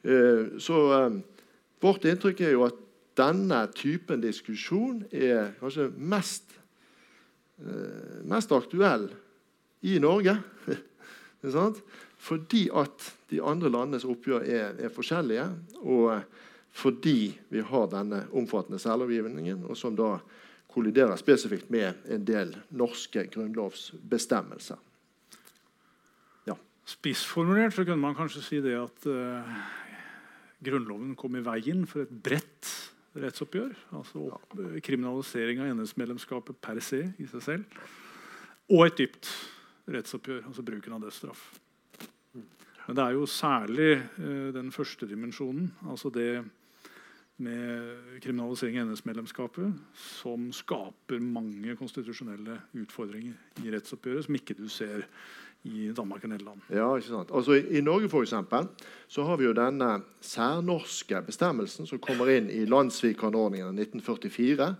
Eh, 0.03 0.57
så 0.63 0.77
eh, 0.95 1.17
vårt 1.83 2.07
inntrykk 2.07 2.45
er 2.45 2.55
jo 2.55 2.63
at 2.69 2.79
denne 3.19 3.65
typen 3.75 4.21
diskusjon 4.23 5.03
er 5.11 5.51
kanskje 5.59 5.89
mest, 5.97 6.55
eh, 7.59 8.21
mest 8.23 8.53
aktuell 8.55 9.09
i 9.83 9.97
Norge. 9.99 10.37
fordi 12.21 12.67
at 12.77 13.11
de 13.31 13.41
andre 13.41 13.71
landenes 13.73 14.05
oppgjør 14.05 14.45
er, 14.45 14.75
er, 14.77 14.93
forskjellige, 14.93 15.47
og 15.81 16.21
fordi 16.71 17.33
vi 17.49 17.63
har 17.65 17.87
denne 17.91 18.27
omfattende 18.37 18.79
særlovgivningen, 18.79 19.65
og 19.65 19.77
som 19.77 19.97
da 19.97 20.19
kolliderer 20.71 21.19
spesifikt 21.19 21.69
med 21.73 21.99
en 22.11 22.23
del 22.25 22.53
norske 22.75 23.25
grunnlovsbestemmelser. 23.33 24.79
Ja. 26.47 26.55
Spissformulert 26.87 27.75
så 27.75 27.85
kunne 27.85 28.01
man 28.03 28.17
kanskje 28.17 28.43
si 28.45 28.61
det 28.63 28.77
at 28.79 29.07
uh, 29.09 29.55
Grunnloven 30.61 31.15
kom 31.17 31.35
i 31.35 31.41
veien 31.41 31.87
for 31.89 32.05
et 32.05 32.11
bredt 32.13 32.69
rettsoppgjør. 33.17 33.73
Altså 33.97 34.27
opp, 34.37 34.53
kriminalisering 34.85 35.63
av 35.63 35.71
NS-medlemskapet 35.73 36.59
per 36.61 36.79
se 36.85 37.01
i 37.17 37.27
seg 37.31 37.45
selv. 37.47 37.81
Og 38.71 38.85
et 38.85 39.01
dypt 39.01 39.31
rettsoppgjør, 39.91 40.45
altså 40.47 40.63
bruken 40.63 40.95
av 40.95 41.03
dødsstraff. 41.03 41.41
Men 42.85 42.97
det 42.97 43.03
er 43.03 43.15
jo 43.17 43.27
særlig 43.29 43.91
uh, 44.19 44.49
den 44.55 44.71
første 44.73 45.09
dimensjonen, 45.09 45.71
altså 45.89 46.13
det 46.13 46.43
med 47.41 48.21
kriminalisering 48.23 48.79
av 48.81 48.91
NS-medlemskapet 48.91 49.77
som 49.97 50.49
skaper 50.55 51.21
mange 51.23 51.75
konstitusjonelle 51.79 52.59
utfordringer 52.77 53.63
i 53.65 53.73
rettsoppgjøret 53.73 54.27
som 54.27 54.37
ikke 54.37 54.57
du 54.59 54.67
ser 54.71 55.07
i 55.63 55.91
Danmark 55.93 56.23
og 56.25 56.31
Nederland. 56.31 56.63
Ja, 56.73 56.87
ikke 56.97 57.11
sant? 57.11 57.31
Altså, 57.33 57.59
I, 57.59 57.81
Norge 57.85 58.09
for 58.09 58.25
eksempel, 58.25 58.67
så 59.07 59.25
har 59.27 59.37
vi 59.37 59.45
jo 59.45 59.53
denne 59.57 60.01
særnorske 60.25 61.21
bestemmelsen 61.27 61.89
som 61.89 62.01
kommer 62.01 62.31
inn 62.33 62.49
i 62.49 62.63
landssvikanordningen 62.65 63.69
av 63.69 63.77
1944, 63.77 64.71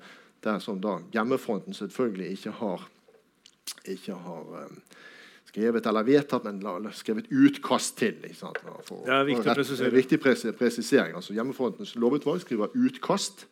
der 0.42 0.60
som 0.64 0.82
da 0.82 0.98
hjemmefronten 1.14 1.78
selvfølgelig 1.78 2.32
ikke 2.38 2.56
har, 2.58 2.88
ikke 3.86 4.18
har 4.18 4.56
um, 4.66 4.80
skrevet 5.52 5.86
eller 5.86 6.04
vedtatt, 6.08 6.44
men 6.48 6.92
skrevet 6.96 7.28
utkast 7.32 7.98
til. 8.00 8.16
For, 8.40 9.04
det 9.06 9.14
er 9.14 9.26
viktig 9.28 9.56
presisere. 9.56 9.92
Viktig 9.92 10.20
presisering. 10.58 11.16
Altså, 11.16 11.34
hjemmefrontens 11.34 11.96
lovutvalg 11.96 12.42
skriver 12.42 12.72
utkast, 12.76 13.48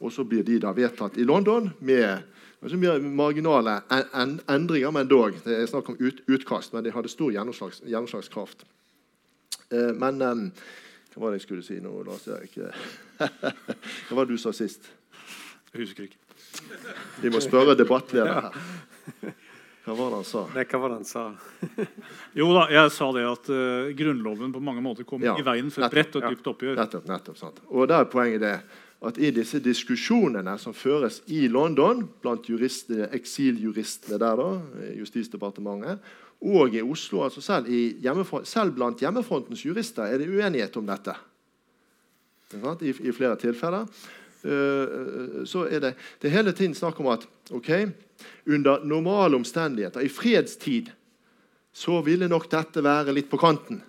og 0.00 0.12
så 0.12 0.24
blir 0.24 0.44
de 0.44 0.58
da 0.60 0.74
vedtatt 0.76 1.16
i 1.18 1.24
London 1.24 1.70
med 1.80 2.20
mer 2.60 2.98
marginale 2.98 3.80
en, 3.90 4.04
en, 4.14 4.40
endringer, 4.50 4.90
men 4.90 5.08
dog. 5.08 5.38
Det 5.44 5.56
er 5.56 5.66
snakk 5.70 5.88
om 5.88 5.96
ut, 6.00 6.20
utkast, 6.28 6.72
men 6.74 6.84
de 6.84 6.92
hadde 6.92 7.08
stor 7.08 7.32
gjennomslags, 7.32 7.80
gjennomslagskraft. 7.86 8.66
Eh, 9.70 9.92
men 9.94 10.22
um, 10.22 10.46
hva 11.14 11.22
var 11.22 11.32
det 11.32 11.40
jeg 11.40 11.48
skulle 11.48 11.64
si 11.66 11.78
nå, 11.80 11.92
Lars 12.06 12.26
Erik? 12.28 12.58
hva 14.08 14.18
var 14.18 14.26
det 14.26 14.36
du 14.36 14.42
sa 14.42 14.52
sist? 14.52 14.90
Jeg 15.72 15.84
husker 15.86 16.08
ikke. 16.08 16.24
Vi 17.22 17.30
må 17.32 17.40
spørre 17.40 17.76
debattleder 17.78 18.48
her. 18.48 19.36
Hva 19.88 19.94
var 19.96 20.10
det 20.12 20.18
han 20.18 20.26
sa? 20.28 20.42
Nei, 20.52 20.64
hva 20.68 20.80
var 20.82 20.92
det 20.92 20.96
han 20.98 21.06
sa? 21.08 21.22
jo 22.40 22.48
da, 22.52 22.66
Jeg 22.74 22.90
sa 22.92 23.06
det 23.16 23.22
at 23.24 23.48
uh, 23.48 23.88
Grunnloven 23.96 24.52
på 24.52 24.60
mange 24.60 24.84
måter 24.84 25.08
kom 25.08 25.24
ja, 25.24 25.32
i 25.38 25.46
veien 25.46 25.70
for 25.72 25.86
et 25.86 25.94
bredt 25.94 26.18
og 26.20 26.26
dypt 26.28 26.50
oppgjør. 26.52 26.76
Nettopp, 26.76 27.08
nettopp, 27.08 27.38
sant. 27.40 27.62
Og 27.72 27.88
da 27.88 28.02
er 28.02 28.10
poenget 28.12 28.44
det 28.44 28.52
at 29.08 29.18
i 29.22 29.30
disse 29.30 29.60
diskusjonene 29.62 30.56
som 30.58 30.74
føres 30.74 31.20
i 31.30 31.46
London 31.48 32.02
blant 32.20 32.48
eksiljuristene 32.50 34.18
der, 34.18 34.42
da, 34.42 34.88
Justisdepartementet, 34.98 36.02
og 36.38 36.74
i 36.74 36.82
Oslo 36.82 37.24
altså 37.24 37.42
selv, 37.42 37.70
i 37.70 37.96
selv, 38.44 38.74
blant 38.74 39.00
hjemmefrontens 39.02 39.64
jurister 39.64 40.06
er 40.06 40.20
det 40.20 40.28
uenighet 40.28 40.76
om 40.76 40.86
dette. 40.86 41.14
I, 42.54 42.92
i 42.92 43.14
flere 43.14 43.36
tilfeller. 43.40 43.88
Uh, 44.44 45.42
så 45.48 45.64
er 45.66 45.82
det, 45.82 45.94
det 46.20 46.28
er 46.28 46.36
hele 46.36 46.52
tiden 46.52 46.76
snakk 46.78 47.00
om 47.00 47.10
at 47.14 47.26
okay, 47.50 47.88
under 48.46 48.84
normale 48.84 49.36
omstendigheter, 49.36 50.00
i 50.00 50.12
fredstid, 50.12 50.90
så 51.72 52.00
ville 52.02 52.28
nok 52.28 52.48
dette 52.50 52.82
være 52.82 53.14
litt 53.14 53.30
på 53.30 53.38
kanten. 53.40 53.82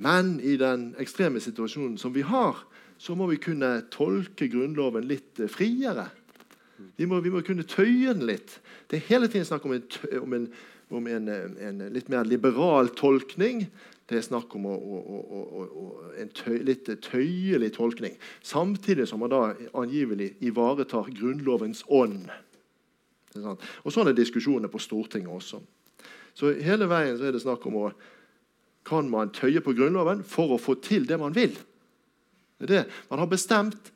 Men 0.00 0.38
i 0.40 0.56
den 0.60 0.90
ekstreme 1.00 1.40
situasjonen 1.40 1.98
som 2.00 2.12
vi 2.12 2.24
har, 2.24 2.56
så 3.00 3.14
må 3.16 3.28
vi 3.30 3.40
kunne 3.40 3.78
tolke 3.92 4.48
Grunnloven 4.52 5.06
litt 5.08 5.40
eh, 5.40 5.48
friere. 5.48 6.10
Vi 6.96 7.06
må, 7.08 7.20
vi 7.20 7.32
må 7.32 7.40
kunne 7.44 7.64
tøye 7.68 8.12
den 8.12 8.26
litt. 8.28 8.58
Det 8.88 8.98
er 8.98 9.08
hele 9.10 9.28
tiden 9.28 9.46
snakk 9.48 9.64
om 9.68 9.76
en, 9.76 9.86
om 10.20 10.36
en, 10.36 10.46
om 10.96 11.08
en, 11.08 11.28
en 11.68 11.82
litt 11.92 12.08
mer 12.12 12.28
liberal 12.28 12.88
tolkning. 12.96 13.66
Det 14.08 14.18
er 14.18 14.26
snakk 14.26 14.56
om 14.58 14.66
å, 14.66 14.74
å, 14.74 15.20
å, 15.30 15.88
en 16.20 16.32
tøy, 16.34 16.58
litt 16.66 16.88
tøyelig 17.04 17.74
tolkning. 17.76 18.16
Samtidig 18.42 19.06
som 19.08 19.22
man 19.22 19.32
da 19.32 19.42
angivelig 19.76 20.32
ivaretar 20.44 21.12
Grunnlovens 21.14 21.84
ånd. 21.86 22.26
Og 23.38 23.92
Sånn 23.92 24.10
er 24.10 24.16
diskusjonene 24.16 24.70
på 24.70 24.80
Stortinget 24.82 25.30
også. 25.30 25.60
Så 26.34 26.54
hele 26.62 26.88
veien 26.90 27.18
så 27.18 27.28
er 27.28 27.36
det 27.36 27.44
snakk 27.44 27.66
om 27.68 27.84
å 27.84 27.90
Kan 28.80 29.10
man 29.12 29.28
tøye 29.28 29.60
på 29.60 29.74
Grunnloven 29.76 30.22
for 30.24 30.54
å 30.54 30.58
få 30.58 30.78
til 30.80 31.04
det 31.06 31.18
man 31.20 31.34
vil? 31.36 31.52
Det 32.58 32.64
er 32.64 32.70
det. 32.72 32.84
Man 33.10 33.20
har 33.20 33.28
bestemt 33.28 33.90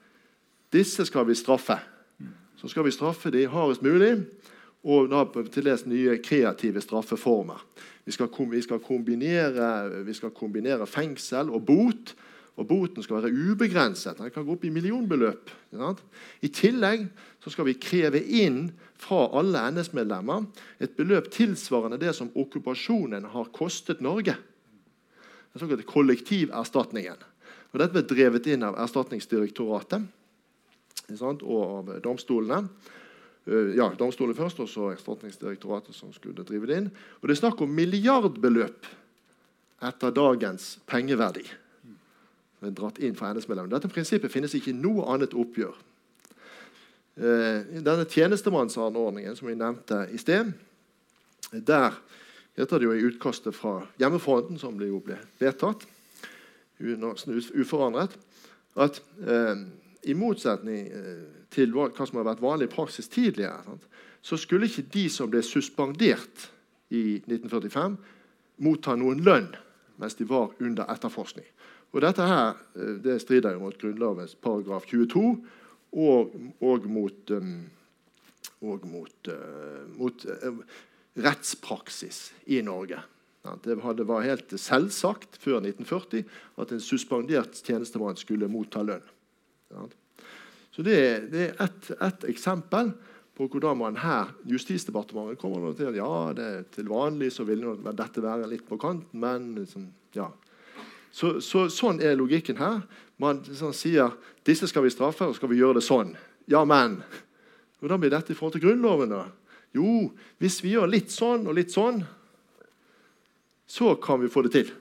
disse 0.74 1.07
skal 1.09 1.24
vi 1.24 1.35
straffe. 1.35 1.78
Så 2.61 2.68
skal 2.68 2.85
vi 2.85 2.93
straffe 2.93 3.30
de 3.32 3.47
hardest 3.49 3.82
mulig, 3.82 4.26
og 4.85 5.09
da 5.09 5.24
til 5.49 5.64
dels 5.64 5.87
nye 5.89 6.18
kreative 6.20 6.82
straffeformer. 6.85 7.64
Vi 8.05 8.12
skal, 8.12 8.28
skal 8.28 8.51
vi 8.53 10.14
skal, 10.14 10.30
kombinere, 10.37 10.87
fengsel 10.87 11.49
og 11.49 11.64
bot. 11.64 12.14
Og 12.55 12.67
boten 12.71 13.03
skal 13.03 13.19
være 13.19 13.35
ubegrenset. 13.35 14.19
Den 14.19 14.31
kan 14.31 14.45
gå 14.47 14.55
opp 14.55 14.65
i 14.65 14.71
millionbeløp. 14.71 15.51
I 15.75 16.51
tillegg 16.55 17.09
skal 17.51 17.67
vi 17.67 17.75
kreve 17.83 18.21
inn 18.23 18.69
fra 19.01 19.27
alle 19.35 19.67
NS-medlemmer 19.75 20.47
et 20.83 20.95
beløp 20.97 21.33
tilsvarende 21.35 21.99
det 22.01 22.15
som 22.15 22.31
okkupasjonen 22.31 23.27
har 23.35 23.51
kostet 23.55 24.03
Norge. 24.05 24.37
Den 25.53 25.63
såkalte 25.63 25.87
kollektiverstatningen. 25.87 27.19
Og 27.75 27.81
Dette 27.83 27.95
ble 27.97 28.05
drevet 28.07 28.47
inn 28.51 28.63
av 28.67 28.79
Erstatningsdirektoratet 28.85 30.07
og 31.21 31.59
av 31.59 31.91
domstolene. 32.03 32.71
Eh, 33.45 33.75
ja, 33.77 33.91
domstolene 33.99 34.39
først, 34.39 34.63
og 34.63 34.71
så 34.71 34.93
Erstatningsdirektoratet 34.95 35.95
som 35.95 36.15
skulle 36.15 36.47
drive 36.47 36.71
det 36.71 36.79
inn. 36.81 36.89
Og 37.21 37.29
Det 37.29 37.35
er 37.35 37.43
snakk 37.43 37.61
om 37.67 37.75
milliardbeløp 37.75 38.87
etter 39.85 40.15
dagens 40.15 40.79
pengeverdi. 40.87 41.45
Er 42.65 42.73
dratt 42.73 42.99
inn 42.99 43.17
fra 43.17 43.33
NS-medlemmene. 43.35 43.75
Dette 43.77 43.91
prinsippet 43.93 44.33
finnes 44.33 44.55
ikke 44.57 44.73
i 44.73 44.79
noe 44.79 45.05
annet 45.12 45.35
oppgjør. 45.37 45.75
Eh, 47.15 47.81
denne 47.85 48.07
tjenestemannsanordningen 48.11 49.37
som 49.37 49.49
vi 49.51 49.57
nevnte 49.59 50.01
i 50.11 50.19
sted, 50.19 50.55
der 51.53 51.95
heter 52.57 52.81
det 52.81 52.89
jo 52.89 52.95
i 52.95 53.05
utkastet 53.11 53.55
fra 53.55 53.83
Hjemmefronten, 54.01 54.59
som 54.59 54.81
jo 54.81 55.03
ble 55.05 55.19
vedtatt 55.39 55.87
uforandret, 56.81 58.17
at 58.75 58.99
eh, 59.23 59.61
i 60.11 60.17
motsetning 60.19 60.89
eh, 60.91 61.27
til 61.55 61.71
hva, 61.75 61.91
som 61.95 62.19
har 62.19 62.27
vært 62.33 62.43
vanlig 62.43 62.69
praksis 62.73 63.09
tidligere, 63.09 63.79
så 64.25 64.37
skulle 64.41 64.67
ikke 64.67 64.89
de 64.95 65.05
som 65.12 65.31
ble 65.31 65.43
suspendert 65.45 66.49
i 66.91 67.21
1945, 67.21 67.99
motta 68.65 68.97
noen 68.99 69.23
lønn 69.25 69.53
mens 70.03 70.17
de 70.19 70.27
var 70.27 70.51
under 70.59 70.89
etterforskning. 70.91 71.47
Og 71.95 72.03
Dette 72.03 72.27
her, 72.27 72.57
eh, 72.75 72.97
det 72.99 73.21
strider 73.23 73.55
jo 73.55 73.63
mot 73.63 73.79
Grunnlovens 73.79 74.35
paragraf 74.35 74.89
22 74.91 75.23
og, 75.95 76.35
og 76.61 76.87
mot, 76.91 77.31
um, 77.31 77.71
og 78.67 78.87
mot, 78.91 79.31
uh, 79.31 79.85
mot 79.95 80.25
uh, 80.27 80.63
rettspraksis 81.15 82.33
i 82.51 82.59
Norge. 82.67 82.99
Det 83.63 83.77
var 83.79 84.25
helt 84.25 84.55
selvsagt 84.59 85.37
før 85.39 85.61
1940 85.61 86.25
at 86.59 86.73
en 86.73 86.83
suspendert 86.83 87.61
tjenestemann 87.63 88.17
skulle 88.19 88.49
motta 88.51 88.83
lønn. 88.83 89.05
Så 90.75 90.83
Det, 90.83 91.31
det 91.31 91.43
er 91.51 91.63
ett 91.63 91.91
et 92.01 92.25
eksempel 92.33 92.91
på 93.37 93.47
hvordan 93.47 93.79
man 93.79 93.97
her 94.01 94.33
Justisdepartementet 94.49 95.39
kommer 95.39 95.75
til 95.75 95.93
at 95.93 95.99
ja, 95.99 96.33
det 96.35 96.45
er 96.45 96.65
til 96.75 96.89
vanlig 96.89 97.31
så 97.35 97.45
vil 97.45 97.63
dette 97.85 98.23
være 98.23 98.49
litt 98.51 98.67
på 98.67 98.79
kanten, 98.81 99.21
men 99.21 99.55
liksom, 99.61 99.93
ja. 100.17 100.33
Så, 101.15 101.39
så, 101.45 101.69
sånn 101.71 102.01
er 102.03 102.17
logikken 102.19 102.59
her. 102.59 102.83
Man 103.23 103.45
sånn, 103.47 103.75
sier 103.77 104.17
disse 104.47 104.67
skal 104.67 104.83
vi 104.87 104.91
straffe, 104.91 105.29
og 105.31 105.37
skal 105.39 105.53
vi 105.53 105.61
gjøre 105.61 105.79
det 105.79 105.87
sånn. 105.87 106.17
Ja, 106.51 106.65
men. 106.67 106.99
Hvordan 107.79 108.03
blir 108.03 108.12
dette 108.15 108.35
i 108.35 108.39
forhold 108.39 108.57
til 108.57 108.65
Grunnloven? 108.67 109.15
da? 109.15 109.29
Jo, 109.75 110.11
hvis 110.43 110.61
vi 110.65 110.75
gjør 110.75 110.91
litt 110.91 111.15
sånn 111.15 111.47
og 111.47 111.55
litt 111.59 111.71
sånn, 111.75 112.03
så 113.67 113.95
kan 114.03 114.21
vi 114.23 114.31
få 114.31 114.43
det 114.47 114.55
til. 114.55 114.73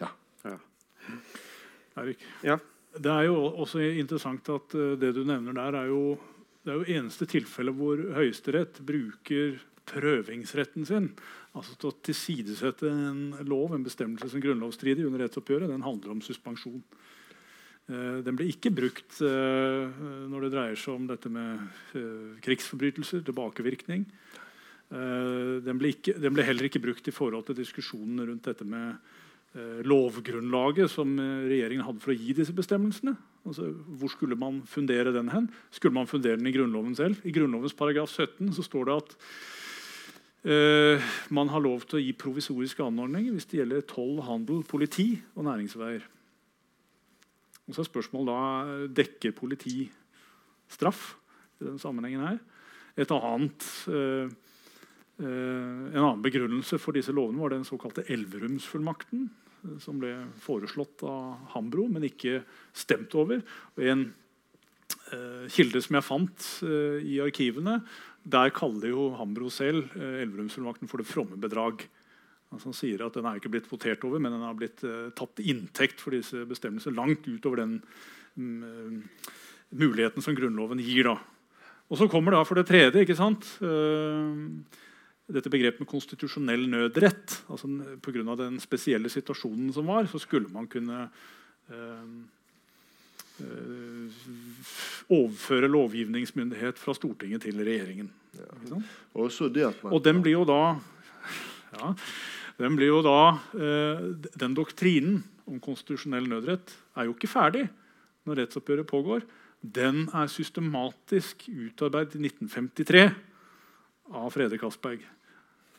Ja. 0.00 0.10
ja. 0.46 0.56
Erik, 2.02 2.22
ja. 2.46 2.56
det 2.98 3.12
er 3.12 3.28
jo 3.28 3.36
også 3.50 3.82
interessant 3.90 4.46
at 4.54 4.78
uh, 4.78 4.94
det 4.98 5.12
du 5.18 5.24
nevner 5.26 5.58
der, 5.58 5.82
er 5.82 5.90
jo 5.90 6.04
det 6.60 6.72
er 6.72 6.80
jo 6.80 6.98
eneste 6.98 7.26
tilfellet 7.30 7.76
hvor 7.76 8.00
Høyesterett 8.18 8.82
bruker 8.84 9.58
prøvingsretten 9.90 10.86
sin 10.88 11.10
altså 11.58 11.74
til 11.76 11.90
å 11.90 11.98
tilsidesette 12.06 12.88
en 12.88 13.22
lov, 13.48 13.74
en 13.74 13.86
bestemmelse 13.86 14.30
som 14.30 14.42
grunnlovsstridig 14.42 15.06
under 15.06 15.24
rettsoppgjøret. 15.24 15.70
Den 15.72 15.86
handler 15.86 16.14
om 16.14 16.22
suspensjon. 16.24 16.82
Uh, 17.90 18.20
den 18.22 18.38
ble 18.38 18.46
ikke 18.52 18.70
brukt 18.70 19.18
uh, 19.26 19.90
når 20.30 20.46
det 20.46 20.52
dreier 20.54 20.78
seg 20.78 20.94
om 20.94 21.10
dette 21.10 21.32
med 21.32 22.38
krigsforbrytelser, 22.46 23.26
tilbakevirkning. 23.26 24.06
Eh, 24.90 25.56
den 25.62 25.78
ble, 25.78 25.92
ikke, 25.94 26.16
den 26.18 26.34
ble, 26.34 26.44
heller 26.46 26.66
ikke 26.66 26.82
brukt 26.82 27.06
i 27.06 27.14
forhold 27.14 27.46
til 27.46 27.58
diskusjonen 27.60 28.24
rundt 28.26 28.48
dette 28.48 28.66
med 28.66 28.96
eh, 29.54 29.84
lovgrunnlaget 29.86 30.90
som 30.90 31.12
eh, 31.14 31.46
regjeringen 31.52 31.86
hadde 31.86 32.02
for 32.02 32.10
å 32.10 32.18
gi 32.18 32.34
disse 32.34 32.54
bestemmelsene. 32.56 33.14
Altså, 33.46 33.68
hvor 34.00 34.10
skulle 34.10 34.38
man 34.38 34.64
fundere 34.68 35.14
den 35.14 35.30
hen? 35.30 35.46
Skulle 35.70 35.94
man 35.94 36.10
fundere 36.10 36.40
den 36.40 36.50
i 36.50 36.54
Grunnloven 36.56 36.98
selv? 36.98 37.22
I 37.22 37.32
Grunnlovens 37.32 37.76
paragraf 37.78 38.10
17 38.10 38.50
så 38.58 38.66
står 38.66 38.90
det 38.90 38.98
at 38.98 39.14
uh, 40.48 41.10
man 41.30 41.50
har 41.52 41.64
lov 41.64 41.86
til 41.88 42.00
å 42.00 42.02
gi 42.04 42.12
provisoriske 42.16 42.84
anordninger 42.84 43.34
hvis 43.36 43.48
det 43.50 43.60
gjelder 43.60 43.86
toll, 43.90 44.20
handel, 44.26 44.62
politi 44.66 45.12
og 45.34 45.46
næringsveier. 45.48 46.06
Og 47.68 47.76
så 47.76 47.82
er 47.84 47.90
spørsmålet 47.90 48.30
da 48.30 48.78
dekker 49.02 49.36
politi 49.36 49.84
straff 50.70 51.12
i 51.60 51.66
denne 51.66 51.82
sammenhengen 51.82 52.24
her. 52.26 52.38
Et 53.00 53.12
annet 53.14 53.66
uh, 53.90 54.30
Eh, 55.20 55.92
en 55.92 56.00
annen 56.00 56.22
begrunnelse 56.24 56.78
for 56.80 56.96
disse 56.96 57.12
lovene 57.12 57.42
var 57.42 57.52
den 57.52 57.66
såkalte 57.68 58.06
Elverumsfullmakten. 58.08 59.28
eh, 59.64 59.78
som 59.78 59.98
ble 60.00 60.14
foreslått 60.40 61.02
av 61.04 61.36
Hambro, 61.52 61.86
men 61.88 62.06
ikke 62.08 62.42
stemt 62.72 63.14
over. 63.14 63.42
En 63.76 64.14
eh, 65.14 65.46
kilde 65.52 65.80
som 65.84 65.96
jeg 65.98 66.06
fant 66.06 66.46
eh, 66.66 67.00
i 67.06 67.18
arkivene, 67.22 67.80
der 68.20 68.52
kaller 68.54 68.92
jo 68.92 69.08
Hambro 69.16 69.48
selv 69.52 69.92
eh, 69.96 70.20
Elverumsfullmakten 70.24 70.90
for 70.90 71.00
det 71.00 71.08
fromme 71.08 71.38
bedrag. 71.40 71.86
Altså 72.50 72.70
han 72.70 72.76
sier 72.76 73.04
at 73.06 73.14
Den 73.14 73.28
er 73.30 73.38
ikke 73.38 73.52
blitt 73.52 73.70
votert 73.70 74.04
over, 74.06 74.18
men 74.22 74.34
den 74.34 74.42
har 74.42 74.56
blitt 74.58 74.82
tatt 74.82 75.36
til 75.38 75.52
inntekt 75.52 76.02
for 76.02 76.16
disse 76.16 76.42
bestemmelsene 76.50 76.96
langt 76.96 77.28
utover 77.30 77.62
den 77.62 77.76
mm, 78.34 78.96
muligheten 79.78 80.24
som 80.24 80.34
Grunnloven 80.34 80.82
gir. 80.82 81.06
da. 81.06 81.14
Og 81.86 82.00
så 82.00 82.08
kommer 82.10 82.34
da 82.34 82.42
for 82.42 82.58
det 82.58 82.66
tredje 82.66 83.04
ikke 83.04 83.14
sant? 83.14 83.46
Dette 85.30 85.52
begrepet 85.54 85.84
med 85.84 85.90
konstitusjonell 85.92 86.66
nødrett. 86.72 87.38
altså 87.46 87.70
Pga. 88.02 88.34
den 88.42 88.58
spesielle 88.58 89.08
situasjonen 89.08 89.70
som 89.72 89.86
var, 89.86 90.10
så 90.10 90.18
skulle 90.18 90.50
man 90.50 90.66
kunne 90.66 91.06
overføre 95.10 95.70
lovgivningsmyndighet 95.70 96.78
fra 96.78 96.94
Stortinget 96.94 97.42
til 97.46 97.58
regjeringen. 97.58 98.10
Man 98.70 98.84
Og 99.92 100.02
den 100.04 100.22
blir 100.22 100.38
jo 100.38 100.44
da 100.48 100.78
ja, 101.70 101.92
den 102.58 102.76
blir 102.76 102.90
jo 102.90 103.02
da 103.04 103.18
eh, 103.54 104.00
Den 104.38 104.56
doktrinen 104.58 105.20
om 105.50 105.60
konstitusjonell 105.62 106.28
nødrett 106.30 106.72
er 106.98 107.08
jo 107.08 107.14
ikke 107.16 107.30
ferdig 107.30 107.64
når 108.28 108.42
rettsoppgjøret 108.42 108.86
pågår. 108.86 109.24
Den 109.60 110.04
er 110.14 110.30
systematisk 110.30 111.46
utarbeidet 111.48 112.18
i 112.18 112.28
1953 112.28 113.06
av 114.20 114.28
Frede 114.34 114.58
Castberg. 114.60 115.02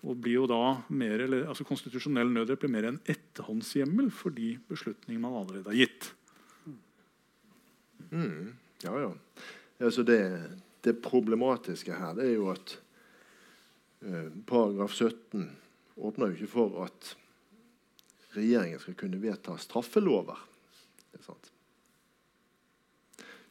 Og 0.01 0.17
blir 0.17 0.39
jo 0.39 0.47
da 0.49 0.81
mer, 0.89 1.21
eller, 1.27 1.45
altså 1.51 1.65
Konstitusjonell 1.67 2.31
nødrett 2.33 2.63
blir 2.63 2.73
mer 2.73 2.89
en 2.89 2.99
etterhåndshjemmel 3.05 4.09
for 4.15 4.33
de 4.33 4.55
beslutningene 4.71 5.21
man 5.23 5.37
allerede 5.43 5.69
har 5.69 5.77
gitt. 5.83 6.09
Mm, 8.09 8.53
ja, 8.83 8.93
ja. 8.99 9.11
Altså 9.81 10.03
det, 10.03 10.19
det 10.85 11.01
problematiske 11.01 11.93
her 11.93 12.13
det 12.17 12.27
er 12.29 12.35
jo 12.35 12.51
at 12.53 12.75
eh, 14.05 14.29
paragraf 14.47 14.93
17 14.93 15.49
åpner 16.01 16.31
jo 16.31 16.39
ikke 16.39 16.53
for 16.53 16.83
at 16.85 17.15
regjeringen 18.35 18.79
skal 18.79 18.97
kunne 18.97 19.21
vedta 19.21 19.57
straffelover. 19.59 20.47
Er. 21.13 21.33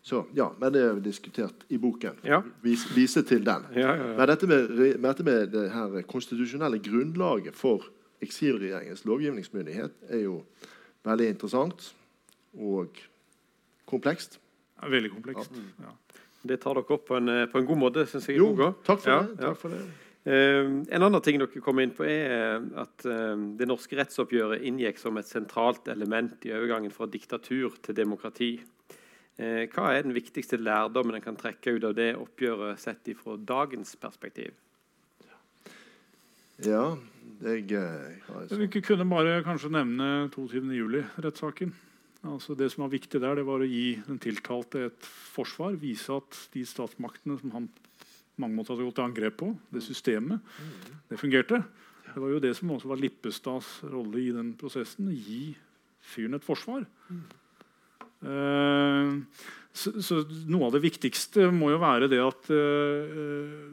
Så, 0.02 0.24
ja, 0.34 0.48
men 0.58 0.72
Det 0.72 0.80
er 0.80 0.94
jo 0.94 1.00
diskutert 1.04 1.64
i 1.68 1.78
boken. 1.78 2.16
Ja. 2.24 2.40
Vis, 2.62 2.86
vise 2.96 3.22
til 3.22 3.44
den. 3.46 3.66
Ja, 3.76 3.92
ja. 3.94 4.06
Men 4.16 4.28
dette 4.28 4.46
med, 4.48 4.70
med 4.72 5.08
dette 5.08 5.26
med 5.26 5.52
det 5.52 5.66
her 5.70 6.00
konstitusjonelle 6.08 6.80
grunnlaget 6.82 7.54
for 7.54 7.84
eksilregjeringens 8.24 9.04
lovgivningsmyndighet 9.04 9.92
er 10.08 10.24
jo 10.24 10.40
veldig 11.04 11.28
interessant 11.34 11.92
og 12.56 12.96
komplekst. 13.90 14.38
Veldig 14.80 15.10
komplekst. 15.12 15.58
Ja. 15.82 15.96
Det 16.46 16.56
tar 16.62 16.78
dere 16.78 16.96
opp 16.96 17.08
på 17.10 17.18
en, 17.18 17.28
eh, 17.28 17.46
på 17.50 17.60
en 17.60 17.66
god 17.68 17.78
måte, 17.82 18.06
syns 18.08 18.30
jeg. 18.30 18.38
Jo, 18.40 18.54
takk 18.86 19.02
for 19.02 19.10
Ja, 19.10 19.22
det. 19.28 19.38
Takk 19.42 19.58
for 19.60 19.74
det. 19.74 19.82
Eh, 20.24 20.64
en 20.64 21.02
annen 21.02 21.22
ting 21.24 21.38
dere 21.40 21.62
kom 21.64 21.78
inn 21.80 21.94
på, 21.96 22.04
er 22.04 22.60
at 22.80 23.04
eh, 23.08 23.36
det 23.56 23.68
norske 23.68 23.96
rettsoppgjøret 23.96 24.64
inngikk 24.68 24.98
som 25.00 25.16
et 25.16 25.28
sentralt 25.28 25.88
element 25.88 26.44
i 26.44 26.52
overgangen 26.52 26.92
fra 26.92 27.08
diktatur 27.08 27.78
til 27.80 27.96
demokrati. 27.96 28.50
Eh, 29.40 29.64
hva 29.72 29.94
er 29.94 30.04
den 30.04 30.12
viktigste 30.12 30.58
lærdommen 30.60 31.16
en 31.16 31.24
kan 31.24 31.38
trekke 31.40 31.78
ut 31.78 31.86
av 31.88 31.94
det 31.96 32.12
oppgjøret 32.20 32.80
sett 32.82 33.08
fra 33.16 33.36
dagens 33.36 33.96
perspektiv? 33.96 34.52
Ja, 36.60 36.96
jeg 37.40 37.70
har 37.72 38.50
Vi 38.52 38.80
kunne 38.84 39.08
bare 39.08 39.42
kanskje 39.42 39.72
nevne 39.72 40.28
22. 40.28 41.72
Altså 42.28 42.54
det 42.58 42.68
som 42.72 42.84
var 42.84 42.92
viktig 42.92 43.20
der, 43.22 43.38
det 43.38 43.46
var 43.48 43.62
å 43.62 43.68
gi 43.68 43.94
den 44.04 44.18
tiltalte 44.20 44.86
et 44.90 45.06
forsvar. 45.32 45.78
Vise 45.80 46.18
at 46.20 46.36
de 46.52 46.64
statsmaktene 46.68 47.38
som 47.40 47.54
han 47.54 47.68
mange 48.40 48.56
måter 48.56 48.74
hadde 48.74 48.86
gått 48.88 48.98
til 48.98 49.06
angrep 49.06 49.36
på, 49.40 49.50
det 49.72 49.82
systemet, 49.84 50.40
det 51.10 51.18
fungerte. 51.20 51.60
Det 52.10 52.18
var 52.18 52.32
jo 52.32 52.42
det 52.42 52.54
som 52.58 52.72
også 52.74 52.90
var 52.90 53.00
Lippestads 53.00 53.68
rolle 53.92 54.22
i 54.22 54.32
den 54.34 54.54
prosessen. 54.58 55.10
Gi 55.12 55.52
fyren 56.12 56.38
et 56.38 56.46
forsvar. 56.46 56.86
Eh, 58.20 59.12
så, 59.72 59.92
så 60.02 60.22
noe 60.50 60.68
av 60.68 60.74
det 60.74 60.82
viktigste 60.84 61.50
må 61.54 61.70
jo 61.74 61.80
være 61.80 62.08
det 62.10 62.18
at 62.20 62.48
uh, 62.50 63.68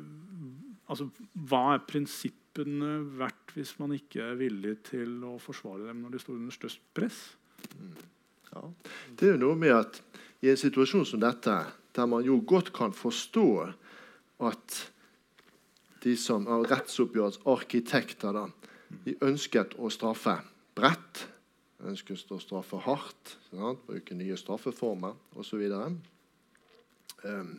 altså, 0.85 1.07
Hva 1.49 1.63
er 1.73 1.87
prinsippene 1.89 2.91
verdt 3.17 3.55
hvis 3.57 3.73
man 3.81 3.95
ikke 3.97 4.21
er 4.29 4.37
villig 4.37 4.75
til 4.91 5.17
å 5.25 5.35
forsvare 5.41 5.89
dem 5.89 6.03
når 6.03 6.13
de 6.13 6.21
står 6.21 6.37
under 6.37 6.53
størst 6.53 6.83
press? 6.95 7.23
Ja. 8.53 8.63
Det 9.17 9.27
er 9.27 9.35
jo 9.35 9.43
noe 9.45 9.59
med 9.59 9.75
at 9.75 10.01
i 10.45 10.51
en 10.51 10.59
situasjon 10.59 11.05
som 11.07 11.21
dette, 11.21 11.55
der 11.97 12.09
man 12.09 12.25
jo 12.25 12.39
godt 12.45 12.71
kan 12.75 12.93
forstå 12.93 13.47
at 14.45 14.77
de 16.03 16.13
som 16.19 16.45
er 16.45 16.67
rettsoppgjørets 16.69 17.41
arkitekter, 17.49 18.35
da, 18.35 18.45
de 19.05 19.15
ønsket 19.25 19.73
å 19.81 19.89
straffe 19.91 20.37
bredt, 20.77 21.25
ønsket 21.83 22.31
å 22.33 22.39
straffe 22.41 22.79
hardt, 22.85 23.37
sant? 23.49 23.81
bruke 23.87 24.17
nye 24.17 24.37
straffeformer 24.37 25.17
osv. 25.37 25.63
Um, 27.25 27.51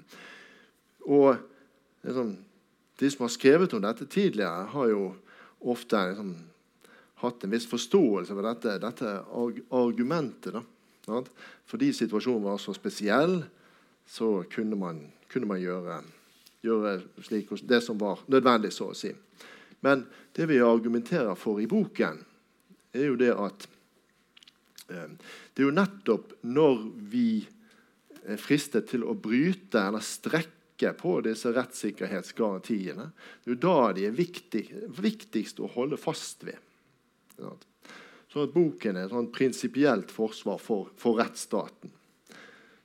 og 1.08 1.34
liksom, 2.06 2.36
de 2.98 3.10
som 3.10 3.26
har 3.26 3.34
skrevet 3.34 3.74
om 3.74 3.82
dette 3.82 4.06
tidligere, 4.10 4.70
har 4.72 4.90
jo 4.92 5.02
ofte 5.66 6.00
liksom, 6.12 6.32
hatt 7.22 7.44
en 7.44 7.54
viss 7.54 7.66
forståelse 7.70 8.34
for 8.34 8.46
dette, 8.46 8.78
dette 8.82 9.14
arg 9.42 9.62
argumentet. 9.74 10.54
Da, 10.54 10.62
sant? 11.08 11.30
Fordi 11.68 11.90
situasjonen 11.96 12.46
var 12.46 12.60
så 12.62 12.74
spesiell, 12.76 13.40
så 14.08 14.42
kunne 14.52 14.78
man, 14.78 15.02
kunne 15.32 15.48
man 15.50 15.60
gjøre, 15.60 16.00
gjøre 16.64 16.94
slik, 17.26 17.50
det 17.68 17.82
som 17.84 17.98
var 18.00 18.22
nødvendig, 18.30 18.72
så 18.72 18.92
å 18.92 18.96
si. 18.96 19.12
Men 19.84 20.06
det 20.36 20.48
vi 20.50 20.60
argumenterer 20.64 21.36
for 21.38 21.60
i 21.62 21.68
boken, 21.70 22.22
er 22.96 23.10
jo 23.10 23.18
det 23.20 23.34
at 23.36 23.66
eh, 24.88 25.10
det 25.54 25.62
er 25.62 25.68
jo 25.68 25.76
nettopp 25.76 26.38
når 26.48 26.84
vi 27.12 27.30
er 28.28 28.40
fristet 28.40 28.88
til 28.90 29.04
å 29.06 29.16
bryte 29.16 29.80
eller 29.80 30.04
strekke 30.04 30.92
på 30.98 31.18
disse 31.26 31.52
rettssikkerhetsgarantiene, 31.54 33.10
det 33.42 33.50
er 33.50 33.54
jo 33.54 33.60
da 33.62 33.92
de 33.96 34.08
er 34.08 34.16
viktig, 34.16 34.64
viktigst 34.98 35.60
å 35.60 35.70
holde 35.74 35.98
fast 36.00 36.46
ved. 36.48 36.58
Sant? 38.28 38.32
Så 38.32 38.42
at 38.44 38.52
boken 38.52 38.96
er 38.96 39.06
et 39.06 39.12
sånn 39.12 39.30
prinsipielt 39.32 40.10
forsvar 40.12 40.58
for, 40.60 40.90
for 40.96 41.16
rettsstaten. 41.16 41.90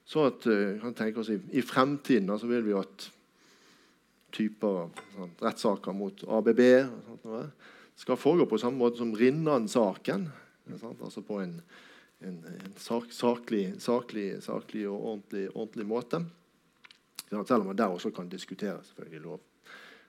Så 0.05 0.27
at 0.27 0.45
uh, 0.47 0.91
tenke 0.95 1.19
oss 1.19 1.29
i, 1.29 1.39
i 1.51 1.61
fremtiden 1.61 2.31
så 2.39 2.47
vil 2.47 2.63
vi 2.63 2.73
at 2.75 3.09
typer 4.33 4.67
av 4.67 5.01
sånn, 5.13 5.33
rettssaker 5.39 5.93
mot 5.95 6.23
ABB 6.27 6.61
sånt, 7.05 7.25
noe, 7.27 7.43
skal 7.95 8.17
foregå 8.17 8.47
på 8.49 8.57
samme 8.57 8.79
måte 8.79 8.97
som 8.97 9.13
Rinnan-saken. 9.15 10.25
Altså 10.73 11.21
på 11.21 11.37
en, 11.43 11.59
en, 12.25 12.39
en 12.49 12.73
sak, 12.81 13.11
saklig, 13.13 13.75
saklig, 13.83 14.41
saklig 14.41 14.87
og 14.89 14.97
ordentlig, 14.97 15.45
ordentlig 15.53 15.87
måte. 15.87 16.23
Sånn, 17.29 17.45
selv 17.45 17.61
om 17.61 17.69
man 17.71 17.77
der 17.77 17.93
også 17.93 18.11
kan 18.15 18.31
diskutere 18.31 18.79
selvfølgelig 18.87 19.23
lov. 19.27 19.43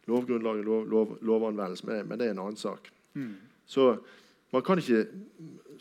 lovgrunnlaget, 0.07 0.64
lov, 0.64 0.89
lov, 0.89 1.16
lovanvendelse, 1.20 1.87
men, 1.87 2.09
men 2.09 2.20
det 2.20 2.30
er 2.30 2.35
en 2.35 2.43
annen 2.47 2.61
sak. 2.61 2.89
Så 3.68 3.91
man 4.55 4.62
kan 4.62 4.78
ikke 4.78 5.05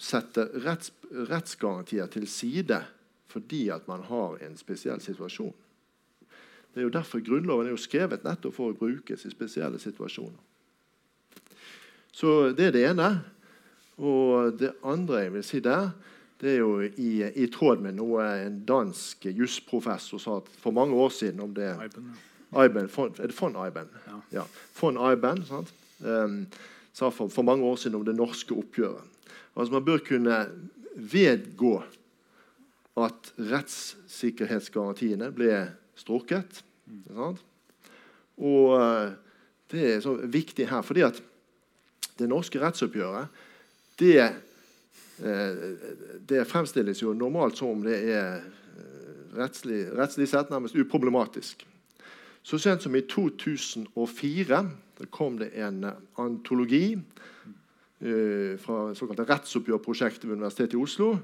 sette 0.01 0.47
retts, 0.65 0.91
rettsgarantier 1.29 2.09
til 2.11 2.27
side 2.29 2.81
fordi 3.33 3.67
at 3.73 3.87
man 3.89 4.03
har 4.05 4.37
en 4.45 4.57
spesiell 4.57 5.01
situasjon. 5.01 5.53
Det 6.73 6.81
er 6.81 6.87
jo 6.87 6.93
derfor 6.93 7.21
Grunnloven 7.25 7.69
er 7.69 7.73
jo 7.73 7.81
skrevet 7.81 8.25
nettopp 8.25 8.53
for 8.53 8.73
å 8.73 8.77
brukes 8.77 9.25
i 9.25 9.31
spesielle 9.33 9.79
situasjoner. 9.81 10.37
Så 12.13 12.53
det 12.53 12.67
er 12.69 12.75
det 12.75 12.83
ene. 12.91 13.09
Og 13.97 14.57
det 14.57 14.73
andre 14.85 15.23
jeg 15.23 15.33
vil 15.33 15.45
si 15.45 15.61
der, 15.65 15.91
det 16.41 16.55
er 16.55 16.59
jo 16.61 16.81
i, 16.81 17.11
i 17.25 17.47
tråd 17.53 17.81
med 17.81 17.97
noe 17.97 18.25
en 18.43 18.59
dansk 18.67 19.29
jusprofessor 19.29 20.21
sa 20.21 20.39
for 20.61 20.75
mange 20.75 20.97
år 20.97 21.13
siden 21.13 21.41
om 21.45 21.53
det 21.55 21.71
Iben. 21.85 22.13
Iben, 22.53 22.89
von, 22.89 23.13
er 23.17 23.29
det 23.29 23.37
von 23.37 23.57
Eiben? 23.57 23.89
Ja. 24.33 24.45
Von 24.77 24.97
Iben, 24.97 25.45
sant? 25.49 25.73
Um, 26.03 26.43
sa 26.93 27.09
for, 27.11 27.31
for 27.33 27.45
mange 27.45 27.65
år 27.65 27.79
siden 27.81 27.99
om 27.99 28.05
det 28.05 28.15
norske 28.17 28.55
oppgjøret. 28.55 29.03
Altså 29.53 29.73
Man 29.73 29.85
bør 29.85 30.03
kunne 30.05 30.37
vedgå 30.95 31.75
at 33.03 33.33
rettssikkerhetsgarantiene 33.37 35.31
ble 35.33 35.55
strukket. 35.97 36.61
Sant? 37.09 37.41
Og 38.37 38.75
eh, 38.77 39.13
det 39.73 39.85
er 39.89 40.01
så 40.05 40.15
viktig 40.21 40.67
her, 40.69 40.85
fordi 40.85 41.05
at 41.05 41.21
det 42.19 42.29
norske 42.29 42.61
rettsoppgjøret 42.61 43.41
det, 44.01 44.17
eh, 45.25 45.63
det 46.29 46.45
fremstilles 46.49 47.01
jo 47.01 47.13
normalt 47.17 47.57
som 47.57 47.73
om 47.73 47.83
det 47.85 47.97
er 48.13 48.41
eh, 48.41 49.37
rettslig, 49.37 49.85
rettslig 49.97 50.29
sett 50.29 50.53
nærmest 50.53 50.77
uproblematisk. 50.77 51.65
Så 52.43 52.59
sent 52.59 52.83
som 52.83 52.95
i 52.95 53.01
2004 53.07 54.63
da 54.97 55.05
kom 55.09 55.37
det 55.39 55.53
en 55.57 55.83
eh, 55.87 56.01
antologi 56.21 56.93
uh, 56.93 58.53
fra 58.61 58.93
såkalte 58.95 59.25
rettsoppgjørprosjektet 59.25 60.27
ved 60.27 60.37
Universitetet 60.37 60.75
i 60.77 60.81
Oslo. 60.81 61.15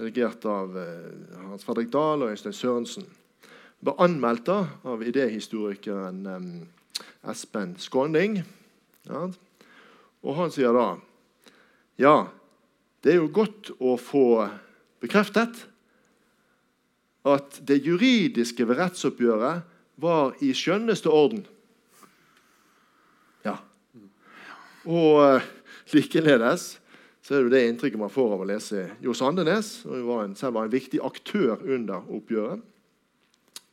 Redigert 0.00 0.46
av 0.50 0.74
uh, 0.74 1.44
Hans 1.50 1.66
Fredrik 1.66 1.92
Dahl 1.94 2.24
og 2.24 2.32
Øystein 2.34 2.56
Sørensen. 2.56 3.04
Det 3.04 3.86
ble 3.86 3.94
anmeldt 4.02 4.48
av 4.50 5.04
idéhistorikeren 5.04 6.24
um, 6.26 6.48
Espen 7.30 7.76
Skånding. 7.78 8.40
Ja. 9.06 9.28
Og 10.24 10.38
han 10.40 10.52
sier 10.54 10.74
da 10.74 10.88
Ja, 12.00 12.16
det 13.04 13.12
er 13.12 13.20
jo 13.20 13.30
godt 13.30 13.70
å 13.78 13.94
få 14.00 14.48
bekreftet 15.04 15.66
at 17.28 17.60
det 17.68 17.84
juridiske 17.84 18.66
ved 18.66 18.80
rettsoppgjøret 18.80 19.73
var 20.00 20.34
i 20.42 20.52
skjønneste 20.56 21.10
orden. 21.12 21.44
Ja. 23.44 23.58
Og 24.84 25.20
uh, 25.20 25.50
likeledes 25.94 26.74
så 27.24 27.36
er 27.38 27.46
det 27.46 27.54
det 27.54 27.66
inntrykket 27.68 28.00
man 28.00 28.12
får 28.12 28.34
av 28.34 28.42
å 28.44 28.48
lese 28.48 28.82
Jo 29.00 29.14
Andenes. 29.24 29.70
som 29.84 30.06
var 30.06 30.24
en, 30.26 30.34
selv 30.36 30.58
var 30.58 30.66
en 30.66 30.74
viktig 30.74 31.00
aktør 31.04 31.62
under 31.62 32.04
oppgjøret. 32.12 32.64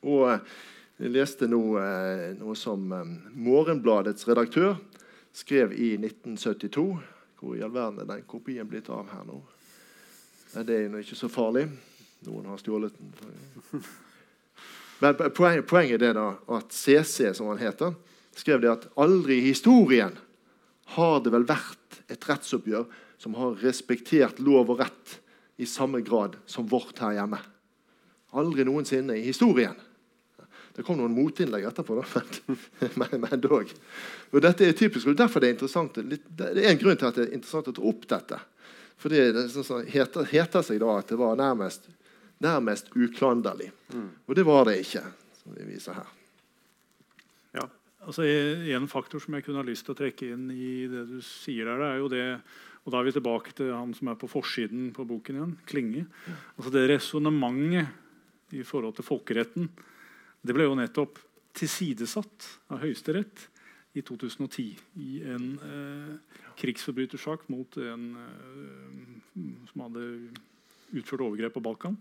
Og 0.07 0.27
uh, 0.29 0.59
jeg 1.01 1.13
leste 1.15 1.49
nå 1.49 1.61
uh, 1.77 2.27
noe 2.39 2.55
som 2.55 2.85
Morgenbladets 3.33 4.27
redaktør 4.29 4.77
skrev 5.33 5.73
i 5.73 5.95
1972. 5.97 6.85
Hvor 7.41 7.57
i 7.57 7.63
all 7.65 7.73
verden 7.73 8.03
er 8.03 8.11
den 8.11 8.27
kopien 8.29 8.69
blitt 8.69 8.91
av 8.93 9.09
her 9.09 9.25
nå? 9.25 9.39
Det 10.51 10.75
er 10.75 10.85
jo 10.85 10.99
ikke 11.01 11.17
så 11.17 11.31
farlig. 11.31 11.65
Noen 12.27 12.51
har 12.51 12.59
stjålet 12.61 12.97
den. 12.99 13.83
Men 15.01 15.17
poenget, 15.33 16.01
er 16.01 16.13
da 16.13 16.27
at 16.57 16.73
CC, 16.73 17.31
som 17.33 17.49
han 17.49 17.61
heter, 17.61 17.95
skrev 18.37 18.61
det 18.61 18.69
at 18.71 18.89
aldri 19.01 19.39
i 19.39 19.47
historien 19.49 20.13
har 20.95 21.23
det 21.25 21.33
vel 21.33 21.47
vært 21.49 22.01
et 22.11 22.27
rettsoppgjør 22.29 22.85
som 23.21 23.37
har 23.37 23.57
respektert 23.63 24.41
lov 24.43 24.69
og 24.73 24.81
rett 24.83 25.15
i 25.61 25.67
samme 25.69 26.03
grad 26.05 26.37
som 26.49 26.67
vårt 26.69 27.01
her 27.01 27.15
hjemme. 27.17 27.39
Aldri 28.37 28.65
noensinne 28.65 29.17
i 29.17 29.25
historien. 29.25 29.75
Det 30.71 30.85
kom 30.87 31.01
noen 31.01 31.13
motinnlegg 31.13 31.65
etterpå, 31.67 31.97
da, 31.99 32.21
men, 33.01 33.17
men 33.25 33.41
dog. 33.43 33.73
Og 34.31 34.43
dette 34.43 34.69
er 34.69 34.77
typisk, 34.77 35.09
og 35.09 35.17
derfor 35.19 35.43
det 35.43 35.49
er 35.49 35.57
interessant. 35.57 35.97
Det 35.97 36.51
er 36.53 36.69
en 36.71 36.79
grunn 36.79 36.99
til 36.99 37.09
at 37.09 37.17
det 37.17 37.25
er 37.27 37.35
interessant 37.35 37.67
å 37.73 37.75
ta 37.75 37.83
opp 37.91 38.05
dette. 38.13 38.39
For 39.01 39.11
det 39.11 39.49
sånn, 39.51 39.83
heter, 39.89 40.29
heter, 40.29 40.63
seg 40.63 40.79
da 40.81 40.93
at 41.01 41.11
det 41.11 41.19
var 41.19 41.39
nærmest 41.39 41.89
nærmest 42.41 42.89
uklanderlig. 42.95 43.69
Mm. 43.93 44.09
Og 44.27 44.35
det 44.37 44.45
var 44.47 44.65
det 44.69 44.79
ikke, 44.81 45.03
som 45.41 45.55
vi 45.57 45.67
viser 45.69 45.97
her. 45.99 46.09
Ja, 47.59 47.67
altså 48.05 48.25
En 48.25 48.87
faktor 48.87 49.19
som 49.19 49.33
jeg 49.35 49.45
kunne 49.45 49.61
ha 49.61 49.67
lyst 49.67 49.85
til 49.85 49.95
å 49.95 50.01
trekke 50.01 50.33
inn 50.33 50.49
i 50.51 50.87
det 50.91 51.05
du 51.09 51.19
sier 51.25 51.69
der, 51.69 51.87
er 51.91 51.97
jo 52.01 52.11
det 52.11 52.25
og 52.81 52.89
Da 52.89 52.97
er 52.97 53.05
vi 53.05 53.11
tilbake 53.13 53.51
til 53.53 53.67
han 53.69 53.93
som 53.93 54.07
er 54.09 54.15
på 54.17 54.25
forsiden 54.25 54.87
på 54.95 55.05
boken 55.05 55.35
igjen, 55.37 55.57
Klinge. 55.69 56.05
Altså 56.57 56.71
Det 56.73 56.89
resonnementet 56.89 57.87
i 58.57 58.63
forhold 58.63 58.95
til 58.97 59.05
folkeretten 59.05 59.69
det 60.41 60.55
ble 60.57 60.65
jo 60.65 60.73
nettopp 60.73 61.19
tilsidesatt 61.53 62.47
av 62.73 62.81
Høyesterett 62.81 63.43
i 63.93 64.01
2010 64.01 64.63
i 65.03 65.19
en 65.29 65.47
eh, 65.61 66.39
krigsforbrytersak 66.57 67.43
mot 67.51 67.77
en 67.77 68.05
eh, 68.17 69.43
som 69.69 69.83
hadde 69.85 70.05
utført 70.91 71.23
overgrep 71.25 71.55
på 71.57 71.63
Balkan. 71.63 71.97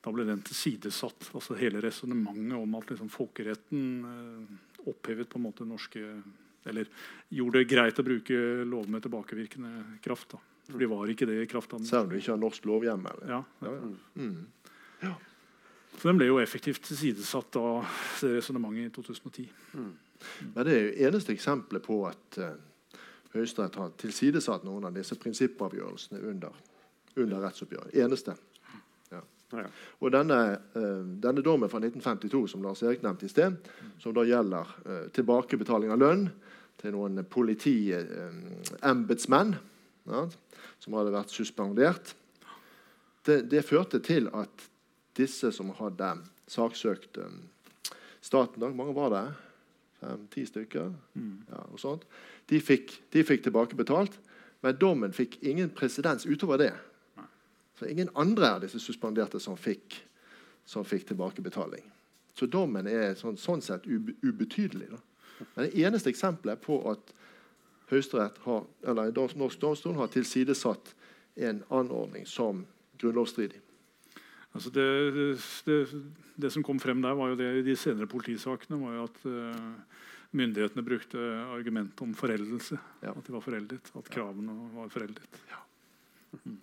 Da 0.00 0.12
ble 0.14 0.24
den 0.28 0.42
tilsidesatt. 0.44 1.30
altså 1.34 1.56
Hele 1.60 1.82
resonnementet 1.84 2.56
om 2.56 2.76
at 2.78 2.92
liksom, 2.92 3.10
folkeretten 3.12 3.88
eh, 4.10 4.86
opphevet 4.90 5.28
på 5.28 5.40
en 5.40 5.48
måte 5.48 5.66
norske 5.68 6.04
Eller 6.68 6.88
gjorde 7.28 7.58
det 7.58 7.68
greit 7.70 7.98
å 7.98 8.04
bruke 8.04 8.38
lov 8.68 8.88
med 8.88 9.02
tilbakevirkende 9.02 10.00
kraft. 10.04 10.36
da. 10.36 10.40
For 10.70 10.78
de 10.78 10.88
var 10.90 11.10
ikke 11.10 11.28
det 11.28 11.42
i 11.42 11.48
kraft 11.48 11.72
av 11.74 11.84
Selv 11.88 12.06
om 12.06 12.12
du 12.12 12.18
ikke 12.18 12.34
har 12.34 12.40
norsk 12.40 12.66
lovhjemmel? 12.68 13.22
Ja. 13.28 13.42
ja, 13.64 13.72
ja. 13.74 13.90
Mm. 14.14 14.46
ja. 15.02 15.14
Så 15.96 16.08
den 16.08 16.20
ble 16.20 16.30
jo 16.30 16.38
effektivt 16.40 16.84
tilsidesatt 16.86 17.56
av 17.60 17.84
det 18.20 18.36
resonnementet 18.38 18.86
i 18.86 18.94
2010. 18.94 19.48
Mm. 19.74 19.92
Men 20.54 20.64
Det 20.64 20.74
er 20.74 20.84
jo 20.84 21.08
eneste 21.08 21.34
eksempelet 21.34 21.84
på 21.84 21.98
at 22.08 22.38
uh, 22.40 22.52
Høyesterett 23.34 23.76
har 23.78 23.92
tilsidesatt 24.00 24.64
noen 24.66 24.88
av 24.88 24.96
disse 24.96 25.16
prinsippavgjørelsene 25.20 26.22
under, 26.32 26.56
under 27.16 27.42
rettsoppgjøret. 27.42 27.96
Eneste. 27.98 28.36
Og 29.98 30.12
denne, 30.14 30.36
uh, 30.76 31.02
denne, 31.22 31.42
dommen 31.42 31.70
fra 31.70 31.78
1952 31.82 32.46
som 32.52 32.62
Lars 32.62 32.82
Erik 32.86 33.02
nevnte 33.02 33.26
i 33.26 33.32
sted, 33.32 33.52
som 33.98 34.14
da 34.14 34.22
gjelder 34.26 34.64
uh, 34.86 35.06
tilbakebetaling 35.16 35.90
av 35.90 35.98
lønn 36.00 36.30
til 36.80 36.90
noen 36.94 37.24
politiembetsmenn 37.26 39.54
uh, 39.54 39.60
ja, 40.10 40.28
som 40.80 40.94
hadde 40.98 41.16
vært 41.16 41.30
suspendert, 41.34 42.06
det, 43.26 43.38
det, 43.52 43.68
førte 43.68 43.98
til 44.00 44.24
at 44.32 44.50
disse 45.18 45.52
som 45.52 45.70
hadde 45.76 46.18
saksøkt 46.48 47.18
staten 48.24 48.62
Hvor 48.62 48.72
mange 48.76 48.94
var 48.96 49.10
det? 49.12 49.26
Fem-ti 50.00 50.46
stykker? 50.48 50.88
Mm. 51.14 51.44
Ja, 51.50 51.60
og 51.68 51.80
sånt. 51.80 52.04
De 52.48 52.60
fikk, 52.64 53.02
de 53.12 53.24
fikk 53.26 53.42
tilbakebetalt, 53.44 54.12
men 54.64 54.78
dommen 54.80 55.12
fikk 55.12 55.36
ingen 55.44 55.70
presedens 55.76 56.26
utover 56.28 56.56
det. 56.60 56.72
Så 57.80 57.88
ingen 57.88 58.10
andre 58.12 58.50
av 58.54 58.60
disse 58.60 58.76
suspenderte 58.76 59.40
som 59.40 59.56
fikk, 59.56 59.94
som 60.68 60.84
fikk 60.84 61.06
tilbakebetaling. 61.08 61.86
Så 62.36 62.44
dommen 62.44 62.84
er 62.92 63.14
sånn, 63.16 63.38
sånn 63.40 63.62
sett 63.64 63.86
ubetydelig. 63.88 64.90
Da. 64.92 65.00
Men 65.54 65.64
det 65.64 65.80
eneste 65.80 66.12
eksempelet 66.12 66.60
på 66.60 66.76
at 66.92 67.14
har, 67.90 68.68
eller 68.84 69.16
norsk 69.16 69.58
domstol 69.64 69.96
har 69.96 70.12
tilsidesatt 70.12 70.92
en 71.40 71.64
anordning 71.72 72.28
som 72.28 72.66
grunnlovsstridig. 73.00 73.64
Altså 74.52 74.70
det, 74.76 74.86
det, 75.64 75.80
det, 76.36 76.52
som 76.52 76.62
kom 76.62 76.78
frem 76.84 77.00
der, 77.00 77.16
var 77.16 77.32
jo 77.32 77.40
det 77.40 77.50
i 77.62 77.66
de 77.66 77.80
senere 77.80 78.06
politisakene, 78.12 78.78
var 78.84 78.94
jo 78.98 79.08
at 79.08 79.20
uh, 79.24 80.00
myndighetene 80.36 80.84
brukte 80.84 81.28
argumentet 81.56 82.04
om 82.04 82.12
foreldelse. 82.12 82.78
Ja. 83.00 83.16
At 83.16 83.24
de 83.24 83.34
var 83.34 83.48
foreldet. 83.48 83.90
At 83.96 84.12
kravene 84.12 84.54
var 84.76 84.92
foreldet. 84.92 85.40
Ja. 85.48 85.64
Mm. 86.44 86.60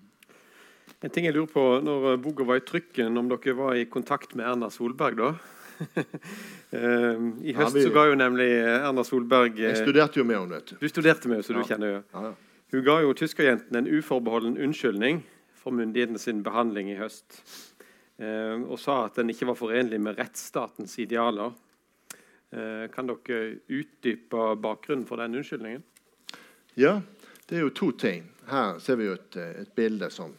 En 1.05 1.13
ting 1.13 1.27
jeg 1.27 1.35
lurer 1.35 1.49
på, 1.51 1.63
når 1.85 2.15
boka 2.23 2.45
var 2.47 2.57
i 2.57 2.65
trykken, 2.65 3.17
om 3.19 3.27
dere 3.29 3.53
var 3.53 3.77
i 3.77 3.85
kontakt 3.85 4.33
med 4.37 4.47
Erna 4.49 4.71
Solberg 4.73 5.19
da? 5.19 5.35
Ehm, 6.73 7.27
I 7.45 7.53
høst 7.53 7.69
ja, 7.69 7.73
vi... 7.75 7.83
så 7.85 7.91
ga 7.93 8.07
jo 8.09 8.15
nemlig 8.17 8.47
Erna 8.59 9.03
Solberg 9.05 9.59
Jeg 9.61 9.77
studerte 9.77 10.17
jo 10.19 10.25
med 10.27 10.35
henne. 10.39 10.57
vet 10.57 10.73
Du 10.73 10.81
Du 10.81 10.89
studerte 10.89 11.29
med 11.29 11.37
henne, 11.37 11.45
så 11.45 11.53
du 11.53 11.61
kjenner 11.69 11.91
jo. 11.91 11.99
Ja, 12.11 12.31
Hun 12.73 12.83
ga 12.83 12.95
jo 13.05 13.13
tyskerjentene 13.15 13.83
en 13.83 13.87
uforbeholden 13.87 14.57
unnskyldning 14.57 15.21
for 15.55 15.71
myndighetene 15.77 16.19
sin 16.19 16.41
behandling 16.43 16.89
i 16.91 16.97
høst. 16.97 17.39
Eh, 18.17 18.57
og 18.65 18.81
sa 18.81 19.03
at 19.05 19.21
den 19.21 19.29
ikke 19.31 19.47
var 19.51 19.59
forenlig 19.59 20.01
med 20.01 20.17
rettsstatens 20.17 20.97
idealer. 20.99 21.53
Eh, 22.51 22.89
kan 22.91 23.07
dere 23.07 23.59
utdype 23.69 24.49
bakgrunnen 24.59 25.05
for 25.07 25.21
den 25.21 25.37
unnskyldningen? 25.39 25.85
Ja, 26.73 26.97
det 27.47 27.61
er 27.61 27.67
jo 27.67 27.69
to 27.69 27.91
ting. 27.93 28.27
Her 28.49 28.81
ser 28.83 28.97
vi 28.99 29.07
jo 29.07 29.15
et, 29.15 29.37
et 29.37 29.71
bilde 29.77 30.09
som 30.11 30.33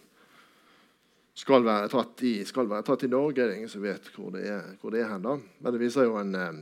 skal 1.39 1.63
være 1.67 1.91
tatt 1.93 2.23
i, 2.27 2.33
skal 2.47 2.69
være 2.71 2.87
tatt 2.87 3.05
i 3.07 3.13
Norge. 3.13 3.39
Det 3.39 3.53
er 3.53 3.61
ingen 3.61 3.71
som 3.71 3.85
vet 3.85 4.11
hvor 4.15 4.33
det 4.35 4.45
er, 4.51 4.73
hvor 4.81 4.95
det 4.95 5.05
er 5.05 5.13
hen. 5.13 5.23
da. 5.23 5.37
Men 5.39 5.75
det 5.75 5.83
viser 5.83 6.09
jo 6.09 6.19
en 6.19 6.35
eh, 6.35 6.61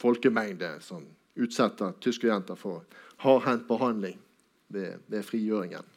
folkemengde 0.00 0.74
som 0.84 1.06
utsetter 1.40 1.94
tyske 2.02 2.28
jenter 2.28 2.58
for 2.60 2.84
hardhendt 3.24 3.64
behandling 3.68 4.18
ved, 4.72 5.00
ved 5.06 5.24
frigjøringen. 5.24 5.88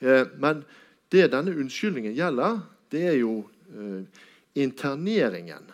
Eh, 0.00 0.24
men 0.40 0.64
det 1.12 1.28
denne 1.34 1.56
unnskyldningen 1.60 2.16
gjelder, 2.16 2.60
det 2.92 3.04
er 3.12 3.18
jo 3.20 3.42
eh, 3.74 4.24
interneringen 4.54 5.68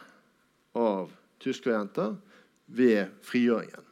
av 0.76 1.12
tyskerjenter 1.42 2.16
ved 2.66 3.14
frigjøringen. 3.22 3.84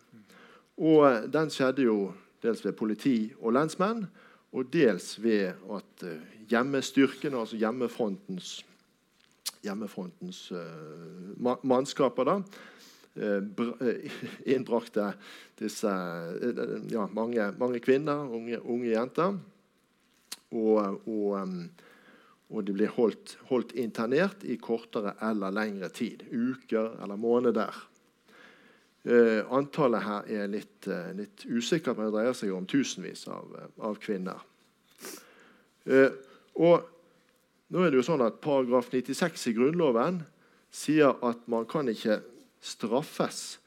Og 0.83 1.07
eh, 1.09 1.23
den 1.31 1.53
skjedde 1.53 1.87
jo 1.87 1.99
dels 2.45 2.65
ved 2.65 2.75
politi 2.77 3.17
og 3.39 3.55
lensmenn, 3.57 4.07
og 4.55 4.71
dels 4.71 5.17
ved 5.19 5.51
at 5.51 6.05
hjemmestyrkene, 6.05 6.31
hjemmestyrken, 6.49 7.35
altså 7.35 7.59
hjemmefrontens, 7.59 8.51
hjemmefrontens 9.65 10.41
uh, 10.55 11.57
mannskaper, 11.67 12.29
da, 12.29 12.37
uh, 13.19 13.95
innbrakte 14.55 15.13
disse 15.59 15.95
ja, 16.93 17.09
mange, 17.17 17.49
mange, 17.59 17.81
kvinner, 17.85 18.29
unge, 18.29 18.61
unge 18.61 18.93
jenter. 18.93 19.41
Og, 20.55 21.09
og, 21.11 21.57
og 22.55 22.67
de 22.67 22.77
ble 22.77 22.87
holdt, 22.95 23.39
holdt, 23.49 23.75
internert 23.81 24.45
i 24.47 24.59
kortere 24.63 25.17
eller 25.25 25.55
lengre 25.55 25.91
tid. 25.91 26.23
Uker 26.31 27.01
eller 27.03 27.19
måneder. 27.19 27.75
Antallet 29.05 30.01
her 30.01 30.29
er 30.33 30.47
litt, 30.49 30.87
litt 31.19 31.43
usikkert, 31.45 31.99
men 31.99 32.09
det 32.09 32.15
dreier 32.15 32.37
seg 32.39 32.55
om 32.57 32.65
tusenvis 32.65 33.27
av, 33.29 33.51
av 33.85 33.99
kvinner. 34.01 34.41
Og 36.57 36.87
nå 37.69 37.83
er 37.83 37.93
det 37.93 38.01
jo 38.01 38.07
sånn 38.07 38.25
at 38.25 38.41
Paragraf 38.45 38.89
96 38.89 39.51
i 39.51 39.55
Grunnloven 39.59 40.23
sier 40.73 41.21
at 41.27 41.45
man 41.53 41.69
kan 41.69 41.91
ikke 41.93 42.23
straffes 42.65 43.59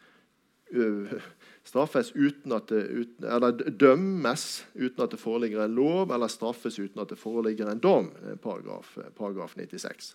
straffes 1.67 2.11
uten 2.15 2.55
at 2.55 2.69
det, 2.71 2.81
uten, 2.88 3.27
eller 3.27 3.51
dømmes 3.79 4.45
uten 4.75 5.03
at 5.03 5.11
det 5.13 5.19
foreligger 5.19 5.65
en 5.65 5.75
lov, 5.75 6.13
eller 6.15 6.31
straffes 6.31 6.79
uten 6.79 7.01
at 7.03 7.11
det 7.11 7.19
foreligger 7.19 7.71
en 7.71 7.81
dom. 7.83 8.09
Paragraf, 8.43 8.95
paragraf 9.17 9.55
96. 9.57 10.13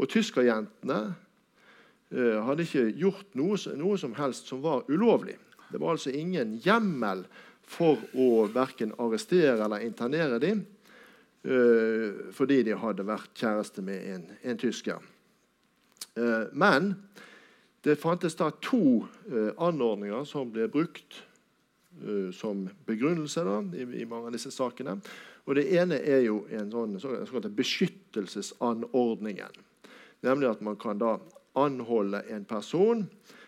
Og 0.00 0.08
tyskerjentene 0.12 1.00
uh, 1.12 1.14
hadde 2.14 2.62
ikke 2.62 2.84
gjort 3.00 3.32
noe, 3.34 3.56
noe, 3.80 3.98
som 3.98 4.12
helst 4.14 4.46
som 4.50 4.60
var 4.62 4.84
ulovlig. 4.86 5.34
Det 5.72 5.80
var 5.82 5.96
altså 5.96 6.12
ingen 6.14 6.52
hjemmel 6.62 7.24
for 7.66 7.98
å 8.14 8.44
verken 8.54 8.92
arrestere 9.02 9.56
eller 9.64 9.82
internere 9.82 10.38
dem 10.38 10.60
uh, 11.48 12.30
fordi 12.36 12.60
de 12.68 12.76
hadde 12.78 13.06
vært 13.08 13.32
kjæreste 13.40 13.82
med 13.82 14.04
en, 14.12 14.26
en 14.44 14.60
tysker. 14.60 15.00
Uh, 16.14 16.52
men 16.52 16.92
det 17.84 17.98
fantes 18.00 18.32
da 18.38 18.46
to 18.64 19.04
eh, 19.28 19.50
anordninger 19.60 20.24
som 20.24 20.48
ble 20.52 20.64
brukt 20.72 21.18
eh, 22.00 22.30
som 22.32 22.62
begrunnelse 22.88 23.44
da, 23.44 23.58
i, 23.76 23.84
i, 24.00 24.06
mange 24.08 24.30
av 24.30 24.36
disse 24.36 24.48
sakene. 24.54 24.96
Og 25.44 25.58
Det 25.58 25.66
ene 25.76 25.98
er 26.00 26.24
jo 26.24 26.46
en 26.48 26.72
sånn 26.72 26.96
såkalt 27.02 27.50
beskyttelsesanordningen. 27.58 29.52
Nemlig 30.24 30.48
at 30.48 30.64
man 30.64 30.80
kan 30.80 30.96
da 31.02 31.18
anholde 31.56 32.22
en 32.30 32.44
person 32.44 33.06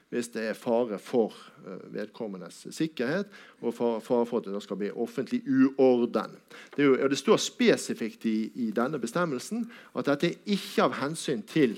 hvis 0.09 0.29
det 0.31 0.45
er 0.49 0.55
fare 0.55 0.99
for 1.03 1.35
uh, 1.67 1.95
vedkommendes 1.95 2.67
sikkerhet 2.71 3.27
og 3.61 3.75
fare, 3.75 4.01
for 4.27 4.39
at 4.39 4.47
det 4.47 4.63
skal 4.63 4.79
bli 4.79 4.91
offentlig 4.95 5.43
uorden. 5.49 6.37
Det, 6.77 6.85
jo, 6.85 6.95
det 6.95 7.19
står 7.19 7.41
spesifikt 7.43 8.25
i, 8.25 8.37
i, 8.55 8.71
denne 8.71 9.01
bestemmelsen 9.03 9.67
at 9.99 10.07
dette 10.07 10.31
er 10.31 10.55
ikke 10.57 10.87
av 10.87 10.95
hensyn 11.01 11.43
til 11.43 11.75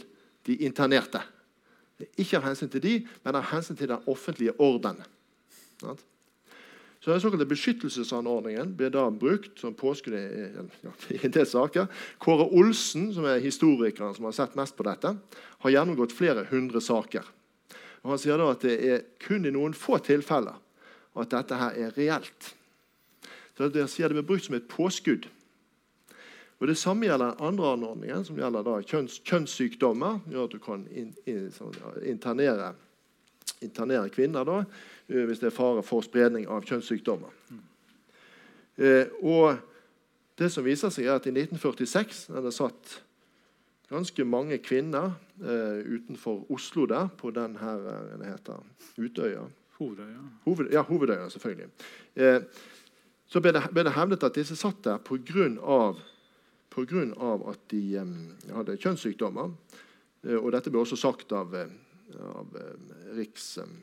de 0.46 0.58
internerte. 0.68 1.22
Det 1.98 2.06
er 2.06 2.20
Ikke 2.22 2.36
av 2.38 2.44
hensyn 2.50 2.70
til 2.70 2.82
de, 2.82 2.94
men 3.24 3.34
av 3.34 3.48
hensyn 3.50 3.76
til 3.76 3.88
den 3.88 4.04
offentlige 4.06 4.54
orden. 4.60 5.00
Så 7.00 7.10
Den 7.10 7.20
såkalte 7.20 7.46
beskyttelsesanordningen 7.46 8.72
ble 8.76 8.88
da 8.90 9.04
brukt 9.14 9.60
som 9.60 9.74
påskudd 9.74 10.16
i, 10.18 10.48
ja, 10.82 10.92
i 11.14 11.20
en 11.22 11.34
del 11.34 11.46
saker. 11.46 11.86
Kåre 12.18 12.48
Olsen, 12.50 13.12
som 13.14 13.26
er 13.30 13.42
historikeren 13.42 14.16
som 14.16 14.26
har 14.26 14.34
sett 14.34 14.56
mest 14.58 14.76
på 14.76 14.86
dette, 14.88 15.14
har 15.62 15.74
gjennomgått 15.74 16.16
flere 16.16 16.48
hundre 16.50 16.82
saker. 16.82 17.26
Og 18.02 18.14
Han 18.14 18.20
sier 18.22 18.38
da 18.38 18.50
at 18.50 18.66
det 18.66 18.76
er 18.82 19.06
kun 19.22 19.46
i 19.46 19.54
noen 19.54 19.74
få 19.76 19.98
tilfeller 20.02 20.58
at 21.18 21.34
dette 21.34 21.58
her 21.58 21.78
er 21.86 21.94
reelt. 21.98 22.54
Så 23.58 23.68
Det 23.68 23.88
sier 23.90 24.08
det 24.08 24.18
ble 24.18 24.26
brukt 24.26 24.46
som 24.46 24.54
et 24.54 24.68
påskudd. 24.70 25.26
Og 26.58 26.66
Det 26.66 26.78
samme 26.78 27.06
gjelder 27.06 27.34
den 27.34 27.46
andre 27.46 27.72
anordningen, 27.72 28.24
som 28.24 28.38
gjelder 28.38 28.62
da 28.66 28.80
kjønns, 28.82 29.20
kjønnssykdommer. 29.22 30.20
gjør 30.30 30.44
at 30.44 30.52
du 30.52 30.58
kan 30.58 30.86
in, 30.90 31.14
in, 31.26 31.50
sånn, 31.54 31.74
internere, 32.02 32.74
internere, 33.62 34.08
kvinner 34.08 34.44
da, 34.44 34.64
eh, 35.08 35.24
hvis 35.24 35.40
det 35.42 35.50
er 35.50 35.56
fare 35.56 35.82
for 35.82 36.04
spredning 36.04 36.46
av 36.48 36.64
kjønnssykdommer. 36.66 37.34
Mm. 37.50 37.64
Eh, 38.78 39.06
og 39.22 39.58
det 40.38 40.50
som 40.52 40.64
viser 40.64 40.92
seg 40.94 41.08
er 41.08 41.18
at 41.18 41.26
I 41.26 41.34
1946 41.34 42.28
er 42.30 42.44
det 42.44 42.54
satt 42.54 42.98
ganske 43.88 44.24
mange 44.24 44.58
kvinner 44.62 45.16
eh, 45.42 45.80
utenfor 45.82 46.44
Oslo 46.52 46.86
der, 46.86 47.08
på 47.08 47.32
den 47.34 47.56
her 47.56 47.82
det 48.18 48.34
heter, 48.34 48.62
Utøya. 48.98 49.46
Hovedøya. 49.78 50.22
Hoved, 50.44 50.72
ja, 50.74 50.82
Hovedøya, 50.82 51.28
selvfølgelig. 51.30 51.68
Så 53.30 53.40
ble 53.40 53.52
det, 53.54 53.60
ble 53.70 53.84
det 53.86 53.92
hevdet 53.94 54.24
at 54.26 54.34
disse 54.34 54.56
satt 54.58 54.80
der 54.82 54.98
pga 54.98 55.46
av 55.62 56.00
at 57.46 57.60
de 57.70 57.82
um, 58.00 58.10
hadde 58.54 58.74
kjønnssykdommer. 58.78 59.52
Og 60.38 60.48
dette 60.50 60.70
ble 60.70 60.82
også 60.82 60.98
sagt 60.98 61.32
av, 61.32 61.54
av 62.16 62.54
uh, 62.56 62.70
riks, 63.16 63.50
um, 63.62 63.74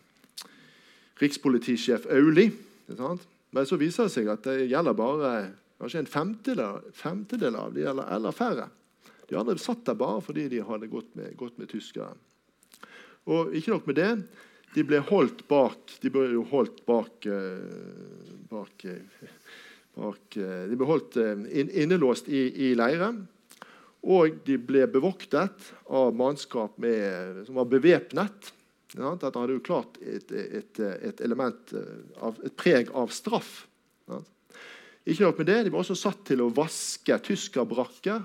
rikspolitisjef 1.21 2.07
Auli. 2.13 2.49
Men 2.87 3.67
så 3.67 3.79
viser 3.79 4.07
det 4.07 4.15
seg 4.15 4.31
at 4.31 4.47
det 4.47 4.67
gjelder 4.69 4.97
bare 4.97 5.31
kanskje 5.79 6.03
en 6.03 6.11
femtedel, 6.11 6.81
femtedel 6.95 7.57
av 7.59 7.75
de, 7.75 7.85
eller, 7.91 8.09
eller, 8.15 8.35
færre. 8.35 8.69
De 9.29 9.37
andre 9.39 9.57
satt 9.61 9.85
der 9.87 9.97
bare 9.99 10.21
fordi 10.23 10.47
de 10.51 10.63
hadde 10.65 10.91
gått 10.91 11.15
med, 11.17 11.33
gått 11.39 11.57
med 11.61 11.71
tyskere. 11.71 12.13
Og 13.31 13.55
ikke 13.57 13.73
nok 13.73 13.87
med 13.89 13.99
det. 13.99 14.11
De 14.75 14.83
ble 14.83 14.99
holdt 15.07 15.45
bak 15.47 15.93
De 16.03 16.09
ble 16.11 16.25
jo 16.33 16.41
holdt 16.49 16.81
bak, 16.85 17.25
bak 18.51 18.85
bak, 19.95 20.37
eh, 20.37 20.65
de 20.69 20.77
ble 20.77 20.87
holdt 20.89 21.17
eh, 21.21 21.45
innelåst 21.83 22.29
i, 22.29 22.47
i 22.67 22.73
leire. 22.77 23.11
Og 24.05 24.37
de 24.45 24.57
ble 24.61 24.85
bevoktet 24.91 25.71
av 25.89 26.13
mannskap 26.17 26.77
med, 26.81 27.41
som 27.47 27.57
var 27.57 27.69
bevæpnet. 27.71 28.51
Ja, 28.95 29.15
dette 29.17 29.33
hadde 29.33 29.57
jo 29.57 29.63
klart 29.65 29.97
et, 30.05 30.29
et, 30.31 30.79
et, 30.79 31.21
element 31.25 31.73
eh, 31.73 32.03
av, 32.23 32.37
et 32.45 32.53
preg 32.55 32.91
av 32.95 33.09
straff. 33.13 33.65
Ja. 34.11 34.21
Ikke 35.05 35.25
nok 35.25 35.41
med 35.41 35.49
det, 35.49 35.57
De 35.65 35.73
var 35.73 35.81
også 35.81 35.97
satt 35.97 36.21
til 36.29 36.43
å 36.45 36.51
vaske 36.53 37.17
tyskerbrakker 37.25 38.21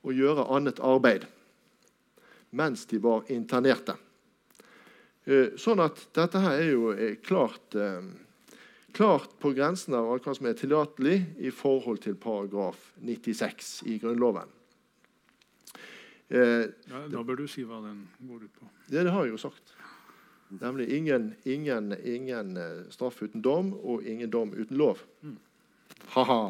og 0.00 0.16
gjøre 0.16 0.48
annet 0.54 0.82
arbeid 0.82 1.28
mens 2.50 2.82
de 2.90 2.98
var 2.98 3.28
internerte. 3.30 3.94
Sånn 5.62 5.78
at 5.84 6.00
dette 6.16 6.40
her 6.42 6.56
er 6.58 6.70
jo 6.72 6.88
klart 7.22 7.76
klart 8.92 9.38
på 9.38 9.52
grensen 9.54 9.94
av 9.94 10.08
hva 10.10 10.34
som 10.34 10.48
er 10.50 10.56
tillatelig 10.58 11.18
i 11.38 11.52
forhold 11.54 12.02
til 12.04 12.16
paragraf 12.20 12.90
96 12.98 13.70
i 13.90 13.98
Grunnloven. 14.02 14.48
Eh, 16.30 16.70
ja, 16.90 17.04
da 17.10 17.22
bør 17.26 17.42
du 17.42 17.46
si 17.50 17.64
hva 17.66 17.80
den 17.82 18.04
går 18.22 18.46
ut 18.46 18.58
på. 18.58 18.68
Det, 18.86 19.04
det 19.04 19.12
har 19.12 19.26
jeg 19.26 19.34
jo 19.34 19.42
sagt. 19.42 19.74
Nemlig 20.60 20.88
ingen, 20.94 21.34
ingen, 21.44 21.94
ingen 22.04 22.56
eh, 22.56 22.84
straff 22.90 23.22
uten 23.22 23.42
dom 23.42 23.72
og 23.74 24.06
ingen 24.06 24.30
dom 24.30 24.54
uten 24.54 24.78
lov. 24.78 25.02
Mm. 25.22 25.36
Ha-ha! 26.14 26.42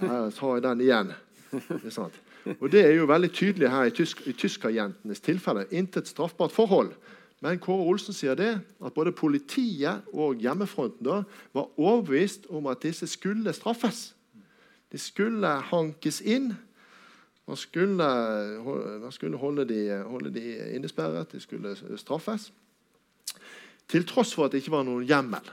Her 0.00 0.30
tar 0.30 0.58
jeg 0.58 0.62
den 0.66 0.84
igjen. 0.84 1.12
Det 1.82 1.92
sant. 1.94 2.14
Og 2.60 2.68
Det 2.72 2.82
er 2.84 2.92
jo 2.98 3.06
veldig 3.08 3.30
tydelig 3.32 3.70
her 3.70 3.88
i, 3.88 3.94
tysk, 3.94 4.26
i 4.26 4.34
tyskerjentenes 4.36 5.22
tilfelle. 5.24 5.64
Intet 5.70 6.10
straffbart 6.10 6.52
forhold. 6.52 6.92
Men 7.42 7.58
Kåre 7.60 7.86
Olsen 7.88 8.16
sier 8.16 8.36
det, 8.38 8.52
at 8.84 8.94
både 8.94 9.12
politiet 9.12 10.06
og 10.12 10.40
hjemmefronten 10.40 11.04
da, 11.06 11.22
var 11.52 11.72
overbevist 11.76 12.46
om 12.50 12.66
at 12.72 12.82
disse 12.84 13.08
skulle 13.10 13.52
straffes. 13.52 14.14
De 14.92 15.00
skulle 15.00 15.48
hankes 15.70 16.20
inn. 16.20 16.52
Man 17.46 17.56
skulle, 17.56 18.06
man 19.00 19.12
skulle 19.12 19.36
holde, 19.36 19.64
de, 19.68 19.80
de 20.34 20.74
innesperret. 20.74 21.32
De 21.32 21.40
skulle 21.40 21.76
straffes. 21.96 22.52
Til 23.88 24.06
tross 24.08 24.32
for 24.34 24.46
at 24.46 24.54
det 24.54 24.62
ikke 24.62 24.72
var 24.72 24.86
noen 24.86 25.04
hjemmel. 25.04 25.52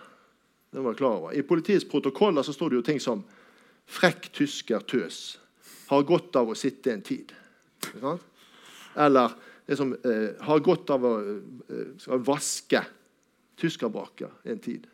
Det 0.71 0.83
var 0.83 0.95
klar 0.95 1.17
over. 1.19 1.33
I 1.35 1.43
politiets 1.43 1.85
protokoller 1.85 2.45
så 2.47 2.55
sto 2.55 2.69
det 2.69 2.79
jo 2.79 2.85
ting 2.87 3.01
som 3.01 3.23
'frekk 3.85 4.31
tysker 4.33 4.79
tøs'. 4.79 5.37
'Har 5.87 6.03
godt 6.03 6.35
av 6.35 6.49
å 6.49 6.55
sitte 6.55 6.93
en 6.93 7.01
tid'. 7.01 7.33
Eller 8.95 9.35
det 9.67 9.77
som 9.77 9.93
eh, 9.93 10.35
har 10.39 10.59
godt 10.59 10.89
av 10.89 11.05
å 11.05 11.19
eh, 11.19 12.19
vaske 12.23 12.83
tyskerbraker 13.57 14.29
en 14.43 14.59
tid. 14.59 14.87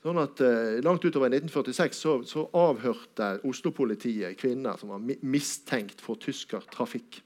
Sånn 0.00 0.20
at 0.20 0.40
eh, 0.40 0.78
Langt 0.84 1.04
utover 1.04 1.28
i 1.28 1.40
1946 1.40 1.98
så, 1.98 2.14
så 2.24 2.46
avhørte 2.56 3.34
Oslo-politiet 3.48 4.38
kvinner 4.40 4.78
som 4.80 4.94
var 4.94 5.02
mistenkt 5.04 6.00
for 6.00 6.20
tyskertrafikk. 6.20 7.20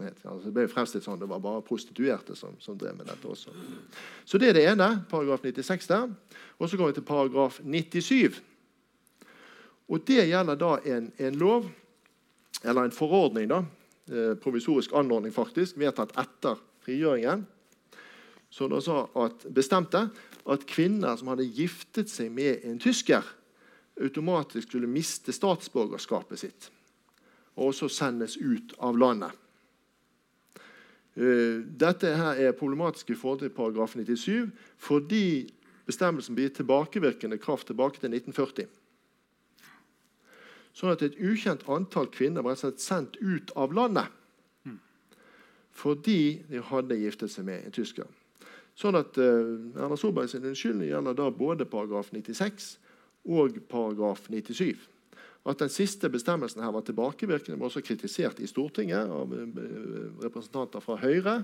Altså, 0.00 0.48
det 0.48 0.54
ble 0.54 0.66
fremstilt 0.70 1.04
sånn, 1.04 1.18
det 1.20 1.28
var 1.28 1.42
bare 1.42 1.64
prostituerte 1.66 2.36
som, 2.38 2.54
som, 2.62 2.78
drev 2.78 2.96
med 2.96 3.08
dette 3.10 3.26
også. 3.28 3.52
Så 4.24 4.38
det 4.40 4.50
er 4.50 4.56
det 4.56 4.64
ene, 4.70 4.88
paragraf 5.10 5.42
96 5.44 5.90
der. 5.90 6.08
Og 6.58 6.70
så 6.70 6.78
går 6.78 6.90
vi 6.90 6.96
til 6.98 7.06
paragraf 7.06 7.60
97. 7.62 8.40
Og 9.90 10.02
Det 10.06 10.22
gjelder 10.22 10.58
da 10.58 10.76
en, 10.86 11.10
en 11.18 11.38
lov 11.38 11.68
eller 12.62 12.86
en 12.86 12.94
forordning, 12.94 13.48
da, 13.50 13.64
eh, 14.10 14.34
provisorisk 14.40 14.94
anordning 14.96 15.34
faktisk, 15.34 15.78
vedtatt 15.80 16.14
etter 16.20 16.60
frigjøringen, 16.84 17.46
som 18.50 18.70
da 18.70 18.80
sa 18.82 19.04
at, 19.24 19.46
bestemte 19.54 20.08
at 20.50 20.66
kvinner 20.66 21.16
som 21.16 21.30
hadde 21.30 21.46
giftet 21.46 22.10
seg 22.10 22.32
med 22.34 22.64
en 22.66 22.80
tysker, 22.82 23.26
automatisk 24.00 24.70
skulle 24.70 24.90
miste 24.90 25.32
statsborgerskapet 25.34 26.40
sitt 26.40 26.70
og 27.58 27.74
også 27.74 27.90
sendes 27.92 28.38
ut 28.38 28.70
av 28.80 28.96
landet. 28.96 29.34
Eh, 31.18 31.60
dette 31.60 32.14
her 32.16 32.38
er 32.40 32.56
problematisk 32.56 33.10
i 33.12 33.16
forhold 33.18 33.42
til 33.42 33.52
paragraf 33.52 33.96
97 33.98 34.48
fordi 34.80 35.50
bestemmelsen 35.90 36.38
blir 36.38 36.54
tilbakevirkende 36.54 37.36
kraft 37.42 37.68
tilbake 37.68 38.00
til 38.00 38.14
1940 38.14 38.70
sånn 40.76 40.94
at 40.94 41.02
et 41.04 41.18
ukjent 41.18 41.66
antall 41.68 42.08
kvinner 42.14 42.46
var 42.46 42.56
sendt 42.56 43.18
ut 43.20 43.52
av 43.58 43.74
landet 43.76 44.16
fordi 45.80 46.42
de 46.50 46.60
hadde 46.66 46.98
giftet 46.98 47.32
seg 47.32 47.46
med 47.46 47.62
en 47.64 47.72
tysker. 47.72 48.04
Sånn 48.80 48.96
at 48.96 49.18
uh, 49.20 49.58
Erna 49.76 49.98
Solberg 49.98 50.30
sin 50.32 50.46
unnskyldning 50.46 50.88
gjelder 50.88 51.18
da 51.18 51.28
både 51.34 51.68
paragraf 51.68 52.08
96 52.14 52.72
og 53.28 53.60
paragraf 53.68 54.30
97. 54.30 54.88
at 55.50 55.58
den 55.60 55.70
siste 55.72 56.08
bestemmelsen 56.12 56.60
her 56.60 56.72
var 56.72 56.82
tilbakevirkende. 56.84 57.58
var 57.60 57.70
også 57.70 57.80
kritisert 57.80 58.40
i 58.40 58.46
Stortinget 58.46 59.08
av 59.08 59.32
eh, 59.32 59.60
representanter 60.20 60.84
fra 60.84 60.98
Høyre. 61.00 61.38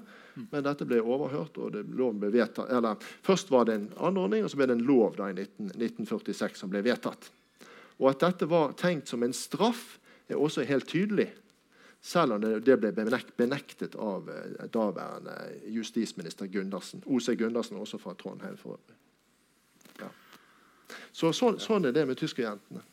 Men 0.52 0.64
dette 0.66 0.84
ble 0.84 1.00
overhørt, 1.00 1.56
og 1.56 1.72
det, 1.72 1.86
loven 1.96 2.20
ble 2.20 2.28
vedtatt. 2.34 2.68
Eller, 2.76 3.00
først 3.24 3.50
var 3.50 3.64
det 3.64 3.74
en 3.78 3.88
anordning, 3.96 4.44
og 4.44 4.52
så 4.52 4.60
ble 4.60 4.68
det 4.68 4.76
en 4.76 4.84
lov 4.84 5.16
da, 5.16 5.30
i 5.32 5.38
19, 5.38 5.72
1946 5.80 6.60
som 6.60 6.72
ble 6.72 6.84
vedtatt. 6.84 7.30
Og 7.96 8.10
at 8.12 8.20
dette 8.20 8.48
var 8.52 8.76
tenkt 8.76 9.08
som 9.08 9.24
en 9.24 9.32
straff, 9.32 9.96
er 10.28 10.36
også 10.36 10.66
helt 10.68 10.88
tydelig. 10.92 11.30
Selv 12.02 12.36
om 12.36 12.42
det, 12.42 12.76
ble 12.78 12.92
benektet 13.36 13.96
av 13.98 14.28
eh, 14.30 14.66
daværende 14.72 15.36
justisminister 15.74 16.46
Gundersen. 16.46 17.02
O.C. 17.06 17.34
Gundersen, 17.36 17.80
også 17.80 17.98
fra 17.98 18.14
Trondheim. 18.14 18.56
for 18.56 18.76
øvrig. 18.76 18.98
Ja. 20.00 20.10
Så, 21.12 21.32
så, 21.32 21.56
sånn 21.58 21.88
er 21.88 21.96
det 21.96 22.06
med 22.06 22.20
tyskerjentene. 22.20 22.84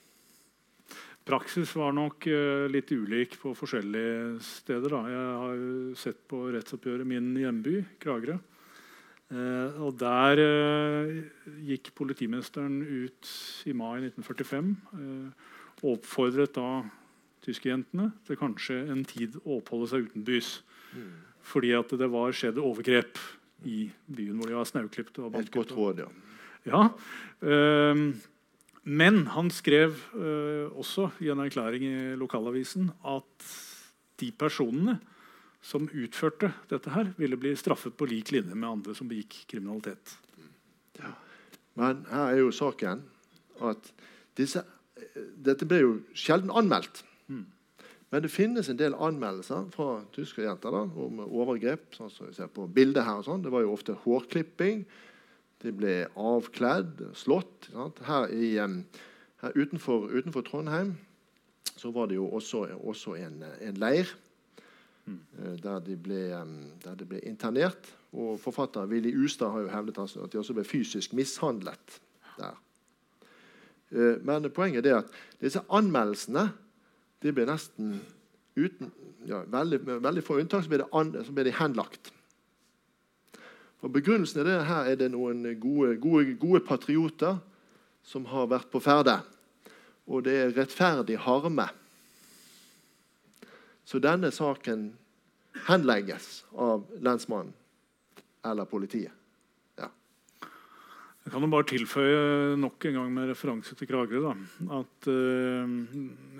Praksis 1.23 1.71
var 1.79 1.93
nok 1.95 2.25
eh, 2.27 2.65
litt 2.71 2.89
ulik 2.91 3.37
på 3.39 3.53
forskjellige 3.55 4.41
steder. 4.43 4.89
Da. 4.91 5.03
Jeg 5.11 5.37
har 5.43 5.53
jo 5.59 5.93
sett 5.99 6.25
på 6.27 6.41
rettsoppgjøret 6.51 7.07
min 7.07 7.31
hjemby, 7.39 7.77
Kragerø. 8.03 8.39
Eh, 9.33 9.79
og 9.81 9.95
der 9.97 10.41
eh, 10.43 11.21
gikk 11.65 11.93
politimesteren 11.97 12.81
ut 12.83 13.29
i 13.65 13.73
mai 13.73 14.03
1945 14.03 14.73
eh, 14.99 15.47
og 15.81 15.87
oppfordret 15.95 16.53
da 16.53 16.83
tyskerjentene 17.43 18.11
til 18.27 18.39
kanskje 18.39 18.79
en 18.91 19.03
tid 19.07 19.37
å 19.43 19.59
oppholde 19.59 19.89
seg 19.91 20.09
utenbys. 20.09 20.55
Fordi 21.43 21.73
at 21.75 21.91
det 21.99 22.09
var 22.11 22.35
skjedd 22.35 22.61
overgrep 22.61 23.19
i 23.67 23.87
byen 24.11 24.37
hvor 24.39 24.49
de 24.49 24.57
var 24.57 24.69
snauklipt. 24.69 25.19
og 25.19 25.35
Et 25.39 25.51
godt 25.51 25.73
råd, 25.75 26.03
ja. 26.03 26.09
ja. 26.67 26.83
Um, 27.43 28.05
men 28.83 29.25
han 29.31 29.51
skrev 29.51 29.95
uh, 30.15 30.71
også 30.75 31.09
i 31.23 31.31
en 31.31 31.43
erklæring 31.43 31.85
i 31.87 32.15
lokalavisen 32.19 32.91
at 33.07 33.49
de 34.19 34.31
personene 34.35 34.99
som 35.63 35.87
utførte 35.87 36.51
dette, 36.67 36.91
her, 36.91 37.13
ville 37.15 37.39
bli 37.39 37.53
straffet 37.55 37.95
på 37.95 38.07
lik 38.11 38.33
linje 38.35 38.55
med 38.55 38.67
andre 38.67 38.95
som 38.97 39.07
begikk 39.07 39.45
kriminalitet. 39.47 40.17
Men 41.79 42.03
her 42.11 42.33
er 42.33 42.41
jo 42.41 42.51
saken 42.53 43.05
at 43.63 43.87
disse, 44.37 44.61
dette 45.15 45.65
ble 45.69 45.79
jo 45.79 45.93
sjelden 46.17 46.51
anmeldt. 46.51 47.05
Men 48.13 48.21
det 48.21 48.29
finnes 48.29 48.67
en 48.69 48.77
del 48.77 48.93
anmeldelser 48.93 49.71
fra 49.73 50.03
tyskerjenter 50.13 50.69
da, 50.69 50.83
om 50.85 51.23
overgrep. 51.23 51.95
sånn 51.97 52.11
som 52.13 52.27
vi 52.27 52.35
ser 52.37 52.51
på 52.53 52.67
bildet 52.69 53.07
her 53.07 53.23
og 53.23 53.25
sånn. 53.25 53.41
Det 53.41 53.49
var 53.49 53.63
jo 53.63 53.71
ofte 53.73 53.95
hårklipping. 54.03 54.83
De 55.63 55.73
ble 55.73 55.95
avkledd, 56.13 57.01
slått. 57.17 57.71
Sant? 57.71 58.03
Her, 58.05 58.29
i, 58.29 58.51
her 59.41 59.57
utenfor, 59.57 60.11
utenfor 60.13 60.45
Trondheim 60.45 60.93
så 61.73 61.89
var 61.89 62.11
det 62.11 62.19
jo 62.19 62.29
også, 62.37 62.67
også 62.85 63.17
en, 63.17 63.41
en 63.57 63.81
leir 63.81 64.11
mm. 65.09 65.19
der 65.65 65.81
de, 65.81 65.97
ble, 65.97 66.21
der 66.85 66.99
de 66.99 67.07
ble 67.09 67.25
internert. 67.25 67.89
Og 68.13 68.37
forfatter 68.37 68.93
Willy 68.93 69.15
Ustad 69.25 69.55
har 69.55 69.65
jo 69.65 69.73
hevdet 69.73 69.97
altså 70.05 70.21
at 70.21 70.29
de 70.29 70.43
også 70.43 70.53
ble 70.53 70.69
fysisk 70.69 71.17
mishandlet 71.17 72.01
der. 72.37 72.61
Eh, 73.89 74.21
Men 74.21 74.53
poenget 74.53 74.85
er 74.85 75.01
at 75.01 75.17
disse 75.41 75.65
anmeldelsene 75.65 76.51
de 77.23 77.31
ble 77.31 77.45
nesten 77.47 77.95
uten 78.55 78.91
ja, 79.25 79.41
veldig, 79.49 79.79
veldig 80.03 80.23
få 80.25 80.37
unntak 80.41 80.65
så 80.65 80.71
ble, 80.71 80.83
det 80.83 80.89
an, 80.91 81.13
så 81.23 81.33
ble 81.35 81.47
de 81.47 81.55
henlagt. 81.55 82.11
Og 83.83 83.91
Begrunnelsen 83.91 84.41
er 84.43 84.47
det 84.47 84.57
her 84.67 84.89
er 84.91 84.99
det 84.99 85.09
noen 85.11 85.45
gode, 85.59 85.95
gode, 86.03 86.35
gode 86.39 86.63
patrioter 86.67 87.39
som 88.03 88.27
har 88.31 88.49
vært 88.51 88.69
på 88.71 88.81
ferde. 88.83 89.17
Og 90.07 90.23
det 90.27 90.35
er 90.39 90.53
rettferdig 90.55 91.17
harme. 91.23 91.69
Så 93.87 93.99
denne 94.03 94.31
saken 94.31 94.91
henlegges 95.67 96.43
av 96.55 96.85
lensmannen 97.03 97.51
eller 98.43 98.67
politiet. 98.67 99.11
Jeg 101.23 101.31
kan 101.31 101.45
jo 101.45 101.51
bare 101.53 101.67
tilføye 101.69 102.57
nok 102.59 102.85
en 102.89 102.97
gang 102.97 103.13
med 103.15 103.29
referanse 103.31 103.77
til 103.79 103.87
Kragerø 103.87 104.25
da, 104.25 104.33
at 104.75 105.07
eh, 105.07 105.77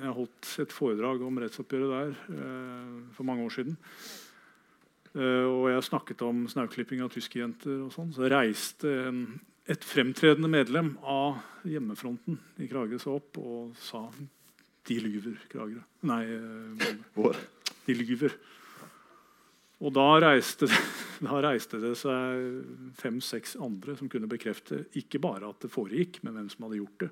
jeg 0.04 0.16
holdt 0.18 0.50
et 0.60 0.76
foredrag 0.76 1.24
om 1.24 1.40
rettsoppgjøret 1.40 1.94
der 1.94 2.12
eh, 2.36 2.98
for 3.16 3.28
mange 3.30 3.46
år 3.48 3.56
siden. 3.56 3.78
Eh, 5.16 5.48
og 5.48 5.70
jeg 5.72 5.88
snakket 5.88 6.26
om 6.28 6.44
snauklipping 6.52 7.04
av 7.06 7.14
tyskerjenter. 7.14 7.80
og 7.86 7.94
sånn, 7.96 8.12
Så 8.12 8.28
reiste 8.28 8.92
en, 9.08 9.24
et 9.72 9.88
fremtredende 9.88 10.52
medlem 10.52 10.98
av 11.00 11.40
hjemmefronten 11.64 12.42
i 12.60 12.68
Kragerø 12.68 13.00
seg 13.00 13.16
opp 13.16 13.40
og 13.40 13.78
sa 13.80 14.04
de 14.84 15.00
lyver, 15.00 15.38
Kragerø. 15.48 15.80
Nei, 16.12 16.24
eh, 16.28 17.40
de 17.88 17.96
lyver. 17.96 18.36
Og 19.84 19.92
da 19.96 20.06
reiste, 20.24 20.70
da 21.26 21.40
reiste 21.44 21.80
det 21.84 21.94
seg 22.00 22.94
fem-seks 23.00 23.58
andre 23.62 23.98
som 24.00 24.12
kunne 24.12 24.30
bekrefte 24.32 24.86
ikke 25.00 25.22
bare 25.24 25.50
at 25.50 25.66
det 25.66 25.74
foregikk, 25.74 26.22
men 26.24 26.38
hvem 26.38 26.52
som 26.54 26.68
hadde 26.68 26.80
gjort 26.80 27.06
det, 27.06 27.12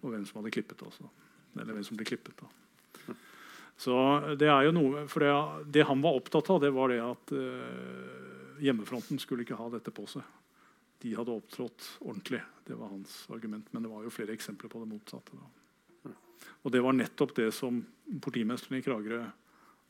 og 0.00 0.08
hvem 0.14 0.24
som 0.26 0.40
hadde 0.40 0.54
klippet. 0.54 0.82
Også. 0.86 1.06
Eller 1.58 1.76
hvem 1.76 1.86
som 1.86 1.98
ble 1.98 2.08
klippet. 2.08 2.42
Da. 2.42 3.14
Så 3.80 3.94
det 4.36 4.50
er 4.52 4.66
jo 4.66 4.74
noe, 4.76 5.06
for 5.08 5.24
det, 5.24 5.30
det 5.78 5.86
han 5.88 6.02
var 6.04 6.18
opptatt 6.18 6.50
av, 6.52 6.60
det 6.60 6.72
var 6.76 6.92
det 6.92 6.98
at 7.00 7.32
eh, 7.32 8.58
hjemmefronten 8.60 9.20
skulle 9.22 9.46
ikke 9.46 9.56
ha 9.56 9.70
dette 9.72 9.92
på 9.94 10.04
seg. 10.10 10.26
De 11.00 11.14
hadde 11.16 11.32
opptrådt 11.32 11.86
ordentlig. 12.04 12.42
Det 12.66 12.76
var 12.76 12.92
hans 12.92 13.22
argument. 13.32 13.70
Men 13.72 13.86
det 13.86 13.92
var 13.92 14.04
jo 14.04 14.12
flere 14.12 14.34
eksempler 14.36 14.68
på 14.68 14.82
det 14.82 14.90
motsatte. 14.90 15.38
Da. 15.38 16.12
Og 16.60 16.74
det 16.74 16.82
var 16.84 16.92
nettopp 16.92 17.32
det 17.38 17.48
som 17.56 17.78
politimesteren 18.20 18.76
i 18.76 18.84
Kragerø 18.84 19.22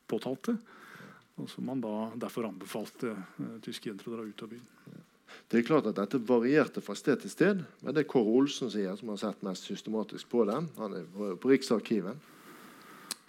påtalte. 0.07 0.55
Og 1.39 1.47
som 1.49 1.65
man 1.65 1.81
da 1.81 2.11
derfor 2.19 2.49
anbefalte 2.49 3.13
uh, 3.15 3.55
tyske 3.63 3.89
jenter 3.89 4.09
å 4.09 4.17
dra 4.17 4.27
ut 4.27 4.43
av 4.43 4.51
byen. 4.51 4.67
Det 5.47 5.59
er 5.59 5.67
klart 5.67 5.87
at 5.87 5.97
Dette 5.99 6.19
varierte 6.27 6.83
fra 6.83 6.95
sted 6.97 7.21
til 7.23 7.31
sted, 7.31 7.63
men 7.81 7.95
det 7.95 8.07
Kåre 8.09 8.33
Olsen 8.41 8.71
sier, 8.71 8.95
som 8.99 9.11
har 9.13 9.19
sett 9.21 9.45
mest 9.45 9.67
systematisk 9.67 10.29
på 10.31 10.43
det, 10.47 10.57
han 10.77 10.97
er 10.97 11.07
på, 11.13 11.31
på 11.39 11.51
Riksarkivet, 11.51 12.27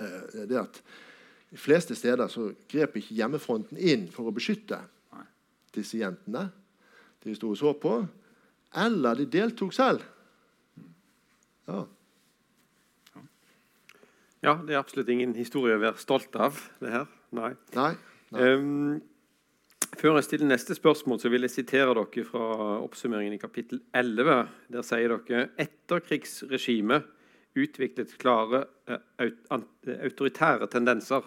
eh, 0.03 0.43
det 0.43 0.57
er 0.57 0.65
at 0.65 0.81
de 1.53 1.61
fleste 1.61 1.95
steder 1.99 2.31
så 2.33 2.49
grep 2.70 2.97
ikke 2.99 3.16
hjemmefronten 3.19 3.79
inn 3.79 4.07
for 4.11 4.31
å 4.31 4.35
beskytte 4.35 4.81
Nei. 5.12 5.27
disse 5.77 6.01
jentene. 6.01 6.47
De 7.23 7.35
sto 7.37 7.51
og 7.53 7.59
så 7.61 7.74
på, 7.79 7.99
eller 8.83 9.19
de 9.20 9.29
deltok 9.31 9.74
selv. 9.77 10.07
Ja. 11.69 11.83
Ja, 14.43 14.57
det 14.59 14.74
er 14.74 14.81
absolutt 14.81 15.11
ingen 15.12 15.37
historie 15.39 15.77
å 15.77 15.83
være 15.83 16.01
stolt 16.03 16.35
av. 16.35 16.57
det 16.81 16.91
her. 16.91 17.11
Nei. 17.32 17.54
Nei. 17.76 17.92
Nei. 18.32 18.52
Um, 18.52 19.00
før 20.00 20.16
jeg 20.18 20.26
stiller 20.28 20.48
neste 20.48 20.76
spørsmål, 20.76 21.20
så 21.20 21.30
vil 21.32 21.44
jeg 21.46 21.52
sitere 21.52 21.92
dere 21.96 22.24
fra 22.28 22.46
oppsummeringen 22.80 23.36
i 23.36 23.40
kapittel 23.40 23.82
11. 23.96 24.48
Der 24.72 24.86
sier 24.86 25.16
dere 25.16 25.50
etterkrigsregimet 25.60 27.09
utviklet 27.59 28.14
klare 28.20 28.64
aut- 29.20 29.92
autoritære 29.98 30.68
tendenser. 30.72 31.24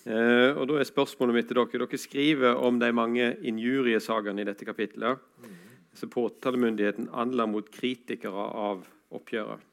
Uh, 0.00 0.56
og 0.56 0.64
da 0.70 0.78
er 0.80 0.88
spørsmålet 0.88 1.36
mitt 1.36 1.50
til 1.50 1.58
dere 1.60 1.84
Dere 1.84 1.98
skriver 2.00 2.56
om 2.56 2.78
de 2.80 2.88
mange 2.96 3.34
injuriesakene 3.46 4.42
i 4.42 4.48
dette 4.48 4.66
kapittelet. 4.66 5.20
Så 5.94 6.06
påtalemyndigheten 6.10 7.10
anla 7.12 7.46
mot 7.50 7.66
kritikere 7.70 8.46
av 8.54 8.86
oppgjøret. 9.10 9.69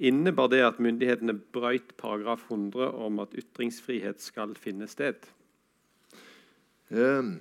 Innebar 0.00 0.48
det 0.48 0.62
at 0.64 0.78
myndighetene 0.80 1.34
brøyt 1.52 1.92
paragraf 2.00 2.46
100 2.48 2.86
om 2.96 3.20
at 3.20 3.34
ytringsfrihet 3.36 4.22
skal 4.24 4.54
finne 4.56 4.88
sted? 4.88 5.28
Eh, 6.88 7.36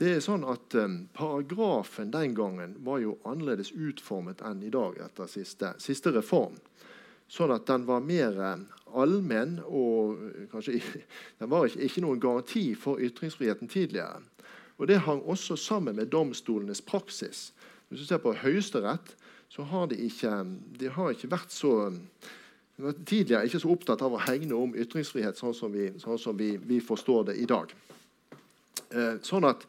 Det 0.00 0.14
er 0.16 0.22
sånn 0.24 0.46
at 0.48 0.74
eh, 0.80 0.92
Paragrafen 1.12 2.12
den 2.12 2.34
gangen 2.36 2.76
var 2.84 3.00
jo 3.02 3.18
annerledes 3.28 3.72
utformet 3.72 4.40
enn 4.40 4.62
i 4.64 4.72
dag 4.72 4.96
etter 4.96 5.28
siste, 5.28 5.74
siste 5.76 6.12
reform. 6.14 6.56
Sånn 7.28 7.52
at 7.54 7.66
den 7.68 7.84
var 7.88 8.00
mer 8.04 8.38
eh, 8.40 8.62
allmenn 8.96 9.58
og 9.66 10.16
eh, 10.18 10.46
kanskje 10.52 10.80
Den 11.40 11.50
var 11.52 11.68
ikke, 11.68 11.84
ikke 11.84 12.04
noen 12.04 12.20
garanti 12.22 12.64
for 12.74 13.00
ytringsfriheten 13.00 13.68
tidligere. 13.68 14.20
Og 14.80 14.88
Det 14.88 15.02
hang 15.04 15.20
også 15.28 15.56
sammen 15.56 15.96
med 15.96 16.08
domstolenes 16.12 16.80
praksis. 16.80 17.50
Hvis 17.88 18.00
du 18.00 18.06
ser 18.06 18.22
på 18.24 18.32
Høyesterett, 18.40 19.16
så 19.50 19.66
har 19.66 19.86
de 19.90 19.98
ikke, 20.06 20.32
de 20.78 20.90
har 20.94 21.10
ikke 21.10 21.30
vært 21.30 21.52
så 21.52 21.74
tidligere 23.06 23.44
ikke 23.44 23.60
så 23.60 23.70
opptatt 23.74 24.02
av 24.02 24.14
å 24.14 24.22
hegne 24.24 24.56
om 24.56 24.74
ytringsfrihet 24.78 25.38
sånn 25.38 25.54
som 25.56 25.72
vi, 25.74 25.90
sånn 26.00 26.18
som 26.18 26.36
vi, 26.38 26.54
vi 26.56 26.80
forstår 26.80 27.30
det 27.30 27.36
i 27.42 27.48
dag. 27.50 27.72
Eh, 28.90 29.18
sånn 29.26 29.44
at, 29.48 29.66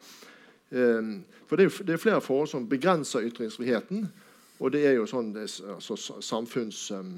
eh, 0.72 1.12
for 1.50 1.60
det 1.60 1.68
er, 1.68 1.84
det 1.88 1.96
er 1.96 2.04
flere 2.04 2.24
forhold 2.24 2.54
som 2.54 2.70
begrenser 2.70 3.28
ytringsfriheten. 3.28 4.08
Og 4.62 4.72
det 4.72 4.86
er 4.86 5.00
jo 5.00 5.08
sånn 5.10 5.32
det, 5.34 5.48
altså, 5.74 5.96
samfunns 6.22 6.84
um, 6.94 7.16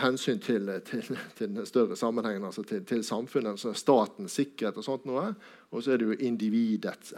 hensyn 0.00 0.40
til, 0.40 0.70
til, 0.88 1.18
til 1.36 1.50
den 1.52 1.68
større 1.68 1.98
sammenhengen, 2.00 2.46
altså 2.48 2.64
til, 2.64 2.80
til 2.88 3.04
samfunnet, 3.04 3.50
altså 3.52 3.74
statens 3.76 4.38
sikkerhet 4.40 4.80
og 4.80 4.86
sånt 4.86 5.04
noe. 5.04 5.34
Og 5.70 5.84
så 5.84 5.92
er 5.92 6.00
det 6.00 6.08
jo 6.08 6.16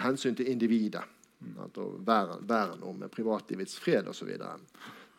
hensyn 0.02 0.34
til 0.34 0.50
individet. 0.50 1.06
Sant, 1.56 1.80
være, 2.06 2.40
være 2.48 2.78
noe 2.80 2.96
med 2.98 3.12
privatlivets 3.12 3.78
fred 3.80 4.08
osv. 4.10 4.32
Så 4.36 4.58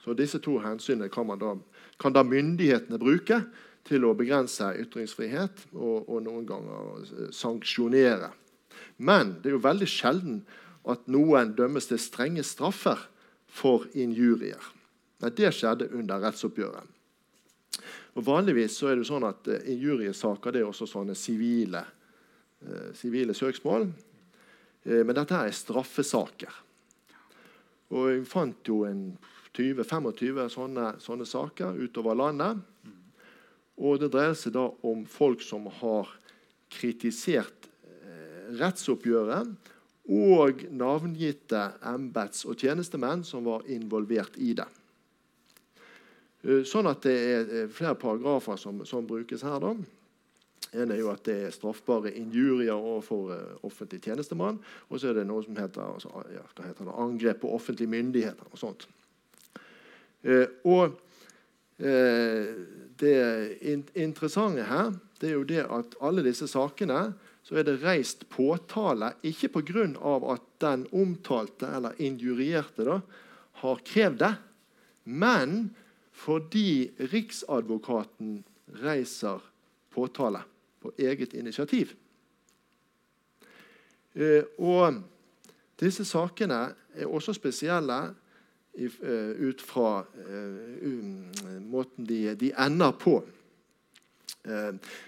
så 0.06 0.14
disse 0.14 0.38
to 0.44 0.60
hensynene 0.62 1.10
kan, 1.10 1.32
da, 1.42 1.56
kan 1.98 2.14
da 2.14 2.22
myndighetene 2.22 3.00
bruke 3.02 3.40
til 3.86 4.06
å 4.06 4.14
begrense 4.18 4.68
ytringsfrihet 4.82 5.64
og, 5.74 6.06
og 6.06 6.22
noen 6.26 6.46
ganger 6.46 7.32
sanksjonere. 7.34 8.30
Men 8.98 9.38
det 9.42 9.50
er 9.50 9.58
jo 9.58 9.64
veldig 9.66 9.90
sjelden 9.90 10.40
at 10.86 11.08
noen 11.10 11.56
dømmes 11.58 11.90
til 11.90 12.02
strenge 12.02 12.46
straffer 12.46 13.02
for 13.50 13.88
injurier. 13.98 14.62
Nei, 15.24 15.32
det 15.34 15.54
skjedde 15.56 15.90
under 15.96 16.22
rettsoppgjøret. 16.22 16.92
Og 18.16 18.24
Vanligvis 18.24 18.78
så 18.80 18.92
er 18.92 19.00
det 19.00 19.08
sånn 19.10 19.26
at 19.28 19.48
uh, 19.50 19.58
injuriesaker 19.72 20.54
det 20.54 20.62
er 20.62 20.70
også 20.70 20.88
sånne 20.88 21.16
sivile 21.18 21.82
uh, 21.82 23.34
søksmål. 23.36 23.90
Uh, 24.86 25.02
men 25.04 25.16
dette 25.18 25.38
er 25.38 25.56
straffesaker. 25.56 26.62
Og 27.96 28.10
jeg 28.12 28.26
fant 28.30 28.70
jo 28.70 28.84
en 28.88 29.08
20-25 29.56 30.42
sånne, 30.52 30.88
sånne, 31.04 31.28
saker 31.30 31.78
utover 31.80 32.18
landet. 32.18 32.64
Og 33.76 34.00
det 34.02 34.12
dreier 34.14 34.36
seg 34.38 34.56
da 34.56 34.66
om 34.88 35.04
folk 35.10 35.44
som 35.44 35.68
har 35.82 36.10
kritisert 36.72 37.70
rettsoppgjøret 38.60 39.72
og 40.06 40.66
navngitte 40.70 41.62
embets- 41.90 42.46
og 42.46 42.60
tjenestemenn 42.62 43.24
som 43.26 43.46
var 43.48 43.66
involvert 43.72 44.38
i 44.38 44.54
det. 44.58 44.68
Eh, 46.46 46.62
sånn 46.68 46.90
at 46.90 47.02
det 47.06 47.16
er 47.16 47.54
eh, 47.64 47.70
flere 47.74 47.98
paragrafer 47.98 48.60
som, 48.62 48.84
som 48.86 49.08
brukes 49.08 49.42
her. 49.42 49.60
da. 49.60 49.74
En 50.76 50.92
er 50.92 51.00
jo 51.00 51.12
at 51.14 51.24
det 51.28 51.38
er 51.46 51.56
straffbare 51.56 52.12
injurier 52.20 52.76
overfor 52.76 53.32
uh, 53.32 53.66
offentlig 53.68 54.02
tjenestemann. 54.04 54.60
Og 54.90 55.00
så 55.00 55.12
er 55.12 55.20
det 55.20 55.28
noe 55.30 55.46
som 55.46 55.58
heter, 55.60 55.96
altså, 55.96 56.12
ja, 56.34 56.44
heter 56.66 56.88
det, 56.88 57.00
angrep 57.06 57.42
på 57.44 57.54
offentlige 57.56 57.92
myndigheter. 57.92 58.52
og 58.52 58.60
sånt. 58.60 58.88
Uh, 60.26 60.48
og 60.66 61.00
uh, 61.80 62.52
det 63.00 63.18
in 63.62 63.84
interessante 63.96 64.64
her 64.68 64.94
det 65.20 65.30
er 65.30 65.38
jo 65.38 65.48
det 65.48 65.64
at 65.72 65.96
alle 66.04 66.24
disse 66.26 66.48
sakene 66.52 67.14
så 67.46 67.60
er 67.60 67.68
det 67.68 67.78
reist 67.84 68.26
påtale 68.34 69.14
ikke 69.24 69.52
pga. 69.54 69.86
at 70.34 70.46
den 70.62 70.88
omtalte 70.92 71.68
eller 71.68 71.94
injurierte 72.02 72.84
da, 72.84 73.00
har 73.62 73.82
krevd 73.86 74.20
det, 74.20 74.34
men 75.06 75.76
fordi 76.12 76.92
Riksadvokaten 76.98 78.44
reiser 78.82 79.44
påtale 79.94 80.42
på 80.86 80.94
eget 81.02 81.34
initiativ. 81.34 81.96
Eh, 84.16 84.44
og 84.58 85.02
disse 85.80 86.06
sakene 86.08 86.70
er 86.96 87.10
også 87.10 87.36
spesielle 87.36 87.98
eh, 88.78 89.32
ut 89.50 89.62
fra 89.62 90.06
eh, 90.24 90.86
um, 90.88 91.26
måten 91.68 92.08
de, 92.08 92.36
de 92.40 92.54
ender 92.54 92.92
på. 93.00 93.20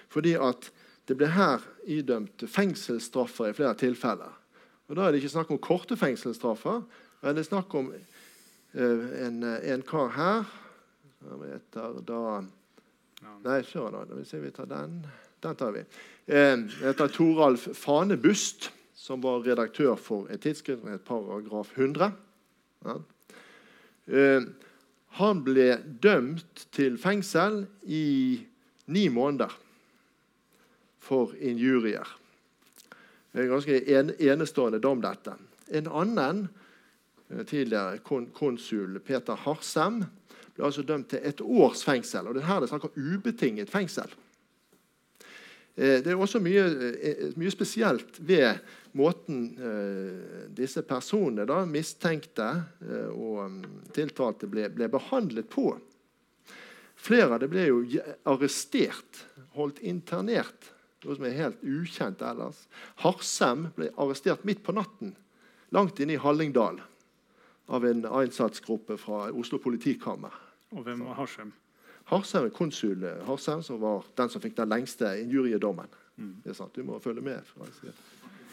Fordi 0.10 0.32
at 0.34 0.72
det 1.06 1.14
ble 1.20 1.28
her 1.30 1.62
idømt 1.86 2.42
fengselsstraffer 2.50 3.52
i 3.52 3.54
flere 3.54 3.76
tilfeller. 3.78 4.32
Og 4.88 4.96
Da 4.98 5.04
er 5.04 5.12
det 5.14 5.20
ikke 5.22 5.30
snakk 5.36 5.52
om 5.54 5.60
korte 5.62 5.98
fengselsstraffer, 5.98 6.82
men 7.22 7.36
det 7.36 7.44
er 7.44 7.50
snakk 7.52 7.76
om 7.78 7.92
en, 8.74 9.38
en, 9.44 9.84
kar 9.86 10.10
her 10.16 10.50
som 11.22 11.46
heter 11.46 12.02
da 12.08 12.24
Nei, 13.46 13.62
kjør 13.62 13.94
da. 13.94 14.04
Da 14.10 14.18
vil 14.18 14.26
se, 14.26 14.42
vi 14.42 14.52
tar 14.54 14.70
den. 14.70 15.00
Den 15.44 15.56
tar 15.56 15.72
vi. 15.76 15.84
Uh, 16.28 16.66
heter 16.82 17.08
Toralf 17.08 17.68
Fanebust, 17.78 18.72
som 18.96 19.22
var 19.24 19.46
redaktør 19.46 19.96
for 19.96 20.32
et 20.34 20.42
tidsskrift 20.44 20.84
med 20.84 21.04
paragraf 21.08 21.72
100. 21.78 22.12
Ja. 22.86 22.98
Uh, 24.08 24.50
han 25.18 25.42
ble 25.46 25.72
dømt 26.04 26.68
til 26.76 26.98
fengsel 27.02 27.64
i 27.84 28.44
ni 28.88 29.08
måneder 29.10 29.54
for 31.02 31.34
injurier. 31.40 32.08
Det 33.32 33.40
er 33.40 33.48
en 33.48 33.54
ganske 33.56 33.80
enestående 34.32 34.80
dom, 34.84 35.02
dette. 35.02 35.34
En 35.70 35.90
annen 35.90 36.48
eh, 37.30 37.44
tidligere 37.46 38.00
konsul, 38.34 39.00
Peter 39.06 39.36
Harsem, 39.44 40.04
ble 40.56 40.66
altså 40.66 40.86
dømt 40.86 41.12
til 41.12 41.22
et 41.24 41.42
års 41.42 41.84
fengsel. 41.86 42.28
og 42.28 42.36
det 42.36 42.46
her 42.48 42.62
er 42.62 42.72
snakk 42.72 42.88
om 42.90 42.98
ubetinget 42.98 43.70
fengsel. 43.70 44.10
Eh, 45.78 46.00
det 46.04 46.12
er 46.12 46.20
også 46.20 46.42
mye, 46.44 46.66
eh, 46.98 47.28
mye 47.38 47.54
spesielt 47.54 48.18
ved 48.20 48.58
måten 48.98 49.52
disse 50.58 50.82
personene, 50.82 51.44
da, 51.46 51.60
mistenkte 51.70 52.48
og 53.14 53.44
mm, 53.46 53.84
tiltalte, 53.94 54.50
ble, 54.50 54.64
ble 54.74 54.88
behandlet 54.90 55.46
på. 55.54 55.68
Flere 56.98 57.36
av 57.36 57.44
dem 57.44 57.52
ble 57.54 57.68
jo 57.68 57.84
arrestert, 58.26 59.22
holdt 59.54 59.84
internert 59.86 60.72
noe 61.06 61.16
som 61.16 61.28
er 61.30 61.38
helt 61.38 61.62
ukjent 61.62 62.24
ellers. 62.26 62.66
Harsem 63.04 63.70
ble 63.78 63.92
arrestert 64.02 64.44
midt 64.50 64.64
på 64.66 64.74
natten 64.74 65.14
langt 65.76 66.00
inne 66.02 66.16
i 66.16 66.22
Hallingdal 66.22 66.82
av 67.68 67.86
en 67.86 68.06
innsatsgruppe 68.08 68.98
fra 68.98 69.28
Oslo 69.36 69.60
politikammer. 69.62 70.34
Og 70.76 70.84
hvem 70.88 71.06
var 71.08 71.22
Harsem? 71.22 71.54
Harsem 72.08 72.48
er 72.48 72.54
konsul 72.56 73.04
Harsem, 73.28 73.62
som 73.66 73.82
var 73.82 74.06
den 74.16 74.30
som 74.32 74.44
fikk 74.44 74.56
den 74.58 74.72
lengste 74.72 75.10
injuriedommen. 75.22 75.90
Mm. 76.18 76.36
Det 76.44 76.54
er 76.54 76.58
sant, 76.58 76.76
Du 76.76 76.84
må 76.88 77.00
følge 77.04 77.22
med. 77.22 77.44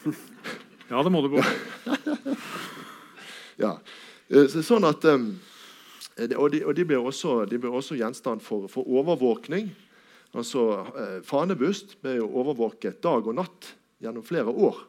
ja, 0.90 1.02
det 1.02 1.12
må 1.12 1.22
du, 1.24 1.30
på. 1.36 1.44
ja. 3.64 3.76
Eh, 4.28 4.58
sånn 4.58 4.84
at, 4.88 5.06
um, 5.06 5.30
og, 6.18 6.48
de, 6.52 6.64
og 6.64 6.74
de, 6.76 6.84
ble 6.88 6.98
også, 6.98 7.44
de 7.48 7.60
ble 7.62 7.70
også 7.70 7.96
gjenstand 7.98 8.42
for, 8.44 8.66
for 8.72 8.88
overvåkning. 8.90 9.70
Altså, 10.34 10.66
eh, 10.98 11.18
Fanebust 11.24 11.96
ble 12.02 12.18
jo 12.18 12.28
overvåket 12.42 13.00
dag 13.04 13.26
og 13.26 13.38
natt 13.38 13.70
gjennom 14.02 14.26
flere 14.26 14.50
år. 14.50 14.82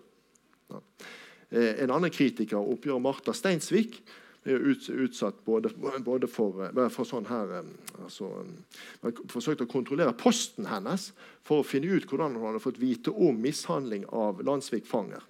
Eh, 1.54 1.84
en 1.84 1.94
annen 1.94 2.12
kritiker, 2.12 2.58
oppgjør 2.60 3.02
Martha 3.04 3.34
Steinsvik, 3.36 4.02
ut, 4.46 4.90
utsatt 4.90 5.46
både, 5.46 5.72
både 6.06 6.28
for, 6.30 6.66
eh, 6.68 6.90
for, 6.94 7.08
sånn 7.08 7.26
her 7.30 7.54
eh, 7.60 7.72
altså, 8.04 8.30
Man 9.02 9.16
forsøkte 9.32 9.66
å 9.66 9.72
kontrollere 9.72 10.14
posten 10.18 10.70
hennes 10.70 11.12
for 11.46 11.62
å 11.62 11.68
finne 11.68 11.90
ut 11.90 12.06
hvordan 12.10 12.38
hun 12.38 12.50
hadde 12.50 12.64
fått 12.64 12.82
vite 12.82 13.12
om 13.12 13.42
mishandling 13.42 14.06
av 14.14 14.44
landssvikfanger 14.46 15.26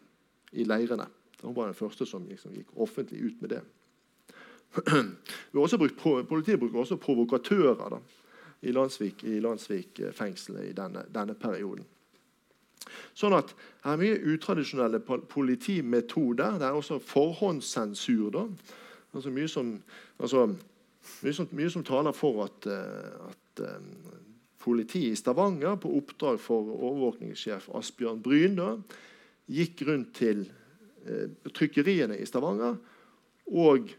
i 0.56 0.68
leirene. 0.68 1.08
Hun 1.42 1.56
var 1.56 1.72
den 1.72 1.78
første 1.78 2.08
som 2.10 2.28
liksom, 2.28 2.56
gikk 2.56 2.76
offentlig 2.76 3.24
ut 3.24 3.42
med 3.42 3.56
det. 3.56 3.64
Brukt, 5.56 6.00
politiet 6.28 6.60
bruker 6.60 6.82
også 6.84 7.00
provokatører. 7.00 7.90
da 7.96 8.04
i 8.66 8.72
Landsvik, 8.72 9.24
i 9.24 9.40
Landsvik 9.40 10.00
eh, 10.00 10.12
fengselet 10.12 10.70
i 10.70 10.74
denne, 10.74 11.06
denne, 11.14 11.36
perioden. 11.38 11.86
Sånn 13.14 13.36
at 13.38 13.54
Det 13.54 13.92
er 13.92 14.00
mye 14.02 14.34
utradisjonelle 14.34 15.00
politimetoder. 15.30 16.58
Det 16.60 16.66
er 16.68 16.78
også 16.78 17.00
forhåndssensur. 17.00 18.32
da. 18.34 18.48
Altså 19.16 19.32
mye 19.32 19.50
som, 19.52 19.72
altså, 20.20 20.46
mye 21.24 21.34
som, 21.34 21.50
mye 21.56 21.72
som 21.72 21.86
taler 21.88 22.16
for 22.16 22.44
at, 22.46 22.68
uh, 22.68 23.30
at 23.32 23.64
uh, 23.64 24.16
politiet 24.66 25.14
i 25.14 25.20
Stavanger, 25.20 25.78
på 25.78 25.92
oppdrag 26.00 26.40
for 26.42 26.74
overvåkningssjef 26.76 27.70
Asbjørn 27.78 28.22
Bryn, 28.26 28.58
da, 28.58 28.72
gikk 29.52 29.84
rundt 29.86 30.16
til 30.18 30.48
eh, 31.06 31.30
trykkeriene 31.54 32.18
i 32.18 32.26
Stavanger 32.26 32.80
og 33.46 33.92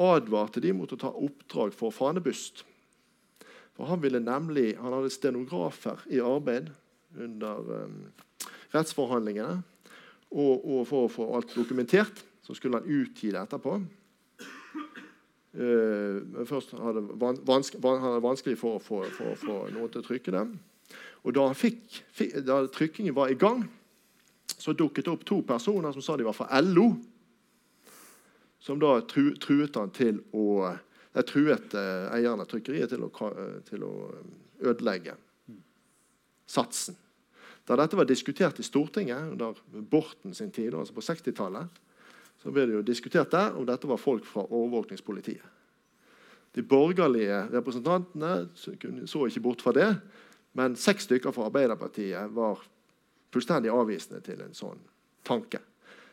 advarte 0.00 0.62
de 0.64 0.72
mot 0.74 0.90
å 0.90 1.00
ta 1.00 1.10
oppdrag 1.12 1.74
for 1.76 1.92
fanebust. 1.94 2.64
For 3.74 3.90
han 3.90 4.00
ville 4.02 4.22
nemlig, 4.22 4.74
han 4.78 4.94
hadde 4.94 5.12
stenografer 5.12 6.00
i 6.14 6.22
arbeid 6.22 6.70
under 7.20 7.74
eh, 7.76 8.48
rettsforhandlingene. 8.72 9.60
Og, 10.34 10.64
og, 10.64 10.80
for 10.88 11.04
å 11.04 11.12
få 11.12 11.28
alt 11.36 11.52
dokumentert 11.54 12.24
så 12.42 12.56
skulle 12.56 12.80
han 12.80 12.88
utgi 12.90 13.30
det 13.30 13.42
etterpå. 13.44 13.76
Uh, 15.54 16.44
først 16.48 16.72
hadde 16.74 17.04
han 17.20 17.36
vanske, 17.46 17.78
hadde 17.78 18.22
vanskelig 18.24 18.58
for 18.58 18.80
å 18.80 18.82
få, 18.82 19.02
noen 19.70 19.92
til 19.92 20.02
å 20.02 20.06
trykke 20.06 20.34
det. 20.34 20.44
Og 21.24 21.36
da, 21.36 21.44
fikk, 21.56 22.00
fikk, 22.12 22.34
da 22.44 22.64
trykkingen 22.74 23.14
var 23.16 23.30
i 23.30 23.38
gang, 23.38 23.62
så 24.50 24.74
dukket 24.74 25.06
det 25.06 25.12
opp 25.12 25.22
to 25.28 25.38
personer 25.46 25.94
som 25.94 26.02
sa 26.04 26.16
de 26.18 26.26
var 26.26 26.36
fra 26.36 26.60
LO. 26.64 26.88
Som 28.60 28.80
da 28.82 28.96
tru, 29.06 29.30
truet 29.40 29.76
han 29.78 29.92
til 29.94 30.20
å 30.34 30.74
jeg 31.14 31.28
truet 31.30 31.76
eh, 31.78 32.08
eieren 32.16 32.42
av 32.42 32.48
trykkeriet 32.50 32.90
til 32.90 33.06
å, 33.06 33.10
eh, 33.30 33.58
til 33.68 33.86
å, 33.86 33.92
eh, 34.10 34.70
ødelegge 34.70 35.14
satsen. 36.50 36.96
Da 37.64 37.76
dette 37.78 37.96
var 37.96 38.08
diskutert 38.08 38.58
i 38.58 38.66
Stortinget 38.66 39.30
under 39.32 39.54
Borten 39.90 40.34
sin 40.34 40.50
tid, 40.50 40.74
altså 40.74 40.94
på 40.94 41.04
60-tallet, 41.04 41.80
så 42.44 42.52
ble 42.52 42.66
det 42.68 42.76
jo 42.76 42.84
diskutert 42.84 43.32
der 43.32 43.56
om 43.56 43.64
dette 43.66 43.88
var 43.88 44.00
folk 44.00 44.26
fra 44.28 44.44
overvåkningspolitiet. 44.44 45.44
De 46.54 46.62
borgerlige 46.62 47.40
representantene 47.50 48.50
så 48.54 49.24
ikke 49.26 49.42
bort 49.42 49.64
fra 49.64 49.72
det, 49.74 49.88
men 50.54 50.76
seks 50.78 51.08
stykker 51.08 51.34
fra 51.34 51.48
Arbeiderpartiet 51.48 52.30
var 52.36 52.60
fullstendig 53.34 53.72
avvisende 53.74 54.20
til 54.22 54.44
en 54.44 54.54
sånn 54.54 54.78
tanke. 55.26 55.58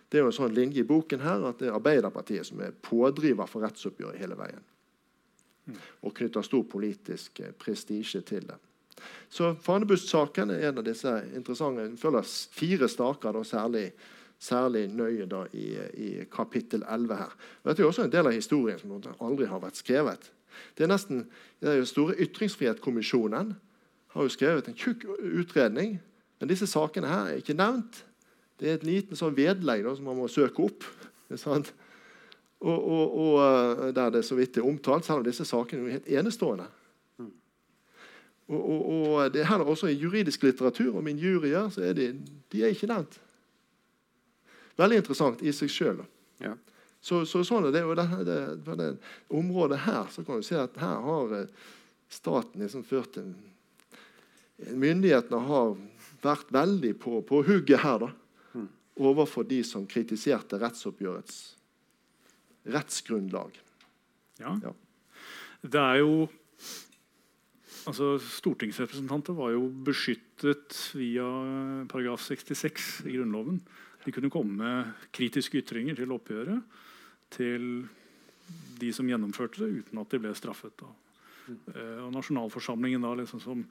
Det 0.09 0.17
er 0.17 0.25
jo 0.25 0.31
en 0.31 0.39
sånn 0.39 0.55
linje 0.55 0.81
i 0.81 0.87
boken 0.87 1.21
her 1.21 1.45
at 1.51 1.61
det 1.61 1.69
er 1.69 1.77
Arbeiderpartiet 1.77 2.47
som 2.47 2.63
er 2.63 2.73
pådriver 2.73 3.47
for 3.47 3.67
rettsoppgjøret 3.67 4.23
hele 4.23 4.39
veien. 4.39 4.65
og 6.01 6.15
knytter 6.17 6.41
stor 6.41 6.63
politisk 6.67 7.39
eh, 7.39 7.53
prestisje 7.53 8.21
til 8.25 8.47
det. 8.49 8.57
Så 9.29 9.53
Fanebust-saken 9.61 10.49
er 10.51 10.67
en 10.67 10.81
av 10.81 10.85
disse 10.85 11.11
interessante. 11.37 11.85
Følger 12.01 12.27
fire 12.51 12.89
staker 12.91 13.37
da, 13.37 13.43
særlig, 13.47 13.91
særlig 14.41 14.87
nøye 14.89 15.27
da, 15.29 15.43
i, 15.53 15.65
i, 15.93 16.11
kapittel 16.33 16.83
11 16.89 17.17
her. 17.19 17.33
Og 17.61 17.69
dette 17.69 17.83
er 17.83 17.89
også 17.89 18.05
en 18.07 18.13
del 18.13 18.29
av 18.29 18.35
historien 18.35 18.79
som 18.81 18.95
aldri 19.21 19.49
har 19.49 19.61
vært 19.61 19.79
skrevet. 19.79 20.31
Det 20.77 20.85
er 20.85 20.91
nesten, 20.91 21.25
det 21.61 21.69
er 21.69 21.77
jo 21.79 21.89
store 21.89 22.17
Ytringsfrihetskommisjonen 22.25 23.53
har 24.11 24.25
jo 24.25 24.33
skrevet 24.33 24.67
en 24.67 24.77
tjukk 24.77 25.05
utredning. 25.21 25.99
Men 26.39 26.49
disse 26.49 26.67
sakene 26.67 27.07
her 27.07 27.29
er 27.29 27.43
ikke 27.43 27.55
nevnt. 27.55 28.01
Det 28.59 28.69
er 28.69 28.79
et 28.79 28.85
liten 28.85 29.17
sånn 29.17 29.37
vedlegg 29.37 29.85
da, 29.85 29.93
som 29.95 30.09
man 30.09 30.19
må 30.19 30.27
søke 30.31 30.67
opp. 30.67 30.87
Og, 32.61 32.77
og, 32.77 33.13
og, 33.17 33.35
eh, 33.41 33.87
der 33.95 34.11
det 34.13 34.19
så 34.21 34.35
vidt 34.37 34.59
er 34.59 34.65
omtalt, 34.69 35.07
selv 35.07 35.23
om 35.23 35.25
disse 35.25 35.41
sakene 35.49 35.87
er 35.87 35.95
helt 35.95 36.09
enestående. 36.19 36.67
Og, 38.51 38.59
og, 38.67 39.33
det 39.33 39.41
er 39.41 39.47
heller 39.49 39.71
også 39.71 39.89
i 39.89 39.95
juridisk 39.97 40.43
litteratur 40.43 40.99
om 40.99 41.07
injurier 41.09 41.71
så 41.73 41.87
er 41.87 41.97
de, 41.97 42.11
de 42.53 42.61
er 42.61 42.75
ikke 42.75 42.91
nevnt. 42.91 43.17
Veldig 44.81 45.01
interessant 45.01 45.43
i 45.45 45.53
seg 45.55 45.71
sjøl. 45.71 46.01
Ja. 46.41 46.55
Så, 47.01 47.23
så, 47.29 47.41
sånn 47.45 47.69
er 47.69 47.75
det. 47.75 47.85
Og 47.85 47.95
det, 47.97 48.07
det, 48.27 48.39
på 48.65 48.77
det 48.79 48.91
området 49.33 49.81
her 49.87 50.09
så 50.13 50.25
kan 50.25 50.41
du 50.41 50.45
se 50.45 50.59
at 50.61 50.77
her 50.81 50.99
har 51.05 51.37
eh, 51.39 51.71
staten 52.11 52.65
liksom 52.65 52.85
ført 52.87 53.21
en 53.21 53.33
Myndighetene 54.61 55.39
har 55.47 55.71
vært 56.21 56.51
veldig 56.53 56.91
på, 57.01 57.15
på 57.25 57.39
hugget 57.47 57.81
her 57.81 57.95
da, 58.03 58.09
mm. 58.53 58.67
overfor 59.01 59.47
de 59.49 59.57
som 59.65 59.87
kritiserte 59.89 60.59
rettsoppgjørets 60.61 61.39
rettsgrunnlag. 62.69 63.57
Ja. 64.37 64.53
ja. 64.61 64.75
Det 65.61 65.81
er 65.81 66.03
jo 66.03 66.29
Altså, 67.89 68.19
Stortingsrepresentanter 68.21 69.33
var 69.33 69.55
jo 69.55 69.63
beskyttet 69.81 70.75
via 70.93 71.25
paragraf 71.89 72.21
66 72.21 73.07
i 73.09 73.15
Grunnloven. 73.15 73.57
De 74.05 74.13
kunne 74.13 74.31
komme 74.33 74.57
med 74.57 75.09
kritiske 75.13 75.61
ytringer 75.61 75.99
til 75.99 76.13
oppgjøret 76.15 76.79
til 77.31 77.85
de 78.81 78.89
som 78.95 79.07
gjennomførte 79.07 79.61
det, 79.61 79.83
uten 79.83 80.01
at 80.01 80.11
de 80.11 80.19
ble 80.19 80.33
straffet. 80.35 80.83
Eh, 81.51 81.99
og 82.01 82.09
Nasjonalforsamlingen 82.15 83.05
da 83.05 83.13
liksom 83.19 83.43
som 83.43 83.63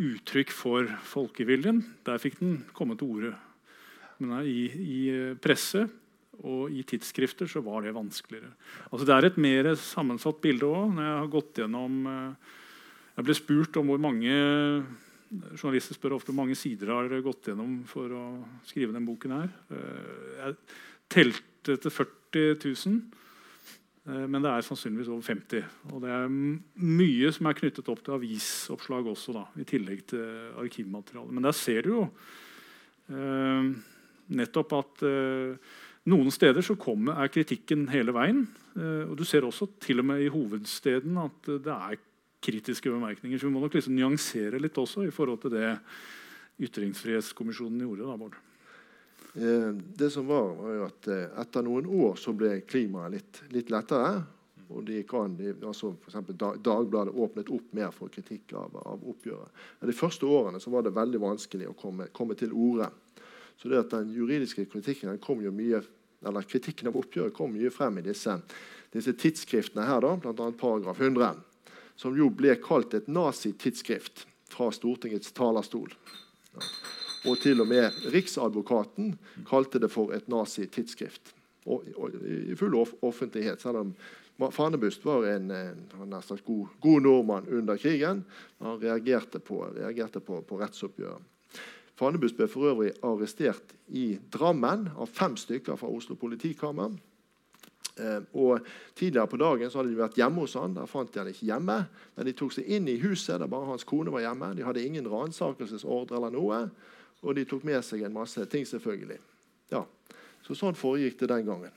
uttrykk 0.00 0.54
for 0.54 0.88
folkeviljen, 1.06 1.82
der 2.06 2.22
fikk 2.22 2.40
den 2.40 2.58
komme 2.76 2.96
til 2.98 3.12
orde. 3.12 3.36
Men 4.18 4.40
i, 4.48 4.66
i 4.72 5.00
presse 5.42 5.84
og 6.44 6.72
i 6.72 6.82
tidsskrifter 6.88 7.48
så 7.48 7.62
var 7.64 7.84
det 7.84 7.94
vanskeligere. 7.96 8.50
Altså, 8.90 9.04
det 9.08 9.14
er 9.14 9.28
et 9.28 9.40
mer 9.40 9.70
sammensatt 9.80 10.40
bilde 10.44 10.68
òg. 10.68 10.96
Jeg 11.00 11.18
har 11.20 11.32
gått 11.32 11.60
gjennom 11.62 12.00
eh, 12.10 12.54
jeg 13.16 13.24
ble 13.24 13.36
spurt 13.36 13.76
om 13.80 13.88
hvor 13.88 14.00
mange 14.02 14.32
Journalister 15.30 15.96
spør 15.96 16.16
ofte 16.16 16.30
hvor 16.30 16.38
mange 16.38 16.56
sider 16.58 16.92
har 16.92 17.08
dere 17.08 17.24
gått 17.24 17.50
gjennom 17.50 17.80
for 17.90 18.12
å 18.14 18.24
skrive 18.66 18.94
denne 18.94 19.08
boken. 19.08 19.34
her. 19.34 19.54
Eh, 19.74 20.26
jeg 20.38 20.56
telte 21.10 21.76
til 21.82 21.90
40 21.90 22.54
000, 22.62 23.00
eh, 24.06 24.26
men 24.30 24.44
det 24.44 24.52
er 24.52 24.66
sannsynligvis 24.66 25.10
over 25.10 25.26
50. 25.26 25.64
Og 25.90 26.04
det 26.04 26.12
er 26.14 26.30
mye 26.30 27.32
som 27.34 27.50
er 27.50 27.58
knyttet 27.58 27.90
opp 27.90 28.04
til 28.04 28.18
avisoppslag 28.18 29.10
også, 29.10 29.34
da, 29.34 29.44
i 29.58 29.66
tillegg 29.66 30.06
til 30.14 30.62
arkivmateriale. 30.62 31.34
Men 31.34 31.48
der 31.48 31.58
ser 31.58 31.82
du 31.82 31.92
jo 31.96 32.06
eh, 33.10 33.74
nettopp 34.36 34.78
at 34.78 35.02
noen 36.06 36.30
steder 36.34 36.62
så 36.62 36.74
kommer, 36.78 37.18
er 37.18 37.30
kritikken 37.34 37.88
hele 37.90 38.14
veien. 38.14 38.44
Og 38.76 39.14
Du 39.18 39.22
ser 39.24 39.46
også 39.46 39.68
til 39.80 40.02
og 40.02 40.06
med 40.06 40.22
i 40.22 40.30
hovedsteden 40.30 41.14
at 41.18 41.46
det 41.46 41.72
er 41.72 41.98
kritiske 42.46 42.92
bemerkninger. 42.92 43.38
Så 43.38 43.48
vi 43.48 43.54
må 43.54 43.62
nok 43.64 43.74
liksom 43.76 43.96
nyansere 43.98 44.62
litt 44.62 44.78
også 44.78 45.06
i 45.06 45.14
forhold 45.14 45.42
til 45.44 45.56
det 45.58 45.70
Ytringsfrihetskommisjonen 46.62 47.82
gjorde. 47.84 48.06
da, 48.06 48.16
Bård. 48.16 48.36
Eh, 49.36 49.72
det 49.96 50.10
som 50.10 50.26
var, 50.26 50.54
var 50.56 50.72
jo 50.72 50.84
at 50.86 51.08
eh, 51.12 51.40
Etter 51.42 51.64
noen 51.66 51.88
år 51.92 52.16
så 52.16 52.32
ble 52.32 52.62
klimaet 52.64 53.12
litt, 53.12 53.42
litt 53.52 53.72
lettere. 53.74 54.22
og 54.68 54.82
de 54.82 55.02
kan, 55.06 55.36
de, 55.36 55.52
altså 55.62 55.92
for 56.02 56.32
Dagbladet 56.32 57.14
åpnet 57.14 57.50
opp 57.54 57.74
mer 57.76 57.92
for 57.94 58.10
kritikk 58.10 58.56
av, 58.58 58.72
av 58.80 59.04
oppgjøret. 59.06 59.52
Men 59.78 59.90
de 59.90 59.94
første 59.94 60.26
årene 60.26 60.58
så 60.60 60.72
var 60.72 60.82
det 60.82 60.96
veldig 60.96 61.20
vanskelig 61.22 61.68
å 61.70 61.76
komme, 61.78 62.08
komme 62.12 62.34
til 62.34 62.50
orde. 62.50 62.88
Så 63.60 63.68
det 63.70 63.78
at 63.78 63.92
den 63.94 64.10
juridiske 64.16 64.64
kritikken 64.72 65.12
den 65.12 65.22
kom 65.22 65.44
jo 65.44 65.52
mye, 65.54 65.84
eller 66.26 66.48
kritikken 66.48 66.90
av 66.90 66.98
oppgjøret 66.98 67.36
kom 67.36 67.54
mye 67.54 67.70
frem 67.70 68.00
i 68.00 68.06
disse, 68.08 68.40
disse 68.90 69.14
tidsskriftene 69.14 69.86
her, 69.86 70.02
da, 70.02 70.16
bl.a. 70.18 70.50
paragraf 70.58 70.98
100 70.98 71.45
som 71.96 72.16
jo 72.16 72.28
ble 72.30 72.54
kalt 72.62 72.94
et 72.94 73.08
nazitidsskrift 73.08 74.26
fra 74.52 74.70
Stortingets 74.74 75.32
talerstol. 75.36 75.90
Og 77.26 77.40
til 77.42 77.60
og 77.64 77.68
med 77.70 77.96
Riksadvokaten 78.14 79.16
kalte 79.48 79.80
det 79.82 79.90
for 79.92 80.14
et 80.14 80.28
nazitidsskrift. 80.30 81.32
I 81.66 82.54
full 82.54 82.76
offentlighet, 83.02 83.60
selv 83.60 83.82
om 83.82 83.94
Fanebust 84.52 85.04
var 85.04 85.24
en, 85.32 85.50
en 85.50 86.12
god, 86.44 86.66
god, 86.80 87.00
nordmann 87.02 87.48
under 87.48 87.76
krigen. 87.76 88.24
Han 88.60 88.78
reagerte 88.80 89.40
på, 89.40 89.64
reagerte 89.74 90.20
på, 90.20 90.42
på 90.42 90.60
rettsoppgjøret. 90.60 91.24
Fanebust 91.96 92.36
ble 92.36 92.46
for 92.52 92.68
øvrig 92.68 92.92
arrestert 93.06 93.72
i 93.88 94.18
Drammen 94.32 94.90
av 94.92 95.08
fem 95.08 95.38
stykker 95.40 95.78
fra 95.80 95.88
Oslo 95.88 96.18
politikammer. 96.20 96.92
Eh, 97.96 98.20
og 98.36 98.66
Tidligere 98.96 99.28
på 99.28 99.38
dagen 99.40 99.70
så 99.72 99.80
hadde 99.80 99.92
de 99.92 100.00
vært 100.00 100.18
hjemme 100.20 100.44
hos 100.44 100.56
han, 100.56 100.74
Der 100.76 100.88
fant 100.90 101.12
de 101.12 101.20
han 101.20 101.30
ikke 101.32 101.48
hjemme. 101.48 101.78
Men 102.16 102.28
de 102.28 102.34
tok 102.36 102.52
seg 102.56 102.68
inn 102.68 102.88
i 102.88 102.98
huset 103.02 103.40
der 103.40 103.50
bare 103.50 103.70
hans 103.70 103.86
kone 103.88 104.12
var 104.12 104.24
hjemme. 104.24 104.52
De 104.56 104.64
hadde 104.66 104.84
ingen 104.84 105.08
ransakelsesordre 105.10 106.16
eller 106.18 106.34
noe. 106.34 106.60
Og 107.24 107.36
de 107.36 107.46
tok 107.48 107.64
med 107.66 107.82
seg 107.84 108.04
en 108.06 108.14
masse 108.16 108.44
ting, 108.52 108.66
selvfølgelig. 108.68 109.18
Ja. 109.72 109.82
Så 110.46 110.54
sånn 110.56 110.78
foregikk 110.78 111.18
det 111.22 111.32
den 111.32 111.48
gangen. 111.48 111.74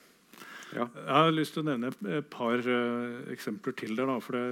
Ja. 0.69 0.85
Jeg 0.85 1.09
har 1.09 1.31
lyst 1.33 1.55
til 1.55 1.63
å 1.63 1.71
nevne 1.71 2.19
et 2.19 2.27
par 2.29 2.61
uh, 2.61 3.21
eksempler 3.33 3.73
til 3.77 3.95
der. 3.97 4.09
Da, 4.09 4.19
for 4.21 4.37
det, 4.37 4.43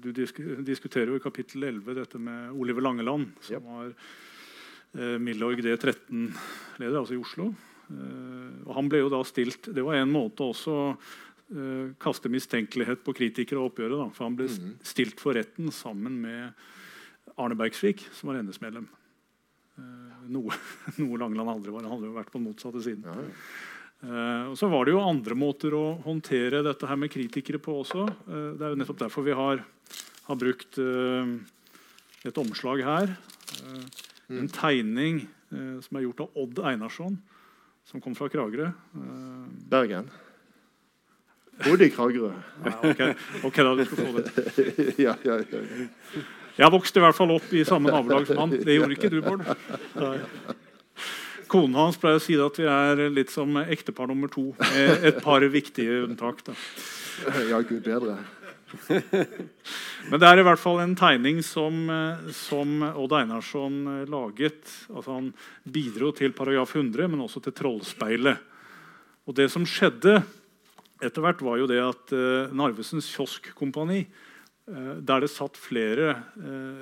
Du 0.00 0.08
disk 0.16 0.38
diskuterer 0.64 1.12
jo 1.12 1.20
i 1.20 1.24
kapittel 1.24 1.66
11 1.68 1.98
dette 1.98 2.20
med 2.20 2.54
Oliver 2.56 2.86
Langeland, 2.86 3.28
som 3.44 3.58
yep. 3.58 3.66
var 3.68 3.90
uh, 3.92 5.16
Milorg 5.20 5.60
D13-leder, 5.66 6.96
altså 7.02 7.18
i 7.18 7.20
Oslo. 7.20 7.50
Eh, 7.86 8.66
og 8.66 8.74
han 8.74 8.90
ble 8.90 9.04
jo 9.04 9.12
da 9.12 9.22
stilt, 9.26 9.68
Det 9.70 9.84
var 9.84 10.00
en 10.00 10.10
måte 10.10 10.42
også 10.42 10.74
å 10.74 10.86
uh, 10.96 11.92
kaste 12.02 12.30
mistenkelighet 12.32 13.04
på 13.06 13.14
kritikere 13.14 13.60
og 13.60 13.70
oppgjøret. 13.70 14.00
Da, 14.00 14.08
for 14.14 14.26
Han 14.26 14.38
ble 14.38 14.48
mm. 14.50 14.72
stilt 14.86 15.22
for 15.22 15.38
retten 15.38 15.70
sammen 15.74 16.18
med 16.22 17.36
Arne 17.36 17.58
Bergsvik, 17.58 18.08
som 18.16 18.32
var 18.32 18.40
NS-medlem. 18.42 18.88
Uh, 19.78 20.26
noe, 20.32 20.58
noe 21.02 21.22
Langeland 21.22 21.54
aldri 21.54 21.74
var. 21.74 21.86
Han 21.86 21.96
hadde 21.98 22.10
jo 22.10 22.18
vært 22.18 22.32
på 22.32 22.40
den 22.40 22.48
motsatte 22.48 22.82
siden. 22.84 23.06
Ja, 23.06 23.16
ja. 23.22 23.32
Uh, 23.96 24.50
og 24.50 24.58
Så 24.60 24.68
var 24.68 24.84
det 24.84 24.92
jo 24.92 25.04
andre 25.04 25.38
måter 25.38 25.72
å 25.78 25.84
håndtere 26.04 26.64
dette 26.66 26.90
her 26.90 26.98
med 27.00 27.12
kritikere 27.14 27.62
på 27.62 27.78
også. 27.80 28.04
det 28.26 28.60
er 28.60 28.74
jo 28.74 28.80
nettopp 28.82 28.98
derfor 29.06 29.24
vi 29.24 29.32
har, 29.34 29.62
har 30.26 30.38
brukt 30.38 30.76
et 32.26 32.42
omslag 32.42 32.82
her. 32.84 33.14
Mm. 33.64 33.86
En 34.42 34.50
tegning 34.52 35.22
som 35.48 35.96
er 35.96 36.04
gjort 36.04 36.26
av 36.26 36.38
Odd 36.42 36.60
Einarsson 36.68 37.16
som 37.86 38.02
kom 38.02 38.14
fra 38.18 38.28
Kragerø. 38.32 38.70
Uh, 38.96 39.46
Bergen. 39.70 40.10
Bodde 41.64 41.86
i 41.86 41.92
Kragerø. 41.94 42.32
Ja, 42.64 42.74
okay. 42.82 43.14
ok, 43.46 43.56
da 43.56 43.74
du 43.78 43.84
skal 43.86 44.02
få 44.02 44.18
det. 44.18 44.66
ja, 45.06 45.14
ja, 45.24 45.38
ja. 45.40 45.62
Jeg 46.56 46.72
vokste 46.72 47.00
i 47.00 47.04
hvert 47.04 47.16
fall 47.16 47.32
opp 47.34 47.50
i 47.52 47.64
samme 47.68 47.92
nabolag 47.92 48.26
som 48.28 48.40
han. 48.44 48.54
Det 48.56 48.76
gjorde 48.78 48.96
ikke 48.96 49.12
du, 49.12 49.20
Bård. 49.24 49.44
Kona 51.46 51.84
hans 51.84 51.98
pleier 52.00 52.18
å 52.18 52.22
si 52.22 52.36
at 52.42 52.58
vi 52.58 52.66
er 52.66 53.02
litt 53.12 53.30
som 53.30 53.58
ektepar 53.60 54.08
nummer 54.10 54.30
to. 54.32 54.48
Et 54.74 55.20
par 55.22 55.44
viktige 55.52 56.02
unntak. 56.06 56.42
Da. 56.48 56.56
Ja, 57.52 57.60
gud 57.60 57.84
bedre. 57.86 58.18
Men 60.06 60.20
det 60.22 60.28
er 60.28 60.38
i 60.38 60.44
hvert 60.46 60.60
fall 60.62 60.78
en 60.84 60.94
tegning 60.94 61.40
som, 61.42 61.78
eh, 61.90 62.28
som 62.30 62.82
Odd 62.92 63.14
Einarsson 63.18 63.78
eh, 63.90 64.04
laget. 64.10 64.70
Altså 64.92 65.16
han 65.16 65.32
bidro 65.64 66.12
til 66.14 66.34
paragraf 66.36 66.76
100, 66.76 67.08
men 67.10 67.24
også 67.24 67.42
til 67.42 67.56
Trollspeilet. 67.58 68.38
Og 69.26 69.34
det 69.34 69.48
som 69.50 69.66
skjedde 69.66 70.20
etter 71.02 71.24
hvert, 71.24 71.42
var 71.42 71.58
jo 71.58 71.66
det 71.68 71.80
at 71.82 72.12
uh, 72.14 72.52
Narvesens 72.56 73.08
kioskkompani, 73.12 74.06
der 74.66 75.22
det 75.22 75.28
satt 75.30 75.58
flere 75.60 76.14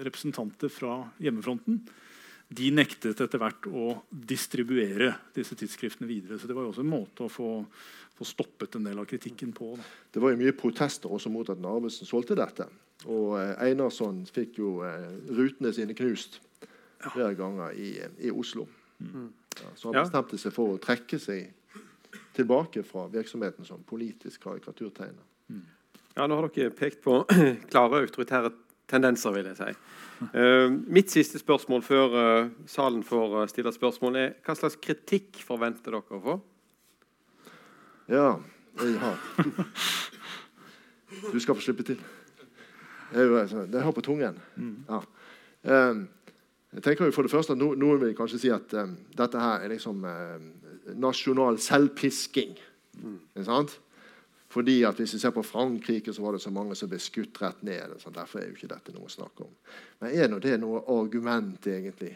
representanter 0.06 0.70
fra 0.72 1.02
hjemmefronten, 1.20 1.80
de 2.54 2.68
nektet 2.72 3.18
etter 3.20 3.40
hvert 3.42 3.66
å 3.68 3.98
distribuere 4.08 5.10
disse 5.36 5.56
tidsskriftene 5.58 6.08
videre. 6.08 6.38
Så 6.38 6.48
det 6.48 6.56
var 6.56 6.64
jo 6.64 6.70
også 6.70 6.84
en 6.84 6.92
måte 6.94 7.26
å 7.26 7.32
få 7.32 7.50
få 8.14 8.26
stoppet 8.26 8.74
en 8.74 8.86
del 8.86 8.98
av 8.98 9.08
kritikken 9.10 9.52
på. 9.52 9.74
Da. 9.76 9.86
Det 10.14 10.22
var 10.22 10.34
jo 10.34 10.40
mye 10.40 10.56
protester 10.56 11.12
også 11.12 11.32
mot 11.34 11.48
at 11.50 11.62
Narvesen 11.62 12.08
solgte 12.08 12.36
dette. 12.38 12.68
Og 13.04 13.34
eh, 13.40 13.52
Einarsson 13.68 14.22
fikk 14.32 14.58
jo 14.62 14.78
eh, 14.86 15.10
rutene 15.34 15.72
sine 15.76 15.96
knust 15.96 16.40
flere 17.04 17.34
ganger 17.36 17.74
i, 17.76 17.98
i 18.24 18.32
Oslo. 18.32 18.66
Mm. 18.98 19.28
Ja, 19.60 19.70
så 19.76 19.90
han 19.90 20.00
bestemte 20.00 20.40
seg 20.40 20.54
for 20.54 20.74
å 20.74 20.80
trekke 20.82 21.18
seg 21.20 21.52
tilbake 22.34 22.82
fra 22.86 23.06
virksomheten 23.12 23.66
som 23.66 23.82
politisk 23.86 24.46
karikaturtegner. 24.46 25.22
Mm. 25.52 25.64
Ja, 26.14 26.26
Nå 26.26 26.38
har 26.38 26.48
dere 26.54 26.72
pekt 26.74 27.02
på 27.04 27.20
klare 27.72 28.04
autoritære 28.06 28.54
tendenser, 28.90 29.34
vil 29.34 29.50
jeg 29.50 29.58
si. 29.58 29.70
Uh, 30.30 30.70
mitt 30.96 31.12
siste 31.12 31.40
spørsmål 31.42 31.84
før 31.84 32.16
uh, 32.16 32.50
salen 32.70 33.04
får 33.06 33.38
uh, 33.42 33.46
stille 33.50 33.72
spørsmål, 33.74 34.18
er 34.20 34.34
hva 34.46 34.56
slags 34.58 34.78
kritikk 34.82 35.42
forventer 35.44 35.94
dere 35.94 36.18
å 36.18 36.24
få? 36.24 36.40
Ja, 38.10 38.28
jeg 38.82 38.98
har 39.00 39.16
Du 41.32 41.38
skal 41.40 41.54
få 41.54 41.62
slippe 41.62 41.86
til. 41.86 42.00
Det 43.14 43.82
har 43.82 43.94
på 43.94 44.04
tungen. 44.04 44.38
Ja. 44.88 45.00
Um, 45.62 46.04
jeg 46.74 46.82
tenker 46.82 47.06
jo 47.06 47.14
for 47.14 47.24
det 47.24 47.30
første 47.30 47.54
at 47.54 47.60
no, 47.60 47.70
Noen 47.78 48.00
vil 48.02 48.16
kanskje 48.18 48.40
si 48.42 48.50
at 48.52 48.74
um, 48.76 48.96
dette 49.16 49.40
her 49.40 49.62
er 49.62 49.70
liksom 49.70 50.02
nasjonal 51.00 51.60
selvpisking. 51.62 52.56
Mm. 53.00 53.18
sant? 53.46 53.78
Fordi 54.54 54.82
at 54.86 54.96
Hvis 54.96 55.14
vi 55.14 55.18
ser 55.18 55.30
på 55.30 55.42
Frankrike, 55.42 56.12
så 56.12 56.22
var 56.22 56.32
det 56.32 56.40
så 56.42 56.50
mange 56.50 56.74
som 56.74 56.88
ble 56.88 56.98
skutt 57.02 57.40
rett 57.42 57.62
ned. 57.62 57.96
Så 57.98 58.10
derfor 58.14 58.38
er 58.38 58.48
jo 58.48 58.54
ikke 58.54 58.70
dette 58.70 58.92
noe 58.94 59.08
å 59.08 59.10
snakke 59.10 59.42
om. 59.42 59.54
Men 60.00 60.14
er 60.14 60.28
nå 60.30 60.38
det 60.38 60.60
noe 60.62 60.84
argument, 60.94 61.66
egentlig? 61.66 62.12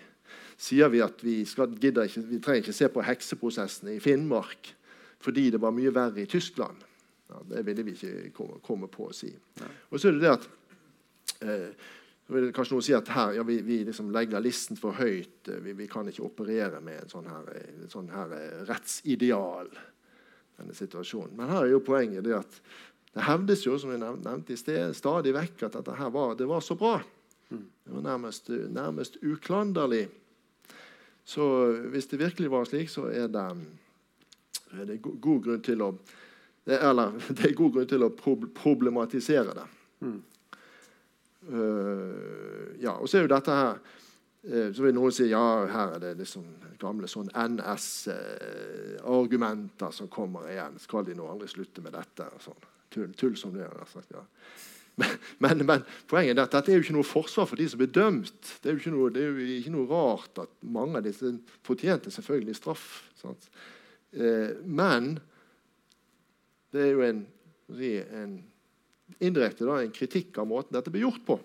Sier 0.59 0.91
vi 0.93 1.01
at 1.03 1.25
vi, 1.25 1.41
skal, 1.47 1.73
ikke, 1.75 2.23
vi 2.29 2.39
trenger 2.39 2.62
ikke 2.62 2.77
se 2.77 2.89
på 2.95 3.03
hekseprosessen 3.03 3.95
i 3.95 4.01
Finnmark 4.03 4.75
fordi 5.19 5.49
det 5.51 5.59
var 5.59 5.75
mye 5.75 5.91
verre 5.91 6.23
i 6.23 6.31
Tyskland? 6.31 6.85
Ja, 7.29 7.41
det 7.51 7.65
ville 7.66 7.83
vi 7.83 7.97
ikke 7.97 8.31
komme, 8.37 8.61
komme 8.62 8.87
på 8.87 9.09
å 9.09 9.15
si. 9.16 9.33
Og 9.91 9.99
så 9.99 10.09
er 10.09 10.15
det 10.15 10.23
det 10.23 10.35
at 10.37 10.47
eh, 11.43 11.86
kanskje 12.28 12.74
noen 12.74 12.85
si 12.85 12.97
at 12.97 13.09
her, 13.15 13.36
ja, 13.39 13.44
vi, 13.47 13.60
vi 13.65 13.81
liksom 13.89 14.10
legger 14.15 14.43
listen 14.44 14.78
for 14.78 14.97
høyt. 14.98 15.48
Vi, 15.48 15.74
vi, 15.78 15.86
kan 15.90 16.09
ikke 16.09 16.27
operere 16.27 16.82
med 16.85 17.05
en 17.05 17.12
sånn 17.12 17.31
her, 17.31 17.48
en 17.62 17.93
sånn 17.93 18.10
her 18.12 18.35
eh, 18.36 18.65
rettsideal 18.69 19.70
denne 20.59 20.74
situasjonen. 20.74 21.36
Men 21.39 21.52
her 21.52 21.65
er 21.65 21.73
jo 21.73 21.85
poenget 21.86 22.27
det 22.27 22.36
at 22.40 22.60
det 23.15 23.24
hevdes 23.24 23.65
jo, 23.65 23.78
som 23.81 23.90
jeg 23.94 24.02
nevnte 24.02 24.55
i 24.55 24.60
sted, 24.60 24.93
stadig 24.94 25.32
vekk 25.35 25.65
at 25.66 25.78
dette 25.78 25.97
her 25.97 26.10
var, 26.15 26.36
det 26.39 26.48
var 26.51 26.60
så 26.62 26.77
bra. 26.78 26.98
Det 27.48 27.94
var 27.94 28.05
nærmest, 28.05 28.51
nærmest 28.69 29.16
uklanderlig. 29.24 30.09
Så 31.24 31.73
hvis 31.93 32.06
det 32.06 32.20
virkelig 32.20 32.51
var 32.52 32.69
slik, 32.69 32.90
så 32.93 33.09
er 33.09 33.31
det, 33.32 33.47
er 34.77 34.89
det 34.89 35.01
god 35.02 35.43
grunn 35.44 35.65
til 35.65 35.85
å 35.85 35.93
Eller 36.69 37.15
det 37.36 37.47
er 37.48 37.55
god 37.56 37.73
grunn 37.73 37.89
til 37.89 38.05
å 38.05 38.10
problematisere 38.12 39.55
det. 39.56 39.69
Uh, 41.49 42.77
ja, 42.83 42.93
og 42.93 43.09
så 43.09 43.19
er 43.19 43.23
jo 43.25 43.33
dette 43.33 43.53
her 43.57 43.75
uh, 43.79 44.69
så 44.75 44.81
vil 44.85 44.97
noen 44.97 45.12
si 45.16 45.25
ja, 45.31 45.47
her 45.73 45.89
er 45.97 46.01
det 46.03 46.19
liksom 46.20 46.45
gamle 46.79 47.09
sånn 47.11 47.31
NS-argumenter 47.35 49.91
som 49.95 50.09
kommer 50.12 50.51
igjen. 50.53 50.79
Skal 50.83 51.07
de 51.09 51.15
nå 51.19 51.25
aldri 51.29 51.49
slutte 51.51 51.81
med 51.85 51.93
dette? 51.97 52.25
Sånn. 52.45 52.62
Tull, 52.95 53.12
tull, 53.19 53.37
som 53.37 53.51
det 53.55 53.62
er. 53.66 53.73
Sagt, 53.91 54.11
ja. 54.15 54.23
men, 55.01 55.12
men, 55.43 55.57
men, 55.66 55.81
poenget 56.11 56.39
er 56.39 56.45
at 56.47 56.55
dette 56.55 56.69
er 56.73 56.77
jo 56.79 56.85
ikke 56.87 56.99
noe 56.99 57.07
forsvar 57.07 57.47
for 57.51 57.57
de 57.61 57.66
som 57.70 57.79
blir 57.81 57.95
dømt. 57.95 58.43
Det 58.62 58.69
er 58.69 58.73
jo 58.77 58.83
ikke 58.83 58.95
noe, 58.95 59.09
jo 59.12 59.33
ikke 59.59 59.75
noe 59.75 59.91
rart 59.91 60.35
at 60.45 60.51
mange 60.62 60.95
av 61.01 61.05
disse 61.07 61.27
fortjente 61.66 62.09
selvfølgelig 62.15 62.57
straff. 62.59 62.85
Eh, 63.25 64.51
men 64.65 65.03
det 66.73 66.81
er 66.87 66.93
jo 66.95 67.03
en, 67.05 67.20
en 67.69 68.33
indirekte 69.24 69.66
da, 69.66 69.81
en 69.82 69.95
kritikk 69.95 70.39
av 70.39 70.49
måten 70.51 70.77
dette 70.77 70.93
blir 70.95 71.07
gjort 71.07 71.24
på. 71.27 71.39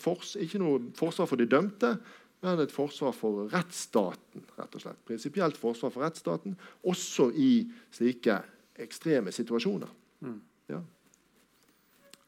Fors, 0.00 0.36
ikke 0.40 0.60
noe 0.60 0.80
forsvar 0.96 1.28
for 1.28 1.40
de 1.40 1.46
dømte, 1.50 1.94
men 2.40 2.62
et 2.62 2.72
forsvar 2.72 3.12
for 3.12 3.50
rettsstaten. 3.52 4.46
rett 4.56 4.74
og 4.74 4.80
slett. 4.80 5.02
Prinsipielt 5.04 5.56
forsvar 5.60 5.92
for 5.92 6.04
rettsstaten, 6.04 6.56
også 6.88 7.30
i 7.36 7.68
slike 7.92 8.40
ekstreme 8.80 9.32
situasjoner. 9.32 9.88
Mm. 10.20 10.40
Ja. 10.72 10.80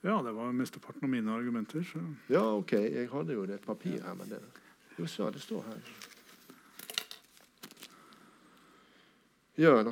ja. 0.03 0.23
det 0.23 0.35
var 0.37 0.53
mesteparten 0.53 1.05
av 1.05 1.11
mine 1.11 1.33
argumenter. 1.33 1.83
Så. 1.83 1.99
Ja, 2.29 2.45
ok. 2.57 2.73
Jeg 2.73 3.09
hadde 3.09 3.33
jo 3.33 3.45
et 3.49 3.65
papir 3.65 4.03
her, 4.03 4.15
men 4.15 4.29
det, 4.29 4.43
jo, 4.99 5.07
så, 5.07 5.31
det 5.31 5.41
står 5.41 5.65
her. 5.71 5.81
Ja, 9.57 9.83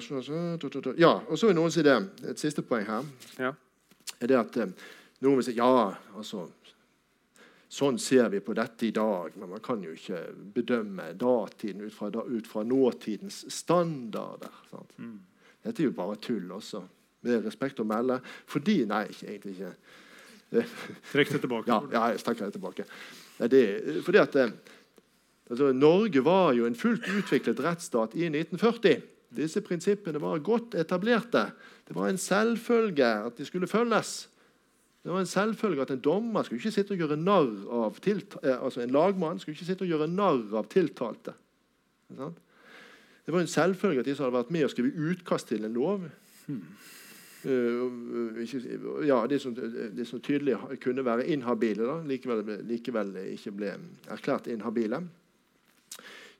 ja, 0.97 1.12
og 1.28 1.38
så 1.38 1.47
vil 1.47 1.56
noen 1.56 1.72
si 1.72 1.82
det. 1.84 1.97
Et 2.28 2.40
siste 2.40 2.62
poeng 2.64 2.86
her 2.88 3.09
ja. 3.38 3.52
Er 4.20 4.30
det 4.30 4.38
at 4.38 4.59
eh, 4.60 4.72
noen 5.24 5.40
vil 5.40 5.47
si 5.51 5.59
ja, 5.59 5.90
altså 6.16 6.48
Sånn 7.70 8.01
ser 8.02 8.24
vi 8.32 8.40
på 8.42 8.51
dette 8.59 8.88
i 8.88 8.90
dag, 8.90 9.36
men 9.38 9.52
man 9.52 9.60
kan 9.62 9.78
jo 9.84 9.92
ikke 9.94 10.24
bedømme 10.56 11.12
datiden 11.14 11.84
ut 11.84 11.94
fra, 11.94 12.09
ut 12.10 12.48
fra 12.51 12.64
nåtidens 12.66 13.44
standarder. 13.55 14.56
Mm. 14.98 15.20
Dette 15.62 15.84
er 15.84 15.86
jo 15.86 15.94
bare 15.94 16.16
tull 16.18 16.51
også, 16.51 16.80
med 17.22 17.47
respekt 17.47 17.78
å 17.78 17.86
melde. 17.86 18.16
Fordi 18.51 18.80
Nei, 18.90 19.05
egentlig 19.22 19.55
ikke. 19.55 19.70
Trekk 21.12 21.30
det 21.36 21.40
tilbake. 21.44 21.70
Ja, 21.70 21.78
ja, 21.94 22.02
jeg 22.10 22.24
trekker 22.26 22.51
det 22.51 22.56
tilbake. 22.59 22.88
Det, 23.55 23.62
fordi 24.02 24.22
at 24.24 24.40
eh, 24.42 24.52
altså, 25.52 25.70
Norge 25.70 26.26
var 26.26 26.51
jo 26.59 26.66
en 26.66 26.78
fullt 26.78 27.06
utviklet 27.06 27.62
rettsstat 27.62 28.18
i 28.18 28.26
1940. 28.32 28.98
Disse 29.36 29.62
prinsippene 29.62 30.20
var 30.23 30.43
godt 30.43 30.74
etablerte. 30.78 31.47
Det 31.86 31.94
var 31.97 32.11
en 32.11 32.19
selvfølge 32.19 33.07
at 33.07 33.39
de 33.39 33.47
skulle 33.47 33.70
følges. 33.70 34.28
Det 35.02 35.12
var 35.12 35.23
en 35.23 35.27
selvfølge 35.27 35.82
at 35.82 35.90
en 35.94 36.02
dommer 36.05 36.43
skulle 36.43 36.61
ikke 36.61 36.74
sitte 36.74 36.93
og 36.93 37.01
gjøre 37.01 37.16
narr 37.16 37.52
av 37.73 37.97
eh, 38.05 38.59
altså 38.59 38.82
en 38.82 38.93
lagmann 38.93 39.39
skulle 39.40 39.57
ikke 39.57 39.70
sitte 39.70 39.86
og 39.86 39.93
gjøre 39.93 40.11
narr 40.12 40.57
av 40.61 40.69
tiltalte. 40.69 41.32
Det 42.11 43.32
var 43.32 43.40
en 43.40 43.47
selvfølge 43.47 44.02
at 44.02 44.11
de 44.11 44.16
som 44.16 44.27
hadde 44.27 44.40
vært 44.40 44.51
med 44.51 44.66
og 44.66 44.74
skrevet 44.74 44.98
utkast 45.12 45.48
til 45.48 45.65
en 45.65 45.77
lov 45.77 46.09
ikke, 47.40 48.59
ja, 49.07 49.27
de 49.27 49.39
som, 49.40 49.55
de 49.55 50.05
som, 50.05 50.20
tydelig 50.20 50.59
kunne 50.82 51.05
være 51.05 51.24
inhabile, 51.32 51.86
da, 51.89 51.97
likevel, 52.05 52.43
likevel, 52.69 53.15
ikke 53.32 53.52
ble 53.57 53.70
erklært 54.12 54.51
inhabile. 54.52 55.01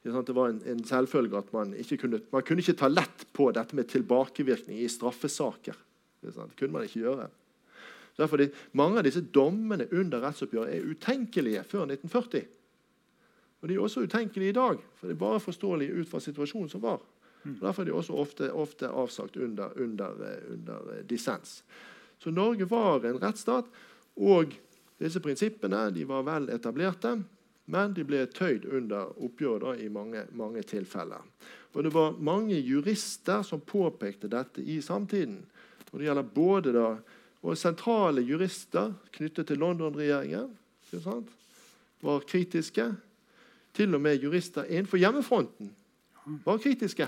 Det 0.03 0.33
var 0.33 0.49
en, 0.49 0.63
en 0.65 0.85
selvfølge 0.85 1.37
at 1.39 1.51
man 1.53 1.75
ikke 1.77 1.99
kunne, 2.01 2.23
man 2.33 2.45
kunne 2.47 2.63
ikke 2.65 2.79
ta 2.81 2.89
lett 2.89 3.27
på 3.37 3.51
dette 3.53 3.77
med 3.77 3.89
tilbakevirkning 3.91 4.79
i 4.81 4.89
straffesaker. 4.89 5.77
Det 6.21 6.33
kunne 6.57 6.73
man 6.73 6.87
ikke 6.87 7.03
gjøre. 7.03 7.29
Derfor 8.17 8.41
de, 8.41 8.49
Mange 8.77 9.01
av 9.01 9.05
disse 9.07 9.21
dommene 9.21 9.87
under 9.93 10.25
rettsoppgjøret 10.25 10.75
er 10.77 10.89
utenkelige 10.89 11.63
før 11.69 11.87
1940. 11.87 12.49
Og 13.61 13.69
De 13.69 13.77
er 13.77 13.85
også 13.85 14.05
utenkelige 14.09 14.55
i 14.55 14.57
dag, 14.57 14.81
for 14.97 15.09
det 15.09 15.15
er 15.15 15.21
bare 15.21 15.41
forståelige 15.41 16.01
ut 16.01 16.09
fra 16.09 16.21
situasjonen 16.21 16.73
som 16.73 16.83
var. 16.85 17.01
Og 17.45 17.61
Derfor 17.61 17.83
er 17.83 17.89
de 17.89 17.97
også 17.97 18.17
ofte, 18.21 18.53
ofte 18.53 18.89
avsagt 18.89 19.37
under, 19.37 19.73
under, 19.77 20.17
eh, 20.25 20.53
under, 20.53 20.93
eh, 20.95 21.05
dissens. 21.05 21.63
Så 22.19 22.31
Norge 22.31 22.69
var 22.71 23.05
en 23.05 23.21
rettsstat, 23.21 23.65
og 24.17 24.57
disse 25.01 25.21
prinsippene 25.21 25.91
de 25.95 26.05
var 26.05 26.23
vel 26.23 26.51
etablerte. 26.53 27.23
Men 27.71 27.95
de 27.95 28.05
ble 28.07 28.25
tøyd 28.35 28.67
under 28.67 29.13
oppgjøret 29.23 29.85
i 29.85 29.89
mange, 29.93 30.25
mange 30.35 30.63
tilfeller. 30.67 31.23
Og 31.73 31.85
Det 31.85 31.95
var 31.95 32.19
mange 32.19 32.59
jurister 32.59 33.43
som 33.47 33.63
påpekte 33.63 34.29
dette 34.29 34.63
i 34.63 34.81
samtiden. 34.83 35.45
Og 35.93 35.99
Det 35.99 36.07
gjelder 36.09 36.35
både 36.35 36.73
da 36.75 36.89
og 37.41 37.57
sentrale 37.57 38.21
jurister 38.21 38.93
knyttet 39.15 39.49
til 39.49 39.61
London-regjeringen 39.63 40.51
var 42.03 42.27
kritiske. 42.29 42.85
Til 43.75 43.95
og 43.95 44.01
med 44.01 44.21
jurister 44.21 44.67
innenfor 44.69 45.01
hjemmefronten 45.01 45.71
var 46.45 46.59
kritiske. 46.61 47.07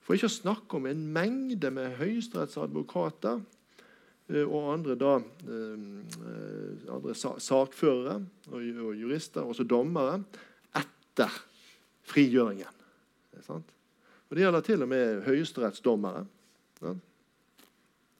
For 0.00 0.14
ikke 0.14 0.30
å 0.30 0.32
snakke 0.32 0.78
om 0.78 0.88
en 0.90 1.04
mengde 1.12 1.70
med 1.70 1.98
høyesterettsadvokater 2.00 3.42
og 4.26 4.72
andre, 4.72 4.94
da, 4.98 5.16
eh, 5.46 6.90
andre 6.90 7.14
sakførere 7.14 8.18
og 8.50 8.96
jurister, 8.98 9.46
også 9.46 9.64
dommere, 9.64 10.24
etter 10.74 11.30
frigjøringen. 12.02 12.72
Og 13.48 13.62
Det 14.30 14.42
gjelder 14.42 14.60
til 14.60 14.82
og 14.82 14.88
med 14.88 15.22
høyesterettsdommere. 15.22 16.26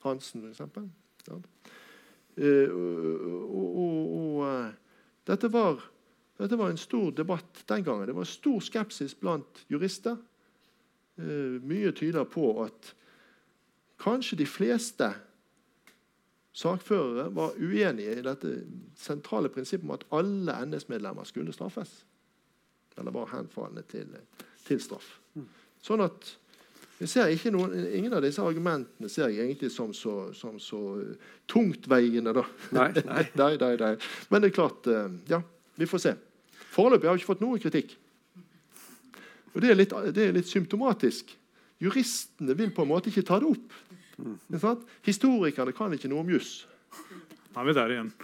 Hansen, 0.03 0.47
f.eks. 0.47 0.61
Uh, 2.37 2.69
og, 3.51 4.71
dette, 5.27 5.51
var, 5.51 5.81
dette, 6.37 6.57
var, 6.57 6.69
en 6.69 6.77
stor 6.77 7.11
debatt 7.11 7.63
den 7.67 7.83
gangen. 7.83 8.07
Det 8.07 8.15
var 8.15 8.23
stor 8.23 8.59
skepsis 8.63 9.15
blant 9.15 9.65
jurister. 9.67 10.15
Mye 11.17 11.91
tyder 11.91 12.23
på 12.23 12.63
at 12.63 12.93
kanskje 13.99 14.37
de 14.37 14.45
fleste 14.45 15.09
sakførere 16.57 17.29
var 17.35 17.57
uenige 17.61 18.17
i 18.17 18.25
dette 18.25 18.53
sentrale 18.97 19.49
prinsippet 19.53 19.85
om 19.85 19.93
at 19.93 20.05
alle 20.17 20.55
NS-medlemmer 20.65 21.27
skulle 21.29 21.53
straffes. 21.53 21.91
Eller 22.97 23.13
var 23.13 23.29
henfallende 23.35 23.83
til, 23.91 24.09
til 24.65 24.81
straff. 24.81 25.17
Sånn 25.85 26.01
at 26.01 26.31
noen, 26.97 27.75
ingen 27.93 28.13
av 28.17 28.23
disse 28.25 28.41
argumentene 28.41 29.09
ser 29.09 29.29
jeg 29.29 29.45
egentlig 29.45 29.69
som 29.69 29.93
så, 29.93 30.33
som 30.33 30.57
så 30.57 30.81
tungtveiende. 31.49 32.33
Da. 32.33 32.45
Nei, 32.73 32.89
nei. 33.05 33.27
nei, 33.41 33.51
nei, 33.61 33.73
nei. 33.83 33.93
Men 34.31 34.41
det 34.41 34.49
er 34.49 34.57
klart 34.57 34.89
eh, 34.89 35.11
Ja, 35.29 35.43
vi 35.77 35.85
får 35.85 36.03
se. 36.07 36.15
Foreløpig 36.73 37.05
har 37.05 37.17
jeg 37.17 37.21
ikke 37.21 37.33
fått 37.35 37.45
noe 37.45 37.61
kritikk. 37.61 37.93
Og 39.53 39.61
det 39.61 39.69
er, 39.69 39.77
litt, 39.77 39.93
det 40.13 40.25
er 40.25 40.33
litt 40.33 40.49
symptomatisk. 40.49 41.29
Juristene 41.81 42.57
vil 42.57 42.73
på 42.73 42.83
en 42.85 42.89
måte 42.89 43.11
ikke 43.11 43.25
ta 43.25 43.37
det 43.41 43.51
opp. 43.53 43.77
Sant? 44.57 44.85
Historikerne 45.05 45.73
kan 45.77 45.93
ikke 45.93 46.09
noe 46.11 46.23
om 46.23 46.31
juss. 46.33 46.65
Da 47.53 47.61
er 47.61 47.69
vi 47.69 47.77
der 47.77 47.95
igjen. 47.95 48.11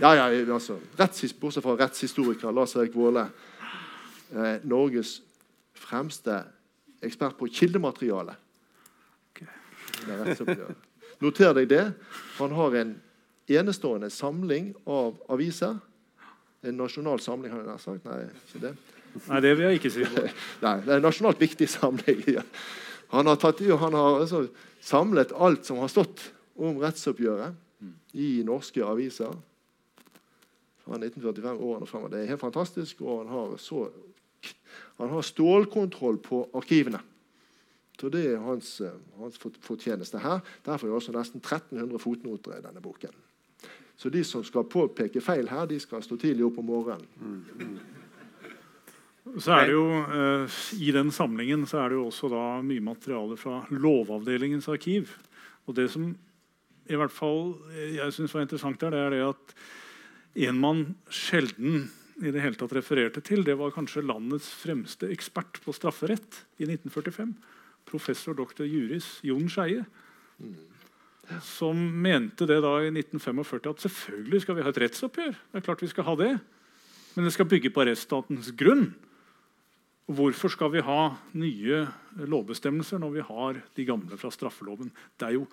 Ja, 0.00 0.14
ja, 0.16 0.24
altså, 0.54 0.78
Bortsett 0.96 1.64
fra 1.64 1.74
rettshistoriker 1.76 2.52
Lars 2.56 2.72
Erik 2.76 2.94
Våle. 2.96 3.26
Eh, 4.32 4.62
Norges 4.64 5.18
fremste 5.76 6.38
ekspert 7.04 7.36
på 7.36 7.50
kildemateriale. 7.52 8.32
Ok. 9.32 9.42
Det 9.98 10.14
er 10.14 10.22
rettsoppgjør. 10.24 10.72
Noter 11.22 11.52
deg 11.58 11.68
det. 11.68 11.84
Han 12.38 12.54
har 12.56 12.78
en 12.80 12.94
enestående 13.60 14.10
samling 14.10 14.72
av 14.88 15.20
aviser. 15.32 15.76
En 16.62 16.78
nasjonal 16.78 17.20
samling, 17.20 17.52
har 17.52 17.60
jeg 17.60 17.68
nær 17.68 17.82
sagt. 17.82 18.04
Nei, 18.06 18.22
ikke 18.46 18.62
det. 18.62 18.74
Nei, 19.26 19.40
det 19.44 19.52
vil 19.58 19.66
jeg 19.66 19.80
ikke 19.80 19.92
si. 19.92 20.06
Nei, 20.64 20.76
det 20.86 20.94
er 20.94 20.98
en 20.98 21.06
nasjonalt 21.08 21.40
viktig 21.42 21.68
samling. 21.68 22.24
Ja. 22.38 22.44
Han 23.12 23.28
har, 23.28 23.36
tatt, 23.36 23.60
han 23.60 23.98
har 23.98 24.22
altså 24.22 24.46
samlet 24.82 25.32
alt 25.32 25.66
som 25.66 25.78
har 25.78 25.90
stått 25.92 26.24
om 26.58 26.80
rettsoppgjøret 26.82 27.54
i 28.18 28.42
norske 28.46 28.82
aviser 28.84 29.32
fra 30.82 30.98
1945 30.98 31.62
årene 31.62 31.86
fremover. 31.86 32.12
Det 32.12 32.22
er 32.22 32.32
helt 32.34 32.42
fantastisk, 32.42 33.00
og 33.06 33.22
han 33.22 33.32
har, 33.32 33.56
så, 33.62 33.86
han 34.98 35.14
har 35.14 35.26
stålkontroll 35.26 36.18
på 36.22 36.44
arkivene. 36.58 37.00
Så 38.00 38.08
det 38.10 38.24
er 38.32 38.40
hans, 38.42 38.80
eh, 38.80 38.94
hans 39.20 39.38
fortjeneste 39.62 40.18
her. 40.18 40.40
Derfor 40.66 40.86
er 40.86 40.90
det 40.90 40.96
også 40.98 41.12
nesten 41.14 41.38
1300 41.38 41.98
fotnoter 42.02 42.56
i 42.56 42.64
denne 42.64 42.82
boken. 42.82 43.14
Så 43.96 44.10
de 44.10 44.24
som 44.26 44.42
skal 44.44 44.66
påpeke 44.66 45.20
feil 45.22 45.46
her, 45.48 45.68
de 45.70 45.78
skal 45.80 46.02
stå 46.02 46.16
tidlig 46.18 46.48
opp 46.48 46.58
om 46.58 46.66
morgenen. 46.66 47.78
Så 49.22 49.54
er 49.54 49.68
det 49.70 49.74
jo, 49.76 49.86
eh, 50.02 50.58
I 50.82 50.90
den 50.94 51.12
samlingen 51.14 51.62
så 51.70 51.84
er 51.84 51.92
det 51.92 52.00
jo 52.00 52.08
også 52.08 52.28
da 52.32 52.44
mye 52.66 52.82
materiale 52.82 53.36
fra 53.38 53.60
Lovavdelingens 53.70 54.66
arkiv. 54.68 55.14
Og 55.70 55.76
det 55.78 55.88
som 55.92 56.10
i 56.90 56.98
hvert 56.98 57.14
fall 57.14 57.54
eh, 57.70 57.96
jeg 58.00 58.16
synes 58.16 58.34
var 58.34 58.42
interessant 58.42 58.80
der, 58.82 58.90
det 58.90 59.02
er 59.02 59.14
det 59.14 59.22
at 59.28 59.54
en 60.48 60.58
man 60.58 60.82
sjelden 61.12 61.86
i 62.22 62.32
det 62.34 62.42
hele 62.42 62.58
tatt 62.58 62.74
refererte 62.74 63.22
til, 63.24 63.44
det 63.46 63.54
var 63.58 63.74
kanskje 63.74 64.04
landets 64.04 64.48
fremste 64.58 65.08
ekspert 65.12 65.60
på 65.62 65.74
strafferett 65.74 66.42
i 66.58 66.66
1945. 66.66 67.32
Professor 67.88 68.34
dr. 68.34 68.66
juris 68.66 69.20
Jon 69.26 69.48
Skeie. 69.50 69.84
Som 71.46 71.78
mente 72.02 72.46
det 72.50 72.58
da 72.64 72.74
i 72.82 72.90
1945 72.90 73.70
at 73.70 73.86
selvfølgelig 73.86 74.42
skal 74.42 74.58
vi 74.58 74.66
ha 74.66 74.74
et 74.74 74.82
rettsoppgjør. 74.82 75.32
Det 75.38 75.60
er 75.60 75.66
klart 75.66 75.82
vi 75.82 75.90
skal 75.90 76.08
ha 76.10 76.18
det. 76.18 76.32
Men 77.14 77.26
det 77.28 77.34
skal 77.34 77.48
bygge 77.48 77.72
på 77.72 77.86
rettsstatens 77.86 78.50
grunn. 78.58 78.90
Hvorfor 80.10 80.50
skal 80.50 80.72
vi 80.72 80.82
ha 80.82 81.12
nye 81.38 81.84
lovbestemmelser 82.18 82.98
når 83.00 83.12
vi 83.14 83.26
har 83.28 83.60
de 83.76 83.86
gamle 83.86 84.18
fra 84.18 84.32
straffeloven? 84.34 84.90
Jo, 85.30 85.44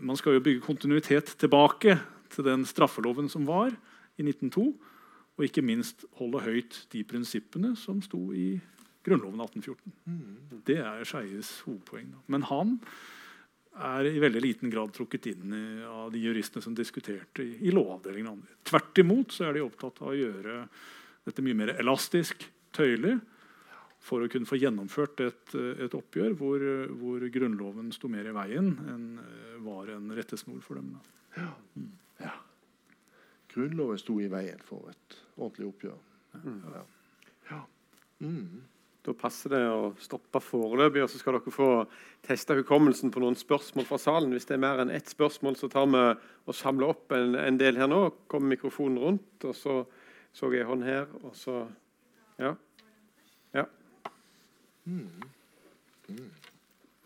man 0.00 0.18
skal 0.18 0.36
jo 0.36 0.44
bygge 0.44 0.64
kontinuitet 0.66 1.32
tilbake 1.40 1.96
til 2.30 2.46
den 2.46 2.66
straffeloven 2.68 3.30
som 3.32 3.48
var 3.48 3.72
i 3.72 4.26
1902. 4.26 4.66
Og 5.38 5.46
ikke 5.46 5.64
minst 5.64 6.04
holde 6.18 6.42
høyt 6.44 6.82
de 6.92 7.00
prinsippene 7.08 7.72
som 7.80 8.02
sto 8.04 8.26
i 8.36 8.52
Grunnloven 9.06 9.40
1814. 9.40 10.60
Det 10.68 10.76
er 10.84 11.08
Skeies 11.08 11.54
hovedpoeng. 11.64 12.12
Men 12.28 12.44
han 12.50 12.76
er 13.80 14.04
i 14.10 14.20
veldig 14.20 14.42
liten 14.44 14.72
grad 14.72 14.92
trukket 14.92 15.30
inn 15.30 15.54
av 15.88 16.10
de 16.12 16.20
juristene 16.20 16.60
som 16.60 16.76
diskuterte 16.76 17.40
i, 17.46 17.54
i 17.64 17.72
Lovavdelingen. 17.72 18.42
Tvert 18.68 19.00
imot 19.00 19.32
så 19.32 19.48
er 19.48 19.56
de 19.56 19.64
opptatt 19.64 20.02
av 20.04 20.12
å 20.12 20.18
gjøre 20.18 20.64
dette 21.24 21.44
mye 21.44 21.56
mer 21.56 21.72
elastisk, 21.78 22.44
tøyelig, 22.80 23.18
for 24.00 24.24
å 24.24 24.30
kunne 24.32 24.48
få 24.48 24.56
gjennomført 24.56 25.20
et, 25.26 25.54
et 25.84 25.94
oppgjør 25.96 26.36
hvor, 26.40 26.62
hvor 26.96 27.24
Grunnloven 27.34 27.90
sto 27.92 28.08
mer 28.08 28.30
i 28.30 28.32
veien 28.32 28.70
enn 28.88 29.06
eh, 29.20 29.58
var 29.60 29.92
en 29.92 30.08
rettesnor 30.16 30.62
for 30.64 30.80
dem. 30.80 30.94
Da. 30.96 31.44
Ja. 32.22 32.32
Grunnloven 33.52 34.00
sto 34.00 34.16
i 34.22 34.30
veien 34.32 34.62
for 34.64 34.88
et 34.88 35.20
ordentlig 35.36 35.68
oppgjør. 35.68 36.00
Ja. 36.72 36.82
Ja. 37.50 37.60
Mm. 38.24 38.62
Da 39.04 39.14
passer 39.16 39.52
det 39.52 39.62
å 39.68 39.92
stoppe 40.00 40.42
foreløpig, 40.44 41.02
og 41.04 41.08
så 41.12 41.20
skal 41.20 41.38
dere 41.38 41.52
få 41.52 41.70
teste 42.24 42.56
hukommelsen 42.58 43.12
på 43.12 43.22
noen 43.22 43.36
spørsmål 43.36 43.88
fra 43.88 43.98
salen. 44.00 44.32
Hvis 44.36 44.48
det 44.48 44.56
er 44.58 44.64
mer 44.64 44.82
enn 44.82 44.92
ett 44.92 45.08
spørsmål, 45.12 45.56
så 45.60 45.70
tar 45.72 45.88
vi 45.92 46.02
og 46.48 46.56
samler 46.56 46.92
opp 46.92 47.12
en, 47.16 47.36
en 47.40 47.60
del 47.60 47.80
her 47.80 47.88
nå. 47.90 48.02
Kommer 48.30 48.54
mikrofonen 48.54 49.00
rundt, 49.00 49.48
og 49.48 49.56
så 49.56 49.82
så 50.32 50.50
jeg 50.54 50.66
hånd 50.66 50.84
her, 50.86 51.08
og 51.24 51.34
så 51.36 51.66
Ja. 52.38 52.46
ja. 52.46 52.54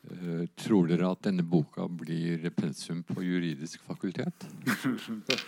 Eh, 0.05 0.45
Tror 0.61 0.89
dere 0.89 1.09
at 1.09 1.23
denne 1.25 1.45
boka 1.47 1.87
blir 1.89 2.51
pensum 2.57 3.03
på 3.07 3.25
juridisk 3.25 3.85
fakultet? 3.89 4.49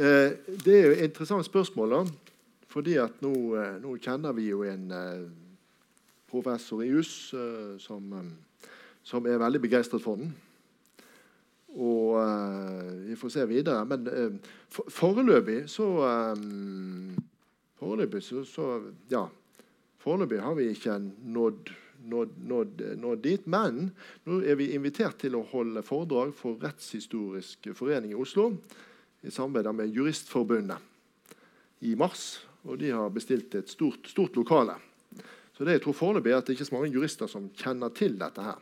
Eh, 0.00 0.30
det 0.64 0.72
er 0.72 0.84
jo 0.86 0.92
et 0.94 1.02
interessant 1.10 1.44
spørsmål. 1.44 1.90
da. 1.90 1.98
Fordi 2.72 2.94
at 3.02 3.18
nå, 3.20 3.32
eh, 3.58 3.74
nå 3.82 3.90
kjenner 4.00 4.32
vi 4.32 4.46
jo 4.46 4.62
en 4.64 4.86
professor 6.30 6.80
i 6.80 6.86
juss 6.88 7.34
som, 7.82 8.14
som 9.04 9.26
er 9.26 9.42
veldig 9.42 9.60
begeistret 9.60 10.00
for 10.00 10.16
den. 10.16 10.30
Og 11.74 12.16
vi 13.10 13.18
får 13.18 13.34
se 13.34 13.44
videre. 13.50 13.84
Men 13.84 14.40
for, 14.72 14.88
foreløpig 14.88 15.68
så 15.68 15.90
Foreløpig 17.82 18.22
så, 18.22 18.44
så 18.44 18.70
Ja. 19.10 19.26
Foreløpig 20.00 20.40
har 20.40 20.54
vi 20.56 20.70
ikke 20.72 20.96
nådd, 21.00 21.72
nådd, 22.08 22.36
nådd, 22.48 22.84
nådd 23.02 23.24
dit. 23.24 23.48
Men 23.50 23.90
nå 24.24 24.40
er 24.40 24.56
vi 24.56 24.70
invitert 24.76 25.20
til 25.20 25.36
å 25.36 25.44
holde 25.52 25.84
foredrag 25.84 26.32
for 26.36 26.60
Rettshistorisk 26.62 27.68
forening 27.76 28.14
i 28.14 28.20
Oslo 28.20 28.54
i 29.20 29.32
samarbeid 29.32 29.74
med 29.76 29.92
Juristforbundet 29.96 30.78
i 31.84 31.92
mars. 32.00 32.46
Og 32.64 32.80
de 32.80 32.92
har 32.92 33.12
bestilt 33.12 33.54
et 33.56 33.68
stort, 33.68 34.08
stort 34.08 34.36
lokale. 34.36 34.76
Så 35.56 35.64
det 35.64 35.76
jeg 35.76 35.84
tror 35.84 35.96
foreløpig 35.96 36.32
er 36.32 36.40
at 36.40 36.48
det 36.48 36.56
ikke 36.56 36.64
er 36.64 36.70
så 36.70 36.76
mange 36.78 36.92
jurister 36.94 37.28
som 37.28 37.50
kjenner 37.56 37.92
til 37.92 38.16
dette 38.20 38.44
her. 38.44 38.60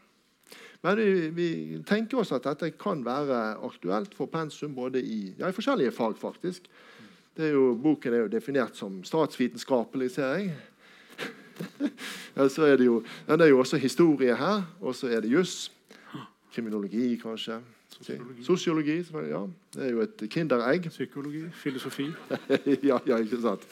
Men 0.82 0.98
vi, 0.98 1.28
vi 1.34 1.48
tenker 1.86 2.20
oss 2.20 2.32
at 2.34 2.46
dette 2.46 2.72
kan 2.78 3.04
være 3.06 3.58
aktuelt 3.66 4.14
for 4.14 4.30
pensum 4.30 4.74
både 4.74 5.02
i, 5.02 5.18
ja, 5.38 5.50
i 5.50 5.54
forskjellige 5.54 5.94
fag, 5.94 6.18
faktisk. 6.18 6.66
Er 7.38 7.54
jo, 7.54 7.72
boken 7.78 8.14
er 8.14 8.24
jo 8.24 8.30
definert 8.30 8.78
som 8.78 9.00
statsvitenskapelig, 9.06 10.10
ser 10.14 10.34
jeg. 10.38 10.56
så 12.54 12.68
er 12.68 12.76
det 12.76 12.86
jo, 12.86 13.02
det 13.28 13.40
er 13.40 13.52
jo 13.52 13.58
også 13.58 13.76
historie 13.76 14.36
her, 14.36 14.62
og 14.80 14.94
så 14.94 15.10
er 15.12 15.24
det 15.24 15.32
juss. 15.32 15.72
Kriminologi, 16.54 17.16
kanskje. 17.22 17.60
Sosiologi. 17.98 18.44
Sosiologi, 18.44 18.96
ja. 19.30 19.46
Det 19.74 19.86
er 19.86 19.90
jo 19.90 20.02
et 20.02 20.28
kinderegg. 20.30 20.90
Psykologi, 20.90 21.44
filosofi. 21.52 22.06
ja, 22.90 22.98
ja, 23.06 23.18
ikke 23.18 23.40
sant. 23.42 23.66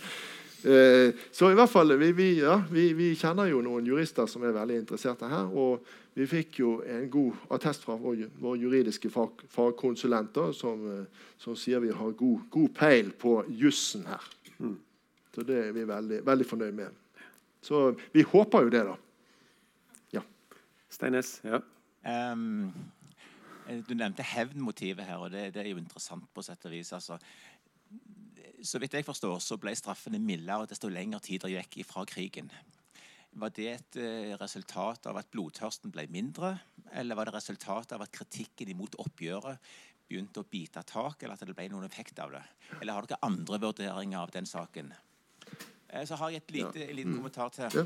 Eh, 0.66 1.14
så 1.32 1.50
i 1.50 1.54
hvert 1.54 1.70
fall, 1.70 1.94
vi, 1.98 2.10
vi, 2.12 2.28
ja, 2.40 2.56
vi, 2.72 2.88
vi 2.96 3.12
kjenner 3.18 3.50
jo 3.50 3.60
noen 3.62 3.86
jurister 3.86 4.26
som 4.30 4.42
er 4.42 4.56
veldig 4.56 4.80
interesserte 4.82 5.28
her. 5.30 5.46
Og 5.54 5.84
vi 6.16 6.26
fikk 6.26 6.60
jo 6.62 6.72
en 6.88 7.06
god 7.12 7.54
attest 7.54 7.86
fra 7.86 7.94
vår, 8.00 8.26
vår 8.42 8.58
juridiske 8.64 9.10
fag, 9.14 9.46
fagkonsulenter 9.52 10.54
som, 10.56 10.82
eh, 10.90 11.26
som 11.38 11.58
sier 11.58 11.84
vi 11.84 11.94
har 11.94 12.18
god, 12.18 12.48
god 12.50 12.74
peil 12.74 13.12
på 13.14 13.38
jussen 13.60 14.08
her. 14.10 14.30
Så 15.36 15.44
det 15.44 15.58
er 15.66 15.74
vi 15.76 15.84
veldig, 15.84 16.22
veldig 16.26 16.46
fornøyd 16.48 16.78
med. 16.78 17.02
Så 17.66 17.88
vi 18.14 18.22
håper 18.22 18.66
jo 18.66 18.72
det, 18.72 18.84
da. 18.86 18.96
Steines. 20.96 21.40
Ja. 21.44 21.60
Ehm, 22.06 22.72
eh, 23.68 23.82
du 23.84 23.94
nevnte 23.94 24.24
hevnmotivet 24.24 25.06
her, 25.06 25.20
og 25.20 25.32
det, 25.34 25.50
det 25.54 25.64
er 25.64 25.72
jo 25.72 25.82
interessant 25.82 26.28
på 26.34 26.44
sett 26.46 26.64
og 26.68 26.74
vis. 26.74 26.92
Altså, 26.96 27.18
så 28.62 28.80
vidt 28.80 28.96
jeg 28.96 29.06
forstår, 29.06 29.40
så 29.42 29.58
ble 29.60 29.74
straffene 29.76 30.20
mildere 30.22 30.68
desto 30.70 30.90
lengre 30.92 31.20
tid 31.24 31.44
det 31.44 31.52
gikk 31.56 31.82
ifra 31.84 32.06
krigen. 32.08 32.50
Var 33.36 33.52
det 33.52 33.66
et 33.72 33.98
eh, 34.00 34.32
resultat 34.40 35.10
av 35.10 35.18
at 35.20 35.28
blodtørsten 35.32 35.92
ble 35.92 36.06
mindre, 36.08 36.54
eller 36.96 37.18
var 37.18 37.28
det 37.28 37.36
resultat 37.36 37.92
av 37.92 38.06
at 38.06 38.14
kritikken 38.14 38.70
imot 38.72 38.96
oppgjøret 39.02 39.60
begynte 40.06 40.40
å 40.40 40.48
bite 40.48 40.80
tak, 40.86 41.20
eller 41.20 41.34
at 41.34 41.42
det 41.44 41.56
ble 41.56 41.66
noen 41.68 41.84
effekt 41.84 42.22
av 42.22 42.32
det? 42.32 42.44
Eller 42.78 42.94
har 42.94 43.08
dere 43.10 43.26
andre 43.26 43.58
vurderinger 43.66 44.22
av 44.22 44.32
den 44.32 44.48
saken? 44.48 44.94
Eh, 45.96 46.06
Så 46.06 46.18
har 46.20 46.30
jeg 46.30 46.42
et 46.44 46.50
lite, 46.50 46.84
ja. 46.86 46.92
liten 46.92 47.16
kommentar 47.16 47.48
til. 47.54 47.80
Ja. 47.80 47.84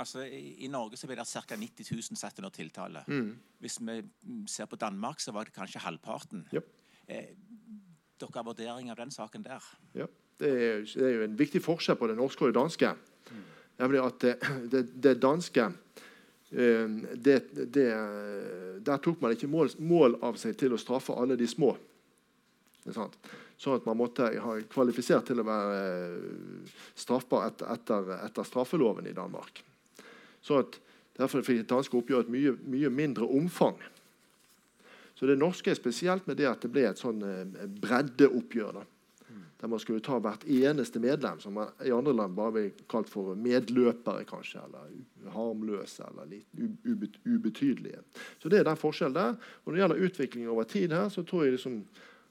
Altså, 0.00 0.24
i, 0.24 0.64
I 0.64 0.68
Norge 0.72 0.96
så 0.96 1.08
ble 1.08 1.16
det 1.18 1.26
ca. 1.28 1.56
90 1.56 1.90
000 1.92 2.18
satt 2.18 2.38
under 2.40 2.50
tiltale. 2.50 3.04
Mm. 3.06 3.34
Hvis 3.60 3.78
vi 3.80 4.00
mm, 4.00 4.46
ser 4.48 4.66
på 4.66 4.76
Danmark, 4.80 5.20
så 5.20 5.32
var 5.32 5.44
det 5.44 5.54
kanskje 5.56 5.82
halvparten. 5.84 6.46
Ja. 6.52 6.60
Eh, 7.08 7.34
dere 8.20 8.34
har 8.34 8.46
vurdering 8.46 8.90
av 8.90 8.96
den 8.96 9.10
saken 9.10 9.44
der? 9.44 9.64
Ja. 9.94 10.06
Det, 10.38 10.50
er, 10.50 10.80
det 10.82 11.04
er 11.06 11.12
jo 11.14 11.26
en 11.28 11.38
viktig 11.38 11.60
forskjell 11.62 11.98
på 12.00 12.08
det 12.10 12.16
norske 12.18 12.42
og 12.42 12.50
det 12.50 12.58
danske. 12.58 12.94
Nemlig 13.78 14.00
at 14.02 14.20
det, 14.22 14.34
det, 14.72 14.82
det 15.02 15.14
danske 15.22 15.68
eh, 16.50 16.96
det, 17.14 17.38
det, 17.74 17.86
Der 18.86 18.98
tok 19.02 19.22
man 19.22 19.34
ikke 19.34 19.50
mål, 19.50 19.70
mål 19.78 20.18
av 20.22 20.38
seg 20.40 20.56
til 20.58 20.74
å 20.74 20.80
straffe 20.80 21.14
alle 21.14 21.36
de 21.38 21.46
små. 21.50 21.74
Det 22.84 22.92
er 22.92 22.98
sant? 22.98 23.18
Sånn 23.64 23.80
at 23.80 23.86
man 23.88 23.96
måtte 23.96 24.28
ha 24.44 24.56
kvalifisert 24.68 25.30
til 25.30 25.40
å 25.40 25.46
være 25.48 25.76
eh, 25.80 26.72
straffbar 27.00 27.48
etter, 27.48 27.70
etter, 27.72 28.10
etter 28.20 28.48
straffeloven 28.48 29.08
i 29.08 29.16
Danmark. 29.16 29.62
Så 30.44 30.60
at 30.60 30.80
Derfor 31.14 31.44
fikk 31.46 31.62
det 31.62 31.70
danske 31.70 31.94
oppgjøret 31.98 32.26
et 32.26 32.34
mye, 32.34 32.54
mye 32.66 32.90
mindre 32.90 33.28
omfang. 33.30 33.76
Så 35.14 35.28
det 35.30 35.38
norske 35.38 35.70
er 35.70 35.78
spesielt 35.78 36.26
med 36.26 36.40
det 36.40 36.48
at 36.50 36.64
det 36.64 36.72
ble 36.74 36.88
et 36.88 36.98
sånn 37.00 37.22
eh, 37.22 37.68
breddeoppgjør. 37.84 38.80
da. 38.80 38.82
Der 39.60 39.70
man 39.70 39.80
skulle 39.80 40.02
ta 40.04 40.18
hvert 40.20 40.42
eneste 40.50 40.98
medlem, 41.00 41.38
som 41.40 41.54
man 41.56 41.70
i 41.86 41.92
andre 41.94 42.12
land 42.18 42.34
bare 42.36 42.52
blir 42.56 42.72
kalt 42.90 43.08
for 43.08 43.38
medløpere, 43.38 44.26
kanskje, 44.28 44.64
eller 44.66 45.30
harmløse 45.32 46.04
eller 46.10 46.26
litt 46.28 46.82
ubet 46.84 47.20
ubetydelige. 47.22 48.02
Så 48.42 48.50
det 48.50 48.60
er 48.60 48.66
den 48.66 48.80
forskjellen 48.80 49.14
der. 49.14 49.38
Og 49.62 49.70
når 49.70 49.76
det 49.76 49.84
gjelder 49.84 50.08
utviklingen 50.08 50.50
over 50.50 50.66
tid 50.68 50.92
her, 50.98 51.06
så 51.14 51.22
tror 51.22 51.46
jeg 51.46 51.54
liksom 51.54 51.78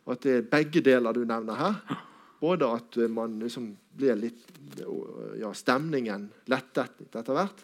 at 0.09 0.23
det 0.25 0.37
er 0.37 0.49
begge 0.51 0.83
deler 0.83 1.15
du 1.15 1.23
nevner 1.27 1.59
her. 1.59 1.99
Både 2.43 2.67
at 2.75 2.97
man 3.11 3.37
liksom 3.39 3.69
blir 3.95 4.17
litt 4.19 4.41
ja, 5.39 5.53
Stemningen 5.55 6.27
lettet 6.51 6.99
etter 7.07 7.37
hvert. 7.37 7.61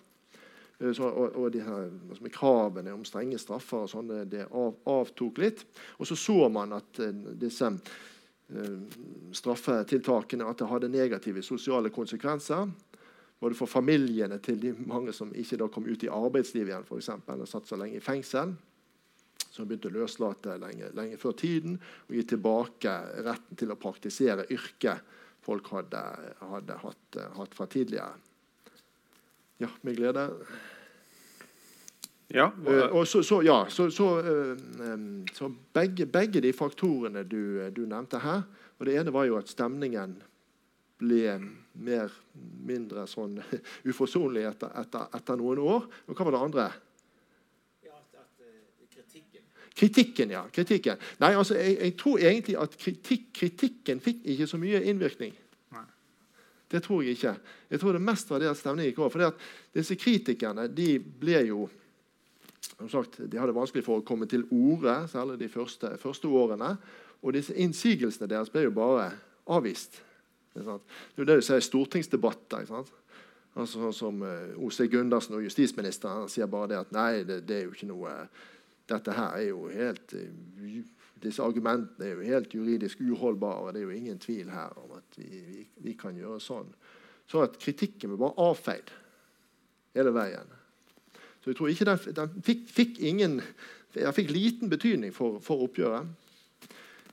Så, 0.79 1.03
og, 1.03 1.33
og 1.35 1.49
de 1.51 1.59
her, 1.59 1.89
altså 2.07 2.31
kravene 2.31 2.93
om 2.95 3.01
strenge 3.03 3.35
straffer 3.41 3.83
og 3.83 3.89
sånne, 3.91 4.21
det 4.31 4.45
av, 4.47 4.77
avtok 4.87 5.41
litt. 5.43 5.65
Og 5.99 6.07
så 6.07 6.15
så 6.15 6.45
man 6.53 6.77
at 6.77 7.01
uh, 7.03 7.09
disse 7.35 7.67
Eh, 8.49 8.79
straffetiltakene 9.31 10.45
at 10.49 10.57
det 10.57 10.67
hadde 10.67 10.89
negative 10.89 11.41
sosiale 11.45 11.89
konsekvenser. 11.93 12.69
Både 13.39 13.55
for 13.55 13.69
familiene 13.69 14.39
til 14.41 14.57
de 14.61 14.71
mange 14.73 15.13
som 15.13 15.29
ikke 15.35 15.67
kom 15.69 15.85
ut 15.85 16.03
i 16.03 16.09
arbeidslivet 16.09 16.73
igjen, 16.73 16.87
for 16.87 16.97
eksempel, 16.97 17.35
eller 17.35 17.45
satt 17.45 17.69
så 17.69 17.77
lenge 17.77 17.99
i 17.99 18.03
fengsel. 18.03 18.55
Som 19.59 19.67
begynte 19.67 19.89
å 19.91 19.97
løslate 19.97 20.53
lenge, 20.55 20.87
lenge, 20.95 21.17
før 21.19 21.33
tiden 21.35 21.73
og 22.07 22.13
gi 22.15 22.21
tilbake 22.31 22.93
retten 23.25 23.59
til 23.59 23.73
å 23.73 23.75
praktisere 23.75 24.45
yrket 24.55 25.17
folk 25.43 25.67
hadde, 25.73 25.99
hadde 26.39 26.77
hatt, 26.79 27.17
hatt, 27.35 27.55
fra 27.57 27.67
tidligere. 27.67 28.13
Ja, 29.59 29.67
med 29.83 29.97
glede. 29.99 30.29
Ja, 32.31 32.47
uh, 32.55 32.85
og 32.93 33.03
så, 33.09 33.19
så, 33.25 33.41
ja, 33.43 33.57
så, 33.67 33.89
uh, 33.91 34.55
så 35.35 35.51
begge, 35.75 36.07
begge, 36.07 36.39
de 36.45 36.55
faktorene 36.55 37.25
du, 37.27 37.59
du, 37.75 37.83
nevnte 37.83 38.21
her 38.23 38.45
og 38.77 38.85
Det 38.87 38.95
ene 38.95 39.11
var 39.11 39.25
jo 39.27 39.35
at 39.35 39.51
stemningen 39.51 40.13
ble 41.01 41.33
mer, 41.83 42.13
mindre 42.63 43.03
sånn 43.11 43.41
uforsonlig 43.89 44.45
etter, 44.47 44.71
etter, 44.79 45.09
etter, 45.17 45.39
noen 45.39 45.59
år. 45.59 45.89
Og 46.07 46.15
hva 46.15 46.29
var 46.29 46.37
det 46.37 46.45
andre? 46.45 46.67
Kritikken. 49.79 50.33
Ja. 50.35 50.43
kritikken. 50.51 50.99
Nei, 51.21 51.33
altså, 51.39 51.55
jeg, 51.55 51.77
jeg 51.79 51.95
tror 51.99 52.19
egentlig 52.19 52.57
at 52.59 52.73
kritikk, 52.77 53.29
kritikken 53.39 54.01
fikk 54.03 54.25
ikke 54.33 54.47
så 54.49 54.59
mye 54.59 54.81
innvirkning. 54.91 55.37
Det 56.69 56.83
tror 56.85 57.01
jeg 57.01 57.17
ikke. 57.17 57.33
Jeg 57.71 57.79
tror 57.81 57.95
det 57.95 58.01
mest 58.05 58.29
var 58.29 58.41
det 58.43 58.49
at 58.51 58.59
stemningen 58.59 58.91
gikk 58.91 58.99
over. 59.01 59.09
For 59.15 59.77
disse 59.79 59.95
kritikerne 59.97 60.67
de 60.69 60.99
ble 60.99 61.45
jo 61.47 61.63
som 62.79 62.89
sagt, 62.89 63.17
De 63.31 63.39
hadde 63.39 63.55
vanskelig 63.55 63.83
for 63.83 63.99
å 63.99 64.05
komme 64.07 64.27
til 64.29 64.45
orde, 64.55 64.93
særlig 65.11 65.39
de 65.39 65.49
første, 65.51 65.97
første 65.99 66.27
årene. 66.27 66.77
Og 67.19 67.35
disse 67.35 67.55
innsigelsene 67.55 68.29
deres 68.31 68.51
ble 68.51 68.67
jo 68.67 68.75
bare 68.75 69.09
avvist. 69.51 69.99
Det 70.53 70.63
er 70.63 70.79
jo 71.17 71.27
det 71.27 71.39
du 71.39 71.43
ser 71.43 71.59
i 71.59 71.65
stortingsdebatter. 71.65 72.69
Altså, 72.69 73.81
sånn 73.81 73.95
som 73.95 74.23
uh, 74.23 74.55
O.C. 74.63 74.87
Gundersen 74.91 75.35
og 75.35 75.43
justisministeren 75.43 76.29
sier 76.31 76.47
bare 76.51 76.71
det 76.71 76.79
at 76.79 76.95
nei, 76.95 77.23
det, 77.27 77.41
det, 77.49 77.57
er 77.57 77.67
jo 77.67 77.75
ikke 77.75 77.89
noe 77.89 78.13
Dette 78.89 79.13
her 79.13 79.35
er 79.37 79.49
jo 79.49 79.67
helt 79.73 80.15
uh, 80.17 80.79
Disse 81.19 81.43
argumentene 81.43 82.05
er 82.07 82.13
jo 82.15 82.27
helt 82.29 82.53
juridisk 82.55 83.01
uholdbare. 83.03 83.73
Det 83.75 83.81
er 83.81 83.89
jo 83.89 83.95
ingen 83.97 84.19
tvil 84.23 84.53
her 84.53 84.71
om 84.79 84.93
at 84.95 85.17
vi, 85.17 85.27
vi, 85.27 85.65
vi 85.83 85.95
kan 85.99 86.15
gjøre 86.15 86.39
sånn. 86.39 86.69
Så 87.27 87.41
at 87.43 87.57
kritikken 87.59 88.13
ble 88.13 88.21
bare 88.21 88.39
avfeid 88.39 88.93
hele 89.97 90.13
veien. 90.15 90.55
Så 91.43 91.51
jeg 91.51 91.59
tror 91.59 91.73
ikke 91.73 91.89
den, 91.89 92.15
den 92.21 92.39
fikk, 92.47 92.63
fikk, 92.71 93.01
ingen 93.03 93.41
Den 93.95 94.13
fikk 94.13 94.31
liten 94.31 94.69
betydning 94.69 95.11
for, 95.11 95.41
for 95.43 95.65
oppgjøret. 95.65 96.07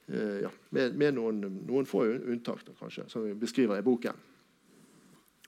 Uh, 0.07 0.43
ja, 0.45 0.55
med, 0.71 0.95
med 0.95 1.17
noen, 1.17 1.43
noen, 1.67 1.87
få 1.89 2.05
unntak, 2.07 2.63
da, 2.67 2.79
kanskje, 2.79 3.09
som 3.11 3.25
vi 3.27 3.35
beskriver 3.35 3.81
i 3.81 3.87
boken. 3.87 4.23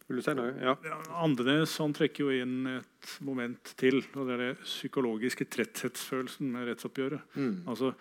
Vil 0.08 0.20
du 0.20 0.24
si 0.24 0.32
noe? 0.32 0.54
Ja. 0.56 0.72
Andenes 1.20 1.74
han 1.82 1.92
trekker 1.96 2.24
jo 2.24 2.36
inn 2.44 2.68
et 2.78 3.10
moment 3.24 3.74
til. 3.76 4.00
og 4.14 4.24
Det 4.24 4.36
er 4.36 4.44
det 4.46 4.62
psykologiske 4.62 5.44
tretthetsfølelsen 5.52 6.48
med 6.54 6.70
rettsoppgjøret. 6.70 7.34
Mm. 7.36 7.66
Altså, 7.68 7.92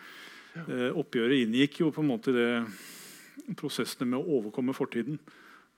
eh, 0.64 0.88
Oppgjøret 0.96 1.44
inngikk 1.44 1.82
jo 1.82 1.92
på 1.92 2.06
en 2.06 2.12
måte 2.14 2.32
det 2.36 2.48
prosessene 3.60 4.08
med 4.14 4.22
å 4.22 4.40
overkomme 4.40 4.76
fortiden. 4.76 5.20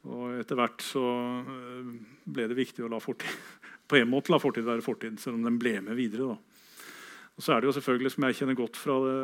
Og 0.06 0.38
etter 0.38 0.60
hvert 0.60 0.86
så 0.86 1.02
eh, 1.42 1.90
ble 2.30 2.46
det 2.52 2.60
viktig 2.62 2.86
å 2.86 2.92
la 2.94 3.02
fortid 3.02 3.34
på 3.90 3.98
en 3.98 4.14
måte 4.14 4.30
la 4.30 4.38
fortid 4.40 4.68
være 4.68 4.86
fortid, 4.86 5.18
selv 5.18 5.40
om 5.40 5.50
den 5.50 5.58
ble 5.58 5.80
med 5.82 5.98
videre. 5.98 6.30
Da. 6.30 6.94
Og 7.40 7.42
så 7.42 7.56
er 7.56 7.62
det 7.62 7.72
jo 7.72 7.74
selvfølgelig, 7.80 8.14
som 8.14 8.26
jeg 8.28 8.38
kjenner 8.38 8.60
godt 8.60 8.78
fra 8.78 9.00
det, 9.02 9.20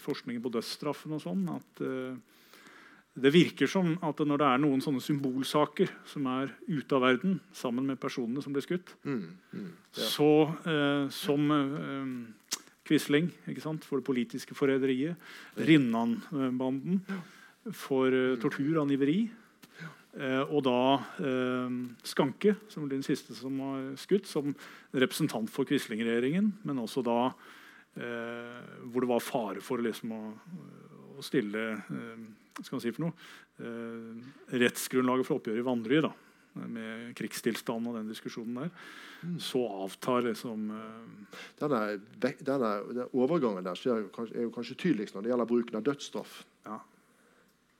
forskningen 0.00 0.40
på 0.40 0.52
dødsstraffen, 0.54 1.12
og 1.12 1.20
sånn, 1.20 1.42
at 1.52 1.82
uh, 1.84 2.37
det 3.22 3.32
virker 3.34 3.70
som 3.70 3.94
at 4.04 4.20
når 4.24 4.40
det 4.40 4.48
er 4.48 4.62
noen 4.62 4.82
sånne 4.84 5.02
symbolsaker 5.04 5.90
som 6.08 6.28
er 6.30 6.52
ute 6.68 6.96
av 6.96 7.04
verden, 7.06 7.38
sammen 7.56 7.86
med 7.88 8.00
personene 8.00 8.42
som 8.44 8.54
ble 8.54 8.64
skutt, 8.64 8.94
mm, 9.04 9.24
mm, 9.52 9.72
ja. 9.98 10.06
så 10.12 10.30
eh, 10.68 11.08
som 11.14 11.50
eh, 11.54 12.14
Quisling 12.88 13.28
for 13.84 14.00
det 14.00 14.06
politiske 14.06 14.56
forræderiet, 14.56 15.18
Rinnan-banden 15.60 17.02
for 17.76 18.14
tortur, 18.40 18.78
angiveri 18.80 19.26
Eh, 20.18 20.40
og 20.50 20.64
da 20.66 20.78
eh, 21.22 21.74
Skanke, 22.06 22.56
som 22.72 22.86
blir 22.86 22.96
den 22.96 23.06
siste 23.06 23.36
som 23.38 23.58
var 23.60 23.92
skutt, 24.00 24.26
som 24.26 24.54
representant 24.96 25.50
for 25.52 25.68
Quisling-regjeringen. 25.68 26.50
Men 26.66 26.82
også 26.82 27.04
da 27.06 27.20
eh, 27.28 28.58
hvor 28.88 29.04
det 29.04 29.10
var 29.12 29.24
fare 29.24 29.64
for 29.64 29.84
liksom, 29.84 30.14
å, 30.16 30.32
å, 31.18 31.24
stille 31.24 31.66
eh, 31.76 32.24
skal 32.64 32.76
man 32.76 32.84
si 32.84 32.94
for 32.94 33.06
noe, 33.06 33.28
eh, 33.62 34.56
rettsgrunnlaget 34.64 35.28
for 35.28 35.40
oppgjøret 35.40 35.62
i 35.62 35.68
Vanderøy. 35.68 36.10
Med 36.58 37.12
krigstilstanden 37.14 37.90
og 37.92 37.98
den 38.00 38.08
diskusjonen 38.10 38.56
der. 38.64 38.70
Mm. 39.22 39.36
Så 39.42 39.60
avtar 39.84 40.24
liksom 40.26 40.70
eh, 40.74 41.40
denne, 41.60 41.80
denne, 42.18 42.38
denne, 42.42 43.08
overgangen 43.14 43.66
der 43.66 43.78
er 43.78 44.08
kanskje, 44.14 44.36
er 44.36 44.46
jo 44.48 44.54
kanskje 44.54 44.78
tydeligst 44.80 45.14
når 45.14 45.26
det 45.26 45.32
gjelder 45.32 45.50
bruken 45.52 45.78
av 45.78 45.84
dødsstraff. 45.86 46.40
Ja. 46.66 46.80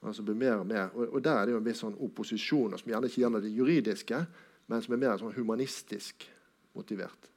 Altså 0.07 0.23
blir 0.23 0.39
mer 0.39 0.61
og 0.61 0.69
mer, 0.71 0.93
og, 0.95 1.15
og 1.15 1.25
Der 1.25 1.41
er 1.41 1.47
det 1.47 1.57
jo 1.57 1.63
en 1.63 1.67
viss 1.67 1.83
sånn 1.83 1.99
opposisjon 2.07 2.77
som 2.79 2.93
gjerne 2.93 3.11
ikke 3.11 3.25
gjelder 3.25 3.43
det 3.43 3.55
juridiske, 3.57 4.21
men 4.71 4.85
som 4.85 4.95
er 4.95 5.03
mer 5.03 5.19
sånn 5.19 5.35
humanistisk 5.35 6.29
motivert. 6.77 7.33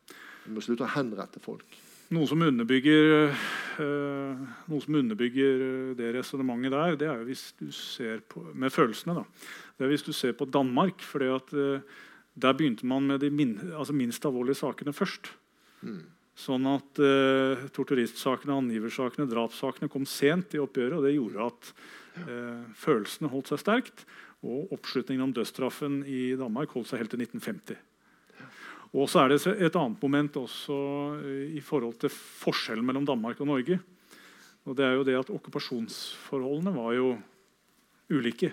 Vi 0.46 0.54
må 0.54 0.62
slutte 0.62 0.86
å 0.86 0.94
henrette 0.94 1.42
folk. 1.42 1.80
Noe 2.12 2.28
som 2.28 2.42
underbygger, 2.44 3.32
øh, 3.80 4.40
noe 4.68 4.84
som 4.84 4.96
underbygger 5.00 5.62
eh, 5.64 5.92
det 5.96 6.10
resonnementet 6.18 6.74
der, 6.74 6.96
det 7.00 7.08
er 7.08 7.22
hvis 7.24 7.44
du 7.56 7.70
ser 7.72 8.20
på, 8.28 8.44
med 8.52 8.74
følelsene. 8.74 9.16
da. 9.16 9.24
Det 9.78 9.86
er 9.86 9.92
hvis 9.94 10.04
du 10.04 10.12
ser 10.12 10.34
på 10.36 10.46
Danmark. 10.46 11.00
for 11.02 11.24
øh, 11.24 11.80
Der 12.36 12.54
begynte 12.54 12.86
man 12.86 13.08
med 13.08 13.20
de 13.20 13.30
min, 13.30 13.60
altså 13.78 13.94
minst 13.94 14.26
alvorlige 14.26 14.56
sakene 14.56 14.94
først. 14.94 15.32
Mm. 15.82 16.04
Sånn 16.36 16.66
at 16.68 17.00
eh, 17.00 17.64
torturistsakene, 17.76 18.56
angiversakene, 18.56 19.30
drapssakene 19.30 19.90
kom 19.92 20.06
sent 20.06 20.56
i 20.56 20.60
oppgjøret. 20.60 20.98
og 20.98 21.04
Det 21.04 21.16
gjorde 21.16 21.48
at 21.48 21.72
eh, 22.28 22.62
følelsene 22.76 23.32
holdt 23.32 23.52
seg 23.54 23.64
sterkt. 23.64 24.06
Og 24.42 24.72
oppslutningen 24.74 25.30
om 25.30 25.34
dødsstraffen 25.36 26.02
i 26.04 26.34
Danmark 26.36 26.74
holdt 26.76 26.92
seg 26.92 27.04
helt 27.04 27.14
til 27.14 27.24
1950. 27.24 27.91
Og 28.92 29.08
så 29.08 29.22
er 29.22 29.32
det 29.32 29.40
et 29.56 29.78
annet 29.80 30.02
moment 30.04 30.42
også 30.42 30.76
uh, 31.16 31.46
i 31.56 31.62
forhold 31.64 31.96
til 32.02 32.12
forskjellen 32.12 32.86
mellom 32.86 33.08
Danmark 33.08 33.40
og 33.40 33.48
Norge. 33.54 33.80
Og 34.68 34.76
det 34.78 34.86
er 34.86 34.98
jo 34.98 35.06
det 35.08 35.16
at 35.18 35.32
Okkupasjonsforholdene 35.34 36.76
var 36.76 36.92
jo 36.94 37.16
ulike. 38.12 38.52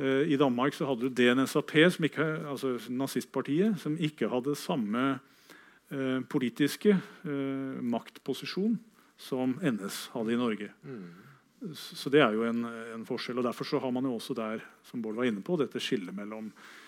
I 0.00 0.36
Danmark 0.38 0.72
så 0.72 0.86
hadde 0.86 1.08
du 1.08 1.12
DNSAP, 1.12 1.72
som 1.90 2.04
ikke, 2.06 2.24
altså 2.46 2.76
nazistpartiet, 2.94 3.74
som 3.82 3.96
ikke 3.98 4.28
hadde 4.30 4.54
samme 4.56 5.18
Eh, 5.90 6.20
politiske 6.30 6.92
eh, 7.26 7.78
maktposisjon 7.82 8.76
som 9.18 9.56
NS 9.58 10.12
hadde 10.12 10.32
i 10.32 10.38
Norge. 10.38 10.68
Mm. 10.86 11.72
Så 11.74 12.12
det 12.14 12.20
er 12.22 12.36
jo 12.36 12.44
en, 12.46 12.62
en, 12.94 13.02
forskjell. 13.08 13.40
og 13.42 13.48
Derfor 13.48 13.66
så 13.66 13.80
har 13.82 13.90
man 13.90 14.06
jo 14.06 14.12
også 14.14 14.36
der 14.38 14.62
som 14.86 15.02
Bård 15.02 15.18
var 15.18 15.26
inne 15.26 15.42
på, 15.42 15.58
dette 15.58 15.82
skillet 15.82 16.14
mellom 16.14 16.46
eh, 16.46 16.78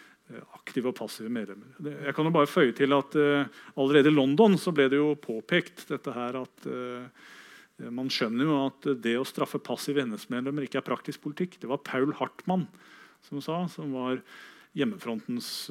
aktive 0.56 0.90
og 0.90 0.96
passive 0.98 1.30
medlemmer. 1.32 1.74
Jeg 2.06 2.14
kan 2.16 2.28
jo 2.28 2.34
bare 2.34 2.50
føye 2.50 2.74
til 2.76 2.94
at 2.96 3.16
uh, 3.18 3.62
Allerede 3.76 4.12
i 4.12 4.14
London 4.14 4.56
så 4.60 4.74
ble 4.74 4.88
det 4.92 5.00
jo 5.00 5.14
påpekt 5.20 5.86
dette 5.90 6.14
her 6.14 6.38
at 6.42 6.68
uh, 6.68 7.30
man 7.92 8.10
skjønner 8.12 8.48
jo 8.48 8.58
at 8.68 8.88
det 9.02 9.16
å 9.18 9.26
straffe 9.26 9.60
passive 9.62 10.04
NS-medlemmer 10.06 10.66
ikke 10.66 10.80
er 10.82 10.86
praktisk 10.86 11.24
politikk. 11.24 11.58
Det 11.62 11.70
var 11.70 11.82
Paul 11.86 12.14
Hartmann 12.18 12.68
som 13.26 13.42
sa, 13.42 13.62
som 13.70 13.94
var 13.96 14.20
hjemmefrontens 14.76 15.68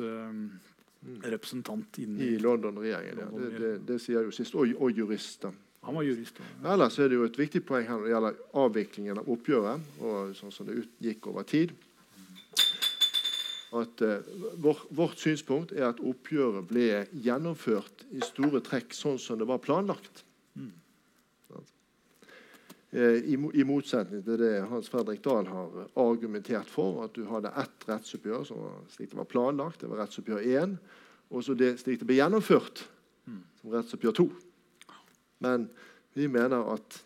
representant 1.26 2.00
i 2.00 2.38
London-regjeringen. 2.42 3.22
Ja. 3.22 3.30
Det, 3.32 3.52
det, 3.58 3.72
det, 3.88 4.00
sier 4.04 4.28
jo 4.28 4.34
sist. 4.36 4.56
Og, 4.60 4.74
og 4.78 4.98
jurister. 4.98 5.56
Han 5.82 5.96
var 5.98 6.06
jurist. 6.06 6.38
Ja. 6.62 6.74
Ellers 6.74 7.00
er 7.02 7.10
det 7.10 7.18
jo 7.18 7.26
et 7.26 7.38
viktig 7.40 7.64
poeng 7.66 7.88
her 7.88 7.98
når 7.98 8.06
det 8.06 8.12
gjelder 8.14 8.42
avviklingen 8.64 9.22
av 9.22 9.30
oppgjøret. 9.34 9.88
og 10.06 10.36
sånn 10.38 10.54
som 10.54 10.68
det 10.68 10.84
gikk 11.02 11.32
over 11.32 11.48
tid. 11.48 11.74
At 13.72 14.02
uh, 14.04 14.18
vår, 14.60 14.82
Vårt 14.92 15.22
synspunkt 15.22 15.72
er 15.72 15.88
at 15.88 16.02
oppgjøret 16.04 16.68
ble 16.68 17.06
gjennomført 17.24 18.06
i 18.12 18.20
store 18.26 18.60
trekk 18.66 18.92
sånn 18.96 19.20
som 19.22 19.40
det 19.40 19.48
var 19.48 19.62
planlagt. 19.64 20.26
Mm. 20.60 20.74
Eh, 22.92 23.22
I, 23.32 23.38
I 23.56 23.64
motsetning 23.64 24.20
til 24.26 24.36
det 24.42 24.66
Hans 24.68 24.90
Fredrik 24.92 25.22
Dahl 25.24 25.48
har 25.48 25.86
argumentert 25.96 26.68
for, 26.68 27.06
at 27.06 27.16
du 27.16 27.24
hadde 27.30 27.54
ett 27.62 27.86
rettsoppgjør 27.88 28.44
som 28.50 28.60
var, 28.60 28.74
slik 28.92 29.14
det 29.14 29.20
var 29.22 29.30
planlagt, 29.32 29.80
det 29.80 29.92
var 29.92 30.02
rettsoppgjør 30.04 30.44
1, 30.44 30.74
og 31.32 31.46
så 31.48 31.56
det 31.56 31.78
slik 31.80 32.02
det 32.02 32.10
ble 32.10 32.20
gjennomført, 32.20 32.84
som 33.62 33.72
rettsoppgjør 33.72 34.18
2. 34.20 34.26
Men 35.48 35.70
vi 36.20 36.28
mener 36.28 36.68
at 36.74 37.00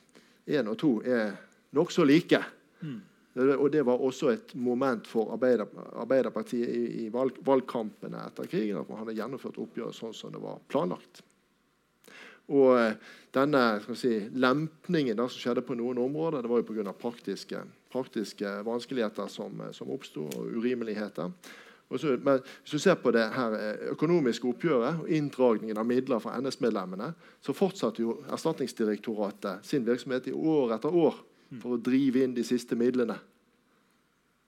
1 0.49 0.71
og 0.71 0.79
2 0.81 0.93
er 1.05 1.35
nokså 1.77 2.03
like. 2.09 2.41
Det- 2.81 3.14
Og 3.35 3.67
det 3.71 3.81
var 3.83 3.99
også 3.99 4.29
et 4.31 4.53
moment 4.55 5.07
for 5.11 5.33
Arbeider, 5.35 5.67
Arbeiderpartiet 5.99 6.69
i, 6.71 6.83
i 7.03 7.07
valg, 7.11 7.35
valgkampene 7.43 8.21
etter 8.29 8.47
krigen. 8.47 8.79
At 8.79 8.87
man 8.87 9.01
hadde 9.01 9.17
gjennomført 9.17 9.59
oppgjøret 9.59 9.97
sånn 9.97 10.15
som 10.15 10.31
det 10.31 10.39
var 10.43 10.61
planlagt. 10.71 11.19
Og 12.53 12.77
eh, 12.77 12.95
denne 13.35 13.63
si, 13.97 14.13
lempningen 14.37 15.17
da, 15.17 15.27
som 15.27 15.41
skjedde 15.41 15.65
på 15.65 15.75
noen 15.75 15.99
områder, 16.05 16.45
det 16.45 16.51
var 16.51 16.61
jo 16.61 16.67
pga. 16.69 16.95
Praktiske, 17.01 17.65
praktiske 17.91 18.55
vanskeligheter 18.63 19.27
som, 19.33 19.59
eh, 19.65 19.73
som 19.75 19.91
oppsto, 19.91 20.29
og 20.29 20.55
urimeligheter. 20.55 21.33
Og 21.93 22.01
men 22.25 22.39
hvis 22.41 22.71
du 22.71 22.79
ser 22.81 22.95
på 22.97 23.11
det 23.13 23.27
her 23.35 23.59
eh, 23.59 23.87
økonomiske 23.91 24.47
oppgjøret 24.47 25.03
og 25.03 25.11
inndragningen 25.11 25.77
av 25.77 25.85
midler 25.89 26.23
fra 26.23 26.39
NS-medlemmene, 26.39 27.11
så 27.43 27.53
fortsatte 27.53 28.01
jo 28.01 28.21
Erstatningsdirektoratet 28.31 29.65
sin 29.65 29.85
virksomhet 29.85 30.31
i 30.31 30.33
år 30.33 30.77
etter 30.77 30.95
år 30.95 31.19
for 31.61 31.76
å 31.76 31.82
drive 31.82 32.23
inn 32.23 32.36
de 32.36 32.44
siste 32.48 32.77
midlene. 32.80 33.18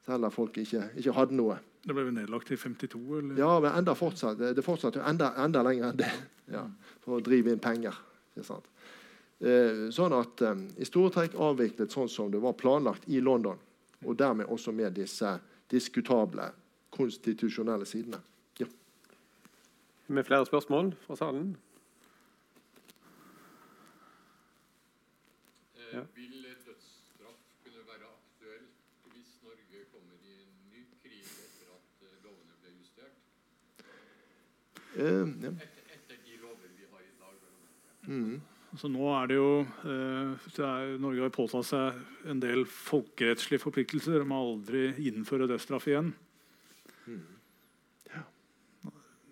Selv 0.06 0.28
om 0.28 0.34
folk 0.34 0.58
ikke, 0.62 0.90
ikke 1.00 1.16
hadde 1.16 1.38
noe. 1.38 1.58
Det 1.84 1.96
ble 1.96 2.08
vel 2.08 2.16
nedlagt 2.16 2.52
i 2.52 2.58
52? 2.60 3.02
eller? 3.20 3.40
Ja, 3.40 3.52
men 3.64 3.76
enda 3.80 3.96
fortsatt, 3.96 4.40
det 4.40 4.66
fortsatte 4.66 5.00
jo 5.00 5.06
enda, 5.08 5.32
enda 5.44 5.64
lenger 5.68 5.92
enn 5.92 6.00
det. 6.00 6.14
Ja, 6.52 6.64
for 7.04 7.18
å 7.18 7.24
drive 7.24 7.52
inn 7.52 7.64
penger. 7.64 7.96
Ikke 8.36 8.46
sant? 8.48 8.68
Eh, 9.40 9.88
sånn 9.94 10.16
at 10.18 10.42
eh, 10.42 10.64
i 10.82 10.88
store 10.88 11.12
trekk 11.14 11.36
avviklet 11.44 11.94
sånn 11.94 12.10
som 12.10 12.32
det 12.34 12.42
var 12.42 12.56
planlagt 12.58 13.06
i 13.12 13.22
London. 13.22 13.60
Og 14.06 14.18
dermed 14.18 14.50
også 14.54 14.74
med 14.74 14.96
disse 14.98 15.36
diskutable 15.70 16.50
konstitusjonelle 16.96 17.86
sidene. 17.86 18.20
Ja. 18.60 18.68
Med 20.08 20.26
flere 20.26 20.46
spørsmål 20.48 20.94
fra 21.06 21.16
salen? 21.20 21.56
Ja. 25.94 26.04
Vil 26.16 26.34
dødsstraff 26.44 27.40
kunne 27.64 27.84
være 27.92 28.08
aktuelt 28.16 28.72
hvis 29.14 29.30
Norge 29.44 29.80
kommer 29.94 30.16
i 30.24 30.34
en 30.44 30.54
ny 30.74 30.82
krig 31.04 31.24
etter 31.24 31.68
at 31.78 32.04
eh, 32.04 32.18
lovene 32.26 32.56
ble 32.62 32.74
justert? 32.80 33.16
Eh, 33.80 34.87
ja. 34.98 35.52
Etter, 35.52 36.18
Så 38.78 38.90
nå 38.92 39.08
er 39.16 39.30
det 39.32 39.38
jo 39.40 39.52
eh, 39.90 40.48
er, 40.62 40.98
Norge 41.02 41.24
har 41.26 41.34
påtatt 41.34 41.66
seg 41.70 42.30
en 42.30 42.42
del 42.44 42.66
folkerettslige 42.70 43.64
forpliktelser 43.64 44.22
om 44.26 44.34
å 44.36 44.42
aldri 44.52 44.90
innføre 45.10 45.48
dødsstraff 45.50 45.88
igjen. 45.90 46.12
ja 48.12 48.24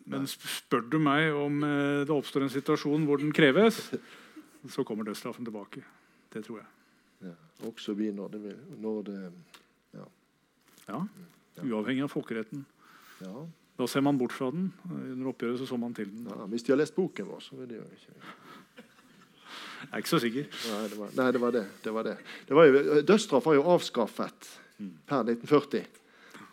Men 0.06 0.26
spør 0.30 0.88
du 0.90 0.98
meg 1.02 1.34
om 1.38 1.62
eh, 1.68 2.06
det 2.08 2.16
oppstår 2.16 2.48
en 2.48 2.54
situasjon 2.54 3.06
hvor 3.10 3.22
den 3.22 3.36
kreves, 3.36 3.82
så 4.72 4.86
kommer 4.88 5.08
dødsstraffen 5.08 5.46
tilbake. 5.46 5.84
Det 6.34 6.42
tror 6.48 6.64
jeg. 6.64 6.72
Ja. 7.30 7.36
Også 7.70 7.94
vi 7.98 8.10
når 8.16 8.34
det, 8.34 8.42
vil, 8.48 8.64
når 8.82 9.04
det 9.12 9.20
Ja, 10.86 11.00
Uavhengig 11.64 12.04
av 12.04 12.12
folkeretten. 12.12 12.66
ja. 13.24 13.46
Da 13.76 13.88
ser 13.92 14.04
man 14.06 14.18
bort 14.18 14.34
fra 14.34 14.52
den. 14.52 14.70
Under 14.90 15.32
oppgjøret 15.34 15.60
så 15.60 15.68
så 15.68 15.78
man 15.78 15.94
til 15.94 16.08
den. 16.12 16.28
ja. 16.30 16.46
Hvis 16.52 16.64
de 16.64 16.72
har 16.72 16.80
lest 16.80 16.96
boken 16.96 17.28
vår, 17.28 17.40
så 17.44 17.56
vil 17.60 17.70
de 17.70 17.80
jo 17.82 17.84
ikke 17.84 18.14
Jeg 19.86 19.92
er 19.92 19.98
ikke 20.02 20.10
så 20.10 20.20
sikker. 20.20 20.46
Nei, 20.72 20.88
det 20.90 20.98
var, 20.98 21.10
nei, 21.18 21.32
det 21.32 21.42
var 21.42 21.52
det. 21.52 21.66
det, 21.84 21.94
var 21.94 22.04
det. 22.08 22.18
det 22.48 22.56
var 22.56 22.66
jo, 22.66 23.02
dødsstraff 23.06 23.46
var 23.46 23.54
jo 23.54 23.66
avskaffet 23.76 24.48
per 25.06 25.28
1940. 25.28 25.86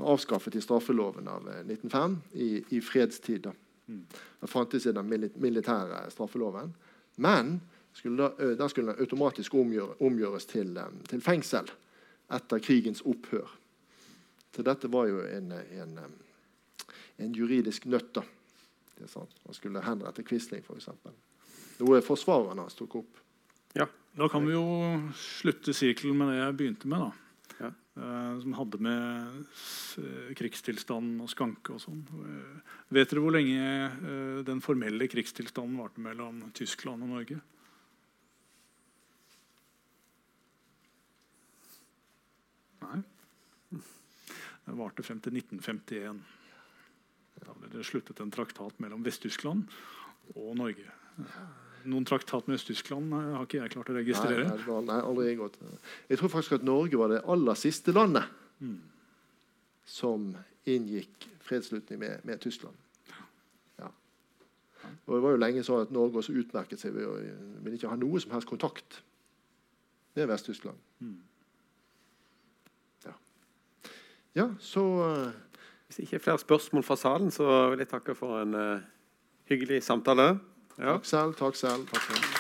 Avskaffet 0.03 0.57
i 0.59 0.61
straffeloven 0.61 1.29
av 1.31 1.47
eh, 1.49 1.63
1905 1.65 2.17
i, 2.35 2.49
i 2.77 2.81
fredstid. 2.85 3.47
da. 3.47 3.53
Det 4.41 4.51
fantes 4.51 4.87
i 4.87 4.93
den 4.93 5.09
militære 5.37 6.11
straffeloven. 6.11 6.75
Men 7.17 7.61
skulle 7.95 8.29
da, 8.29 8.33
ø, 8.39 8.69
skulle 8.69 8.93
den 8.93 9.01
automatisk 9.05 9.55
omgjøre, 9.55 9.97
omgjøres 10.01 10.47
til, 10.51 10.77
eh, 10.77 10.93
til 11.09 11.21
fengsel 11.25 11.71
etter 12.33 12.59
krigens 12.65 13.03
opphør. 13.07 13.49
Så 14.53 14.63
dette 14.65 14.89
var 14.93 15.09
jo 15.09 15.23
en, 15.25 15.53
en, 15.53 15.99
eh, 15.99 16.32
en 17.25 17.35
juridisk 17.37 17.87
nøtt. 17.91 18.13
da. 18.19 18.25
Det 18.97 19.09
er 19.09 19.13
sant. 19.13 19.35
Man 19.47 19.57
skulle 19.57 19.83
henrette 19.85 20.25
Quisling, 20.27 20.63
f.eks. 20.63 20.89
Noe 21.83 22.03
forsvareren 22.05 22.61
hans 22.63 22.79
tok 22.79 23.01
opp. 23.03 23.21
Ja. 23.75 23.89
Da 24.17 24.29
kan 24.29 24.45
vi 24.45 24.53
jo 24.53 24.65
slutte 25.17 25.73
sirkelen 25.75 26.19
med 26.21 26.33
det 26.33 26.41
jeg 26.41 26.57
begynte 26.59 26.91
med. 26.93 27.07
da. 27.07 27.13
Ja. 27.63 27.71
Eh, 27.93 28.41
som 28.41 28.55
hadde 28.57 28.79
med 28.81 29.45
eh, 30.01 31.23
og 31.23 31.31
skanke 31.33 31.75
og 31.75 31.81
sånn. 31.81 32.05
Eh, 32.25 32.77
vet 32.93 33.11
dere 33.11 33.25
hvor 33.25 33.35
lenge 33.35 34.45
den 34.49 34.61
formelle 34.65 35.09
krigstilstanden 35.13 35.81
varte 35.81 36.01
mellom 36.01 36.45
Tyskland 36.57 37.05
og 37.05 37.13
Norge? 37.13 37.41
Nei. 42.83 43.03
Den 44.67 44.79
varte 44.79 45.05
frem 45.05 45.21
til 45.21 45.37
1951. 45.41 46.23
Da 47.47 47.55
ble 47.59 47.71
det 47.73 47.85
sluttet 47.87 48.21
en 48.23 48.31
traktat 48.33 48.79
mellom 48.83 49.03
Vest-Tyskland 49.05 49.65
og 50.37 50.53
Norge. 50.59 50.87
Noen 51.85 52.05
traktat 52.07 52.47
med 52.47 52.61
Øst-Tyskland 52.61 53.11
eh, 53.17 53.33
har 53.37 53.47
ikke 53.49 53.59
jeg 53.59 53.73
klart 53.75 53.91
å 53.91 53.97
registrere. 53.97 54.45
Nei, 54.47 54.59
nei, 54.69 54.81
nei, 54.87 55.01
aldri 55.03 55.33
inngått. 55.33 55.57
Jeg 56.09 56.21
tror 56.21 56.31
faktisk 56.31 56.61
at 56.61 56.67
Norge 56.69 57.01
var 57.01 57.11
det 57.11 57.25
aller 57.27 57.59
siste 57.59 57.95
landet 57.97 58.39
Mm. 58.63 58.77
som 59.85 60.37
inngikk 60.71 61.25
fredsslutning 61.43 61.99
med, 61.99 62.21
med 62.25 62.39
Tyskland. 62.41 62.77
Ja. 63.81 63.89
Og 65.07 65.17
Det 65.17 65.23
var 65.25 65.35
jo 65.35 65.41
lenge 65.43 65.65
sånn 65.67 65.83
at 65.83 65.91
Norge 65.91 66.21
også 66.21 66.37
utmerket 66.39 66.79
seg 66.79 66.95
ved 66.95 67.09
å 67.11 67.17
ville 67.65 67.75
ikke 67.75 67.91
ha 67.91 67.99
noe 67.99 68.21
som 68.23 68.31
helst 68.37 68.47
kontakt 68.47 69.01
med 70.15 70.31
Vest-Tyskland. 70.31 70.79
Mm. 71.03 71.17
Ja. 73.09 73.17
ja, 74.39 74.47
så 74.63 74.85
eh, 75.09 75.33
Hvis 75.93 76.07
ikke 76.07 76.17
er 76.17 76.21
flere 76.25 76.39
spørsmål 76.39 76.83
fra 76.83 76.97
salen, 76.97 77.31
så 77.31 77.69
vil 77.71 77.79
jeg 77.79 77.89
takke 77.89 78.15
for 78.15 78.41
en 78.41 78.55
uh, 78.55 78.79
hyggelig 79.45 79.83
samtale. 79.83 80.39
Ja. 80.79 80.97
takk 80.97 81.05
selv, 81.05 81.35
takk 81.35 81.57
selv. 81.57 81.85
Takk 81.93 82.09
selv. 82.09 82.32